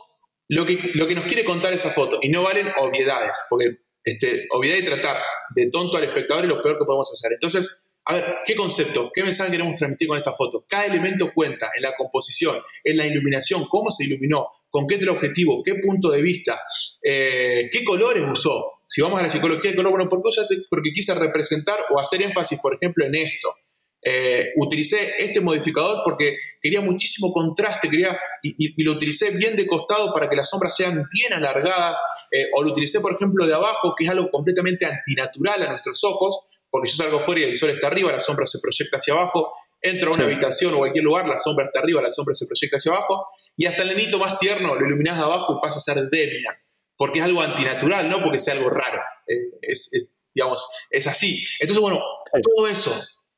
lo 0.48 0.66
que, 0.66 0.90
lo 0.92 1.06
que 1.06 1.14
nos 1.14 1.24
quiere 1.24 1.42
contar 1.42 1.72
esa 1.72 1.88
foto. 1.88 2.18
Y 2.20 2.28
no 2.28 2.42
valen 2.42 2.68
obviedades, 2.76 3.38
porque 3.48 3.78
este, 4.04 4.46
obviedad 4.50 4.76
y 4.76 4.84
tratar 4.84 5.16
de 5.54 5.70
tonto 5.70 5.96
al 5.96 6.04
espectador 6.04 6.44
es 6.44 6.50
lo 6.50 6.62
peor 6.62 6.78
que 6.78 6.84
podemos 6.84 7.10
hacer. 7.10 7.32
Entonces, 7.32 7.88
a 8.04 8.16
ver, 8.16 8.34
¿qué 8.44 8.54
concepto? 8.54 9.10
¿Qué 9.10 9.22
mensaje 9.22 9.52
queremos 9.52 9.76
transmitir 9.76 10.08
con 10.08 10.18
esta 10.18 10.34
foto? 10.34 10.66
Cada 10.68 10.84
elemento 10.84 11.32
cuenta 11.32 11.70
en 11.74 11.82
la 11.82 11.96
composición, 11.96 12.54
en 12.84 12.98
la 12.98 13.06
iluminación, 13.06 13.64
cómo 13.64 13.90
se 13.90 14.04
iluminó, 14.04 14.48
con 14.68 14.86
qué 14.86 14.96
objetivo, 15.08 15.62
qué 15.64 15.76
punto 15.76 16.10
de 16.10 16.20
vista, 16.20 16.60
eh, 17.02 17.70
qué 17.72 17.82
colores 17.82 18.22
usó 18.30 18.82
si 18.94 19.02
vamos 19.02 19.18
a 19.18 19.24
la 19.24 19.30
psicología 19.30 19.72
de 19.72 19.76
color, 19.76 19.90
bueno, 19.90 20.08
¿por 20.08 20.22
Porque 20.70 20.92
quise 20.92 21.12
representar 21.14 21.80
o 21.90 21.98
hacer 21.98 22.22
énfasis, 22.22 22.60
por 22.60 22.76
ejemplo, 22.76 23.04
en 23.04 23.16
esto. 23.16 23.52
Eh, 24.00 24.52
utilicé 24.54 25.14
este 25.18 25.40
modificador 25.40 26.02
porque 26.04 26.36
quería 26.62 26.80
muchísimo 26.80 27.32
contraste, 27.32 27.90
quería, 27.90 28.16
y, 28.40 28.80
lo 28.84 28.92
utilicé 28.92 29.36
bien 29.36 29.56
de 29.56 29.66
costado 29.66 30.12
para 30.12 30.30
que 30.30 30.36
las 30.36 30.48
sombras 30.48 30.76
sean 30.76 31.08
bien 31.12 31.32
alargadas, 31.32 32.00
eh, 32.30 32.46
o 32.54 32.62
lo 32.62 32.70
utilicé, 32.70 33.00
por 33.00 33.12
ejemplo, 33.12 33.44
de 33.44 33.54
abajo, 33.54 33.96
que 33.98 34.04
es 34.04 34.10
algo 34.10 34.30
completamente 34.30 34.86
antinatural 34.86 35.60
a 35.64 35.70
nuestros 35.70 36.04
ojos, 36.04 36.46
porque 36.70 36.88
yo 36.88 36.94
salgo 36.94 37.18
fuera 37.18 37.40
y 37.40 37.44
el 37.44 37.58
sol 37.58 37.70
está 37.70 37.88
arriba, 37.88 38.12
la 38.12 38.20
sombra 38.20 38.46
se 38.46 38.60
proyecta 38.60 38.98
hacia 38.98 39.14
abajo, 39.14 39.54
entro 39.80 40.12
a 40.12 40.14
una 40.14 40.24
habitación 40.26 40.72
o 40.74 40.78
cualquier 40.78 41.02
lugar, 41.02 41.26
la 41.26 41.40
sombra 41.40 41.64
está 41.64 41.80
arriba, 41.80 42.00
la 42.00 42.12
sombra 42.12 42.36
se 42.36 42.46
proyecta 42.46 42.76
hacia 42.76 42.92
abajo, 42.92 43.26
y 43.56 43.66
hasta 43.66 43.82
el 43.82 43.88
nenito 43.88 44.20
más 44.20 44.38
tierno 44.38 44.76
lo 44.76 44.86
iluminás 44.86 45.18
de 45.18 45.24
abajo 45.24 45.58
y 45.58 45.60
pasa 45.60 45.78
a 45.78 45.80
ser 45.80 46.08
Demian 46.08 46.54
porque 46.96 47.18
es 47.18 47.24
algo 47.24 47.42
antinatural, 47.42 48.08
no 48.08 48.22
porque 48.22 48.38
sea 48.38 48.54
algo 48.54 48.70
raro. 48.70 49.00
Eh, 49.26 49.58
es, 49.62 50.12
digamos, 50.34 50.66
es 50.90 51.06
así. 51.06 51.42
Entonces, 51.60 51.80
bueno, 51.80 52.00
todo 52.42 52.68
eso 52.68 52.94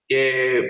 eh, 0.08 0.62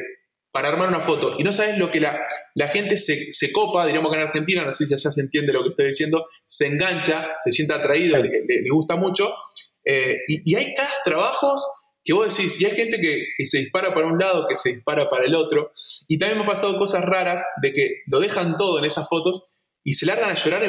para 0.56 0.68
armar 0.68 0.88
una 0.88 1.00
foto. 1.00 1.36
Y 1.38 1.44
no 1.44 1.52
sabes 1.52 1.76
lo 1.76 1.90
que 1.90 2.00
la, 2.00 2.18
la 2.54 2.68
gente 2.68 2.96
se, 2.96 3.52
copa, 3.52 3.86
diríamos 3.86 4.10
que 4.10 4.16
en 4.16 4.26
Argentina, 4.26 4.64
no 4.64 4.72
sé 4.72 4.86
si 4.86 4.96
ya 4.96 5.10
se 5.10 5.20
entiende 5.20 5.52
lo 5.52 5.62
que 5.62 5.68
estoy 5.70 5.86
diciendo, 5.88 6.26
se 6.46 6.66
engancha, 6.66 7.36
se 7.44 7.52
siente 7.52 7.74
atraído, 7.74 8.16
le, 8.16 8.30
gusta 8.70 8.96
mucho. 8.96 9.32
Eh, 9.84 10.16
y, 10.26 10.54
hay 10.54 10.74
cada 10.74 10.90
trabajos 11.04 11.64
que 12.02 12.14
vos 12.14 12.34
decís, 12.34 12.60
y 12.60 12.64
hay 12.64 12.72
gente 12.72 13.00
que, 13.00 13.22
que, 13.36 13.46
se 13.46 13.58
dispara 13.58 13.92
para 13.92 14.06
un 14.06 14.18
lado, 14.18 14.46
que 14.48 14.56
se 14.56 14.70
dispara 14.70 15.10
para 15.10 15.26
el 15.26 15.34
otro. 15.34 15.72
Y 16.08 16.18
también 16.18 16.38
me 16.38 16.44
han 16.44 16.50
pasado 16.50 16.78
cosas 16.78 17.04
raras 17.04 17.44
de 17.60 17.74
que 17.74 18.02
lo 18.06 18.18
dejan 18.18 18.56
todo 18.56 18.78
en 18.78 18.86
esas 18.86 19.08
fotos 19.08 19.48
y 19.86 19.94
se 19.94 20.04
largan 20.04 20.30
a 20.30 20.34
llorar, 20.34 20.64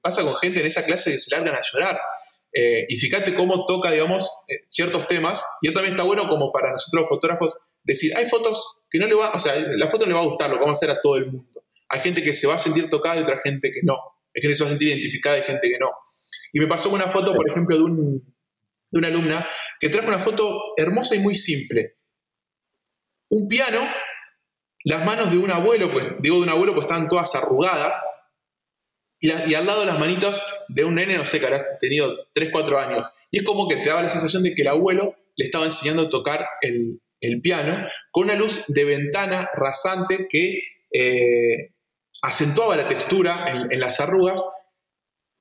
pasa 0.00 0.24
con 0.24 0.34
gente 0.34 0.58
en 0.58 0.66
esa 0.66 0.84
clase 0.84 1.12
que 1.12 1.18
se 1.18 1.30
largan 1.30 1.54
a 1.54 1.60
llorar. 1.62 2.00
Eh, 2.52 2.86
y 2.88 2.96
fíjate 2.96 3.34
cómo 3.34 3.64
toca, 3.66 3.92
digamos, 3.92 4.28
eh, 4.48 4.64
ciertos 4.68 5.06
temas. 5.06 5.44
Y 5.60 5.72
también 5.72 5.94
está 5.94 6.02
bueno 6.02 6.28
como 6.28 6.50
para 6.50 6.72
nosotros 6.72 7.02
los 7.02 7.08
fotógrafos 7.08 7.56
decir, 7.84 8.10
hay 8.16 8.26
fotos 8.26 8.82
que 8.90 8.98
no 8.98 9.06
le 9.06 9.14
va, 9.14 9.30
o 9.30 9.38
sea, 9.38 9.54
la 9.54 9.88
foto 9.88 10.06
no 10.06 10.08
le 10.10 10.14
va 10.16 10.22
a 10.22 10.26
gustar, 10.26 10.50
lo 10.50 10.56
vamos 10.56 10.70
a 10.70 10.72
hacer 10.72 10.90
a 10.90 11.00
todo 11.00 11.18
el 11.18 11.26
mundo. 11.26 11.62
Hay 11.88 12.00
gente 12.00 12.20
que 12.20 12.34
se 12.34 12.48
va 12.48 12.54
a 12.54 12.58
sentir 12.58 12.88
tocada 12.88 13.20
y 13.20 13.22
otra 13.22 13.38
gente 13.38 13.70
que 13.70 13.80
no. 13.84 13.94
Hay 14.34 14.42
gente 14.42 14.48
que 14.48 14.54
se 14.56 14.64
va 14.64 14.70
a 14.70 14.70
sentir 14.70 14.88
identificada 14.88 15.38
y 15.38 15.44
gente 15.44 15.68
que 15.68 15.78
no. 15.78 15.92
Y 16.52 16.58
me 16.58 16.66
pasó 16.66 16.90
una 16.90 17.06
foto, 17.06 17.32
por 17.34 17.48
ejemplo, 17.48 17.76
de, 17.76 17.82
un, 17.84 18.34
de 18.90 18.98
una 18.98 19.06
alumna 19.06 19.48
que 19.78 19.88
trajo 19.88 20.08
una 20.08 20.18
foto 20.18 20.60
hermosa 20.76 21.14
y 21.14 21.20
muy 21.20 21.36
simple. 21.36 21.94
Un 23.28 23.46
piano, 23.46 23.78
las 24.82 25.06
manos 25.06 25.30
de 25.30 25.38
un 25.38 25.52
abuelo, 25.52 25.92
pues 25.92 26.06
digo 26.20 26.38
de 26.38 26.42
un 26.42 26.48
abuelo, 26.48 26.74
pues 26.74 26.86
estaban 26.86 27.06
todas 27.06 27.36
arrugadas, 27.36 27.96
y, 29.22 29.54
al 29.54 29.66
lado 29.66 29.86
las 29.86 30.00
manitos 30.00 30.42
de 30.66 30.84
un 30.84 30.96
nene, 30.96 31.16
no 31.16 31.24
sé, 31.24 31.38
que 31.38 31.46
habrá 31.46 31.78
tenido 31.78 32.26
3, 32.32 32.50
4 32.50 32.78
años. 32.78 33.12
Y 33.30 33.38
es 33.38 33.44
como 33.44 33.68
que 33.68 33.76
te 33.76 33.88
daba 33.88 34.02
la 34.02 34.10
sensación 34.10 34.42
de 34.42 34.52
que 34.52 34.62
el 34.62 34.68
abuelo 34.68 35.14
le 35.36 35.44
estaba 35.44 35.64
enseñando 35.64 36.02
a 36.02 36.08
tocar 36.08 36.44
el, 36.60 37.00
piano 37.40 37.86
con 38.10 38.24
una 38.24 38.34
luz 38.34 38.64
de 38.66 38.84
ventana 38.84 39.48
rasante 39.54 40.26
que 40.28 40.58
eh, 40.92 41.70
acentuaba 42.20 42.76
la 42.76 42.88
textura 42.88 43.68
en, 43.70 43.78
las 43.78 44.00
arrugas. 44.00 44.44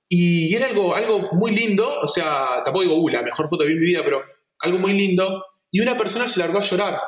Y 0.07 0.53
era 0.53 0.67
algo, 0.67 0.93
algo 0.93 1.29
muy 1.31 1.55
lindo, 1.55 2.01
o 2.01 2.07
sea, 2.07 2.61
tampoco 2.63 2.83
digo, 2.83 3.09
la 3.09 3.23
mejor 3.23 3.49
foto 3.49 3.63
de 3.63 3.73
mi 3.73 3.79
vida, 3.79 4.01
pero 4.03 4.21
algo 4.59 4.77
muy 4.77 4.93
lindo. 4.93 5.43
Y 5.71 5.79
una 5.79 5.97
persona 5.97 6.27
se 6.27 6.39
largó 6.39 6.59
a 6.59 6.63
llorar 6.63 6.99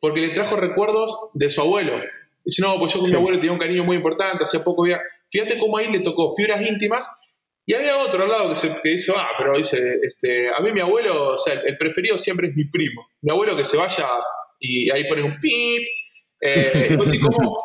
porque 0.00 0.20
le 0.20 0.30
trajo 0.30 0.56
recuerdos 0.56 1.16
de 1.34 1.48
su 1.48 1.60
abuelo. 1.60 1.92
Dice, 2.44 2.60
no, 2.62 2.76
pues 2.80 2.92
yo 2.92 3.00
con 3.00 3.08
mi 3.08 3.16
abuelo 3.16 3.38
tenía 3.38 3.52
un 3.52 3.58
cariño 3.58 3.84
muy 3.84 3.96
importante, 3.96 4.42
hace 4.42 4.58
poco 4.58 4.82
había... 4.82 5.00
Fíjate 5.30 5.58
cómo 5.58 5.76
ahí 5.76 5.90
le 5.90 6.00
tocó 6.00 6.34
fibras 6.34 6.66
íntimas 6.66 7.10
y 7.68 7.74
había 7.74 7.98
otro 7.98 8.22
al 8.22 8.30
lado 8.30 8.48
que, 8.48 8.56
se, 8.56 8.80
que 8.80 8.88
dice, 8.88 9.12
ah, 9.14 9.28
pero 9.36 9.54
dice, 9.54 9.98
este, 10.02 10.48
a 10.48 10.58
mí 10.60 10.72
mi 10.72 10.80
abuelo, 10.80 11.34
o 11.34 11.38
sea, 11.38 11.52
el, 11.52 11.76
preferido 11.76 12.18
siempre 12.18 12.48
es 12.48 12.56
mi 12.56 12.64
primo. 12.64 13.06
Mi 13.20 13.30
abuelo 13.30 13.54
que 13.58 13.64
se 13.64 13.76
vaya 13.76 14.08
y 14.58 14.90
ahí 14.90 15.04
pones 15.04 15.26
un 15.26 15.38
pip. 15.38 15.86
Eh, 16.40 16.96
como, 17.22 17.62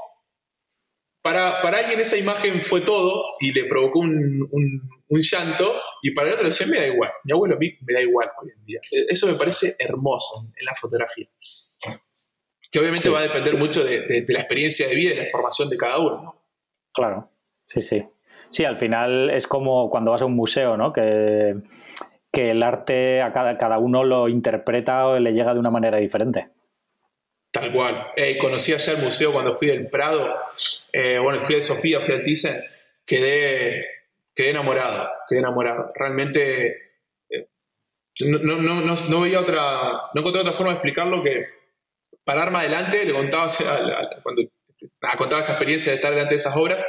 para, 1.22 1.62
para 1.62 1.78
alguien 1.78 2.02
esa 2.02 2.18
imagen 2.18 2.62
fue 2.64 2.82
todo 2.82 3.24
y 3.40 3.54
le 3.54 3.64
provocó 3.64 4.00
un, 4.00 4.46
un, 4.52 5.22
llanto 5.22 5.80
y 6.02 6.12
para 6.12 6.28
el 6.28 6.34
otro 6.34 6.48
decía, 6.48 6.68
me 6.68 6.78
da 6.78 6.88
igual, 6.88 7.12
mi 7.24 7.32
abuelo 7.32 7.56
a 7.56 7.60
mí 7.60 7.72
me 7.80 7.94
da 7.94 8.02
igual 8.02 8.30
hoy 8.42 8.50
en 8.54 8.66
día. 8.66 8.82
E, 8.92 9.06
eso 9.08 9.26
me 9.28 9.36
parece 9.36 9.78
hermoso 9.80 10.52
en, 10.54 10.66
la 10.66 10.76
fotografía. 10.76 11.30
Que 12.70 12.80
obviamente 12.80 13.08
va 13.08 13.20
a 13.20 13.24
depender 13.24 13.56
mucho 13.56 13.86
de, 13.86 14.02
de, 14.02 14.34
la 14.34 14.40
experiencia 14.40 14.86
de 14.86 14.96
vida 14.96 15.14
y 15.14 15.18
la 15.18 15.32
formación 15.32 15.70
de 15.70 15.78
cada 15.78 16.00
uno. 16.00 16.44
Claro, 16.92 17.32
sí, 17.66 17.82
sí. 17.82 18.06
Sí, 18.50 18.66
al 18.66 18.78
final 18.78 19.32
es 19.32 19.48
como 19.48 19.90
cuando 19.90 20.12
vas 20.12 20.22
a 20.22 20.26
un 20.26 20.36
museo, 20.36 20.78
¿no? 20.78 20.94
Que, 20.94 21.56
que 22.32 22.52
el 22.52 22.62
arte 22.62 23.22
a 23.22 23.32
cada, 23.32 23.58
cada 23.58 23.80
uno 23.80 24.04
lo 24.04 24.30
interpreta 24.30 25.08
o 25.08 25.20
le 25.20 25.34
llega 25.34 25.54
de 25.54 25.60
una 25.60 25.72
manera 25.72 25.98
diferente. 25.98 26.50
Tal 27.54 27.72
cual. 27.72 28.08
Eh, 28.16 28.38
conocí 28.40 28.74
allá 28.74 28.94
el 28.94 29.04
museo 29.04 29.32
cuando 29.32 29.54
fui 29.54 29.68
del 29.68 29.88
Prado. 29.88 30.28
Eh, 30.92 31.20
bueno, 31.20 31.40
fui 31.40 31.56
de 31.56 31.64
Sofía, 31.64 32.02
fui 32.02 32.16
al 32.16 32.24
Thyssen. 32.24 32.56
Quedé, 33.06 33.86
quedé 34.34 34.50
enamorado, 34.50 35.10
quedé 35.30 35.40
enamorado. 35.40 35.92
Realmente 35.96 36.68
eh, 37.30 37.48
no, 38.22 38.40
no, 38.40 38.82
no, 38.82 38.96
no, 38.96 39.22
veía 39.22 39.40
otra, 39.40 39.82
no 40.16 40.22
encontré 40.22 40.42
otra 40.42 40.54
forma 40.54 40.72
de 40.72 40.78
explicarlo 40.78 41.22
que 41.22 41.46
pararme 42.24 42.58
adelante, 42.58 43.06
le 43.06 43.14
contaba, 43.14 43.52
cuando 44.24 44.44
contaba 45.18 45.42
esta 45.42 45.54
experiencia 45.54 45.92
de 45.92 45.98
estar 45.98 46.12
delante 46.12 46.32
de 46.32 46.38
esas 46.38 46.56
obras, 46.56 46.84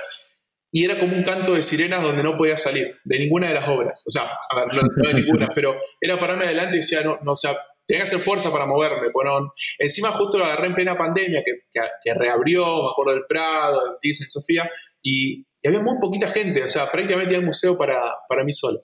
y 0.75 0.85
era 0.85 0.99
como 0.99 1.16
un 1.16 1.22
canto 1.22 1.55
de 1.55 1.62
sirenas 1.62 2.03
donde 2.03 2.25
no 2.25 2.37
podía 2.37 2.57
salir, 2.57 2.99
de 3.05 3.18
ninguna 3.20 3.47
de 3.47 3.55
las 3.55 3.68
obras. 3.68 4.03
O 4.09 4.11
sea, 4.11 4.25
a 4.25 4.57
ver, 4.57 4.66
no, 4.75 5.09
de 5.09 5.14
ninguna, 5.22 5.49
pero 5.55 5.79
era 6.01 6.18
pararme 6.18 6.47
adelante 6.47 6.75
y 6.75 6.79
decía, 6.79 7.01
no, 7.03 7.16
no, 7.22 7.31
o 7.31 7.37
sea, 7.37 7.57
tenía 7.87 8.03
que 8.03 8.09
hacer 8.09 8.18
fuerza 8.18 8.51
para 8.51 8.66
moverme. 8.66 9.12
Bueno, 9.12 9.55
encima 9.79 10.11
justo 10.11 10.37
lo 10.37 10.47
agarré 10.47 10.66
en 10.66 10.75
plena 10.75 10.99
pandemia, 10.99 11.45
que, 11.45 11.61
que, 12.03 12.14
reabrió, 12.14 12.83
me 12.83 12.89
acuerdo 12.91 13.12
del 13.12 13.25
Prado, 13.29 13.85
del 13.85 13.99
en 14.03 14.29
Sofía, 14.29 14.68
y, 15.01 15.47
había 15.64 15.79
muy 15.79 15.97
poquita 16.01 16.27
gente, 16.27 16.64
o 16.64 16.68
sea, 16.68 16.91
prácticamente 16.91 17.33
era 17.35 17.41
el 17.41 17.47
museo 17.47 17.79
para, 17.79 18.12
para 18.29 18.43
mí 18.43 18.53
solo. 18.53 18.77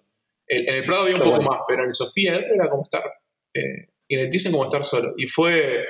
En, 0.47 0.72
el 0.72 0.84
Prado 0.84 1.03
había 1.03 1.16
un 1.16 1.22
poco 1.22 1.43
más, 1.43 1.59
pero 1.66 1.82
en 1.82 1.88
el 1.88 1.95
Sofía, 1.95 2.34
el 2.34 2.38
otro 2.38 2.55
era 2.55 2.70
como 2.70 2.84
estar, 2.84 3.03
eh, 3.53 3.88
y 4.07 4.14
en 4.14 4.20
el 4.20 4.30
Thyssen 4.30 4.53
como 4.53 4.64
estar 4.64 4.84
solo. 4.84 5.12
Y 5.16 5.26
fue, 5.26 5.84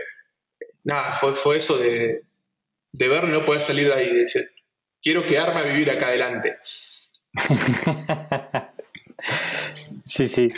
nada, 0.83 1.13
fue, 1.13 1.35
fue 1.35 1.59
eso 1.59 1.77
de, 1.77 2.23
de 2.91 3.09
verlo 3.09 3.29
y 3.29 3.39
no 3.39 3.45
poder 3.45 3.61
salir 3.61 3.87
de 3.87 3.93
ahí, 3.93 4.09
y 4.09 4.17
decir, 4.17 4.51
quiero 5.03 5.25
quedarme 5.25 5.61
a 5.61 5.65
vivir 5.65 5.91
acá 5.91 6.09
adelante. 6.09 6.59
sí, 10.05 10.27
sí. 10.27 10.51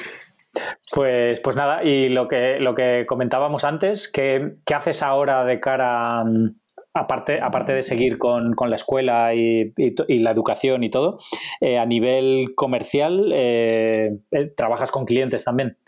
Pues, 0.92 1.40
pues 1.40 1.56
nada, 1.56 1.82
y 1.82 2.10
lo 2.10 2.28
que, 2.28 2.58
lo 2.60 2.74
que 2.74 3.06
comentábamos 3.06 3.64
antes, 3.64 4.08
¿qué, 4.08 4.56
haces 4.74 5.02
ahora 5.02 5.44
de 5.44 5.60
cara, 5.60 6.24
mm, 6.24 6.54
aparte, 6.92 7.40
aparte 7.40 7.72
de 7.72 7.82
seguir 7.82 8.18
con, 8.18 8.54
la 8.68 8.76
escuela 8.76 9.34
y, 9.34 9.72
la 10.08 10.30
educación 10.30 10.84
y 10.84 10.90
todo, 10.90 11.16
eh, 11.60 11.78
a 11.78 11.86
nivel 11.86 12.52
comercial, 12.54 13.32
eh, 13.32 14.18
eh, 14.30 14.48
trabajas 14.54 14.90
con 14.90 15.06
clientes 15.06 15.44
también? 15.44 15.78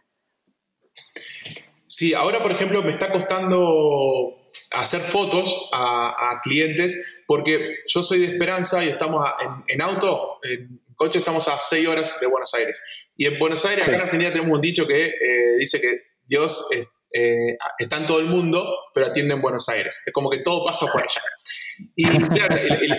Sí, 1.86 2.14
ahora 2.14 2.42
por 2.42 2.50
ejemplo 2.50 2.82
me 2.82 2.90
está 2.90 3.12
costando 3.12 4.43
hacer 4.77 5.01
fotos 5.01 5.68
a, 5.72 6.41
clientes 6.43 7.22
porque 7.27 7.79
yo 7.87 8.03
soy 8.03 8.20
de 8.20 8.27
Esperanza 8.27 8.85
y 8.85 8.89
estamos 8.89 9.25
en, 9.41 9.64
en 9.68 9.83
auto, 9.83 10.39
en 10.43 10.81
coche 10.97 11.18
estamos 11.18 11.49
a 11.49 11.59
6 11.59 11.89
horas 11.89 12.20
de 12.20 12.27
Buenos 12.27 12.53
Aires. 12.55 12.83
Y 13.16 13.27
en 13.27 13.39
Buenos 13.39 13.64
Aires, 13.64 13.87
acá 13.87 13.97
en 13.97 14.03
Argentina, 14.03 14.33
tenemos 14.33 14.55
un 14.55 14.61
dicho 14.61 14.87
que 14.87 15.07
eh, 15.07 15.57
dice 15.59 15.81
que 15.81 15.99
Dios 16.27 16.68
eh, 16.72 17.57
está 17.79 17.99
en 17.99 18.07
todo 18.07 18.18
el 18.18 18.27
mundo, 18.27 18.77
pero 18.93 19.07
atiende 19.07 19.35
en 19.35 19.41
Buenos 19.41 19.68
Aires. 19.68 20.03
Es 20.05 20.12
como 20.12 20.31
que 20.31 20.39
todo 20.39 20.64
pasa 20.64 20.87
por 20.87 21.01
allá. 21.01 21.22
Y, 21.95 22.05
claro, 22.05 22.57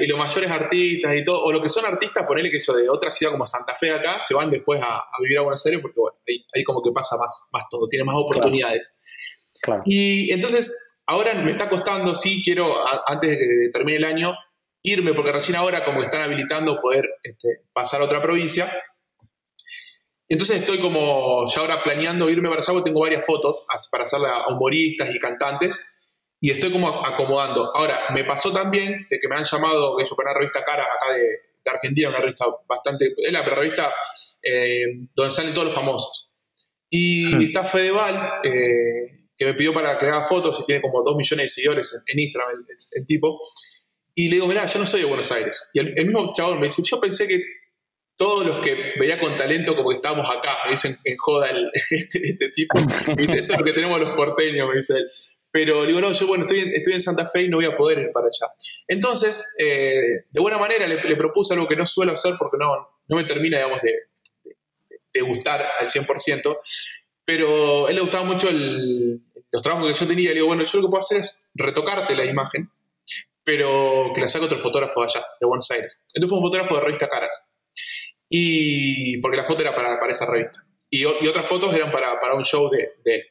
los 0.08 0.18
mayores 0.18 0.52
artistas 0.52 1.16
y 1.16 1.24
todo, 1.24 1.44
o 1.44 1.52
lo 1.52 1.62
que 1.62 1.70
son 1.70 1.86
artistas, 1.86 2.26
ponele 2.26 2.50
que 2.50 2.58
eso 2.58 2.74
de 2.74 2.90
otra 2.90 3.12
ciudad 3.12 3.34
como 3.34 3.46
Santa 3.46 3.76
Fe 3.76 3.92
acá, 3.92 4.22
se 4.22 4.34
van 4.34 4.50
después 4.50 4.82
a, 4.82 5.04
vivir 5.22 5.38
a 5.38 5.42
Buenos 5.42 5.66
Aires 5.66 5.82
porque, 5.82 6.00
bueno, 6.00 6.18
ahí, 6.54 6.64
como 6.64 6.82
que 6.82 6.92
pasa 6.94 7.18
más, 7.18 7.48
más 7.52 7.64
todo, 7.70 7.88
tiene 7.90 8.06
más 8.06 8.16
oportunidades. 8.16 9.04
Y 9.86 10.32
entonces, 10.32 10.95
ahora 11.08 11.34
me 11.36 11.52
está 11.52 11.70
costando, 11.70 12.16
sí, 12.16 12.42
quiero, 12.44 12.76
antes 13.08 13.32
de 13.32 13.38
que 13.38 13.70
termine 13.72 13.98
el 13.98 14.06
año, 14.06 14.36
irme, 14.84 15.14
porque 15.14 15.32
recién 15.32 15.56
ahora 15.56 15.84
como 15.84 16.00
que 16.00 16.06
están 16.06 16.24
habilitando 16.24 16.80
poder 16.80 17.06
este, 17.24 17.64
pasar 17.74 18.02
a 18.02 18.06
otra 18.06 18.22
provincia 18.22 18.68
entonces 20.28 20.62
estoy 20.62 20.80
como 20.80 21.46
ya 21.48 21.62
ahora 21.62 21.84
planeando 21.84 22.30
irme 22.30 22.50
para 22.50 22.62
allá, 22.62 22.84
tengo 22.84 23.02
varias 23.02 23.26
fotos 23.26 23.66
para 23.92 24.04
hacerle 24.04 24.28
a 24.28 24.48
humoristas 24.54 25.14
y 25.14 25.20
cantantes, 25.20 25.92
y 26.42 26.52
estoy 26.52 26.72
como 26.72 27.06
acomodando. 27.06 27.76
Ahora, 27.76 28.08
me 28.14 28.24
pasó 28.24 28.52
también 28.52 29.06
de 29.10 29.20
que 29.20 29.28
me 29.28 29.36
han 29.36 29.44
llamado, 29.44 29.96
que 29.96 30.06
yo 30.06 30.16
para 30.16 30.32
una 30.32 30.40
revista 30.40 30.64
cara 30.64 30.84
acá 30.84 31.14
de, 31.14 31.42
Argentina, 31.68 32.10
una 32.10 32.20
revista 32.20 32.46
bastante, 32.68 33.14
es 33.18 33.32
la 33.32 33.42
revista 33.42 33.92
eh, 34.44 34.86
donde 35.16 35.34
salen 35.34 35.54
todos 35.54 35.68
los 35.68 35.76
famosos. 35.76 36.30
Y 36.92 37.34
hmm. 37.34 37.42
está 37.42 37.66
Fedeval, 37.66 38.34
eh, 38.44 39.25
que 39.38 39.46
me 39.46 39.54
pidió 39.54 39.74
para 39.74 39.92
haga 39.92 40.24
fotos, 40.24 40.60
y 40.62 40.66
tiene 40.66 40.82
como 40.82 41.04
dos 41.04 41.16
millones 41.16 41.46
de 41.46 41.48
seguidores 41.50 42.04
en, 42.08 42.20
Instagram 42.20 42.66
el, 42.96 43.06
tipo. 43.06 43.40
Y 44.14 44.30
le 44.30 44.36
digo, 44.36 44.48
mira, 44.48 44.66
yo 44.66 44.80
no 44.80 44.86
soy 44.86 45.02
de 45.02 45.08
Buenos 45.08 45.32
Aires. 45.32 45.62
Y 45.74 45.80
el, 45.80 45.94
el 45.98 46.06
mismo 46.06 46.34
chabón 46.36 46.60
me 46.60 46.68
dice, 46.68 46.82
yo 46.84 47.00
pensé 47.02 47.28
que 47.28 47.44
todos 48.18 48.46
los 48.46 48.58
que 48.60 48.94
veía 48.98 49.20
con 49.20 49.36
talento 49.36 49.76
como 49.76 49.90
que 49.90 49.98
estábamos 49.98 50.30
acá, 50.30 50.60
me 50.66 50.72
dicen 50.72 50.98
en 51.04 51.18
joda 51.18 51.50
este, 51.74 52.30
este, 52.30 52.50
tipo, 52.50 52.78
eso 52.80 53.54
es 53.54 53.58
lo 53.58 53.64
que 53.64 53.74
tenemos 53.74 54.00
los 54.00 54.16
porteños, 54.16 54.70
me 54.70 54.78
dice 54.78 54.98
él. 54.98 55.08
Pero 55.52 55.86
digo, 55.86 56.02
no, 56.02 56.12
yo 56.12 56.28
bueno, 56.28 56.46
estoy 56.46 56.60
en, 56.60 56.76
estoy 56.76 56.94
en 56.94 57.02
Santa 57.02 57.28
Fe 57.28 57.44
y 57.44 57.50
no 57.50 57.58
voy 57.58 57.66
a 57.66 57.78
poder 57.78 58.00
ir 58.00 58.12
para 58.12 58.28
allá. 58.28 58.54
Entonces, 58.88 59.56
eh, 59.58 60.26
de 60.30 60.42
buena 60.42 60.58
manera 60.58 60.86
le, 60.86 61.16
propuse 61.16 61.54
algo 61.54 61.68
que 61.68 61.78
no 61.78 61.86
suelo 61.86 62.12
hacer 62.12 62.34
porque 62.38 62.58
no, 62.58 62.68
no 63.08 63.16
me 63.16 63.24
termina, 63.24 63.58
digamos, 63.58 63.82
de, 63.82 63.94
de, 65.14 65.22
gustar 65.22 65.66
al 65.80 65.88
100%, 65.88 66.60
pero 67.24 67.88
a 67.88 67.90
él 67.90 67.96
le 67.96 68.02
gustaba 68.02 68.26
mucho 68.26 68.50
los 69.56 69.64
trabajos 69.64 69.88
que 69.88 69.98
yo 69.98 70.08
tenía. 70.08 70.30
Le 70.30 70.36
digo, 70.36 70.48
bueno, 70.48 70.64
yo 70.64 70.80
lo 70.80 70.88
que 70.88 70.92
puedo 70.92 71.00
hacer 71.00 71.20
es 71.20 71.48
retocarte 71.54 72.14
la 72.14 72.26
imagen, 72.26 72.70
pero 73.44 74.12
que 74.14 74.20
la 74.20 74.28
saque 74.28 74.46
otro 74.46 74.58
fotógrafo 74.58 75.00
de 75.00 75.06
allá, 75.06 75.26
de 75.40 75.48
Buenos 75.48 75.72
Aires. 75.72 76.04
Entonces 76.14 76.30
fue 76.30 76.40
un 76.40 76.46
fotógrafo 76.46 76.76
de 76.76 76.82
revista 76.82 77.08
Caras 77.08 77.46
y 78.28 79.18
porque 79.20 79.38
la 79.38 79.46
foto 79.46 79.62
era 79.62 79.74
para, 79.74 79.98
para 79.98 80.12
esa 80.12 80.30
revista. 80.30 80.66
Y, 80.90 81.06
otras 81.06 81.48
fotos 81.48 81.74
eran 81.74 81.92
para, 81.92 82.20
para 82.20 82.36
un 82.36 82.44
show 82.44 82.70
de, 82.70 82.96
él. 83.06 83.24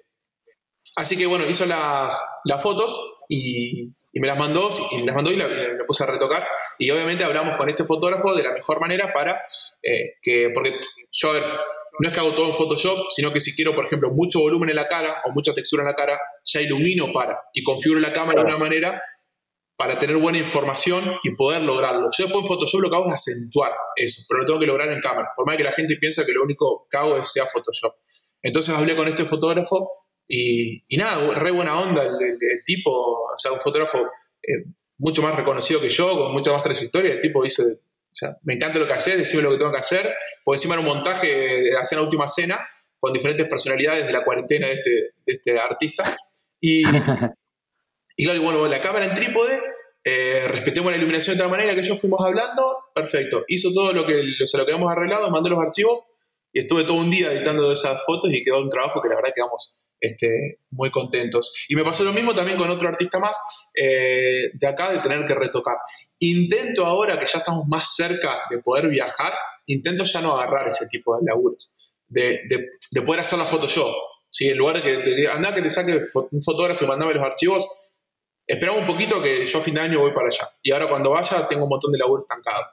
Así 0.97 1.17
que 1.17 1.27
bueno, 1.27 1.47
hizo 1.47 1.67
las, 1.67 2.25
las 2.45 2.63
fotos 2.63 3.17
y, 3.29 3.91
y, 4.13 4.21
me 4.21 4.27
las 4.27 4.39
mandó 4.39 4.71
y 4.93 4.99
me 4.99 5.07
las 5.07 5.15
mandó 5.15 5.31
y 5.31 5.37
la, 5.37 5.47
puse 5.87 6.05
a 6.05 6.07
retocar. 6.07 6.47
Y 6.79 6.91
obviamente 6.91 7.25
hablamos 7.25 7.57
con 7.57 7.69
este 7.69 7.85
fotógrafo 7.85 8.35
de 8.35 8.45
la 8.45 8.53
mejor 8.53 8.81
manera 8.81 9.13
para 9.13 9.43
eh, 9.83 10.15
que, 10.23 10.51
porque 10.55 10.79
yo, 11.11 11.31
a 11.31 11.33
ver, 11.35 11.45
no 11.99 12.09
es 12.09 12.15
que 12.15 12.21
hago 12.21 12.35
todo 12.35 12.49
en 12.49 12.55
Photoshop, 12.55 13.07
sino 13.11 13.33
que 13.33 13.41
si 13.41 13.55
quiero, 13.55 13.75
por 13.75 13.87
ejemplo, 13.87 14.11
mucho 14.11 14.41
volumen 14.41 14.71
en 14.71 14.77
la 14.77 14.89
cara 14.89 15.23
o 15.25 15.33
mucha 15.33 15.55
textura 15.55 15.83
en 15.83 15.89
la 15.89 15.95
cara, 15.95 16.19
ya 16.45 16.61
ilumino 16.61 17.13
para 17.13 17.39
y 17.53 17.63
configuro 17.63 18.01
la 18.01 18.13
cámara 18.13 18.41
de 18.43 18.47
una 18.47 18.59
manera 18.59 19.03
para 19.77 19.99
tener 19.99 20.17
buena 20.17 20.39
información 20.39 21.17
y 21.23 21.35
poder 21.35 21.63
lograrlo. 21.63 22.09
Yo 22.17 22.25
después 22.25 22.45
en 22.45 22.49
Photoshop 22.49 22.81
lo 22.81 22.91
que 22.91 22.97
hago 22.97 23.07
es 23.09 23.15
acentuar 23.15 23.73
eso, 23.97 24.23
pero 24.29 24.41
lo 24.41 24.47
tengo 24.47 24.61
que 24.61 24.67
lograr 24.67 24.91
en 24.93 25.01
cámara. 25.01 25.31
Por 25.37 25.47
más 25.47 25.57
que 25.57 25.65
la 25.65 25.73
gente 25.73 25.97
piensa 25.97 26.25
que 26.25 26.33
lo 26.33 26.45
único 26.45 26.87
que 26.91 26.97
hago 26.97 27.17
es 27.17 27.31
sea 27.31 27.45
Photoshop. 27.47 27.95
Entonces 28.43 28.75
hablé 28.75 28.95
con 28.95 29.09
este 29.09 29.25
fotógrafo 29.25 29.91
y, 30.29 30.85
nada, 30.97 31.35
re 31.35 31.51
buena 31.51 31.81
onda 31.81 32.03
el, 32.03 32.39
tipo, 32.65 32.91
o 32.91 33.39
sea, 33.39 33.53
un 33.53 33.61
fotógrafo 33.61 33.99
eh, 34.43 34.65
mucho 34.99 35.23
más 35.23 35.35
reconocido 35.35 35.81
que 35.81 35.89
yo, 35.89 36.09
con 36.17 36.33
mucha 36.33 36.53
más 36.53 36.63
trayectoria. 36.63 37.15
El 37.15 37.21
tipo 37.21 37.43
dice, 37.43 37.81
o 38.15 38.17
sea, 38.17 38.37
me 38.43 38.55
encanta 38.55 38.79
lo 38.79 38.87
que 38.87 38.93
haces, 38.93 39.19
decime 39.19 39.43
lo 39.43 39.51
que 39.51 39.59
tengo 39.59 39.73
que 39.73 39.79
hacer. 39.79 40.15
Por 40.45 40.55
encima 40.55 40.75
era 40.75 40.83
un 40.83 40.87
montaje 40.87 41.77
hacer 41.77 41.99
la 41.99 42.05
última 42.05 42.29
cena 42.29 42.59
con 43.01 43.13
diferentes 43.13 43.49
personalidades 43.49 44.07
de 44.07 44.13
la 44.13 44.25
cuarentena 44.25 44.69
de 44.69 44.75
este, 44.75 44.91
de 44.91 45.33
este 45.33 45.59
artista. 45.59 46.05
Y, 46.61 46.85
Y 48.17 48.25
claro, 48.25 48.43
bueno, 48.43 48.67
la 48.67 48.81
cámara 48.81 49.07
en 49.07 49.15
trípode, 49.15 49.61
eh, 50.05 50.47
respetemos 50.49 50.93
la 50.93 50.99
iluminación 50.99 51.37
de 51.37 51.43
tal 51.43 51.51
manera 51.51 51.75
que 51.75 51.81
ellos 51.81 52.01
fuimos 52.01 52.25
hablando, 52.25 52.79
perfecto. 52.95 53.45
Hizo 53.49 53.71
todo 53.73 53.93
lo 53.93 54.07
que, 54.07 54.23
se 54.45 54.57
lo 54.57 54.65
que 54.65 54.73
habíamos 54.73 54.93
arreglado, 54.93 55.31
mandé 55.31 55.51
los 55.51 55.59
archivos 55.59 56.05
y 56.53 56.61
estuve 56.61 56.85
todo 56.85 56.99
un 56.99 57.11
día 57.11 57.33
editando 57.33 57.73
esas 57.73 58.05
fotos 58.05 58.31
y 58.33 58.45
quedó 58.45 58.61
un 58.61 58.71
trabajo 58.71 59.03
que 59.03 59.09
la 59.09 59.17
verdad 59.17 59.33
quedamos 59.35 59.77
este, 60.05 60.59
muy 60.71 60.91
contentos. 60.91 61.55
Y 61.67 61.75
me 61.75 61.83
pasó 61.83 62.05
lo 62.05 62.13
mismo 62.13 62.35
también 62.35 62.59
con 62.59 62.69
otro 62.69 62.89
artista 62.89 63.19
más 63.19 63.71
eh, 63.75 64.51
de 64.53 64.67
acá 64.67 64.93
de 64.93 64.99
tener 64.99 65.27
que 65.27 65.35
retocar. 65.35 65.77
Intento 66.19 66.85
ahora 66.85 67.19
que 67.19 67.27
ya 67.27 67.39
estamos 67.39 67.67
más 67.67 67.95
cerca 67.97 68.43
de 68.51 68.59
poder 68.59 68.89
viajar, 68.89 69.33
intento 69.67 70.05
ya 70.05 70.21
no 70.21 70.35
agarrar 70.35 70.69
ese 70.69 70.87
tipo 70.89 71.17
de 71.17 71.23
laburos, 71.25 71.73
de, 72.07 72.41
de, 72.91 73.03
poder 73.03 73.23
hacer 73.23 73.39
la 73.39 73.47
foto 73.47 73.67
yo. 73.67 73.95
¿sí? 74.29 74.51
En 74.51 74.59
lugar 74.59 74.83
de 74.83 75.03
que 75.03 75.27
anda 75.27 75.55
que 75.55 75.63
te 75.63 75.71
saque 75.71 76.03
un 76.31 76.43
fotógrafo 76.43 76.85
y 76.85 76.89
mandame 76.89 77.15
los 77.15 77.23
archivos, 77.23 77.67
esperaba 78.47 78.77
un 78.77 78.87
poquito 78.87 79.23
que 79.23 79.47
yo 79.47 79.59
a 79.59 79.63
fin 79.63 79.75
de 79.75 79.81
año 79.81 80.01
voy 80.01 80.13
para 80.13 80.29
allá. 80.29 80.51
Y 80.63 80.71
ahora 80.71 80.89
cuando 80.89 81.11
vaya 81.11 81.49
tengo 81.49 81.65
un 81.65 81.71
montón 81.71 81.93
de 81.93 81.99
laburo 81.99 82.25
estancado. 82.25 82.65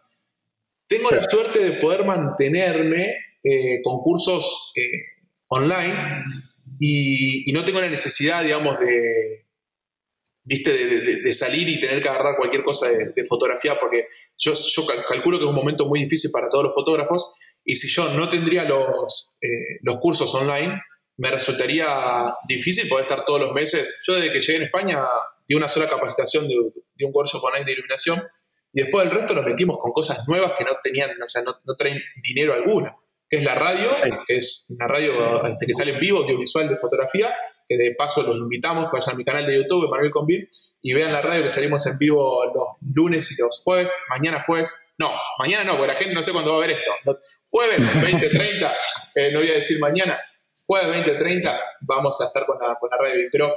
Tengo 0.85 1.09
la 1.11 1.23
suerte 1.23 1.59
de 1.59 1.71
poder 1.79 2.03
mantenerme 2.03 3.15
eh, 3.41 3.81
con 3.81 4.01
cursos 4.01 4.73
eh, 4.75 5.23
online 5.47 6.23
y, 6.79 7.51
no 7.51 7.65
tengo 7.65 7.81
la 7.81 7.89
necesidad, 7.89 8.43
digamos, 8.43 8.79
de, 8.79 9.47
¿viste? 10.43 10.71
De, 10.71 11.33
salir 11.33 11.67
y 11.69 11.79
tener 11.79 12.01
que 12.01 12.09
agarrar 12.09 12.37
cualquier 12.37 12.63
cosa 12.63 12.87
de, 12.87 13.25
fotografía, 13.25 13.79
porque 13.79 14.07
yo, 14.37 14.53
yo, 14.53 14.83
calculo 15.07 15.37
que 15.37 15.45
es 15.45 15.49
un 15.49 15.55
momento 15.55 15.85
muy 15.85 16.01
difícil 16.03 16.31
para 16.31 16.49
todos 16.49 16.65
los 16.65 16.73
fotógrafos 16.73 17.33
y 17.63 17.75
si 17.75 17.87
yo 17.87 18.13
no 18.13 18.29
tendría 18.29 18.63
los, 18.63 19.33
eh, 19.41 19.79
los 19.81 19.97
cursos 19.99 20.33
online, 20.33 20.81
me 21.17 21.29
resultaría 21.29 22.33
difícil 22.47 22.87
poder 22.87 23.03
estar 23.03 23.23
todos 23.25 23.39
los 23.39 23.53
meses. 23.53 24.01
Yo 24.05 24.15
desde 24.15 24.31
que 24.31 24.41
llegué 24.41 24.57
en 24.57 24.63
España 24.63 25.05
di 25.47 25.55
una 25.55 25.69
sola 25.69 25.87
capacitación 25.87 26.47
de, 26.47 26.57
un 26.57 27.11
workshop 27.13 27.43
online 27.43 27.65
de 27.65 27.71
iluminación 27.73 28.19
y 28.73 28.83
después 28.83 29.05
del 29.05 29.17
resto 29.17 29.33
nos 29.33 29.45
metimos 29.45 29.79
con 29.79 29.91
cosas 29.91 30.27
nuevas 30.27 30.53
que 30.57 30.63
no 30.63 30.71
tenían, 30.83 31.09
o 31.21 31.27
sea, 31.27 31.41
no, 31.41 31.55
no 31.65 31.75
traen 31.75 31.99
dinero 32.23 32.53
alguna, 32.53 32.95
que 32.95 33.00
es 33.31 33.43
la 33.45 33.55
radio, 33.55 33.91
que 34.27 34.35
es 34.35 34.67
una 34.69 34.87
radio 34.87 35.45
este, 35.47 35.65
que 35.65 35.73
sale 35.73 35.93
en 35.93 35.99
vivo, 35.99 36.19
audiovisual 36.19 36.67
de 36.67 36.75
fotografía, 36.75 37.33
que 37.67 37.77
de 37.77 37.95
paso 37.95 38.23
los 38.23 38.35
invitamos, 38.35 38.85
que 38.85 38.97
vayan 38.97 39.15
a 39.15 39.17
mi 39.17 39.23
canal 39.23 39.45
de 39.47 39.55
YouTube, 39.55 39.89
Manuel 39.89 40.11
Convil, 40.11 40.49
y 40.81 40.93
vean 40.93 41.13
la 41.13 41.21
radio 41.21 41.41
que 41.41 41.49
salimos 41.49 41.87
en 41.87 41.97
vivo 41.97 42.43
los 42.53 42.93
lunes 42.93 43.31
y 43.31 43.41
los 43.41 43.61
jueves, 43.63 43.89
mañana 44.09 44.43
jueves, 44.45 44.93
no, 44.97 45.11
mañana 45.39 45.63
no, 45.63 45.77
porque 45.77 45.93
la 45.93 45.97
gente 45.97 46.13
no 46.13 46.21
sé 46.21 46.33
cuándo 46.33 46.51
va 46.51 46.57
a 46.57 46.67
ver 46.67 46.71
esto, 46.71 46.91
jueves 47.49 47.79
20.30, 47.95 48.75
eh, 49.15 49.31
no 49.31 49.39
voy 49.39 49.49
a 49.49 49.53
decir 49.53 49.79
mañana, 49.79 50.19
jueves 50.67 51.05
20.30 51.05 51.59
vamos 51.87 52.19
a 52.19 52.25
estar 52.25 52.45
con 52.45 52.57
la, 52.59 52.75
con 52.75 52.89
la 52.89 52.97
radio, 52.97 53.29
pero 53.31 53.55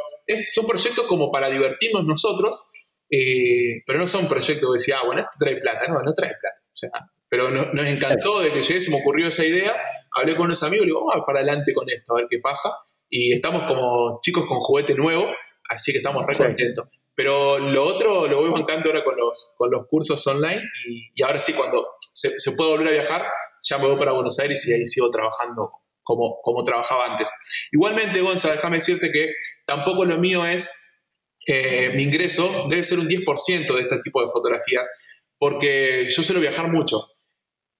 son 0.52 0.68
proyectos 0.68 1.04
como 1.06 1.32
para 1.32 1.50
divertirnos 1.50 2.04
nosotros, 2.04 2.70
eh, 3.10 3.82
pero 3.84 3.98
no 3.98 4.06
son 4.06 4.28
proyectos 4.28 4.70
que 4.70 4.72
decía, 4.78 4.98
ah, 5.00 5.06
bueno, 5.06 5.22
esto 5.22 5.44
trae 5.44 5.56
plata, 5.56 5.88
no, 5.88 6.00
no 6.00 6.14
trae 6.14 6.30
plata. 6.40 6.60
O 6.62 6.76
sea, 6.76 6.90
pero 7.28 7.50
nos 7.50 7.86
encantó 7.86 8.40
de 8.40 8.52
que 8.52 8.62
llegué, 8.62 8.80
se 8.80 8.90
me 8.90 9.00
ocurrió 9.00 9.28
esa 9.28 9.44
idea, 9.44 9.74
hablé 10.12 10.36
con 10.36 10.46
unos 10.46 10.62
amigos 10.62 10.84
y 10.84 10.88
digo, 10.88 11.04
vamos 11.06 11.24
para 11.26 11.40
adelante 11.40 11.72
con 11.74 11.88
esto, 11.88 12.14
a 12.14 12.20
ver 12.20 12.26
qué 12.30 12.38
pasa. 12.38 12.70
Y 13.08 13.34
estamos 13.34 13.62
como 13.64 14.18
chicos 14.22 14.46
con 14.46 14.58
juguete 14.58 14.94
nuevo, 14.94 15.30
así 15.68 15.92
que 15.92 15.98
estamos 15.98 16.24
re 16.26 16.36
contentos. 16.36 16.88
Pero 17.14 17.58
lo 17.58 17.84
otro 17.84 18.26
lo 18.26 18.40
voy 18.40 18.50
bancando 18.50 18.88
ahora 18.88 19.04
con 19.04 19.16
los, 19.16 19.54
con 19.56 19.70
los 19.70 19.86
cursos 19.86 20.26
online 20.26 20.62
y, 21.14 21.22
ahora 21.22 21.40
sí, 21.40 21.52
cuando 21.52 21.86
se, 22.12 22.38
se, 22.38 22.52
puede 22.52 22.70
volver 22.70 22.88
a 22.88 22.92
viajar, 22.92 23.22
ya 23.62 23.78
me 23.78 23.86
voy 23.86 23.96
para 23.96 24.12
Buenos 24.12 24.38
Aires 24.40 24.66
y 24.66 24.72
ahí 24.72 24.86
sigo 24.86 25.10
trabajando 25.10 25.70
como, 26.02 26.40
como 26.42 26.64
trabajaba 26.64 27.06
antes. 27.06 27.32
Igualmente, 27.72 28.20
Gonzalo, 28.20 28.54
déjame 28.54 28.76
decirte 28.76 29.10
que 29.12 29.32
tampoco 29.64 30.04
lo 30.04 30.18
mío 30.18 30.44
es 30.44 30.94
eh, 31.46 31.92
mi 31.94 32.04
ingreso 32.04 32.66
debe 32.70 32.84
ser 32.84 32.98
un 32.98 33.08
10% 33.08 33.74
de 33.74 33.82
este 33.82 33.98
tipo 33.98 34.22
de 34.22 34.30
fotografías, 34.30 34.88
porque 35.38 36.08
yo 36.08 36.22
suelo 36.22 36.40
viajar 36.40 36.70
mucho. 36.70 37.08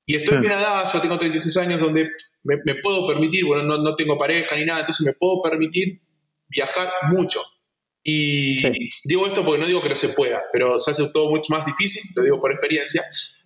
Y 0.06 0.16
estoy 0.16 0.38
bien 0.38 0.52
edad, 0.52 0.90
yo 0.92 1.00
tengo 1.00 1.18
33 1.18 1.56
años, 1.58 1.80
donde 1.80 2.10
me, 2.42 2.74
puedo 2.76 3.06
permitir, 3.06 3.44
bueno, 3.44 3.62
no, 3.62 3.78
no, 3.78 3.96
tengo 3.96 4.18
pareja 4.18 4.54
ni 4.56 4.66
nada, 4.66 4.80
entonces 4.80 5.06
me 5.06 5.14
puedo 5.14 5.40
permitir 5.40 6.02
viajar 6.48 6.90
mucho. 7.08 7.40
Y 8.02 8.58
digo 9.04 9.26
esto 9.26 9.44
porque 9.44 9.60
no 9.60 9.66
digo 9.66 9.80
que 9.80 9.88
no 9.88 9.96
se 9.96 10.10
pueda, 10.10 10.42
pero 10.52 10.78
se 10.78 10.90
hace 10.90 11.10
todo 11.10 11.30
mucho 11.30 11.54
más 11.54 11.64
difícil, 11.64 12.02
lo 12.16 12.22
digo 12.22 12.38
por 12.38 12.52
experiencia, 12.52 13.02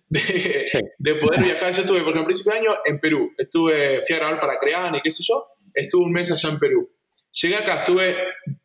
de, 0.09 0.67
de 0.97 1.15
poder 1.15 1.41
viajar. 1.43 1.73
Yo 1.73 1.81
estuve, 1.81 2.01
porque 2.01 2.19
en 2.19 2.25
principio 2.25 2.51
de 2.51 2.59
año, 2.59 2.71
en 2.83 2.99
Perú. 2.99 3.31
Estuve, 3.37 4.01
fui 4.05 4.15
a 4.15 4.19
grabar 4.19 4.41
para 4.41 4.59
Crean 4.59 4.95
y 4.95 5.01
qué 5.01 5.11
sé 5.11 5.23
yo, 5.25 5.45
estuve 5.73 6.03
un 6.03 6.11
mes 6.11 6.29
allá 6.29 6.49
en 6.49 6.59
Perú. 6.59 6.89
Llegué 7.31 7.55
acá, 7.55 7.79
estuve 7.79 8.17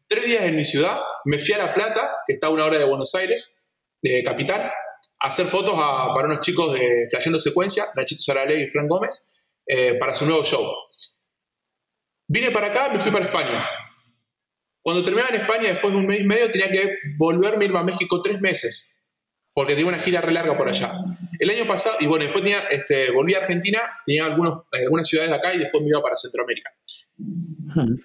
tres 0.09 0.25
días 0.25 0.43
en 0.45 0.57
mi 0.57 0.65
ciudad, 0.65 0.99
me 1.27 1.39
fui 1.39 1.55
a 1.55 1.59
La 1.59 1.75
Plata, 1.75 2.17
que 2.27 2.35
está 2.35 2.49
a 2.49 2.51
una 2.51 2.65
hora 2.65 2.79
de 2.79 2.85
Buenos 2.85 3.15
Aires, 3.15 3.65
de 4.03 4.23
capital, 4.25 4.63
a 4.63 4.73
hacer 5.25 5.47
fotos 5.47 5.75
para 5.75 6.27
unos 6.29 6.41
chicos 6.41 6.73
de 6.75 7.07
Flasheando 7.11 7.39
Secuencia, 7.39 7.85
Nachito 7.97 8.23
Saraley 8.23 8.65
y 8.65 8.69
Frank 8.69 8.89
Gómez, 8.89 9.47
eh, 9.67 9.95
para 9.95 10.15
su 10.15 10.27
nuevo 10.27 10.45
show. 10.45 10.65
Vine 12.29 12.51
para 12.51 12.69
acá, 12.69 12.91
me 12.93 12.99
fui 12.99 13.11
para 13.11 13.25
España. 13.27 13.65
Cuando 14.83 15.03
terminaba 15.03 15.35
en 15.35 15.41
España, 15.41 15.69
después 15.69 15.95
de 15.95 16.01
un 16.01 16.07
mes 16.07 16.21
y 16.21 16.25
medio, 16.25 16.51
tenía 16.51 16.71
que 16.71 16.91
volverme 17.17 17.65
a 17.65 17.69
ir 17.69 17.77
a 17.77 17.83
México 17.83 18.21
tres 18.21 18.39
meses, 18.41 19.07
porque 19.55 19.75
tenía 19.75 19.89
una 19.89 20.01
gira 20.01 20.21
re 20.21 20.33
larga 20.33 20.59
por 20.59 20.69
allá. 20.69 20.93
El 21.39 21.49
año 21.49 21.67
pasado, 21.67 21.97
y 22.01 22.07
bueno, 22.07 22.25
después 22.25 22.45
tenía, 22.45 22.61
este, 22.71 23.11
volví 23.11 23.35
a 23.35 23.39
Argentina, 23.39 23.81
tenía 24.05 24.27
algunos, 24.27 24.65
algunas 24.73 25.09
ciudades 25.09 25.31
de 25.31 25.37
acá 25.37 25.55
y 25.55 25.59
después 25.59 25.83
me 25.83 25.89
iba 25.89 26.03
para 26.03 26.17
Centroamérica. 26.17 26.71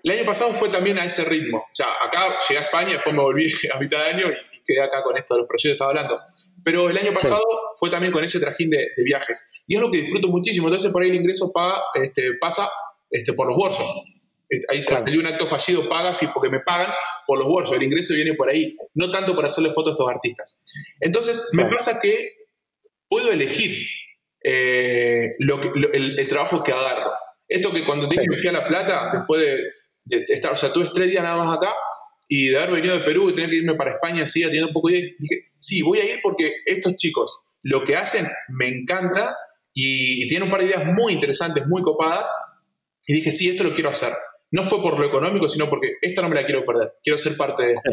El 0.04 0.12
año 0.12 0.26
pasado 0.26 0.52
fue 0.52 0.70
también 0.70 0.98
a 1.00 1.04
ese 1.04 1.26
ritmo. 1.26 1.58
O 1.58 1.74
sea, 1.74 1.88
acá 2.02 2.38
llegué 2.48 2.62
a 2.62 2.64
España, 2.64 2.94
después 2.94 3.14
me 3.14 3.22
volví 3.22 3.52
a 3.74 3.78
mitad 3.78 3.98
de 4.00 4.10
año 4.12 4.28
y 4.30 4.64
quedé 4.64 4.82
acá 4.82 5.04
con 5.04 5.18
esto 5.18 5.34
de 5.34 5.40
los 5.42 5.48
proyectos 5.50 5.70
que 5.70 5.74
estaba 5.74 5.90
hablando. 5.92 6.22
Pero 6.64 6.90
el 6.90 6.98
año 6.98 7.14
pasado 7.14 7.44
fue 7.76 7.90
también 7.90 8.12
con 8.12 8.24
ese 8.24 8.40
trajín 8.40 8.70
de, 8.70 8.90
viajes. 9.04 9.64
Y 9.68 9.76
es 9.76 9.82
lo 9.82 9.90
que 9.92 10.00
disfruto 10.00 10.28
muchísimo. 10.28 10.68
Entonces, 10.68 10.92
por 10.92 11.04
ahí 11.04 11.10
el 11.10 11.16
ingreso 11.16 11.52
paga, 11.54 11.82
este, 11.96 12.34
pasa 12.34 12.70
este, 13.10 13.34
por 13.34 13.48
los 13.48 13.58
workshops. 13.58 13.90
Ahí 14.70 14.82
se 14.82 14.96
salió 14.96 15.20
un 15.20 15.28
acto 15.28 15.46
fallido, 15.46 15.88
paga, 15.88 16.16
sí, 16.16 16.28
porque 16.34 16.50
me 16.50 16.60
pagan 16.60 16.92
por 17.28 17.38
los 17.38 17.48
workshops. 17.48 17.78
El 17.78 17.84
ingreso 17.84 18.14
viene 18.14 18.34
por 18.34 18.50
ahí. 18.50 18.76
No 18.96 19.12
tanto 19.12 19.36
por 19.36 19.46
hacerle 19.46 19.70
fotos 19.70 19.92
a 19.92 19.94
estos 19.94 20.10
artistas. 20.10 20.62
Entonces, 21.00 21.50
me 21.54 21.66
pasa 21.66 22.00
que 22.02 22.34
puedo 23.08 23.32
elegir 23.32 23.88
eh, 24.44 25.36
lo 25.40 25.62
el, 25.62 26.20
el 26.20 26.28
trabajo 26.28 26.64
que 26.64 26.72
agarro. 26.72 27.12
Esto 27.50 27.72
que 27.72 27.84
cuando 27.84 28.06
dije 28.06 28.22
que 28.22 28.30
me 28.30 28.38
fui 28.38 28.48
a 28.48 28.54
La 28.54 28.68
Plata, 28.68 29.10
después 29.12 29.42
de, 29.42 30.26
estar, 30.28 30.54
o 30.54 30.58
sea, 30.58 30.72
tuve 30.72 30.88
tres 30.94 31.10
días 31.10 31.24
nada 31.24 31.44
más 31.44 31.58
acá 31.58 31.74
y 32.32 32.50
de 32.50 32.58
haber 32.58 32.76
venido 32.76 32.98
de 32.98 33.04
Perú 33.04 33.30
y 33.30 33.34
tener 33.34 33.50
que 33.50 33.58
irme 33.58 33.74
para 33.74 33.92
España 33.92 34.24
así, 34.24 34.42
teniendo 34.44 34.68
un 34.68 34.74
poco 34.74 34.90
de... 34.90 35.16
Dije, 35.18 35.52
sí, 35.58 35.82
voy 35.82 35.98
a 35.98 36.06
ir 36.06 36.20
porque 36.22 36.54
estos 36.64 36.96
chicos 36.96 37.44
lo 37.64 37.84
que 37.84 37.96
hacen 37.98 38.26
me 38.50 38.68
encanta 38.68 39.36
y, 39.74 40.28
tienen 40.28 40.44
un 40.44 40.52
par 40.52 40.62
de 40.62 40.68
ideas 40.68 40.86
muy 40.86 41.14
interesantes, 41.14 41.66
muy 41.66 41.82
copadas. 41.82 42.30
Y 43.08 43.14
dije, 43.14 43.32
sí, 43.32 43.50
esto 43.50 43.64
lo 43.64 43.74
quiero 43.74 43.90
hacer. 43.90 44.14
No 44.52 44.64
fue 44.64 44.82
por 44.82 45.00
lo 45.00 45.06
económico, 45.06 45.50
sino 45.50 45.70
porque 45.70 45.94
esta 46.02 46.22
no 46.22 46.30
me 46.30 46.36
la 46.36 46.46
quiero 46.46 46.64
perder. 46.66 46.94
Quiero 47.04 47.18
ser 47.18 47.36
parte 47.36 47.64
de 47.64 47.74
esto. 47.74 47.92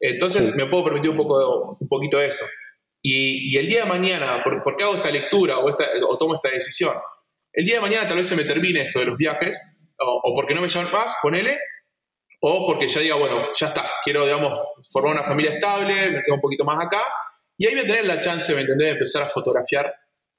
Entonces 0.00 0.56
me 0.56 0.66
puedo 0.66 0.84
permitir 0.84 1.10
un, 1.10 1.16
poco, 1.16 1.78
un 1.80 1.88
poquito 1.88 2.18
de 2.18 2.26
eso. 2.26 2.44
Y, 3.00 3.56
el 3.56 3.68
día 3.68 3.84
de 3.84 3.88
mañana, 3.88 4.42
¿por, 4.42 4.76
qué 4.76 4.82
hago 4.82 4.96
esta 4.96 5.10
lectura 5.10 5.58
o, 5.58 5.68
esta, 5.68 5.86
o 6.08 6.18
tomo 6.18 6.34
esta 6.34 6.50
decisión? 6.50 6.94
El 7.52 7.64
día 7.64 7.76
de 7.76 7.80
mañana 7.80 8.08
tal 8.08 8.18
vez 8.18 8.28
se 8.28 8.36
me 8.36 8.44
termine 8.44 8.82
esto 8.82 8.98
de 8.98 9.04
los 9.04 9.16
viajes, 9.16 9.86
o, 9.98 10.34
porque 10.34 10.54
no 10.54 10.60
me 10.60 10.68
llaman 10.68 10.92
más, 10.92 11.14
ponele, 11.22 11.58
o 12.40 12.66
porque 12.66 12.88
ya 12.88 13.00
diga, 13.00 13.16
bueno, 13.16 13.48
ya 13.54 13.68
está, 13.68 13.84
quiero, 14.02 14.24
digamos, 14.24 14.58
formar 14.90 15.14
una 15.14 15.24
familia 15.24 15.54
estable, 15.54 16.10
me 16.10 16.22
quedo 16.22 16.34
un 16.36 16.40
poquito 16.40 16.64
más 16.64 16.84
acá, 16.84 17.02
y 17.56 17.66
ahí 17.66 17.74
voy 17.74 17.84
a 17.84 17.86
tener 17.86 18.06
la 18.06 18.20
chance, 18.20 18.54
¿me 18.54 18.60
entendés?, 18.60 18.86
de 18.86 18.92
empezar 18.92 19.22
a 19.22 19.28
fotografiar 19.28 19.92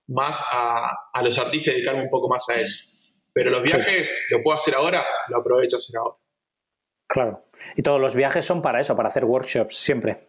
más 0.07 0.43
a, 0.51 1.21
los 1.21 1.37
artistas 1.37 1.73
y 1.73 1.77
dedicarme 1.77 2.03
un 2.03 2.09
poco 2.09 2.29
más 2.29 2.47
a 2.49 2.59
eso. 2.59 2.89
Pero 3.33 3.51
los 3.51 3.61
viajes, 3.61 4.27
lo 4.31 4.41
puedo 4.41 4.57
hacer 4.57 4.75
ahora, 4.75 5.05
lo 5.27 5.37
aprovecho 5.37 5.77
hacer 5.77 5.97
ahora. 5.97 6.17
Claro. 7.07 7.45
Y 7.75 7.83
todos 7.83 7.99
los 7.99 8.15
viajes 8.15 8.45
son 8.45 8.61
para 8.61 8.79
eso, 8.79 8.95
para 8.95 9.09
hacer 9.09 9.25
workshops 9.25 9.75
siempre. 9.75 10.27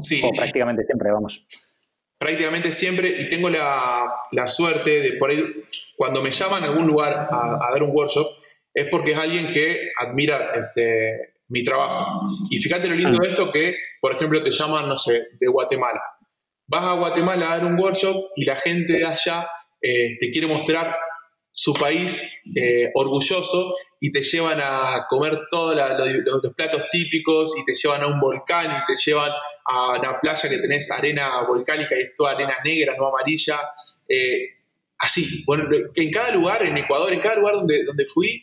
sí. 0.00 0.20
o 0.24 0.30
prácticamente 0.30 0.84
siempre, 0.84 1.12
vamos 1.12 1.46
prácticamente 2.24 2.72
siempre 2.72 3.08
y 3.20 3.28
tengo 3.28 3.50
la, 3.50 4.08
suerte 4.46 5.00
de 5.00 5.12
por 5.18 5.30
ahí, 5.30 5.44
cuando 5.94 6.22
me 6.22 6.30
llaman 6.30 6.62
a 6.62 6.66
algún 6.68 6.86
lugar 6.86 7.28
a, 7.30 7.70
dar 7.70 7.82
un 7.82 7.90
workshop, 7.94 8.26
es 8.74 8.86
porque 8.90 9.12
es 9.12 9.18
alguien 9.18 9.52
que 9.52 9.92
admira 9.98 10.52
este, 10.54 11.34
mi 11.48 11.62
trabajo. 11.62 12.26
Y 12.50 12.58
fíjate 12.58 12.88
lo 12.88 12.94
lindo 12.94 13.18
de 13.18 13.28
esto 13.28 13.50
que, 13.50 13.76
por 14.00 14.14
ejemplo, 14.14 14.42
te 14.42 14.50
llaman, 14.50 14.88
no 14.88 14.98
sé, 14.98 15.28
de 15.38 15.46
Guatemala. 15.46 16.02
Vas 16.66 16.84
a 16.84 16.98
Guatemala 16.98 17.52
a 17.52 17.56
dar 17.58 17.66
un 17.66 17.78
workshop 17.78 18.30
y 18.36 18.44
la 18.44 18.56
gente 18.56 18.94
de 18.94 19.06
allá 19.06 19.48
eh, 19.80 20.16
te 20.18 20.30
quiere 20.30 20.46
mostrar 20.46 20.96
su 21.52 21.72
país 21.74 22.42
eh, 22.56 22.90
orgulloso 22.94 23.76
y 24.00 24.10
te 24.10 24.22
llevan 24.22 24.58
a 24.60 25.06
comer 25.08 25.38
todos 25.50 25.76
los, 25.76 26.54
platos 26.54 26.84
típicos 26.90 27.56
y 27.58 27.64
te 27.64 27.74
llevan 27.74 28.02
a 28.02 28.06
un 28.08 28.18
volcán 28.18 28.66
y 28.66 28.84
te 28.86 29.00
llevan 29.02 29.30
a 29.66 29.98
una 29.98 30.18
playa 30.18 30.48
que 30.48 30.58
tenés 30.58 30.90
arena 30.90 31.42
volcánica 31.46 31.96
y 31.96 32.02
es 32.02 32.14
toda 32.14 32.32
arena 32.32 32.56
negra, 32.64 32.96
no 32.98 33.08
amarilla. 33.08 33.60
Eh, 34.08 34.48
así, 34.98 35.44
bueno, 35.46 35.68
en 35.94 36.10
cada 36.10 36.32
lugar, 36.32 36.64
en 36.64 36.76
Ecuador, 36.76 37.12
en 37.12 37.20
cada 37.20 37.36
lugar 37.36 37.54
donde, 37.54 37.84
donde 37.84 38.04
fui, 38.06 38.42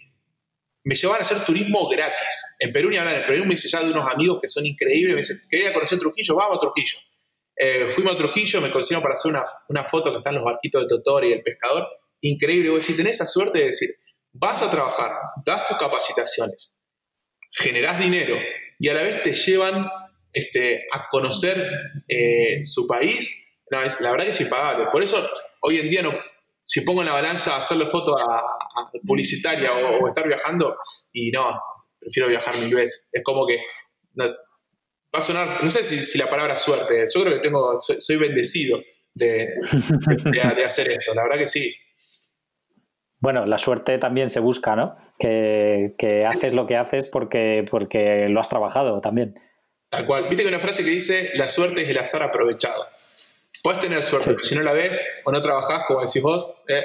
me 0.83 0.95
llevaban 0.95 1.21
a 1.21 1.25
hacer 1.25 1.45
turismo 1.45 1.87
gratis. 1.89 2.55
En 2.59 2.73
Perú 2.73 2.89
ni 2.89 2.97
hablar, 2.97 3.15
en 3.15 3.25
Perú 3.25 3.45
me 3.45 3.53
hice 3.53 3.69
ya 3.69 3.83
de 3.83 3.91
unos 3.91 4.07
amigos 4.07 4.39
que 4.41 4.47
son 4.47 4.65
increíbles, 4.65 5.15
me 5.15 5.21
dicen, 5.21 5.37
quería 5.49 5.73
conocer 5.73 5.99
Trujillo, 5.99 6.35
vamos 6.35 6.57
a 6.57 6.59
Trujillo. 6.59 6.97
Eh, 7.55 7.87
fuimos 7.89 8.15
a 8.15 8.17
Trujillo, 8.17 8.61
me 8.61 8.71
consiguieron 8.71 9.03
para 9.03 9.13
hacer 9.13 9.31
una, 9.31 9.45
una, 9.69 9.83
foto 9.85 10.11
que 10.11 10.17
están 10.17 10.35
los 10.35 10.43
barquitos 10.43 10.81
de 10.81 10.87
Totor 10.87 11.25
y 11.25 11.33
el 11.33 11.43
pescador. 11.43 11.87
Increíble, 12.21 12.81
si 12.81 12.95
tenés 12.95 13.13
esa 13.13 13.27
suerte 13.27 13.59
de 13.59 13.65
decir, 13.65 13.89
vas 14.31 14.61
a 14.61 14.71
trabajar, 14.71 15.11
das 15.45 15.67
tus 15.67 15.77
capacitaciones, 15.77 16.71
generás 17.51 17.99
dinero 17.99 18.37
y 18.79 18.89
a 18.89 18.93
la 18.93 19.03
vez 19.03 19.21
te 19.21 19.33
llevan 19.33 19.87
este, 20.33 20.87
a 20.91 21.07
conocer 21.09 22.01
eh, 22.07 22.61
su 22.63 22.87
país, 22.87 23.47
la 23.69 24.11
verdad 24.11 24.25
que 24.25 24.31
es 24.31 24.41
impagable. 24.41 24.87
Por 24.91 25.03
eso 25.03 25.29
hoy 25.61 25.79
en 25.79 25.89
día 25.89 26.01
no, 26.01 26.13
si 26.63 26.81
pongo 26.81 27.01
en 27.01 27.07
la 27.07 27.13
balanza 27.13 27.57
hacerle 27.57 27.85
foto 27.87 28.17
a, 28.17 28.43
publicitaria 29.05 29.73
o, 29.73 30.07
estar 30.07 30.27
viajando, 30.27 30.77
y 31.11 31.31
no, 31.31 31.59
prefiero 31.99 32.29
viajar 32.29 32.55
mil 32.57 32.73
veces. 32.73 33.09
Es 33.11 33.23
como 33.23 33.45
que 33.45 33.57
va 34.17 35.19
a 35.19 35.21
sonar, 35.21 35.63
no 35.63 35.69
sé 35.69 35.83
si, 35.83 36.17
la 36.17 36.29
palabra 36.29 36.55
suerte, 36.55 37.05
yo 37.13 37.21
creo 37.21 37.33
que 37.35 37.41
tengo, 37.41 37.77
soy, 37.79 38.17
bendecido 38.17 38.79
de, 39.13 39.49
hacer 40.63 40.91
esto, 40.91 41.13
la 41.13 41.23
verdad 41.23 41.37
que 41.37 41.47
sí. 41.47 41.73
Bueno, 43.19 43.45
la 43.45 43.59
suerte 43.59 43.99
también 43.99 44.31
se 44.31 44.39
busca, 44.39 44.75
¿no? 44.75 44.95
Que, 45.19 46.25
haces 46.27 46.53
lo 46.53 46.65
que 46.65 46.77
haces 46.77 47.07
porque, 47.07 47.63
porque 47.69 48.27
lo 48.29 48.39
has 48.39 48.49
trabajado 48.49 48.99
también. 48.99 49.39
Tal 49.89 50.07
cual. 50.07 50.27
Viste 50.27 50.43
que 50.43 50.49
una 50.49 50.59
frase 50.59 50.83
que 50.83 50.89
dice, 50.89 51.31
la 51.35 51.47
suerte 51.47 51.83
es 51.83 51.89
el 51.89 51.97
azar 51.99 52.23
aprovechado. 52.23 52.87
Puedes 53.63 53.79
tener 53.79 54.01
suerte, 54.01 54.31
pero 54.31 54.43
si 54.43 54.55
no 54.55 54.61
la 54.61 54.73
ves 54.73 55.21
o 55.23 55.31
no 55.31 55.41
trabajás, 55.41 55.83
como 55.87 56.01
decís 56.01 56.21
vos, 56.21 56.61
eh, 56.67 56.83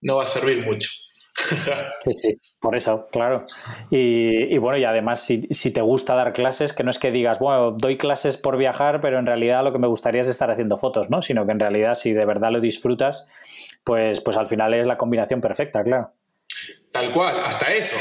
no 0.00 0.16
va 0.16 0.24
a 0.24 0.26
servir 0.26 0.64
mucho. 0.64 0.90
Sí, 2.00 2.12
sí, 2.12 2.38
por 2.60 2.76
eso, 2.76 3.08
claro. 3.10 3.46
Y, 3.90 4.56
bueno, 4.58 4.78
y 4.78 4.84
además, 4.84 5.24
si, 5.24 5.72
te 5.72 5.80
gusta 5.80 6.14
dar 6.14 6.32
clases, 6.32 6.72
que 6.72 6.82
no 6.82 6.90
es 6.90 6.98
que 6.98 7.10
digas, 7.10 7.38
bueno, 7.38 7.72
doy 7.72 7.96
clases 7.96 8.36
por 8.36 8.56
viajar, 8.56 9.00
pero 9.00 9.18
en 9.18 9.26
realidad 9.26 9.62
lo 9.64 9.72
que 9.72 9.78
me 9.78 9.86
gustaría 9.86 10.20
es 10.20 10.28
estar 10.28 10.50
haciendo 10.50 10.76
fotos, 10.78 11.10
¿no? 11.10 11.22
Sino 11.22 11.44
que 11.46 11.52
en 11.52 11.60
realidad, 11.60 11.94
si 11.94 12.12
de 12.12 12.24
verdad 12.24 12.50
lo 12.50 12.60
disfrutas, 12.60 13.28
pues, 13.84 14.20
pues 14.20 14.36
al 14.36 14.46
final 14.46 14.74
es 14.74 14.86
la 14.86 14.96
combinación 14.96 15.40
perfecta, 15.40 15.82
claro. 15.82 16.12
Tal 16.90 17.12
cual, 17.12 17.40
hasta 17.44 17.72
eso. 17.72 17.96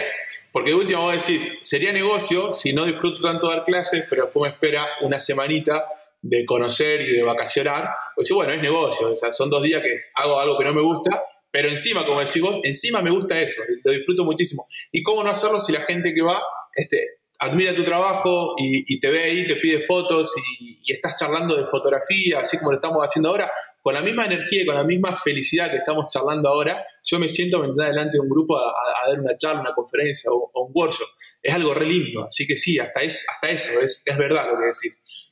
Porque 0.52 0.72
de 0.72 0.76
último 0.76 1.02
vos 1.04 1.26
decís, 1.26 1.58
sería 1.62 1.94
negocio 1.94 2.52
si 2.52 2.74
no 2.74 2.86
disfruto 2.86 3.22
tanto 3.22 3.50
dar 3.50 3.64
clases, 3.64 4.06
pero 4.10 4.26
después 4.26 4.50
me 4.50 4.54
espera 4.54 4.86
una 5.02 5.20
semanita 5.20 5.86
de 6.22 6.46
conocer 6.46 7.02
y 7.02 7.16
de 7.16 7.24
vacacionar. 7.24 7.90
Pues 8.16 8.28
sí, 8.28 8.34
bueno, 8.34 8.54
es 8.54 8.62
negocio, 8.62 9.12
o 9.12 9.18
sea, 9.18 9.32
son 9.32 9.50
dos 9.50 9.64
días 9.64 9.82
que 9.82 9.96
hago 10.16 10.40
algo 10.40 10.58
que 10.58 10.66
no 10.66 10.74
me 10.74 10.82
gusta 10.82 11.24
pero 11.52 11.68
encima, 11.68 12.06
como 12.06 12.22
decís 12.22 12.42
vos, 12.42 12.60
encima 12.64 13.02
me 13.02 13.12
gusta 13.12 13.40
eso, 13.40 13.62
lo 13.84 13.92
disfruto 13.92 14.24
muchísimo. 14.24 14.66
¿Y 14.90 15.04
cómo 15.04 15.22
no 15.22 15.30
hacerlo 15.30 15.60
si 15.60 15.74
la 15.74 15.82
gente 15.82 16.14
que 16.14 16.22
va 16.22 16.42
este, 16.74 17.20
admira 17.40 17.76
tu 17.76 17.84
trabajo 17.84 18.56
y, 18.58 19.00
te 19.00 19.10
ve 19.10 19.24
ahí, 19.24 19.46
te 19.46 19.58
pide 19.58 19.82
fotos 19.82 20.34
y, 20.60 20.80
estás 20.92 21.18
charlando 21.18 21.56
de 21.56 21.68
fotografía, 21.68 22.40
así 22.40 22.58
como 22.58 22.72
lo 22.72 22.78
estamos 22.78 23.02
haciendo 23.02 23.30
ahora, 23.30 23.52
con 23.82 23.94
la 23.94 24.02
misma 24.02 24.26
energía 24.26 24.64
y 24.64 24.66
con 24.66 24.76
la 24.76 24.84
misma 24.84 25.16
felicidad 25.16 25.70
que 25.70 25.78
estamos 25.78 26.08
charlando 26.10 26.50
ahora, 26.50 26.84
yo 27.04 27.20
me 27.20 27.30
siento 27.30 27.60
me 27.60 27.86
delante 27.86 28.18
de 28.18 28.20
un 28.20 28.30
grupo 28.30 28.58
a, 28.58 28.74
dar 29.08 29.20
una 29.20 29.38
charla, 29.38 29.62
una 29.62 29.74
conferencia 29.74 30.30
o, 30.32 30.52
un 30.54 30.72
workshop. 30.74 31.08
Es 31.42 31.54
algo 31.54 31.74
re 31.74 31.86
lindo, 31.86 32.26
así 32.26 32.46
que 32.46 32.58
sí, 32.58 32.78
hasta, 32.80 33.02
es, 33.02 33.26
hasta 33.30 33.50
eso, 33.50 33.80
es, 33.82 34.04
es 34.06 34.18
verdad 34.18 34.48
lo 34.48 34.60
que 34.60 34.66
decís. 34.66 35.31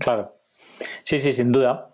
Claro. 0.00 0.36
Sí, 1.02 1.18
sí, 1.18 1.32
sin 1.32 1.52
duda. 1.52 1.90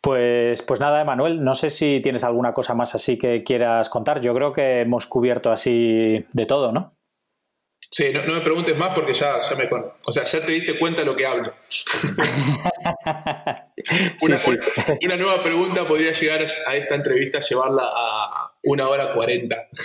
Pues, 0.00 0.62
pues 0.62 0.80
nada, 0.80 1.00
Emanuel, 1.00 1.44
no 1.44 1.54
sé 1.54 1.70
si 1.70 2.00
tienes 2.00 2.24
alguna 2.24 2.52
cosa 2.52 2.74
más 2.74 2.94
así 2.94 3.16
que 3.16 3.44
quieras 3.44 3.88
contar. 3.88 4.20
Yo 4.20 4.34
creo 4.34 4.52
que 4.52 4.80
hemos 4.80 5.06
cubierto 5.06 5.52
así 5.52 6.24
de 6.32 6.46
todo, 6.46 6.72
¿no? 6.72 6.92
Sí, 7.88 8.10
no, 8.12 8.34
me 8.34 8.40
preguntes 8.40 8.76
más 8.76 8.94
porque 8.94 9.12
ya, 9.12 9.38
ya 9.40 9.54
me 9.54 9.68
con... 9.68 9.84
O 10.06 10.10
sea, 10.10 10.24
ya 10.24 10.44
te 10.44 10.50
diste 10.50 10.78
cuenta 10.78 11.02
de 11.02 11.06
lo 11.06 11.14
que 11.14 11.26
hablo. 11.26 11.52
una, 15.02 15.16
nueva 15.16 15.42
pregunta 15.42 15.86
podría 15.86 16.12
llegar 16.12 16.46
a 16.66 16.76
esta 16.76 16.94
entrevista, 16.94 17.40
llevarla 17.40 17.82
a 17.84 18.52
una 18.64 18.88
hora 18.88 19.12
cuarenta. 19.12 19.68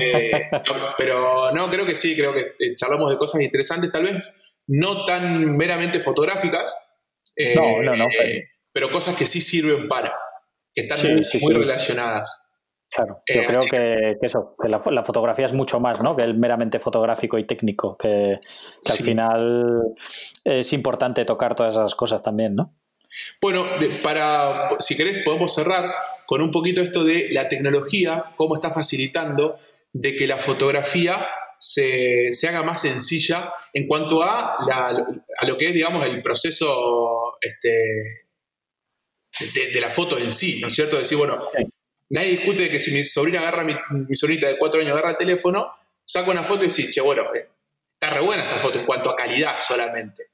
Eh, 0.00 0.48
pero 0.96 1.50
no, 1.52 1.68
creo 1.68 1.84
que 1.84 1.96
sí, 1.96 2.16
creo 2.16 2.32
que 2.32 2.54
eh, 2.60 2.76
charlamos 2.76 3.10
de 3.10 3.16
cosas 3.16 3.40
interesantes, 3.42 3.90
tal 3.90 4.04
vez 4.04 4.32
no 4.66 5.04
tan 5.04 5.56
meramente 5.56 6.00
fotográficas. 6.00 6.74
no, 7.54 7.82
no, 7.82 7.96
no. 7.96 8.04
Eh, 8.04 8.48
pero 8.72 8.90
cosas 8.90 9.16
que 9.16 9.26
sí 9.26 9.40
sirven 9.40 9.88
para, 9.88 10.14
que 10.74 10.82
están 10.82 11.12
muy, 11.42 11.54
relacionadas. 11.54 12.42
Claro, 12.94 13.22
yo 13.26 13.40
eh, 13.40 13.44
creo 13.46 13.60
que, 13.60 14.16
eso, 14.22 14.54
que 14.60 14.68
la, 14.68 14.78
fotografía 14.78 15.46
es 15.46 15.52
mucho 15.52 15.80
más, 15.80 16.02
¿no? 16.02 16.14
Que 16.14 16.22
el 16.22 16.34
meramente 16.34 16.78
fotográfico 16.78 17.36
y 17.38 17.44
técnico, 17.44 17.96
que, 17.96 18.38
al 18.88 18.96
final 18.96 19.94
es 20.44 20.72
importante 20.72 21.24
tocar 21.24 21.54
todas 21.54 21.74
esas 21.74 21.94
cosas 21.94 22.22
también, 22.22 22.54
¿no? 22.54 22.74
Bueno, 23.40 23.64
para, 24.02 24.76
si 24.78 24.96
querés, 24.96 25.24
podemos 25.24 25.54
cerrar 25.54 25.90
con 26.26 26.42
un 26.42 26.50
poquito 26.50 26.80
esto 26.80 27.02
de 27.02 27.28
la 27.30 27.48
tecnología, 27.48 28.34
cómo 28.36 28.56
está 28.56 28.72
facilitando 28.72 29.56
de 29.92 30.16
que 30.16 30.26
la 30.26 30.36
fotografía 30.36 31.26
se, 31.58 32.30
haga 32.48 32.62
más 32.62 32.80
sencilla 32.80 33.52
en 33.72 33.86
cuanto 33.86 34.22
a, 34.22 34.56
a 34.56 35.46
lo 35.46 35.56
que 35.56 35.66
es, 35.68 35.74
digamos, 35.74 36.04
el 36.04 36.22
proceso 36.22 37.38
este, 37.40 38.26
de, 39.54 39.80
la 39.80 39.90
foto 39.90 40.18
en 40.18 40.32
sí, 40.32 40.60
¿no 40.60 40.68
es 40.68 40.74
cierto? 40.74 40.98
Decir, 40.98 41.18
bueno, 41.18 41.44
nadie 42.10 42.30
discute 42.30 42.70
que 42.70 42.80
si 42.80 42.92
mi 42.92 43.04
sobrina 43.04 43.40
agarra, 43.40 43.64
mi, 43.64 43.74
mi 43.90 44.14
sobrinita 44.14 44.48
de 44.48 44.58
cuatro 44.58 44.80
años 44.80 44.92
agarra 44.92 45.10
el 45.10 45.16
teléfono, 45.16 45.72
saca 46.04 46.30
una 46.30 46.44
foto 46.44 46.62
y 46.62 46.66
dice, 46.66 46.88
che, 46.90 47.00
bueno, 47.00 47.34
eh, 47.34 47.48
está 47.94 48.14
re 48.14 48.20
buena 48.20 48.44
esta 48.44 48.58
foto 48.58 48.78
en 48.78 48.86
cuanto 48.86 49.10
a 49.10 49.16
calidad 49.16 49.58
solamente. 49.58 50.30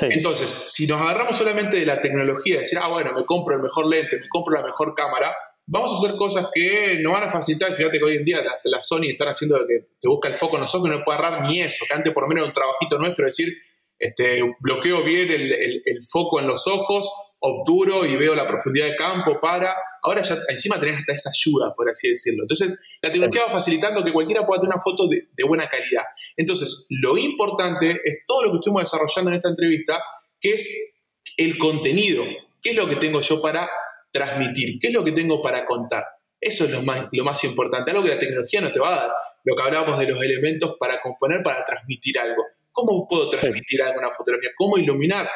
Entonces, 0.00 0.50
si 0.68 0.86
nos 0.86 1.00
agarramos 1.00 1.36
solamente 1.36 1.78
de 1.78 1.86
la 1.86 2.00
tecnología, 2.00 2.60
decir, 2.60 2.78
ah, 2.80 2.88
bueno, 2.88 3.12
me 3.14 3.24
compro 3.24 3.56
el 3.56 3.62
mejor 3.62 3.86
lente, 3.86 4.18
me 4.18 4.28
compro 4.28 4.56
la 4.56 4.62
mejor 4.62 4.94
cámara, 4.94 5.34
vamos 5.70 5.92
a 5.92 5.96
hacer 5.96 6.16
cosas 6.16 6.48
que 6.52 6.98
no 7.00 7.12
van 7.12 7.24
a 7.24 7.30
facilitar. 7.30 7.76
Fíjate 7.76 7.98
que 7.98 8.04
hoy 8.04 8.16
en 8.16 8.24
día 8.24 8.38
hasta 8.38 8.68
la 8.68 8.82
Sony 8.82 9.10
están 9.10 9.28
haciendo 9.28 9.58
que 9.66 9.90
te 10.00 10.08
busca 10.08 10.28
el 10.28 10.36
foco 10.36 10.56
en 10.56 10.62
los 10.62 10.74
ojos 10.74 10.88
y 10.88 10.90
no 10.90 11.04
puede 11.04 11.18
agarrar 11.18 11.46
ni 11.46 11.60
eso, 11.60 11.84
que 11.86 11.94
antes 11.94 12.12
por 12.12 12.24
lo 12.24 12.28
menos 12.28 12.46
un 12.46 12.52
trabajito 12.52 12.98
nuestro, 12.98 13.26
decir, 13.26 13.52
este, 13.98 14.42
bloqueo 14.60 15.02
bien 15.04 15.30
el, 15.30 15.52
el 15.84 16.04
foco 16.04 16.40
en 16.40 16.46
los 16.46 16.66
ojos, 16.66 17.10
obturo 17.40 18.04
y 18.04 18.16
veo 18.16 18.34
la 18.34 18.46
profundidad 18.46 18.86
de 18.86 18.96
campo 18.96 19.38
para. 19.40 19.74
Ahora 20.02 20.22
ya 20.22 20.38
encima 20.48 20.80
tenés 20.80 21.00
hasta 21.00 21.12
esa 21.12 21.30
ayuda, 21.30 21.74
por 21.76 21.90
así 21.90 22.08
decirlo. 22.08 22.44
Entonces, 22.44 22.78
la 23.02 23.10
tecnología 23.10 23.44
va 23.46 23.52
facilitando 23.52 24.04
que 24.04 24.12
cualquiera 24.12 24.46
pueda 24.46 24.60
tener 24.60 24.74
una 24.74 24.82
foto 24.82 25.06
de, 25.08 25.28
buena 25.46 25.68
calidad. 25.68 26.04
Entonces, 26.36 26.86
lo 26.90 27.16
importante 27.18 28.00
es 28.04 28.18
todo 28.26 28.44
lo 28.44 28.50
que 28.52 28.56
estuvimos 28.56 28.82
desarrollando 28.82 29.30
en 29.30 29.36
esta 29.36 29.48
entrevista, 29.48 30.02
que 30.40 30.52
es 30.54 31.02
el 31.36 31.58
contenido. 31.58 32.24
¿Qué 32.62 32.70
es 32.70 32.76
lo 32.76 32.88
que 32.88 32.96
tengo 32.96 33.20
yo 33.20 33.40
para 33.40 33.68
transmitir? 34.10 34.78
¿Qué 34.80 34.88
es 34.88 34.94
lo 34.94 35.04
que 35.04 35.12
tengo 35.12 35.42
para 35.42 35.64
contar? 35.64 36.04
Eso 36.40 36.64
es 36.64 36.70
lo 36.70 36.82
más, 36.82 37.08
lo 37.12 37.24
más 37.24 37.42
importante, 37.44 37.90
algo 37.90 38.04
que 38.04 38.10
la 38.10 38.18
tecnología 38.18 38.60
no 38.60 38.70
te 38.72 38.80
va 38.80 38.94
a 38.94 39.00
dar. 39.00 39.10
Lo 39.44 39.56
que 39.56 39.62
hablábamos 39.62 39.98
de 39.98 40.08
los 40.08 40.22
elementos 40.22 40.76
para 40.78 41.00
componer, 41.00 41.42
para 41.42 41.64
transmitir 41.64 42.18
algo. 42.18 42.44
¿Cómo 42.70 43.08
puedo 43.08 43.28
transmitir 43.30 43.82
algo 43.82 43.94
en 43.94 44.04
una 44.04 44.14
fotografía? 44.14 44.50
¿Cómo 44.56 44.78
iluminar? 44.78 45.28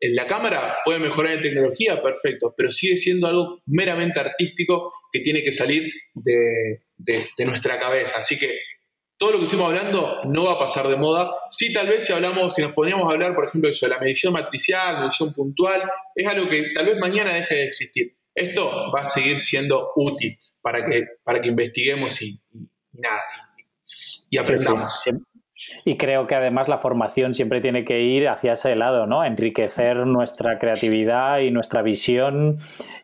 en 0.00 0.14
la 0.14 0.26
cámara 0.26 0.78
puede 0.84 0.98
mejorar 0.98 1.34
en 1.34 1.40
tecnología, 1.40 2.02
perfecto, 2.02 2.54
pero 2.56 2.70
sigue 2.70 2.96
siendo 2.96 3.26
algo 3.26 3.62
meramente 3.66 4.20
artístico 4.20 4.92
que 5.10 5.20
tiene 5.20 5.42
que 5.42 5.52
salir 5.52 5.90
de, 6.14 6.82
nuestra 7.46 7.78
cabeza. 7.78 8.18
Así 8.18 8.38
que 8.38 8.58
todo 9.18 9.32
lo 9.32 9.38
que 9.38 9.44
estamos 9.44 9.66
hablando 9.68 10.22
no 10.24 10.44
va 10.44 10.52
a 10.52 10.58
pasar 10.58 10.88
de 10.88 10.96
moda. 10.96 11.30
Sí, 11.50 11.72
tal 11.72 11.88
vez 11.88 12.04
si 12.04 12.12
hablamos, 12.12 12.54
si 12.54 12.62
nos 12.62 12.72
poníamos 12.72 13.08
a 13.08 13.14
hablar, 13.14 13.34
por 13.34 13.46
ejemplo, 13.46 13.70
de 13.70 13.88
la 13.88 13.98
medición 13.98 14.32
matricial, 14.32 14.98
medición 14.98 15.32
puntual, 15.32 15.82
es 16.14 16.26
algo 16.26 16.48
que 16.48 16.72
tal 16.74 16.86
vez 16.86 16.98
mañana 16.98 17.32
deje 17.32 17.54
de 17.54 17.64
existir. 17.64 18.16
Esto 18.34 18.92
va 18.94 19.02
a 19.02 19.08
seguir 19.08 19.40
siendo 19.40 19.92
útil 19.96 20.36
para 20.60 20.84
que, 20.84 21.04
para 21.24 21.40
que 21.40 21.48
investiguemos 21.48 22.20
y, 22.20 22.38
nada, 22.92 23.22
y, 24.28 24.36
aprendamos. 24.36 25.04
Y 25.86 25.96
creo 25.96 26.26
que 26.26 26.34
además 26.34 26.68
la 26.68 26.76
formación 26.76 27.32
siempre 27.32 27.62
tiene 27.62 27.84
que 27.84 28.02
ir 28.02 28.28
hacia 28.28 28.52
ese 28.52 28.76
lado, 28.76 29.06
¿no? 29.06 29.24
Enriquecer 29.24 30.06
nuestra 30.06 30.58
creatividad 30.58 31.38
y 31.38 31.50
nuestra 31.50 31.80
visión 31.80 32.58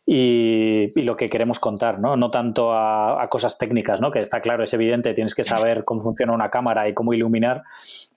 y, 0.04 1.04
lo 1.04 1.16
que 1.16 1.26
queremos 1.26 1.58
contar, 1.58 1.98
¿no? 2.00 2.16
No 2.16 2.30
tanto 2.30 2.72
a, 2.72 3.26
cosas 3.30 3.58
técnicas, 3.58 4.00
¿no? 4.00 4.10
Que 4.10 4.20
está 4.20 4.40
claro, 4.40 4.64
es 4.64 4.72
evidente, 4.74 5.14
tienes 5.14 5.34
que 5.34 5.44
saber 5.44 5.84
cómo 5.84 6.00
funciona 6.00 6.32
una 6.32 6.50
cámara 6.50 6.88
y 6.88 6.94
cómo 6.94 7.12
iluminar, 7.12 7.62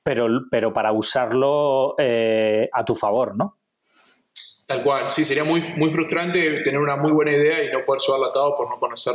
pero, 0.04 0.28
pero 0.50 0.74
para 0.74 0.92
usarlo 0.92 1.96
eh, 1.98 2.70
a 2.74 2.84
tu 2.84 2.96
favor, 2.96 3.36
¿no? 3.36 3.58
Tal 4.68 4.84
cual, 4.84 5.12
sí, 5.12 5.24
sería 5.24 5.44
muy, 5.44 5.62
muy 5.78 5.92
frustrante 5.92 6.62
tener 6.64 6.80
una 6.80 6.96
muy 6.96 7.12
buena 7.12 7.32
idea 7.32 7.64
y 7.64 7.72
no 7.72 7.86
poder 7.86 8.02
llevarla 8.02 8.28
a 8.28 8.34
cabo 8.34 8.56
por 8.56 8.70
no 8.70 8.80
conocer 8.80 9.14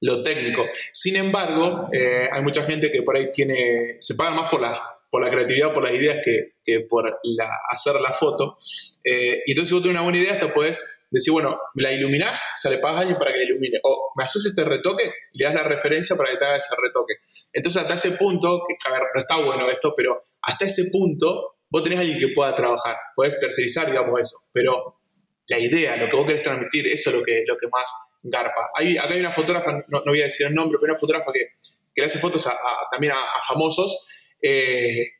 lo 0.00 0.22
técnico. 0.22 0.64
Sin 0.92 1.16
embargo, 1.16 1.88
eh, 1.92 2.28
hay 2.30 2.42
mucha 2.42 2.62
gente 2.62 2.90
que 2.92 3.02
por 3.02 3.16
ahí 3.16 3.32
tiene, 3.32 3.96
se 4.00 4.14
paga 4.14 4.30
más 4.30 4.50
por 4.50 4.60
la, 4.60 4.80
por 5.10 5.22
la 5.22 5.30
creatividad, 5.30 5.74
por 5.74 5.82
las 5.82 5.92
ideas 5.92 6.18
que, 6.24 6.80
por 6.88 7.18
la, 7.22 7.50
hacer 7.68 7.94
la 8.00 8.10
foto. 8.10 8.56
Eh, 9.04 9.42
y 9.44 9.52
entonces 9.52 9.68
si 9.68 9.74
vos 9.74 9.82
tenés 9.82 9.96
una 9.96 10.02
buena 10.02 10.18
idea, 10.18 10.34
hasta 10.34 10.52
puedes 10.52 11.01
decir, 11.12 11.32
bueno, 11.32 11.58
me 11.74 11.82
la 11.82 11.92
iluminás, 11.92 12.40
o 12.40 12.60
sea, 12.60 12.70
le 12.70 12.78
pagas 12.78 12.98
a 12.98 13.00
alguien 13.00 13.18
para 13.18 13.32
que 13.32 13.38
la 13.38 13.44
ilumine. 13.44 13.78
O 13.84 14.12
me 14.16 14.24
haces 14.24 14.46
este 14.46 14.64
retoque 14.64 15.10
le 15.32 15.44
das 15.44 15.54
la 15.54 15.62
referencia 15.62 16.16
para 16.16 16.30
que 16.30 16.36
te 16.36 16.44
haga 16.44 16.56
ese 16.56 16.74
retoque. 16.76 17.14
Entonces 17.52 17.82
hasta 17.82 17.94
ese 17.94 18.12
punto, 18.12 18.62
que, 18.66 18.76
a 18.88 18.92
ver, 18.92 19.02
no 19.14 19.20
está 19.20 19.36
bueno 19.36 19.70
esto, 19.70 19.94
pero 19.96 20.22
hasta 20.42 20.64
ese 20.64 20.84
punto 20.90 21.56
vos 21.68 21.82
tenés 21.82 21.98
a 21.98 22.02
alguien 22.02 22.18
que 22.18 22.28
pueda 22.28 22.54
trabajar. 22.54 22.96
Puedes 23.14 23.38
tercerizar, 23.38 23.86
digamos, 23.86 24.20
eso. 24.20 24.36
Pero 24.52 25.00
la 25.48 25.58
idea, 25.58 25.96
lo 25.96 26.08
que 26.08 26.16
vos 26.16 26.26
querés 26.26 26.42
transmitir, 26.42 26.88
eso 26.88 27.10
es 27.10 27.16
lo 27.16 27.22
que, 27.22 27.44
lo 27.46 27.56
que 27.58 27.66
más 27.68 27.90
garpa. 28.22 28.70
Hay, 28.74 28.96
acá 28.96 29.14
hay 29.14 29.20
una 29.20 29.32
fotógrafa, 29.32 29.72
no, 29.72 30.00
voy 30.06 30.20
a 30.20 30.24
decir 30.24 30.46
el 30.46 30.54
nombre, 30.54 30.78
pero 30.80 30.92
una 30.92 31.00
fotógrafa 31.00 31.30
que, 31.32 31.48
le 31.94 32.06
hace 32.06 32.18
fotos 32.18 32.48
también 32.90 33.12
a, 33.12 33.42
famosos. 33.46 34.08
Eh, 34.40 35.12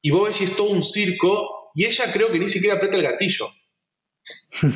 y 0.00 0.10
vos 0.10 0.40
es 0.40 0.56
todo 0.56 0.68
un 0.68 0.82
circo 0.82 1.70
y 1.74 1.84
ella 1.84 2.10
creo 2.12 2.32
que 2.32 2.38
ni 2.38 2.48
siquiera 2.48 2.76
aprieta 2.76 2.96
el 2.96 3.02
gatillo. 3.02 3.48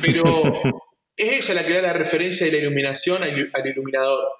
Pero 0.01 0.43
es 1.17 1.49
ella 1.49 1.61
la 1.61 1.67
que 1.67 1.73
da 1.73 1.81
la 1.81 1.93
referencia 1.93 2.45
de 2.45 2.51
la 2.51 2.57
iluminación 2.59 3.23
al, 3.23 3.67
iluminador. 3.67 4.31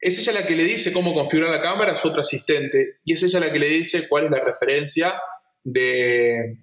Es 0.00 0.18
ella 0.18 0.40
la 0.40 0.46
que 0.46 0.54
le 0.54 0.64
dice 0.64 0.92
cómo 0.92 1.14
configurar 1.14 1.50
la 1.50 1.62
cámara 1.62 1.92
a 1.92 1.96
su 1.96 2.08
otro 2.08 2.20
asistente. 2.20 2.98
Y 3.04 3.14
es 3.14 3.22
ella 3.22 3.40
la 3.40 3.52
que 3.52 3.58
le 3.58 3.68
dice 3.68 4.08
cuál 4.08 4.26
es 4.26 4.30
la 4.30 4.40
referencia 4.40 5.20
de, 5.64 6.58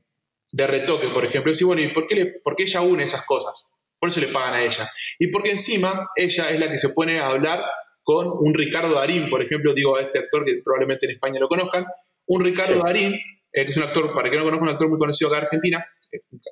de 0.51 0.67
retoque, 0.67 1.09
por 1.09 1.25
ejemplo. 1.25 1.51
Y 1.57 1.63
bueno, 1.63 1.81
¿y 1.81 1.93
por 1.93 2.07
qué, 2.07 2.15
le, 2.15 2.25
por 2.43 2.55
qué 2.55 2.63
ella 2.63 2.81
une 2.81 3.03
esas 3.03 3.25
cosas? 3.25 3.73
Por 3.99 4.09
eso 4.09 4.21
le 4.21 4.27
pagan 4.27 4.53
a 4.55 4.63
ella. 4.63 4.89
Y 5.19 5.27
porque 5.27 5.51
encima 5.51 6.09
ella 6.15 6.49
es 6.49 6.59
la 6.59 6.69
que 6.69 6.79
se 6.79 6.89
pone 6.89 7.19
a 7.19 7.27
hablar 7.27 7.63
con 8.05 8.27
un 8.27 8.53
Ricardo 8.53 8.93
Darín, 8.93 9.29
por 9.29 9.41
ejemplo, 9.41 9.73
digo 9.73 9.97
a 9.97 10.01
este 10.01 10.19
actor 10.19 10.45
que 10.45 10.61
probablemente 10.63 11.07
en 11.07 11.13
España 11.13 11.39
lo 11.39 11.47
conozcan, 11.47 11.85
un 12.27 12.43
Ricardo 12.43 12.83
Darín, 12.83 13.13
eh, 13.51 13.65
que 13.65 13.71
es 13.71 13.77
un 13.77 13.83
actor, 13.83 14.13
para 14.13 14.29
que 14.29 14.37
no 14.37 14.43
conozca, 14.43 14.63
un 14.63 14.69
actor 14.69 14.89
muy 14.89 14.99
conocido 14.99 15.29
acá 15.29 15.39
en 15.39 15.45
Argentina, 15.45 15.85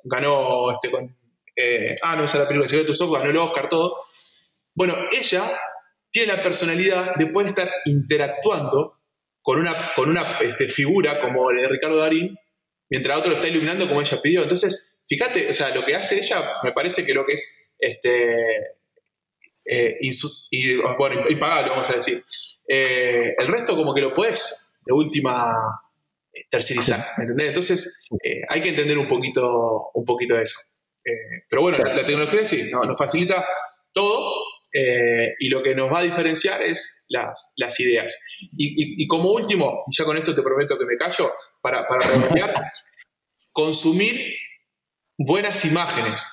ganó 0.04 0.72
este 0.72 0.90
con, 0.90 1.16
eh, 1.56 1.96
ah, 2.02 2.16
no, 2.16 2.24
esa 2.24 2.38
la 2.38 2.48
película, 2.48 2.70
de 2.70 2.84
tus 2.84 3.00
ojos, 3.00 3.18
ganó 3.18 3.30
el 3.30 3.36
Oscar, 3.36 3.68
todo. 3.68 4.04
Bueno, 4.74 4.96
ella 5.12 5.50
tiene 6.10 6.34
la 6.34 6.42
personalidad 6.42 7.14
de 7.16 7.26
poder 7.26 7.48
estar 7.48 7.70
interactuando 7.84 9.00
con 9.42 9.60
una, 9.60 9.92
con 9.94 10.08
una 10.08 10.38
este, 10.38 10.68
figura 10.68 11.20
como 11.20 11.50
la 11.50 11.62
de 11.62 11.68
Ricardo 11.68 11.96
Darín, 11.96 12.36
mientras 12.88 13.18
otro 13.18 13.30
lo 13.30 13.36
está 13.36 13.48
iluminando 13.48 13.86
como 13.86 14.00
ella 14.00 14.20
pidió. 14.22 14.42
Entonces, 14.42 14.98
fíjate, 15.06 15.50
o 15.50 15.54
sea, 15.54 15.74
lo 15.74 15.84
que 15.84 15.94
hace 15.94 16.18
ella 16.18 16.54
me 16.62 16.72
parece 16.72 17.04
que 17.04 17.14
lo 17.14 17.26
que 17.26 17.34
es 17.34 17.68
este, 17.78 18.36
eh, 19.64 19.98
y, 20.00 20.76
bueno, 20.98 21.28
impagable, 21.28 21.70
vamos 21.70 21.90
a 21.90 21.94
decir. 21.94 22.22
Eh, 22.68 23.34
el 23.38 23.48
resto 23.48 23.76
como 23.76 23.94
que 23.94 24.00
lo 24.00 24.12
puedes 24.12 24.74
de 24.84 24.92
última 24.92 25.54
eh, 25.54 25.83
tercerizar, 26.50 27.04
¿me 27.18 27.24
entendés? 27.24 27.48
Entonces 27.48 28.08
hay 28.48 28.62
que 28.62 28.70
entender 28.70 28.98
un 28.98 29.08
poquito, 29.08 29.90
un 29.94 30.04
poquito 30.04 30.34
de 30.34 30.42
eso. 30.42 30.58
pero 31.48 31.62
bueno, 31.62 31.78
la, 31.84 32.04
tecnología 32.04 32.46
sí, 32.46 32.70
nos 32.70 32.98
facilita 32.98 33.46
todo 33.92 34.34
y 35.38 35.48
lo 35.48 35.62
que 35.62 35.74
nos 35.74 35.92
va 35.92 36.00
a 36.00 36.02
diferenciar 36.02 36.62
es 36.62 37.02
las, 37.08 37.52
las 37.56 37.78
ideas. 37.80 38.20
Y, 38.56 39.06
como 39.06 39.30
último, 39.30 39.84
y 39.86 39.96
ya 39.96 40.04
con 40.04 40.16
esto 40.16 40.34
te 40.34 40.42
prometo 40.42 40.78
que 40.78 40.84
me 40.84 40.96
callo, 40.96 41.32
para, 41.60 41.86
para 41.86 42.00
consumir 43.52 44.34
buenas 45.16 45.64
imágenes 45.64 46.28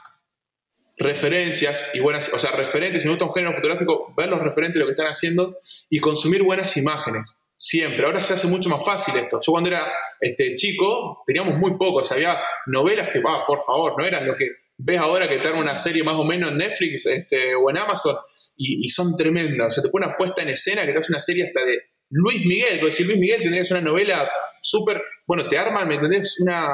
referencias 1.01 1.89
y 1.93 1.99
buenas, 1.99 2.31
o 2.31 2.37
sea, 2.37 2.51
referentes, 2.51 3.01
si 3.01 3.07
me 3.07 3.13
gusta 3.13 3.25
un 3.25 3.33
género 3.33 3.55
fotográfico, 3.55 4.13
ver 4.15 4.29
los 4.29 4.39
referentes 4.39 4.75
de 4.75 4.79
lo 4.81 4.85
que 4.85 4.91
están 4.91 5.07
haciendo 5.07 5.57
y 5.89 5.99
consumir 5.99 6.43
buenas 6.43 6.77
imágenes. 6.77 7.37
Siempre. 7.63 8.03
Ahora 8.03 8.23
se 8.23 8.33
hace 8.33 8.47
mucho 8.47 8.69
más 8.69 8.83
fácil 8.83 9.15
esto. 9.17 9.39
Yo 9.39 9.51
cuando 9.51 9.69
era 9.69 9.87
este, 10.19 10.55
chico 10.55 11.21
teníamos 11.27 11.59
muy 11.59 11.77
pocos. 11.77 12.11
Había 12.11 12.41
novelas 12.65 13.09
que, 13.09 13.19
va, 13.19 13.37
por 13.45 13.61
favor, 13.61 13.93
no 13.95 14.03
eran 14.03 14.25
lo 14.25 14.35
que 14.35 14.47
ves 14.75 14.97
ahora 14.97 15.29
que 15.29 15.37
te 15.37 15.51
una 15.51 15.77
serie 15.77 16.03
más 16.03 16.15
o 16.15 16.23
menos 16.23 16.49
en 16.49 16.57
Netflix 16.57 17.05
este, 17.05 17.53
o 17.53 17.69
en 17.69 17.77
Amazon 17.77 18.15
y, 18.57 18.89
son 18.89 19.15
tremendas. 19.15 19.67
O 19.67 19.69
sea, 19.69 19.83
te 19.83 19.89
pone 19.89 20.07
una 20.07 20.17
puesta 20.17 20.41
en 20.41 20.49
escena 20.49 20.87
que 20.87 20.91
te 20.91 20.97
hace 20.97 21.11
una 21.11 21.19
serie 21.19 21.45
hasta 21.45 21.63
de 21.63 21.77
Luis 22.09 22.43
Miguel. 22.43 22.79
Porque 22.79 22.95
si 22.95 23.03
Luis 23.03 23.19
Miguel 23.19 23.43
tendrías 23.43 23.69
una 23.69 23.81
novela 23.81 24.27
súper. 24.63 24.99
Bueno, 25.27 25.47
te 25.47 25.55
arman, 25.59 25.87
¿me 25.87 25.95
entendés? 25.95 26.39
Una, 26.41 26.67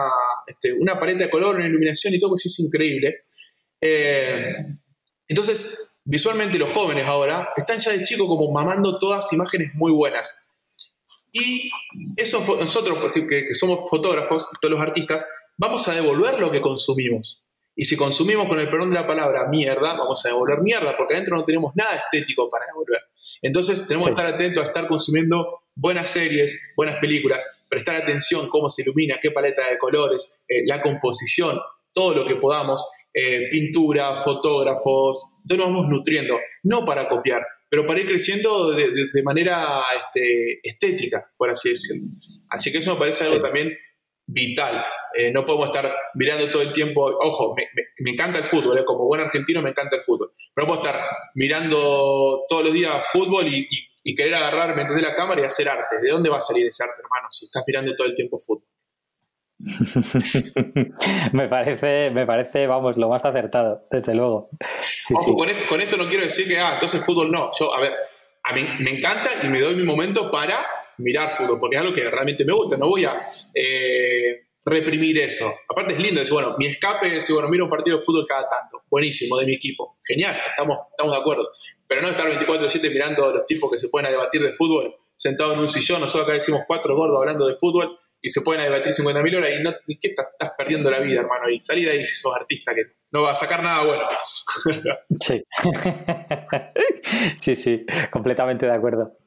este, 0.48 0.72
una 0.72 0.98
paleta 0.98 1.26
de 1.26 1.30
color, 1.30 1.58
una 1.58 1.66
iluminación 1.66 2.14
y 2.14 2.20
todo, 2.20 2.34
que 2.34 2.38
sí 2.38 2.48
es 2.48 2.60
increíble. 2.62 3.18
Eh, 3.82 4.56
entonces, 5.28 5.98
visualmente 6.06 6.58
los 6.58 6.72
jóvenes 6.72 7.06
ahora 7.06 7.50
están 7.58 7.78
ya 7.82 7.92
de 7.92 8.06
chico 8.06 8.26
como 8.26 8.50
mamando 8.54 8.98
todas 8.98 9.34
imágenes 9.34 9.72
muy 9.74 9.92
buenas. 9.92 10.47
Y 11.32 11.70
eso 12.16 12.40
nosotros, 12.60 12.98
porque 13.00 13.28
que, 13.28 13.54
somos 13.54 13.90
fotógrafos, 13.90 14.50
todos 14.62 14.72
los 14.72 14.82
artistas, 14.82 15.26
vamos 15.58 15.88
a 15.88 15.94
devolver 15.94 16.40
lo 16.40 16.52
que 16.52 16.62
consumimos. 16.62 17.44
Y 17.76 17.86
si 17.86 17.96
consumimos 17.96 18.48
con 18.48 18.60
el 18.60 18.70
perdón 18.70 18.90
de 18.90 18.96
la 18.96 19.06
palabra 19.06 19.48
mierda, 19.48 19.96
vamos 19.96 20.26
a 20.26 20.30
devolver 20.30 20.62
mierda, 20.62 20.98
porque 20.98 21.14
adentro 21.14 21.38
no 21.38 21.46
tenemos 21.46 21.74
nada 21.76 21.96
estético 21.96 22.50
para 22.50 22.66
devolver. 22.66 23.02
Entonces 23.42 23.88
tenemos 23.88 24.06
que 24.06 24.12
estar 24.12 24.26
atentos 24.26 24.64
a 24.64 24.68
estar 24.68 24.88
consumiendo 24.88 25.62
buenas 25.76 26.10
series, 26.10 26.60
buenas 26.76 26.96
películas, 26.98 27.48
prestar 27.70 27.96
atención 27.96 28.50
cómo 28.50 28.70
se 28.70 28.82
ilumina, 28.82 29.20
qué 29.22 29.30
paleta 29.30 29.68
de 29.70 29.78
colores, 29.78 30.44
eh, 30.48 30.64
la 30.66 30.82
composición, 30.82 31.60
todo 31.94 32.16
lo 32.16 32.26
que 32.26 32.36
podamos, 32.36 32.84
eh, 33.14 33.48
pintura, 33.52 34.16
fotógrafos, 34.16 35.36
entonces 35.44 35.66
nos 35.66 35.76
vamos 35.76 35.90
nutriendo, 35.90 36.38
no 36.64 36.84
para 36.84 37.08
copiar, 37.08 37.46
pero 37.70 37.86
para 37.86 38.00
ir 38.00 38.08
creciendo 38.08 38.72
de, 38.72 39.24
manera 39.24 39.84
este, 39.96 40.60
estética, 40.64 41.32
por 41.38 41.50
así 41.50 41.70
decirlo. 41.70 42.08
Así 42.50 42.72
que 42.72 42.78
eso 42.78 42.94
me 42.94 43.00
parece 43.00 43.26
algo 43.26 43.42
también 43.42 43.76
vital. 44.26 44.86
Eh, 45.18 45.32
no 45.32 45.46
podemos 45.46 45.68
estar 45.68 45.94
mirando 46.16 46.50
todo 46.50 46.62
el 46.62 46.72
tiempo, 46.72 47.04
ojo, 47.04 47.56
me, 47.56 48.12
encanta 48.12 48.38
el 48.40 48.46
fútbol, 48.46 48.78
eh, 48.78 48.86
como 48.86 49.06
buen 49.06 49.22
argentino 49.22 49.62
me 49.62 49.72
encanta 49.72 49.96
el 49.96 50.04
fútbol, 50.04 50.34
pero 50.54 50.68
no 50.68 50.74
puedo 50.74 50.86
estar 50.86 51.02
mirando 51.34 52.44
todos 52.48 52.66
los 52.66 52.74
días 52.74 53.08
fútbol 53.12 53.48
y, 53.48 53.68
y, 54.04 54.16
querer 54.16 54.36
agarrar, 54.36 54.76
me 54.76 55.02
la 55.02 55.16
cámara 55.16 55.42
y 55.42 55.46
hacer 55.46 55.68
arte. 55.68 55.98
¿De 56.02 56.12
dónde 56.12 56.30
va 56.30 56.38
a 56.38 56.42
salir 56.42 56.68
ese 56.68 56.84
arte, 56.84 57.02
hermano, 57.02 57.28
si 57.32 57.46
estás 57.46 57.64
mirando 57.66 57.96
todo 57.96 58.08
el 58.08 58.16
tiempo 58.16 58.38
fútbol? 58.38 58.68
me 61.34 61.48
parece, 61.48 62.12
me 62.12 62.26
parece, 62.28 62.68
vamos, 62.68 62.98
lo 62.98 63.10
más 63.10 63.26
acertado, 63.26 63.88
desde 63.90 64.14
luego. 64.14 64.50
Con, 65.68 65.82
esto, 65.82 65.98
no 65.98 66.08
quiero 66.08 66.24
decir 66.24 66.48
que, 66.48 66.60
ah, 66.60 66.74
entonces 66.74 67.04
fútbol 67.04 67.32
no. 67.32 67.50
Yo, 67.58 67.74
a 67.74 67.82
ver, 67.82 67.94
a 68.44 68.54
mí 68.54 68.62
me 68.80 68.92
encanta 68.92 69.32
y 69.44 69.48
me 69.48 69.60
doy 69.60 69.76
mi 69.76 69.84
momento 69.84 70.30
para 70.30 70.66
mirar 70.98 71.32
fútbol, 71.32 71.60
porque 71.60 71.76
es 71.76 71.82
algo 71.82 71.94
que 71.94 72.04
realmente 72.04 72.46
me 72.46 72.54
gusta. 72.54 72.78
No 72.78 72.88
voy 72.88 73.06
a 73.06 73.26
eh, 73.54 74.48
reprimir 74.64 75.18
eso. 75.20 75.52
Aparte 75.70 75.94
es 75.94 76.00
lindo 76.00 76.20
decir, 76.20 76.34
bueno, 76.34 76.56
mi 76.60 76.68
escape 76.68 77.18
es, 77.18 77.32
bueno, 77.32 77.50
miro 77.50 77.64
un 77.66 77.70
partido 77.70 77.98
de 77.98 78.04
fútbol 78.04 78.26
cada 78.28 78.48
tanto. 78.48 78.84
Buenísimo, 78.90 79.38
de 79.38 79.48
mi 79.48 79.56
equipo. 79.56 79.98
Genial, 80.04 80.40
estamos, 80.52 80.78
estamos 80.92 81.16
de 81.16 81.20
acuerdo. 81.20 81.50
Pero 81.88 82.04
no 82.04 82.10
estar 82.10 82.28
24-7 82.28 82.92
mirando 82.92 83.26
a 83.26 83.34
los 83.34 83.46
tipos 83.48 83.72
que 83.72 83.80
se 83.80 83.90
pueden 83.90 84.12
debatir 84.12 84.44
de 84.44 84.54
fútbol 84.54 84.96
sentados 85.16 85.56
en 85.56 85.62
un 85.62 85.70
sillón. 85.70 86.02
Nosotros 86.02 86.28
acá 86.28 86.34
decimos 86.34 86.62
cuatro 86.68 86.96
gordos 86.96 87.18
hablando 87.18 87.48
de 87.48 87.56
fútbol 87.56 87.98
y 88.22 88.30
se 88.30 88.42
pueden 88.42 88.64
debatir 88.64 88.94
50.000 88.94 89.38
horas 89.38 89.52
y, 89.58 89.64
no, 89.64 89.74
¿qué 90.00 90.10
estás, 90.10 90.28
perdiendo 90.58 90.90
la 90.90 91.00
vida, 91.00 91.22
hermano? 91.22 91.50
Y 91.50 91.62
salí 91.62 91.86
de 91.86 91.92
ahí 91.92 92.06
si 92.06 92.16
sos 92.16 92.36
artista, 92.36 92.74
que 92.74 92.84
no 93.12 93.24
va 93.24 93.32
a 93.32 93.36
sacar 93.36 93.64
nada 93.64 93.84
bueno. 93.84 94.04
sí. 95.22 95.44
sí, 97.36 97.56
sí, 97.56 97.86
completamente 98.12 98.66
de 98.66 98.74
acuerdo. 98.74 99.18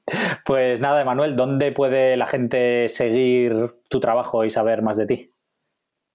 Pues 0.44 0.80
nada, 0.80 1.02
Emanuel, 1.02 1.36
¿dónde 1.36 1.72
puede 1.72 2.16
la 2.16 2.26
gente 2.26 2.88
seguir 2.88 3.52
tu 3.88 4.00
trabajo 4.00 4.44
y 4.44 4.50
saber 4.50 4.82
más 4.82 4.96
de 4.96 5.06
ti? 5.06 5.30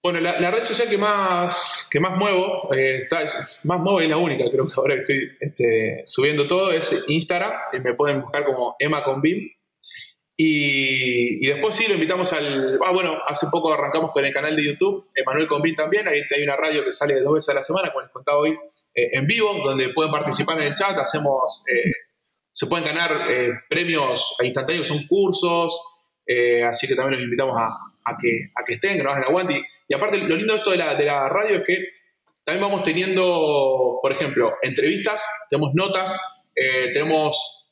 Bueno, 0.03 0.19
la, 0.19 0.51
red 0.51 0.61
social 0.61 0.87
que 0.87 0.99
más, 0.99 1.87
que 1.89 1.99
más 1.99 2.15
muevo, 2.15 2.71
eh, 2.75 2.99
está, 3.01 3.21
más 3.63 3.79
muevo 3.79 3.99
y 4.03 4.07
la 4.07 4.17
única, 4.17 4.43
creo 4.51 4.67
que 4.67 4.73
ahora 4.77 4.93
estoy 4.93 5.31
este, 5.39 6.03
subiendo 6.05 6.45
todo, 6.45 6.71
es 6.71 7.05
Instagram. 7.07 7.53
Me 7.83 7.95
pueden 7.95 8.21
buscar 8.21 8.45
como 8.45 8.75
Emma 8.77 9.03
con 9.03 9.19
Bim, 9.19 9.49
y, 10.37 11.47
después 11.47 11.75
sí 11.75 11.87
lo 11.87 11.93
invitamos 11.93 12.33
al. 12.33 12.77
Ah, 12.83 12.91
bueno, 12.91 13.17
hace 13.25 13.47
poco 13.49 13.73
arrancamos 13.73 14.11
con 14.11 14.25
el 14.25 14.33
canal 14.33 14.55
de 14.55 14.65
YouTube, 14.65 15.09
Emanuel 15.15 15.47
Convin 15.47 15.75
también. 15.75 16.07
Ahí 16.07 16.21
hay 16.35 16.43
una 16.43 16.57
radio 16.57 16.83
que 16.83 16.91
sale 16.91 17.21
dos 17.21 17.35
veces 17.35 17.49
a 17.49 17.53
la 17.53 17.63
semana, 17.63 17.89
como 17.89 18.01
les 18.01 18.11
contaba 18.11 18.39
hoy, 18.39 18.51
eh, 18.93 19.11
en 19.13 19.25
vivo, 19.27 19.53
donde 19.63 19.89
pueden 19.89 20.11
participar 20.11 20.57
en 20.57 20.67
el 20.67 20.75
chat. 20.75 20.97
Hacemos. 20.97 21.63
Eh, 21.73 21.91
se 22.51 22.67
pueden 22.67 22.85
ganar 22.85 23.31
eh, 23.31 23.51
premios 23.69 24.37
instantáneos, 24.41 24.87
son 24.87 25.05
cursos. 25.07 25.77
así 26.67 26.87
que 26.87 26.95
también 26.95 27.15
los 27.15 27.23
invitamos 27.23 27.57
a, 27.57 28.17
que, 28.19 28.49
a 28.55 28.63
que 28.63 28.73
estén, 28.73 28.97
que 28.97 29.03
nos 29.03 29.13
hagan 29.13 29.25
aguante. 29.25 29.65
Y, 29.87 29.93
aparte, 29.93 30.17
lo 30.17 30.35
lindo 30.35 30.53
de 30.53 30.59
esto 30.59 30.71
de 30.71 30.77
la, 30.77 30.95
de 30.95 31.05
la 31.05 31.29
radio 31.29 31.57
es 31.57 31.63
que 31.63 31.79
también 32.43 32.61
vamos 32.61 32.83
teniendo, 32.83 33.99
por 34.01 34.11
ejemplo, 34.11 34.55
entrevistas, 34.61 35.25
tenemos 35.49 35.71
notas, 35.73 36.15
tenemos 36.53 37.64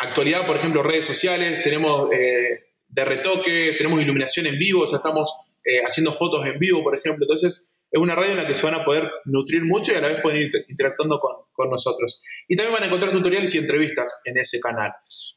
actualidad, 0.00 0.46
por 0.46 0.56
ejemplo, 0.56 0.82
redes 0.82 1.06
sociales, 1.06 1.62
tenemos 1.62 2.12
eh, 2.12 2.66
de 2.88 3.04
retoque, 3.04 3.74
tenemos 3.76 4.02
iluminación 4.02 4.46
en 4.46 4.58
vivo, 4.58 4.82
o 4.82 4.86
sea, 4.86 4.98
estamos 4.98 5.34
eh, 5.64 5.82
haciendo 5.86 6.12
fotos 6.12 6.46
en 6.46 6.58
vivo, 6.58 6.82
por 6.82 6.96
ejemplo. 6.96 7.24
Entonces, 7.24 7.78
es 7.90 8.00
una 8.00 8.14
radio 8.14 8.32
en 8.32 8.36
la 8.38 8.46
que 8.46 8.54
se 8.54 8.66
van 8.66 8.74
a 8.74 8.84
poder 8.84 9.10
nutrir 9.24 9.64
mucho 9.64 9.92
y 9.92 9.96
a 9.96 10.00
la 10.00 10.08
vez 10.08 10.20
pueden 10.20 10.42
ir 10.42 10.50
interactuando 10.68 11.20
con, 11.20 11.70
nosotros. 11.70 12.22
Y 12.46 12.56
también 12.56 12.74
van 12.74 12.84
a 12.84 12.86
encontrar 12.86 13.10
tutoriales 13.12 13.52
y 13.54 13.58
entrevistas 13.58 14.22
en 14.24 14.38
ese 14.38 14.60
canal. 14.60 14.92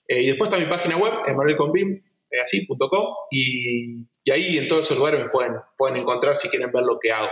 Eh, 0.07 0.21
y 0.21 0.27
después 0.27 0.51
está 0.51 0.63
mi 0.63 0.69
página 0.69 0.95
web, 0.95 1.13
emanuelconbim, 1.25 1.99
así.com, 2.43 3.15
y, 3.31 4.05
y 4.23 4.31
ahí 4.31 4.57
en 4.57 4.67
todos 4.67 4.85
esos 4.85 4.97
lugares 4.97 5.19
me 5.19 5.29
pueden, 5.29 5.53
pueden 5.75 5.97
encontrar 5.97 6.37
si 6.37 6.47
quieren 6.49 6.71
ver 6.71 6.83
lo 6.83 6.99
que 6.99 7.11
hago. 7.11 7.29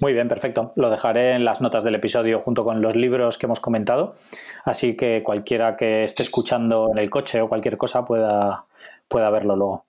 Muy 0.00 0.12
bien, 0.12 0.28
perfecto. 0.28 0.70
Lo 0.76 0.90
dejaré 0.90 1.32
en 1.32 1.44
las 1.44 1.60
notas 1.60 1.84
del 1.84 1.94
episodio 1.94 2.40
junto 2.40 2.64
con 2.64 2.82
los 2.82 2.96
libros 2.96 3.38
que 3.38 3.46
hemos 3.46 3.60
comentado, 3.60 4.16
así 4.64 4.96
que 4.96 5.22
cualquiera 5.22 5.76
que 5.76 6.04
esté 6.04 6.22
escuchando 6.22 6.90
en 6.92 6.98
el 6.98 7.10
coche 7.10 7.40
o 7.40 7.48
cualquier 7.48 7.76
cosa 7.76 8.04
pueda, 8.04 8.64
pueda 9.08 9.30
verlo 9.30 9.56
luego. 9.56 9.84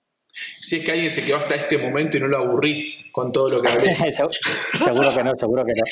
Si 0.60 0.76
es 0.76 0.84
que 0.84 0.92
alguien 0.92 1.10
se 1.10 1.24
quedó 1.24 1.36
hasta 1.36 1.56
este 1.56 1.78
momento 1.78 2.16
y 2.16 2.20
no 2.20 2.28
lo 2.28 2.38
aburrí 2.38 3.10
con 3.12 3.32
todo 3.32 3.48
lo 3.48 3.62
que 3.62 3.70
hablé. 3.70 4.12
seguro 4.78 5.14
que 5.14 5.24
no, 5.24 5.36
seguro 5.36 5.64
que 5.64 5.72
no 5.74 5.84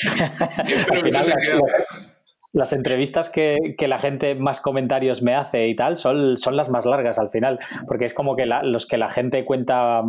las 2.53 2.73
entrevistas 2.73 3.29
que, 3.29 3.75
la 3.87 3.97
gente 3.97 4.35
más 4.35 4.61
comentarios 4.61 5.21
me 5.21 5.35
hace 5.35 5.67
y 5.67 5.75
tal 5.75 5.97
son, 5.97 6.37
son 6.37 6.55
las 6.55 6.69
más 6.69 6.85
largas 6.85 7.19
al 7.19 7.29
final, 7.29 7.59
porque 7.87 8.05
es 8.05 8.13
como 8.13 8.35
que 8.35 8.45
los 8.45 8.85
que 8.85 8.97
la 8.97 9.09
gente 9.09 9.45
cuenta 9.45 10.01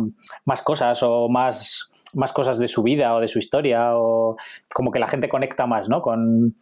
más 0.45 0.61
cosas 0.61 1.01
o 1.03 1.29
más, 1.29 1.89
más 2.13 2.33
cosas 2.33 2.59
de 2.59 2.67
su 2.67 2.83
vida 2.83 3.15
o 3.15 3.19
de 3.19 3.27
su 3.27 3.39
historia 3.39 3.95
o 3.95 4.37
como 4.73 4.91
que 4.91 4.99
la 4.99 5.07
gente 5.07 5.29
conecta 5.29 5.65
más 5.67 5.89
¿no? 5.89 6.01
con, 6.01 6.55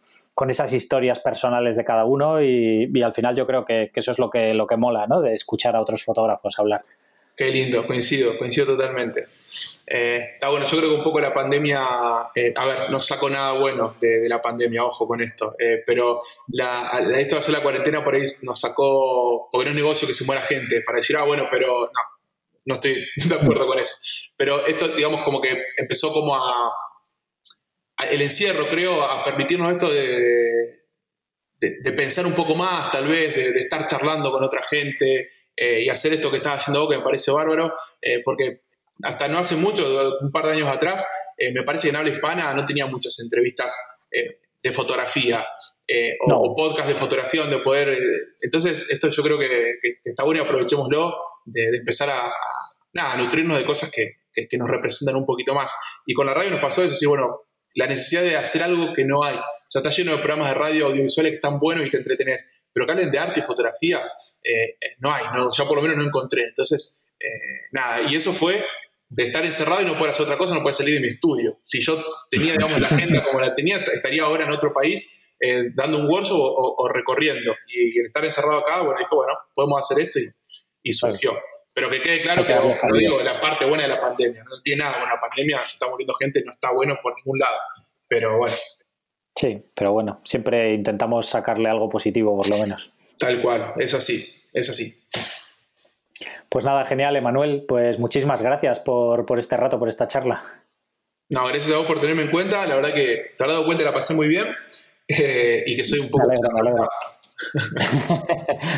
esas 0.48 0.72
historias 0.72 1.20
personales 1.20 1.76
de 1.76 1.84
cada 1.84 2.04
uno 2.04 2.42
y, 2.42 2.90
al 3.02 3.12
final 3.12 3.36
yo 3.36 3.46
creo 3.46 3.64
que, 3.64 3.90
eso 3.94 4.10
es 4.10 4.18
lo 4.18 4.30
que, 4.30 4.54
lo 4.54 4.66
que 4.66 4.76
mola, 4.76 5.06
¿no? 5.06 5.20
de 5.20 5.32
escuchar 5.32 5.76
a 5.76 5.80
otros 5.80 6.04
fotógrafos 6.04 6.58
hablar. 6.58 6.82
Qué 7.38 7.52
lindo, 7.52 7.86
coincido, 7.86 8.36
coincido 8.36 8.66
totalmente. 8.66 9.28
Eh, 9.86 10.32
está 10.34 10.48
bueno, 10.48 10.66
yo 10.66 10.76
creo 10.76 10.90
que 10.90 10.96
un 10.96 11.04
poco 11.04 11.20
la 11.20 11.32
pandemia, 11.32 11.86
eh, 12.34 12.52
a 12.56 12.66
ver, 12.66 12.90
no 12.90 13.00
saco 13.00 13.30
nada 13.30 13.52
bueno 13.52 13.94
de, 14.00 14.28
la 14.28 14.42
pandemia, 14.42 14.82
ojo 14.82 15.06
con 15.06 15.22
esto, 15.22 15.54
eh, 15.56 15.84
pero 15.86 16.20
la, 16.48 17.00
de 17.00 17.22
hacer 17.22 17.54
la 17.54 17.62
cuarentena 17.62 18.02
por 18.02 18.16
ahí 18.16 18.24
nos 18.42 18.58
sacó, 18.58 19.48
porque 19.52 19.66
no 19.66 19.70
es 19.70 19.76
negocio 19.76 20.08
que 20.08 20.14
se 20.14 20.24
muera 20.24 20.42
gente, 20.42 20.80
para 20.80 20.96
decir, 20.96 21.16
ah, 21.16 21.22
bueno, 21.22 21.46
pero 21.48 21.82
no, 21.82 22.00
no 22.64 22.74
estoy 22.74 23.06
de 23.28 23.34
acuerdo 23.36 23.68
con 23.68 23.78
eso. 23.78 23.94
Pero 24.36 24.66
esto, 24.66 24.88
digamos, 24.88 25.22
como 25.22 25.40
que 25.40 25.62
empezó 25.76 26.12
como 26.12 26.34
a, 26.34 26.72
el 28.10 28.20
encierro, 28.20 28.66
creo, 28.66 29.04
a 29.04 29.24
permitirnos 29.24 29.70
esto 29.70 29.88
de, 29.92 30.72
pensar 31.96 32.26
un 32.26 32.34
poco 32.34 32.56
más, 32.56 32.90
tal 32.90 33.06
vez, 33.06 33.32
de 33.32 33.60
estar 33.60 33.86
charlando 33.86 34.32
con 34.32 34.42
otra 34.42 34.64
gente, 34.64 35.30
eh, 35.60 35.82
y 35.82 35.88
hacer 35.88 36.12
esto 36.12 36.30
que 36.30 36.36
estaba 36.36 36.56
haciendo 36.56 36.80
vos, 36.80 36.88
que 36.88 36.98
me 36.98 37.02
parece 37.02 37.32
bárbaro, 37.32 37.74
eh, 38.00 38.22
porque 38.24 38.60
hasta 39.02 39.26
no 39.26 39.38
hace 39.38 39.56
mucho, 39.56 40.18
un 40.20 40.30
par 40.30 40.46
de 40.46 40.52
años 40.52 40.68
atrás, 40.68 41.04
eh, 41.36 41.52
me 41.52 41.64
parece 41.64 41.88
que 41.88 41.90
en 41.90 41.96
habla 41.96 42.10
hispana 42.10 42.54
no 42.54 42.64
tenía 42.64 42.86
muchas 42.86 43.18
entrevistas 43.18 43.76
de 44.62 44.72
fotografía 44.72 45.46
o, 46.26 46.56
podcast 46.56 46.88
de 46.88 46.94
fotografía 46.94 47.42
donde 47.42 47.58
poder... 47.58 47.96
entonces, 48.40 48.90
esto 48.90 49.08
yo 49.08 49.22
creo 49.22 49.38
que, 49.38 49.78
está 50.04 50.24
bueno 50.24 50.40
y 50.40 50.44
aprovechémoslo 50.44 51.14
de, 51.44 51.76
empezar 51.76 52.08
a, 52.10 52.32
nada, 52.92 53.16
nutrirnos 53.16 53.58
de 53.58 53.64
cosas 53.64 53.90
que, 53.90 54.16
que, 54.32 54.56
nos 54.56 54.68
representan 54.68 55.16
un 55.16 55.26
poquito 55.26 55.54
más. 55.54 55.74
Y 56.06 56.14
con 56.14 56.26
la 56.26 56.34
radio 56.34 56.52
nos 56.52 56.60
pasó 56.60 56.82
eso, 56.82 56.90
decir, 56.90 57.08
bueno, 57.08 57.42
la 57.74 57.86
necesidad 57.86 58.22
de 58.22 58.36
hacer 58.36 58.62
algo 58.62 58.92
que 58.94 59.04
no 59.04 59.22
hay. 59.22 59.36
O 59.36 59.70
sea, 59.70 59.80
está 59.80 59.90
lleno 59.90 60.12
de 60.12 60.18
programas 60.18 60.48
de 60.48 60.54
radio 60.54 60.86
audiovisuales 60.86 61.32
que 61.32 61.36
están 61.36 61.58
buenos 61.58 61.86
y 61.86 61.90
te 61.90 61.98
entretenés 61.98 62.48
pero 62.72 62.86
que 62.86 62.92
hablen 62.92 63.10
de 63.10 63.18
arte 63.18 63.40
y 63.40 63.42
fotografía, 63.42 63.98
eh, 64.42 64.76
eh, 64.80 64.96
no 64.98 65.12
hay, 65.12 65.24
no, 65.34 65.50
ya 65.50 65.64
por 65.64 65.76
lo 65.76 65.82
menos 65.82 65.96
no 65.96 66.04
encontré. 66.04 66.44
Entonces, 66.44 67.08
eh, 67.18 67.66
nada, 67.72 68.02
y 68.02 68.14
eso 68.14 68.32
fue 68.32 68.64
de 69.08 69.24
estar 69.24 69.44
encerrado 69.44 69.82
y 69.82 69.84
no 69.84 69.96
poder 69.96 70.10
hacer 70.10 70.24
otra 70.24 70.36
cosa, 70.36 70.54
no 70.54 70.60
poder 70.60 70.74
salir 70.74 70.94
de 70.94 71.00
mi 71.00 71.08
estudio. 71.08 71.58
Si 71.62 71.80
yo 71.80 72.02
tenía, 72.30 72.52
digamos, 72.52 72.78
la 72.80 72.86
agenda 72.86 73.24
como 73.24 73.40
la 73.40 73.54
tenía, 73.54 73.78
estaría 73.78 74.22
ahora 74.22 74.44
en 74.44 74.52
otro 74.52 74.72
país 74.72 75.24
dando 75.74 75.98
un 75.98 76.10
workshop 76.10 76.36
o, 76.38 76.88
recorriendo. 76.92 77.54
Y, 77.68 78.00
estar 78.00 78.24
encerrado 78.24 78.58
acá, 78.58 78.82
bueno, 78.82 78.98
dijo, 78.98 79.16
bueno, 79.16 79.32
podemos 79.54 79.80
hacer 79.80 80.04
esto 80.04 80.18
y, 80.82 80.92
surgió. 80.92 81.32
Pero 81.72 81.88
que 81.88 82.02
quede 82.02 82.22
claro 82.22 82.44
que, 82.44 82.54
no 82.54 82.96
digo 82.98 83.22
la 83.22 83.40
parte 83.40 83.64
buena 83.64 83.84
de 83.84 83.88
la 83.88 84.00
pandemia, 84.00 84.42
no 84.42 84.60
tiene 84.62 84.82
nada 84.82 85.00
con 85.00 85.08
la 85.08 85.20
pandemia, 85.20 85.60
se 85.60 85.74
está 85.74 85.88
muriendo 85.88 86.12
gente, 86.14 86.42
no 86.44 86.52
está 86.52 86.72
bueno 86.72 86.98
por 87.02 87.14
ningún 87.16 87.38
lado. 87.38 87.56
Pero 88.08 88.36
bueno, 88.38 88.54
Sí, 89.38 89.56
pero 89.76 89.92
bueno, 89.92 90.20
siempre 90.24 90.74
intentamos 90.74 91.28
sacarle 91.28 91.68
algo 91.68 91.88
positivo, 91.88 92.36
por 92.36 92.50
lo 92.50 92.58
menos. 92.58 92.90
Tal 93.18 93.40
cual, 93.40 93.72
es 93.78 93.94
así, 93.94 94.42
es 94.52 94.68
así. 94.68 95.00
Pues 96.48 96.64
nada, 96.64 96.84
genial, 96.84 97.14
Emanuel. 97.14 97.64
Pues 97.68 98.00
muchísimas 98.00 98.42
gracias 98.42 98.80
por, 98.80 99.24
este 99.38 99.56
rato, 99.56 99.78
por 99.78 99.88
esta 99.88 100.08
charla. 100.08 100.42
No, 101.28 101.46
gracias 101.46 101.72
a 101.72 101.76
vos 101.76 101.86
por 101.86 102.00
tenerme 102.00 102.24
en 102.24 102.32
cuenta. 102.32 102.66
La 102.66 102.74
verdad 102.74 102.92
que 102.92 103.34
te 103.38 103.44
has 103.44 103.48
dado 103.48 103.64
cuenta, 103.64 103.84
la 103.84 103.94
pasé 103.94 104.12
muy 104.12 104.26
bien 104.26 104.48
eh, 105.06 105.62
y 105.66 105.76
que 105.76 105.84
soy 105.84 106.00
un 106.00 106.10
poco. 106.10 106.26
Me 106.26 106.34
alegro, 106.34 106.50
me 106.54 106.60
alegro. 106.60 106.88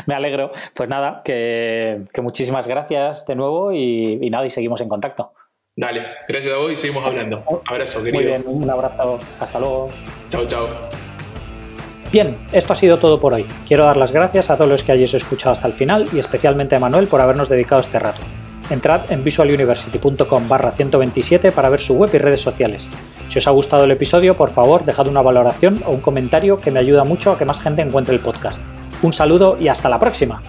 me 0.06 0.14
alegro. 0.14 0.50
Pues 0.74 0.90
nada, 0.90 1.22
que, 1.24 2.02
muchísimas 2.20 2.68
gracias 2.68 3.24
de 3.26 3.34
nuevo 3.34 3.72
y, 3.72 4.18
y 4.20 4.28
nada, 4.28 4.44
y 4.44 4.50
seguimos 4.50 4.82
en 4.82 4.90
contacto. 4.90 5.32
Dale, 5.76 6.04
gracias 6.28 6.52
a 6.52 6.58
vos 6.58 6.72
y 6.72 6.76
seguimos 6.76 7.04
hablando. 7.04 7.42
Abrazo, 7.66 8.02
querido. 8.02 8.22
Muy 8.22 8.24
bien, 8.30 8.42
un 8.46 8.68
abrazo. 8.68 9.18
Hasta 9.38 9.58
luego. 9.58 9.90
Chao, 10.30 10.46
chao. 10.46 10.68
Bien, 12.12 12.36
esto 12.52 12.72
ha 12.72 12.76
sido 12.76 12.98
todo 12.98 13.20
por 13.20 13.34
hoy. 13.34 13.46
Quiero 13.68 13.84
dar 13.84 13.96
las 13.96 14.10
gracias 14.10 14.50
a 14.50 14.56
todos 14.56 14.68
los 14.68 14.82
que 14.82 14.92
hayáis 14.92 15.14
escuchado 15.14 15.52
hasta 15.52 15.68
el 15.68 15.72
final 15.72 16.08
y 16.12 16.18
especialmente 16.18 16.74
a 16.74 16.80
Manuel 16.80 17.06
por 17.06 17.20
habernos 17.20 17.48
dedicado 17.48 17.80
este 17.80 18.00
rato. 18.00 18.20
Entrad 18.68 19.10
en 19.12 19.22
visualuniversity.com 19.24 20.48
barra 20.48 20.72
127 20.72 21.52
para 21.52 21.68
ver 21.70 21.80
su 21.80 21.94
web 21.94 22.10
y 22.12 22.18
redes 22.18 22.40
sociales. 22.40 22.88
Si 23.28 23.38
os 23.38 23.46
ha 23.46 23.52
gustado 23.52 23.84
el 23.84 23.90
episodio, 23.92 24.36
por 24.36 24.50
favor, 24.50 24.84
dejad 24.84 25.06
una 25.06 25.22
valoración 25.22 25.82
o 25.86 25.92
un 25.92 26.00
comentario 26.00 26.60
que 26.60 26.70
me 26.70 26.80
ayuda 26.80 27.04
mucho 27.04 27.32
a 27.32 27.38
que 27.38 27.44
más 27.44 27.60
gente 27.60 27.82
encuentre 27.82 28.14
el 28.14 28.20
podcast. 28.20 28.60
Un 29.02 29.12
saludo 29.12 29.56
y 29.58 29.68
hasta 29.68 29.88
la 29.88 29.98
próxima. 29.98 30.42